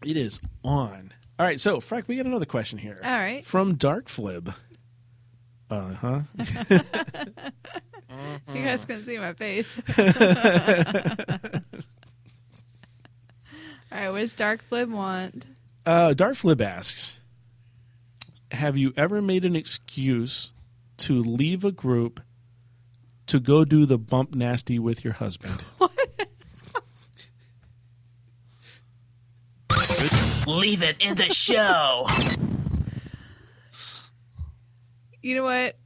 It 0.05 0.17
is 0.17 0.41
on. 0.65 1.13
All 1.39 1.47
right, 1.47 1.61
so 1.61 1.79
Freck, 1.79 2.09
we 2.09 2.17
got 2.17 2.27
another 2.27 2.45
question 2.47 2.79
here 2.79 3.01
All 3.05 3.11
right. 3.19 3.45
from 3.45 3.77
Darkflib. 3.77 4.55
Uh 5.71 5.93
huh. 5.95 6.21
You 8.53 8.65
guys 8.65 8.85
can 8.85 9.05
see 9.05 9.17
my 9.19 9.33
face. 9.35 9.69
All 13.91 13.99
right, 13.99 14.11
what 14.11 14.21
does 14.21 14.35
Darkflib 14.35 14.91
want? 14.91 15.47
Uh, 15.87 16.13
Darkflib 16.15 16.61
asks, 16.61 17.19
"Have 18.51 18.77
you 18.77 18.93
ever 18.97 19.23
made 19.23 19.45
an 19.45 19.57
excuse 19.57 20.53
to 20.99 21.23
leave 21.23 21.65
a 21.65 21.73
group 21.73 22.21
to 23.29 23.41
go 23.41 23.65
do 23.65 23.87
the 23.87 23.99
bump 23.99 24.35
nasty 24.35 24.79
with 24.79 25.05
your 25.05 25.15
husband?" 25.15 25.63
What? 25.79 25.93
Leave 30.47 30.83
it 30.83 30.97
in 30.99 31.15
the 31.15 31.25
show. 31.25 32.07
You 35.21 35.35
know 35.35 35.45
what? 35.45 35.77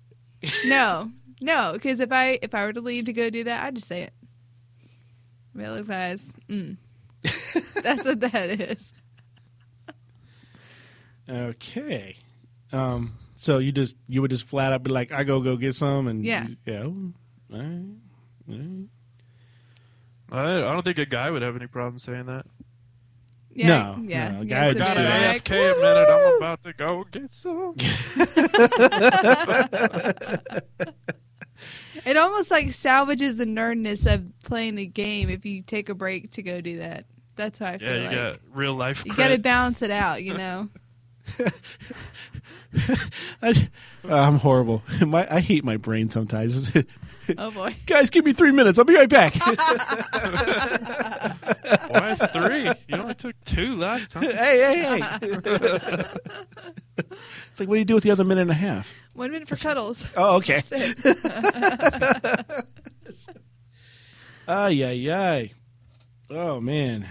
No, 0.64 1.10
no, 1.40 1.72
because 1.72 1.98
if 1.98 2.12
I 2.12 2.38
if 2.42 2.54
I 2.54 2.64
were 2.64 2.72
to 2.72 2.80
leave 2.80 3.06
to 3.06 3.12
go 3.12 3.28
do 3.28 3.44
that, 3.44 3.64
I'd 3.64 3.74
just 3.74 3.88
say 3.88 4.02
it. 4.02 4.12
Real 5.52 5.82
eyes. 5.90 6.32
Mm. 6.48 6.76
That's 7.82 8.04
what 8.04 8.20
that 8.20 8.60
is. 8.60 8.92
Okay. 11.28 12.16
Um. 12.72 13.14
So 13.36 13.58
you 13.58 13.72
just 13.72 13.96
you 14.08 14.22
would 14.22 14.30
just 14.30 14.44
flat 14.44 14.72
out 14.72 14.82
be 14.82 14.90
like, 14.90 15.12
"I 15.12 15.24
go 15.24 15.40
go 15.40 15.56
get 15.56 15.74
some," 15.74 16.06
and 16.08 16.24
Yeah. 16.24 16.46
yeah. 16.66 16.82
All 16.84 17.04
right. 17.50 17.84
All 18.48 18.56
right. 18.56 18.86
I, 20.30 20.56
I 20.68 20.72
don't 20.72 20.82
think 20.84 20.98
a 20.98 21.06
guy 21.06 21.30
would 21.30 21.42
have 21.42 21.56
any 21.56 21.66
problem 21.66 21.98
saying 21.98 22.26
that. 22.26 22.46
Yeah, 23.54 23.66
No, 23.66 23.98
yeah. 24.06 24.28
no, 24.30 24.38
a 24.38 24.42
You 24.44 24.46
guy 24.48 24.68
would 24.68 24.78
guys 24.78 24.86
just 24.86 24.96
would 24.96 24.96
be 24.96 25.02
be 25.02 25.08
like, 25.28 25.44
AFK 25.44 25.52
a 25.52 25.80
minute. 25.82 26.08
I'm 26.08 26.36
about 26.38 26.64
to 26.64 26.72
go 26.72 27.04
get 27.12 27.34
some. 27.34 27.76
It 32.04 32.16
almost 32.16 32.50
like 32.50 32.72
salvages 32.72 33.36
the 33.36 33.44
nerdness 33.44 34.12
of 34.12 34.24
playing 34.44 34.74
the 34.76 34.86
game 34.86 35.28
if 35.30 35.44
you 35.46 35.62
take 35.62 35.88
a 35.88 35.94
break 35.94 36.32
to 36.32 36.42
go 36.42 36.60
do 36.60 36.78
that. 36.78 37.04
That's 37.36 37.58
how 37.58 37.66
I 37.66 37.78
feel 37.78 37.88
Yeah, 37.88 37.94
you 37.96 38.02
like. 38.04 38.14
got 38.16 38.38
real 38.52 38.74
life. 38.74 39.02
you 39.06 39.14
got 39.14 39.28
to 39.28 39.38
balance 39.38 39.82
it 39.82 39.90
out, 39.90 40.22
you 40.22 40.34
know. 40.34 40.68
I, 43.42 43.68
I'm 44.08 44.38
horrible. 44.38 44.82
My 45.06 45.26
I 45.32 45.40
hate 45.40 45.64
my 45.64 45.76
brain 45.76 46.10
sometimes. 46.10 46.70
Oh 47.38 47.50
boy. 47.50 47.74
Guys, 47.86 48.10
give 48.10 48.24
me 48.24 48.32
three 48.32 48.52
minutes. 48.52 48.78
I'll 48.78 48.84
be 48.84 48.94
right 48.94 49.08
back. 49.08 49.34
Why 51.88 52.14
three? 52.32 52.70
You 52.88 52.96
only 53.02 53.14
took 53.14 53.36
two 53.44 53.76
last 53.76 54.10
time. 54.10 54.22
hey, 54.30 54.30
hey, 54.58 55.00
hey. 55.00 55.00
it's 57.50 57.60
like, 57.60 57.68
what 57.68 57.74
do 57.74 57.78
you 57.78 57.84
do 57.84 57.94
with 57.94 58.04
the 58.04 58.10
other 58.10 58.24
minute 58.24 58.42
and 58.42 58.50
a 58.50 58.54
half? 58.54 58.92
One 59.14 59.30
minute 59.30 59.48
for 59.48 59.56
cuddles. 59.56 60.04
Oh, 60.16 60.36
okay. 60.36 60.62
That's 60.68 61.02
it. 63.28 63.36
Ay, 64.48 64.82
ay, 64.84 65.10
ay. 65.10 65.52
Oh, 66.30 66.60
man. 66.60 67.08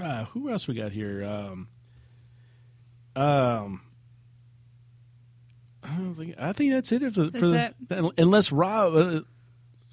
Uh, 0.00 0.26
who 0.26 0.50
else 0.50 0.68
we 0.68 0.74
got 0.74 0.92
here? 0.92 1.24
Um, 1.24 1.68
um, 3.16 3.80
I, 5.86 6.12
think, 6.16 6.34
I 6.38 6.52
think 6.52 6.72
that's 6.72 6.92
it 6.92 7.00
for, 7.14 7.30
for 7.30 7.48
That's 7.48 7.74
the, 7.88 8.12
unless 8.18 8.50
Rob, 8.52 8.94
uh, 8.96 9.20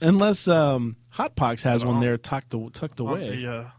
unless 0.02 0.48
um, 0.48 0.96
Hot 1.10 1.36
Pox 1.36 1.64
has 1.64 1.86
one 1.86 1.98
Oh. 1.98 2.02
there 2.02 2.18
tucked 2.18 2.54
tucked 2.74 3.00
On 3.00 3.08
away. 3.08 3.36
the, 3.42 3.52
uh, 3.52 3.70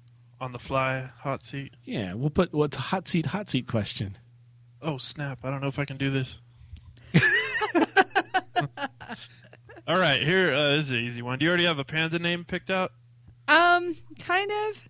on 0.41 0.53
the 0.53 0.59
fly 0.59 1.11
hot 1.21 1.45
seat. 1.45 1.75
Yeah, 1.85 2.15
we'll 2.15 2.31
put 2.31 2.53
what's 2.53 2.77
a 2.77 2.81
hot 2.81 3.09
seat 3.09 3.27
hot 3.27 3.49
seat 3.51 3.67
question. 3.67 4.17
Oh 4.83 4.99
snap! 4.99 5.39
I 5.45 5.51
don't 5.51 5.61
know 5.61 5.69
if 5.69 5.79
I 5.79 5.85
can 5.87 5.97
do 5.97 6.11
this. 6.11 6.37
All 9.87 9.99
right, 9.99 10.23
here 10.23 10.53
uh, 10.55 10.77
is 10.77 10.91
an 10.91 10.97
easy 10.97 11.21
one. 11.23 11.39
Do 11.39 11.45
you 11.45 11.51
already 11.51 11.65
have 11.67 11.79
a 11.79 11.85
panda 11.85 12.19
name 12.19 12.45
picked 12.45 12.71
out? 12.71 12.93
Um, 13.49 13.97
kind 14.19 14.51
of. 14.51 14.83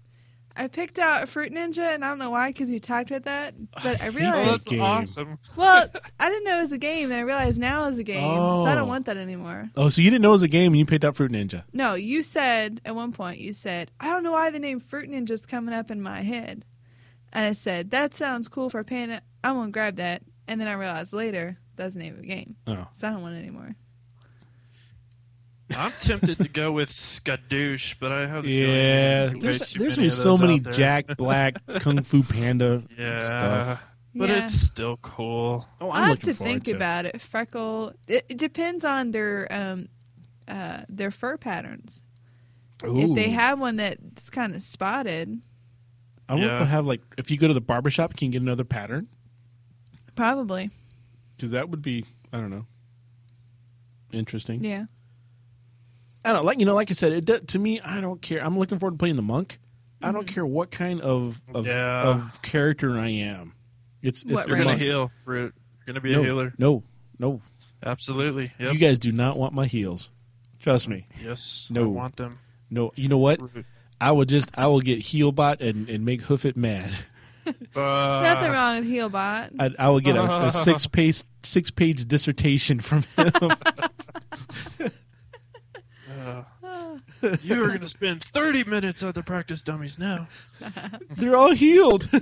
I 0.56 0.68
picked 0.68 0.98
out 1.00 1.28
Fruit 1.28 1.52
Ninja, 1.52 1.94
and 1.94 2.04
I 2.04 2.08
don't 2.08 2.18
know 2.20 2.30
why, 2.30 2.50
because 2.50 2.70
you 2.70 2.78
talked 2.78 3.10
about 3.10 3.24
that. 3.24 3.54
But 3.82 4.00
I 4.00 4.04
hate 4.04 4.08
Oh, 4.08 4.12
realized, 4.12 4.64
that 4.66 4.70
game. 4.70 4.80
awesome. 4.82 5.38
well, 5.56 5.86
I 6.20 6.28
didn't 6.28 6.44
know 6.44 6.58
it 6.58 6.62
was 6.62 6.72
a 6.72 6.78
game, 6.78 7.10
and 7.10 7.18
I 7.18 7.22
realized 7.22 7.58
now 7.58 7.88
it's 7.88 7.98
a 7.98 8.04
game, 8.04 8.20
so 8.38 8.64
I 8.64 8.72
Oh. 8.72 8.74
don't 8.76 8.88
want 8.88 9.06
that 9.06 9.16
anymore. 9.16 9.70
Oh, 9.76 9.88
so 9.88 10.00
you 10.00 10.10
didn't 10.10 10.22
know 10.22 10.28
it 10.30 10.32
was 10.32 10.42
a 10.44 10.48
game 10.48 10.72
and 10.72 10.78
you 10.78 10.86
picked 10.86 11.04
out 11.04 11.16
Fruit 11.16 11.32
Ninja? 11.32 11.64
No, 11.72 11.94
you 11.94 12.22
said 12.22 12.80
at 12.84 12.94
one 12.94 13.10
point, 13.12 13.40
you 13.40 13.52
said, 13.52 13.90
I 13.98 14.06
don't 14.10 14.22
know 14.22 14.32
why 14.32 14.50
the 14.50 14.60
name 14.60 14.78
Fruit 14.78 15.10
Ninja's 15.10 15.44
coming 15.44 15.74
up 15.74 15.90
in 15.90 16.00
my 16.00 16.22
head. 16.22 16.64
And 17.32 17.44
I 17.44 17.52
said, 17.52 17.90
that 17.90 18.16
sounds 18.16 18.46
cool 18.46 18.70
for 18.70 18.78
a 18.78 18.84
panda. 18.84 19.22
I'm 19.42 19.54
going 19.56 19.66
to 19.68 19.72
grab 19.72 19.96
that. 19.96 20.22
And 20.46 20.60
then 20.60 20.68
I 20.68 20.74
realized 20.74 21.12
later, 21.12 21.58
that's 21.74 21.94
the 21.94 22.00
name 22.00 22.14
of 22.14 22.20
the 22.20 22.28
game. 22.28 22.54
Oh, 22.68 22.86
So 22.94 23.08
I 23.08 23.10
don't 23.10 23.22
want 23.22 23.34
it 23.34 23.38
anymore. 23.38 23.74
I'm 25.76 25.92
tempted 26.02 26.38
to 26.38 26.48
go 26.48 26.72
with 26.72 26.90
Skadoosh, 26.90 27.94
but 27.98 28.12
I 28.12 28.26
have 28.26 28.44
the 28.44 28.50
yeah. 28.50 28.66
way 29.32 29.38
There's, 29.40 29.70
too 29.70 29.78
there's 29.78 29.96
many 29.96 30.08
gonna 30.08 30.22
so 30.22 30.36
many 30.36 30.58
there. 30.60 30.72
Jack 30.72 31.06
Black 31.16 31.54
Kung 31.80 32.02
Fu 32.02 32.22
Panda 32.22 32.82
Yeah, 32.98 33.18
stuff. 33.18 33.82
but 34.14 34.28
Yeah. 34.28 34.44
it's 34.44 34.54
still 34.60 34.98
cool. 34.98 35.66
Oh, 35.80 35.88
i 35.90 35.96
I'm 35.96 36.02
have 36.02 36.10
looking 36.10 36.24
to 36.24 36.34
forward 36.34 36.50
think 36.50 36.64
to. 36.64 36.74
about 36.76 37.06
it. 37.06 37.20
Freckle. 37.20 37.94
It, 38.06 38.26
it 38.28 38.36
depends 38.38 38.84
on 38.84 39.10
their 39.12 39.48
um, 39.50 39.88
uh, 40.46 40.82
their 40.88 41.10
fur 41.10 41.36
patterns. 41.38 42.02
If 42.82 43.14
they 43.14 43.30
have 43.30 43.58
one 43.58 43.76
that's 43.76 44.28
kind 44.28 44.54
of 44.54 44.60
spotted, 44.60 45.40
I 46.28 46.34
wonder 46.34 46.46
if 46.46 46.52
Yeah. 46.52 46.56
they'll 46.58 46.66
have 46.66 46.84
like 46.86 47.00
if 47.16 47.30
you 47.30 47.38
go 47.38 47.48
to 47.48 47.54
the 47.54 47.62
barbershop, 47.62 48.14
can 48.16 48.26
you 48.26 48.32
get 48.32 48.42
another 48.42 48.64
pattern? 48.64 49.08
probably. 50.14 50.70
Because 51.36 51.50
that 51.52 51.70
would 51.70 51.80
be 51.82 52.04
I 52.32 52.36
don't 52.38 52.50
know, 52.50 52.66
interesting. 54.12 54.62
Yeah. 54.62 54.84
I 56.24 56.32
don't 56.32 56.44
like 56.44 56.58
you 56.58 56.66
know 56.66 56.74
like 56.74 56.90
I 56.90 56.94
said 56.94 57.12
it 57.12 57.24
do- 57.24 57.38
to 57.40 57.58
me. 57.58 57.80
I 57.80 58.00
don't 58.00 58.20
care. 58.22 58.42
I'm 58.44 58.58
looking 58.58 58.78
forward 58.78 58.92
to 58.94 58.98
playing 58.98 59.16
the 59.16 59.22
monk. 59.22 59.58
I 60.02 60.12
don't 60.12 60.26
Mm-hmm. 60.26 60.34
care 60.34 60.46
what 60.46 60.70
kind 60.70 61.00
of 61.00 61.40
of, 61.52 61.66
Yeah. 61.66 62.02
of 62.08 62.42
character 62.42 62.98
I 62.98 63.08
am. 63.08 63.54
It's 64.02 64.22
it's 64.22 64.32
What 64.32 64.42
the 64.44 64.48
You're 64.50 64.58
gonna 64.58 64.70
monk. 64.70 64.82
heal, 64.82 65.10
Root. 65.24 65.54
You're 65.78 65.86
gonna 65.94 66.00
be 66.00 66.12
no, 66.12 66.20
a 66.20 66.24
healer. 66.24 66.54
No, 66.58 66.82
no. 67.18 67.40
Absolutely. 67.84 68.52
Yep. 68.58 68.72
You 68.72 68.78
guys 68.78 68.98
do 68.98 69.12
not 69.12 69.36
want 69.38 69.52
my 69.54 69.66
heels. 69.66 70.08
Trust 70.60 70.88
me. 70.88 71.06
yes. 71.22 71.66
No. 71.70 71.82
I 71.82 71.86
want 71.86 72.16
them. 72.16 72.38
No. 72.70 72.92
You 72.96 73.08
know 73.08 73.18
what? 73.18 73.40
Root. 73.40 73.66
I 74.00 74.12
will 74.12 74.24
just 74.24 74.50
I 74.54 74.66
will 74.66 74.80
get 74.80 75.00
HealBot 75.00 75.60
and 75.60 75.88
and 75.90 76.04
make 76.04 76.22
Hoof 76.22 76.44
it 76.44 76.56
mad. 76.56 76.90
Uh, 77.76 78.20
Nothing 78.22 78.52
wrong 78.52 78.76
with 78.80 78.88
HealBot. 78.90 79.50
I, 79.58 79.70
I 79.78 79.88
will 79.90 80.00
get 80.00 80.16
a, 80.16 80.46
a 80.46 80.50
six 80.66 80.86
page 80.86 81.24
six 81.42 81.70
page 81.70 82.06
dissertation 82.06 82.80
from 82.80 83.02
him. 83.02 83.30
uh, 86.24 86.44
you 87.42 87.62
are 87.62 87.68
gonna 87.68 87.88
spend 87.88 88.24
30 88.24 88.64
minutes 88.64 89.02
on 89.02 89.12
the 89.12 89.22
practice 89.22 89.62
dummies 89.62 89.98
now. 89.98 90.26
They're 91.16 91.36
all 91.36 91.52
healed. 91.52 92.08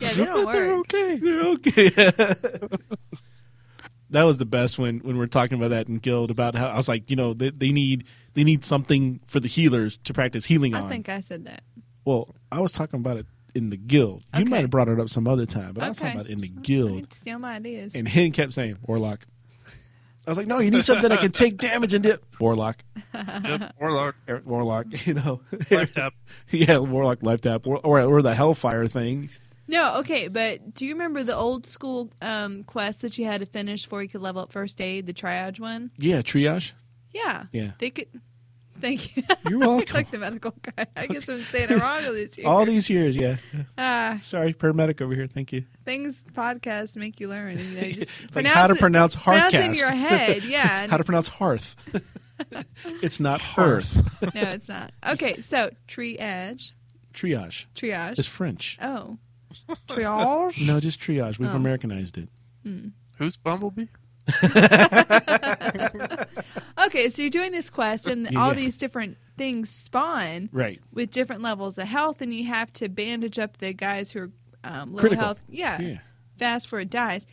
Yeah, 0.00 0.12
they 0.14 0.24
don't 0.24 0.46
They're 0.52 0.76
work. 0.76 0.94
okay. 0.94 1.16
They're 1.16 1.40
okay. 1.40 1.88
that 4.10 4.22
was 4.22 4.38
the 4.38 4.44
best 4.46 4.78
when 4.78 5.00
when 5.00 5.18
we 5.18 5.24
are 5.24 5.28
talking 5.28 5.58
about 5.58 5.70
that 5.70 5.88
in 5.88 5.96
guild 5.96 6.30
about 6.30 6.54
how 6.54 6.68
I 6.68 6.76
was 6.76 6.88
like, 6.88 7.10
you 7.10 7.16
know, 7.16 7.34
they, 7.34 7.50
they 7.50 7.70
need 7.72 8.04
they 8.34 8.44
need 8.44 8.64
something 8.64 9.20
for 9.26 9.40
the 9.40 9.48
healers 9.48 9.98
to 9.98 10.12
practice 10.14 10.44
healing 10.44 10.74
I 10.74 10.82
on. 10.82 10.88
think 10.88 11.08
I 11.08 11.18
said 11.20 11.44
that. 11.46 11.62
well, 12.04 12.34
I 12.52 12.60
was 12.60 12.70
talking 12.72 13.00
about 13.00 13.16
it 13.16 13.26
in 13.56 13.70
the 13.70 13.76
guild. 13.76 14.22
You 14.34 14.42
Okay. 14.42 14.50
might 14.50 14.60
have 14.60 14.70
brought 14.70 14.88
it 14.88 15.00
up 15.00 15.08
some 15.10 15.26
other 15.26 15.46
time, 15.46 15.72
but 15.74 15.82
I 15.82 15.88
was 15.88 15.98
talking 15.98 16.14
about 16.14 16.30
it 16.30 16.32
in 16.32 16.40
the 16.40 16.48
guild. 16.48 16.92
need 16.92 17.12
steal 17.12 17.38
my 17.40 17.54
ideas. 17.56 17.94
And 17.96 18.06
Hen 18.06 18.30
kept 18.32 18.52
saying, 18.52 18.76
Warlock. 18.82 19.26
I 20.28 20.30
was 20.30 20.36
like, 20.36 20.46
no, 20.46 20.58
you 20.58 20.70
need 20.70 20.84
something 20.84 21.08
that 21.08 21.20
can 21.20 21.32
take 21.32 21.56
damage 21.56 21.94
and 21.94 22.02
dip. 22.02 22.22
Warlock. 22.38 22.84
Yep. 23.14 23.76
Warlock. 23.80 24.14
Er, 24.28 24.42
Warlock, 24.44 24.84
you 25.06 25.14
know. 25.14 25.40
Life 25.70 25.94
tap. 25.94 26.12
yeah, 26.50 26.76
Warlock 26.76 27.22
life 27.22 27.40
tap. 27.40 27.66
Or, 27.66 27.78
or, 27.78 28.02
or 28.02 28.20
the 28.20 28.34
Hellfire 28.34 28.86
thing. 28.88 29.30
No, 29.68 29.96
okay, 30.00 30.28
but 30.28 30.74
do 30.74 30.84
you 30.84 30.92
remember 30.92 31.24
the 31.24 31.34
old 31.34 31.64
school 31.64 32.12
um, 32.20 32.62
quest 32.64 33.00
that 33.00 33.16
you 33.16 33.24
had 33.24 33.40
to 33.40 33.46
finish 33.46 33.84
before 33.84 34.02
you 34.02 34.10
could 34.10 34.20
level 34.20 34.42
up 34.42 34.52
first 34.52 34.82
aid, 34.82 35.06
the 35.06 35.14
triage 35.14 35.60
one? 35.60 35.92
Yeah, 35.96 36.20
triage. 36.20 36.74
Yeah. 37.10 37.44
Yeah. 37.50 37.70
They 37.78 37.88
could. 37.88 38.08
Thank 38.80 39.16
you. 39.16 39.22
You're 39.48 39.58
welcome. 39.68 39.94
like 39.94 40.10
the 40.10 40.18
medical 40.18 40.52
guy. 40.62 40.86
I 40.96 41.06
guess 41.06 41.28
I'm 41.28 41.40
saying 41.40 41.70
it 41.70 41.80
wrong 41.80 42.02
this 42.12 42.38
year. 42.38 42.46
All 42.46 42.64
these 42.72 42.88
years, 42.88 43.16
yeah. 43.16 43.36
ah, 43.78 44.18
Sorry, 44.22 44.54
paramedic 44.54 45.00
over 45.00 45.14
here. 45.14 45.26
Thank 45.26 45.52
you. 45.52 45.64
things 45.84 46.18
podcasts 46.34 46.96
make 46.96 47.20
you 47.20 47.28
learn. 47.28 47.58
You 47.58 47.64
know, 47.80 47.86
you 47.86 47.94
just 47.94 48.10
Like 48.34 48.46
how 48.46 48.66
to 48.66 48.74
it- 48.74 48.80
pronounce 48.80 49.16
pronounce 49.16 49.54
it 49.54 49.60
in 49.64 49.70
Hearthcast. 49.72 49.76
your 49.78 49.90
head. 49.90 50.44
Yeah. 50.44 50.86
how 50.88 50.96
to 50.96 51.04
pronounce 51.04 51.28
hearth. 51.28 51.74
it's 53.02 53.18
not 53.20 53.40
hearth. 53.40 53.96
no, 54.34 54.42
it's 54.42 54.68
not. 54.68 54.92
Okay, 55.06 55.40
so 55.40 55.70
triage, 55.88 56.72
Triage. 57.12 57.66
triage. 57.74 58.18
It's 58.18 58.28
French. 58.28 58.78
Oh, 58.80 59.18
triage. 59.88 60.64
No, 60.66 60.78
just 60.78 61.00
triage. 61.00 61.38
We've 61.40 61.50
Oh. 61.52 61.56
Americanized 61.56 62.16
it. 62.18 62.28
Who's 63.18 63.36
Bumblebee? 63.36 63.86
Okay, 66.88 67.10
so 67.10 67.20
you're 67.20 67.30
doing 67.30 67.52
this 67.52 67.68
quest, 67.68 68.06
and 68.06 68.26
all 68.34 68.48
Yeah. 68.48 68.54
these 68.54 68.78
different 68.78 69.18
things 69.36 69.68
spawn 69.68 70.48
Right. 70.52 70.80
with 70.90 71.10
different 71.10 71.42
levels 71.42 71.76
of 71.76 71.86
health, 71.86 72.22
and 72.22 72.32
you 72.32 72.46
have 72.46 72.72
to 72.74 72.88
bandage 72.88 73.38
up 73.38 73.58
the 73.58 73.74
guys 73.74 74.10
who 74.12 74.20
are 74.22 74.30
um, 74.64 74.92
low 74.94 75.00
Critical. 75.00 75.24
health. 75.24 75.44
Yeah, 75.50 75.80
Yeah. 75.80 75.98
fast 76.38 76.68
it 76.80 76.88
dies. 76.90 77.26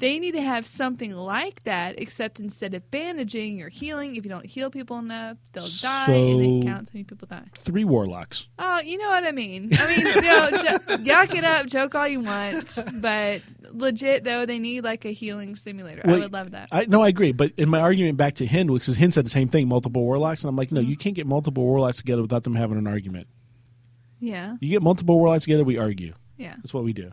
They 0.00 0.18
need 0.18 0.32
to 0.32 0.40
have 0.40 0.66
something 0.66 1.12
like 1.12 1.62
that, 1.64 2.00
except 2.00 2.40
instead 2.40 2.72
of 2.72 2.90
bandaging, 2.90 3.58
you're 3.58 3.68
healing. 3.68 4.16
If 4.16 4.24
you 4.24 4.30
don't 4.30 4.46
heal 4.46 4.70
people 4.70 4.98
enough, 4.98 5.36
they'll 5.52 5.68
die, 5.82 6.10
and 6.10 6.64
it 6.64 6.66
counts 6.66 6.90
how 6.90 6.94
many 6.94 7.04
people 7.04 7.28
die. 7.30 7.44
Three 7.54 7.84
warlocks. 7.84 8.48
Oh, 8.58 8.80
you 8.80 8.96
know 8.96 9.08
what 9.08 9.24
I 9.24 9.32
mean. 9.32 9.70
I 9.74 9.86
mean, 9.88 10.06
you 10.06 10.22
know, 10.22 10.50
jo- 10.52 10.96
yuck 11.04 11.34
it 11.34 11.44
up, 11.44 11.66
joke 11.66 11.94
all 11.94 12.08
you 12.08 12.20
want, 12.20 12.78
but 12.94 13.42
legit 13.70 14.24
though, 14.24 14.46
they 14.46 14.58
need 14.58 14.84
like 14.84 15.04
a 15.04 15.12
healing 15.12 15.54
simulator. 15.54 16.00
I 16.02 16.12
would 16.12 16.32
love 16.32 16.52
that. 16.52 16.68
I 16.72 16.86
no, 16.86 17.02
I 17.02 17.08
agree. 17.08 17.32
But 17.32 17.52
in 17.58 17.68
my 17.68 17.80
argument 17.80 18.16
back 18.16 18.36
to 18.36 18.46
Hind, 18.46 18.72
because 18.72 18.96
Hind 18.96 19.12
said 19.12 19.26
the 19.26 19.30
same 19.30 19.48
thing, 19.48 19.68
multiple 19.68 20.02
warlocks, 20.02 20.42
and 20.42 20.48
I'm 20.48 20.56
like, 20.56 20.72
no, 20.72 20.80
you 20.80 20.94
mm-hmm. 20.94 21.00
can't 21.00 21.14
get 21.14 21.26
multiple 21.26 21.62
warlocks 21.64 21.98
together 21.98 22.22
without 22.22 22.44
them 22.44 22.54
having 22.54 22.78
an 22.78 22.86
argument. 22.86 23.28
yeah, 24.18 24.56
You 24.60 24.70
get 24.70 24.82
multiple 24.82 25.18
warlocks 25.18 25.44
together, 25.44 25.62
we 25.62 25.76
argue. 25.76 26.14
yeah. 26.38 26.54
That's 26.56 26.72
what 26.72 26.84
we 26.84 26.94
do. 26.94 27.12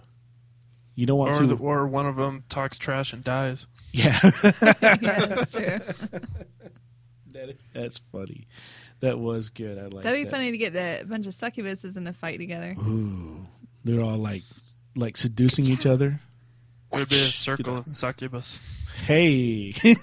You 0.98 1.06
don't 1.06 1.20
want 1.20 1.36
Or, 1.36 1.40
to. 1.42 1.48
the, 1.48 1.56
or 1.58 1.86
one 1.88 2.08
of 2.08 2.16
them 2.16 2.44
talks 2.50 2.80
trash 2.80 3.14
and 3.14 3.24
dies. 3.24 3.68
yeah, 3.94 4.20
yeah, 4.44 4.52
that's 5.00 5.52
true. 5.52 5.80
that 7.34 7.50
is, 7.50 7.60
that's 7.72 8.00
funny. 8.12 8.48
That 9.02 9.20
was 9.20 9.52
good. 9.52 9.78
I 9.78 9.84
like. 9.84 10.04
That'd 10.04 10.20
be 10.20 10.24
that. 10.24 10.32
funny 10.32 10.50
to 10.52 10.58
get 10.58 10.74
the 10.74 11.06
bunch 11.08 11.28
of 11.28 11.36
succubuses 11.36 11.98
in 11.98 12.08
a 12.08 12.14
fight 12.14 12.40
together. 12.40 12.76
Ooh, 12.80 13.46
they're 13.84 14.02
all 14.02 14.18
like, 14.18 14.42
like 14.96 15.18
seducing 15.18 15.66
each 15.66 15.86
other. 15.86 16.20
It 16.92 16.98
would 16.98 17.10
be 17.10 17.16
a 17.16 17.20
circle 17.20 17.78
of 17.78 17.88
succubus. 17.88 18.60
Hey. 19.06 19.76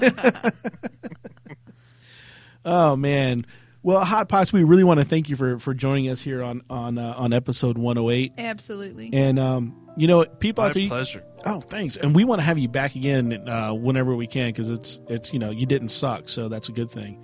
oh 2.64 2.97
man. 2.97 3.47
Well, 3.85 4.03
Hot 4.03 4.30
Pox, 4.30 4.51
we 4.51 4.64
really 4.64 4.82
want 4.82 5.01
to 5.01 5.05
thank 5.05 5.28
you 5.28 5.37
for 5.37 5.59
for 5.59 5.74
joining 5.74 6.09
us 6.09 6.20
here 6.20 6.43
on 6.43 6.62
on 6.70 6.97
uh, 6.97 7.12
on 7.18 7.35
episode 7.35 7.76
108. 7.76 8.32
Absolutely. 8.39 9.11
And 9.12 9.39
um, 9.39 9.76
you 9.97 10.09
know, 10.09 10.24
people 10.24 10.62
My 10.62 10.68
out 10.68 10.72
there, 10.74 10.82
you- 10.82 10.89
pleasure. 10.89 11.22
oh, 11.45 11.61
thanks. 11.61 11.97
And 11.99 12.14
we 12.14 12.24
want 12.24 12.41
to 12.41 12.45
have 12.47 12.57
you 12.59 12.66
back 12.68 12.95
again 12.97 13.47
uh, 13.47 13.74
whenever 13.74 14.14
we 14.16 14.26
can 14.26 14.49
because 14.49 14.70
it's 14.70 15.01
it's 15.09 15.35
you 15.35 15.39
know 15.39 15.51
you 15.51 15.66
didn't 15.66 15.91
suck, 15.91 16.30
so 16.30 16.49
that's 16.49 16.70
a 16.70 16.72
good 16.72 16.91
thing. 16.91 17.22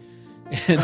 And, 0.68 0.82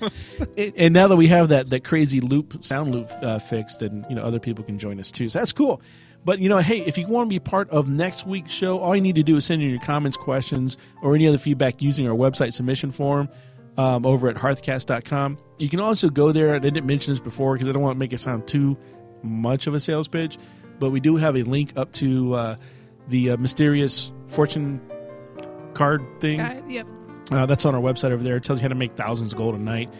it- 0.56 0.74
and 0.78 0.94
now 0.94 1.08
that 1.08 1.16
we 1.16 1.26
have 1.26 1.50
that 1.50 1.68
that 1.68 1.84
crazy 1.84 2.22
loop 2.22 2.64
sound 2.64 2.90
loop 2.94 3.10
uh, 3.20 3.38
fixed, 3.40 3.80
then 3.80 4.06
you 4.08 4.16
know 4.16 4.22
other 4.22 4.40
people 4.40 4.64
can 4.64 4.78
join 4.78 4.98
us 4.98 5.10
too. 5.10 5.28
So 5.28 5.40
that's 5.40 5.52
cool. 5.52 5.82
But 6.24 6.38
you 6.38 6.48
know, 6.48 6.56
hey, 6.58 6.78
if 6.80 6.96
you 6.96 7.06
want 7.06 7.28
to 7.28 7.34
be 7.34 7.38
part 7.38 7.68
of 7.68 7.86
next 7.86 8.26
week's 8.26 8.52
show, 8.52 8.78
all 8.78 8.96
you 8.96 9.02
need 9.02 9.16
to 9.16 9.22
do 9.22 9.36
is 9.36 9.44
send 9.44 9.60
in 9.62 9.68
your 9.68 9.80
comments, 9.80 10.16
questions, 10.16 10.78
or 11.02 11.14
any 11.14 11.26
other 11.28 11.36
feedback 11.36 11.82
using 11.82 12.08
our 12.08 12.16
website 12.16 12.54
submission 12.54 12.92
form 12.92 13.28
um, 13.76 14.06
over 14.06 14.28
at 14.28 14.36
hearthcast.com. 14.36 15.38
You 15.58 15.68
can 15.68 15.80
also 15.80 16.08
go 16.08 16.32
there. 16.32 16.54
I 16.54 16.58
didn't 16.58 16.86
mention 16.86 17.12
this 17.12 17.20
before 17.20 17.54
because 17.54 17.68
I 17.68 17.72
don't 17.72 17.82
want 17.82 17.96
to 17.96 17.98
make 17.98 18.12
it 18.12 18.18
sound 18.18 18.46
too 18.46 18.76
much 19.22 19.66
of 19.66 19.74
a 19.74 19.80
sales 19.80 20.08
pitch, 20.08 20.38
but 20.78 20.90
we 20.90 21.00
do 21.00 21.16
have 21.16 21.36
a 21.36 21.42
link 21.42 21.72
up 21.76 21.92
to 21.92 22.34
uh, 22.34 22.56
the 23.08 23.30
uh, 23.30 23.36
mysterious 23.36 24.12
fortune 24.28 24.80
card 25.74 26.02
thing. 26.20 26.40
It. 26.40 26.64
Yep. 26.68 26.86
Uh, 27.30 27.46
that's 27.46 27.64
on 27.64 27.74
our 27.74 27.80
website 27.80 28.10
over 28.10 28.22
there. 28.22 28.36
It 28.36 28.44
tells 28.44 28.60
you 28.60 28.64
how 28.64 28.68
to 28.68 28.74
make 28.74 28.94
thousands 28.96 29.32
of 29.32 29.38
gold 29.38 29.54
a 29.54 29.58
night. 29.58 29.90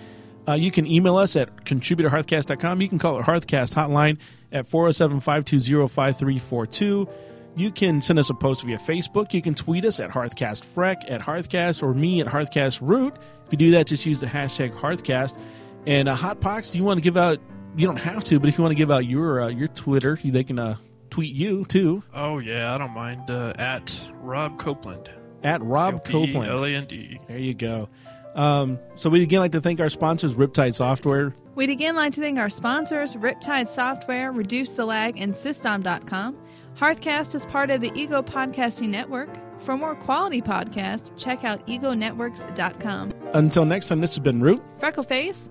Uh, 0.46 0.52
you 0.52 0.70
can 0.70 0.86
email 0.86 1.16
us 1.16 1.36
at 1.36 1.64
contributorhearthcast.com. 1.64 2.80
You 2.82 2.88
can 2.88 2.98
call 2.98 3.16
our 3.16 3.22
Hearthcast 3.22 3.74
hotline 3.74 4.18
at 4.52 4.66
407 4.66 5.20
520 5.20 5.88
5342. 5.88 7.08
You 7.56 7.70
can 7.70 8.02
send 8.02 8.18
us 8.18 8.30
a 8.30 8.34
post 8.34 8.62
via 8.62 8.78
Facebook. 8.78 9.32
You 9.32 9.40
can 9.42 9.54
tweet 9.54 9.84
us 9.84 10.00
at 10.00 10.10
HearthcastFreck, 10.10 11.10
at 11.10 11.20
Hearthcast, 11.20 11.82
or 11.82 11.94
me 11.94 12.20
at 12.20 12.26
HearthcastRoot. 12.26 13.14
If 13.46 13.52
you 13.52 13.58
do 13.58 13.70
that, 13.72 13.86
just 13.86 14.04
use 14.06 14.20
the 14.20 14.26
hashtag 14.26 14.74
Hearthcast. 14.74 15.38
And 15.86 16.08
uh, 16.08 16.16
Hotpox, 16.16 16.72
do 16.72 16.78
you 16.78 16.84
want 16.84 16.98
to 16.98 17.02
give 17.02 17.16
out? 17.16 17.38
You 17.76 17.86
don't 17.86 17.96
have 17.96 18.24
to, 18.24 18.38
but 18.40 18.48
if 18.48 18.56
you 18.58 18.62
want 18.62 18.72
to 18.72 18.76
give 18.76 18.90
out 18.90 19.04
your 19.06 19.40
uh, 19.42 19.48
your 19.48 19.68
Twitter, 19.68 20.18
they 20.22 20.44
can 20.44 20.58
uh, 20.58 20.76
tweet 21.10 21.34
you 21.34 21.64
too 21.66 22.02
Oh 22.14 22.38
yeah, 22.38 22.74
I 22.74 22.78
don't 22.78 22.92
mind. 22.92 23.28
Uh, 23.30 23.52
at 23.58 23.96
Rob 24.20 24.58
Copeland. 24.60 25.10
at 25.42 25.62
Rob 25.62 26.04
Copeland. 26.04 26.50
L 26.50 26.64
A 26.64 26.70
N 26.70 26.86
D. 26.86 27.18
There 27.28 27.38
you 27.38 27.54
go. 27.54 27.88
Um, 28.34 28.78
so 28.96 29.10
we'd 29.10 29.22
again 29.22 29.38
like 29.40 29.52
to 29.52 29.60
thank 29.60 29.78
our 29.80 29.88
sponsors, 29.88 30.34
Riptide 30.34 30.74
Software. 30.74 31.34
We'd 31.54 31.70
again 31.70 31.94
like 31.94 32.14
to 32.14 32.20
thank 32.20 32.38
our 32.38 32.50
sponsors, 32.50 33.14
Riptide 33.14 33.68
Software, 33.68 34.32
Reduce 34.32 34.72
the 34.72 34.84
Lag, 34.84 35.16
and 35.16 35.36
System.com. 35.36 36.36
Hearthcast 36.76 37.34
is 37.36 37.46
part 37.46 37.70
of 37.70 37.80
the 37.80 37.92
Ego 37.94 38.20
Podcasting 38.20 38.88
Network. 38.88 39.30
For 39.60 39.76
more 39.76 39.94
quality 39.94 40.42
podcasts, 40.42 41.12
check 41.16 41.44
out 41.44 41.64
egonetworks.com. 41.68 43.12
Until 43.32 43.64
next 43.64 43.86
time, 43.86 44.00
this 44.00 44.10
has 44.10 44.18
been 44.18 44.40
Root 44.40 44.62
Freckleface, 44.80 45.50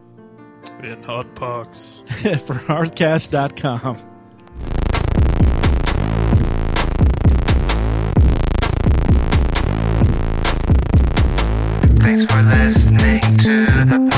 In 0.84 1.01
Hot 1.03 1.34
Pox. 1.36 2.03
for 2.07 2.55
Hearthcast.com. 2.55 4.09
Thanks 12.03 12.26
for 12.26 12.41
listening 12.41 13.21
to 13.38 13.65
the 13.86 14.09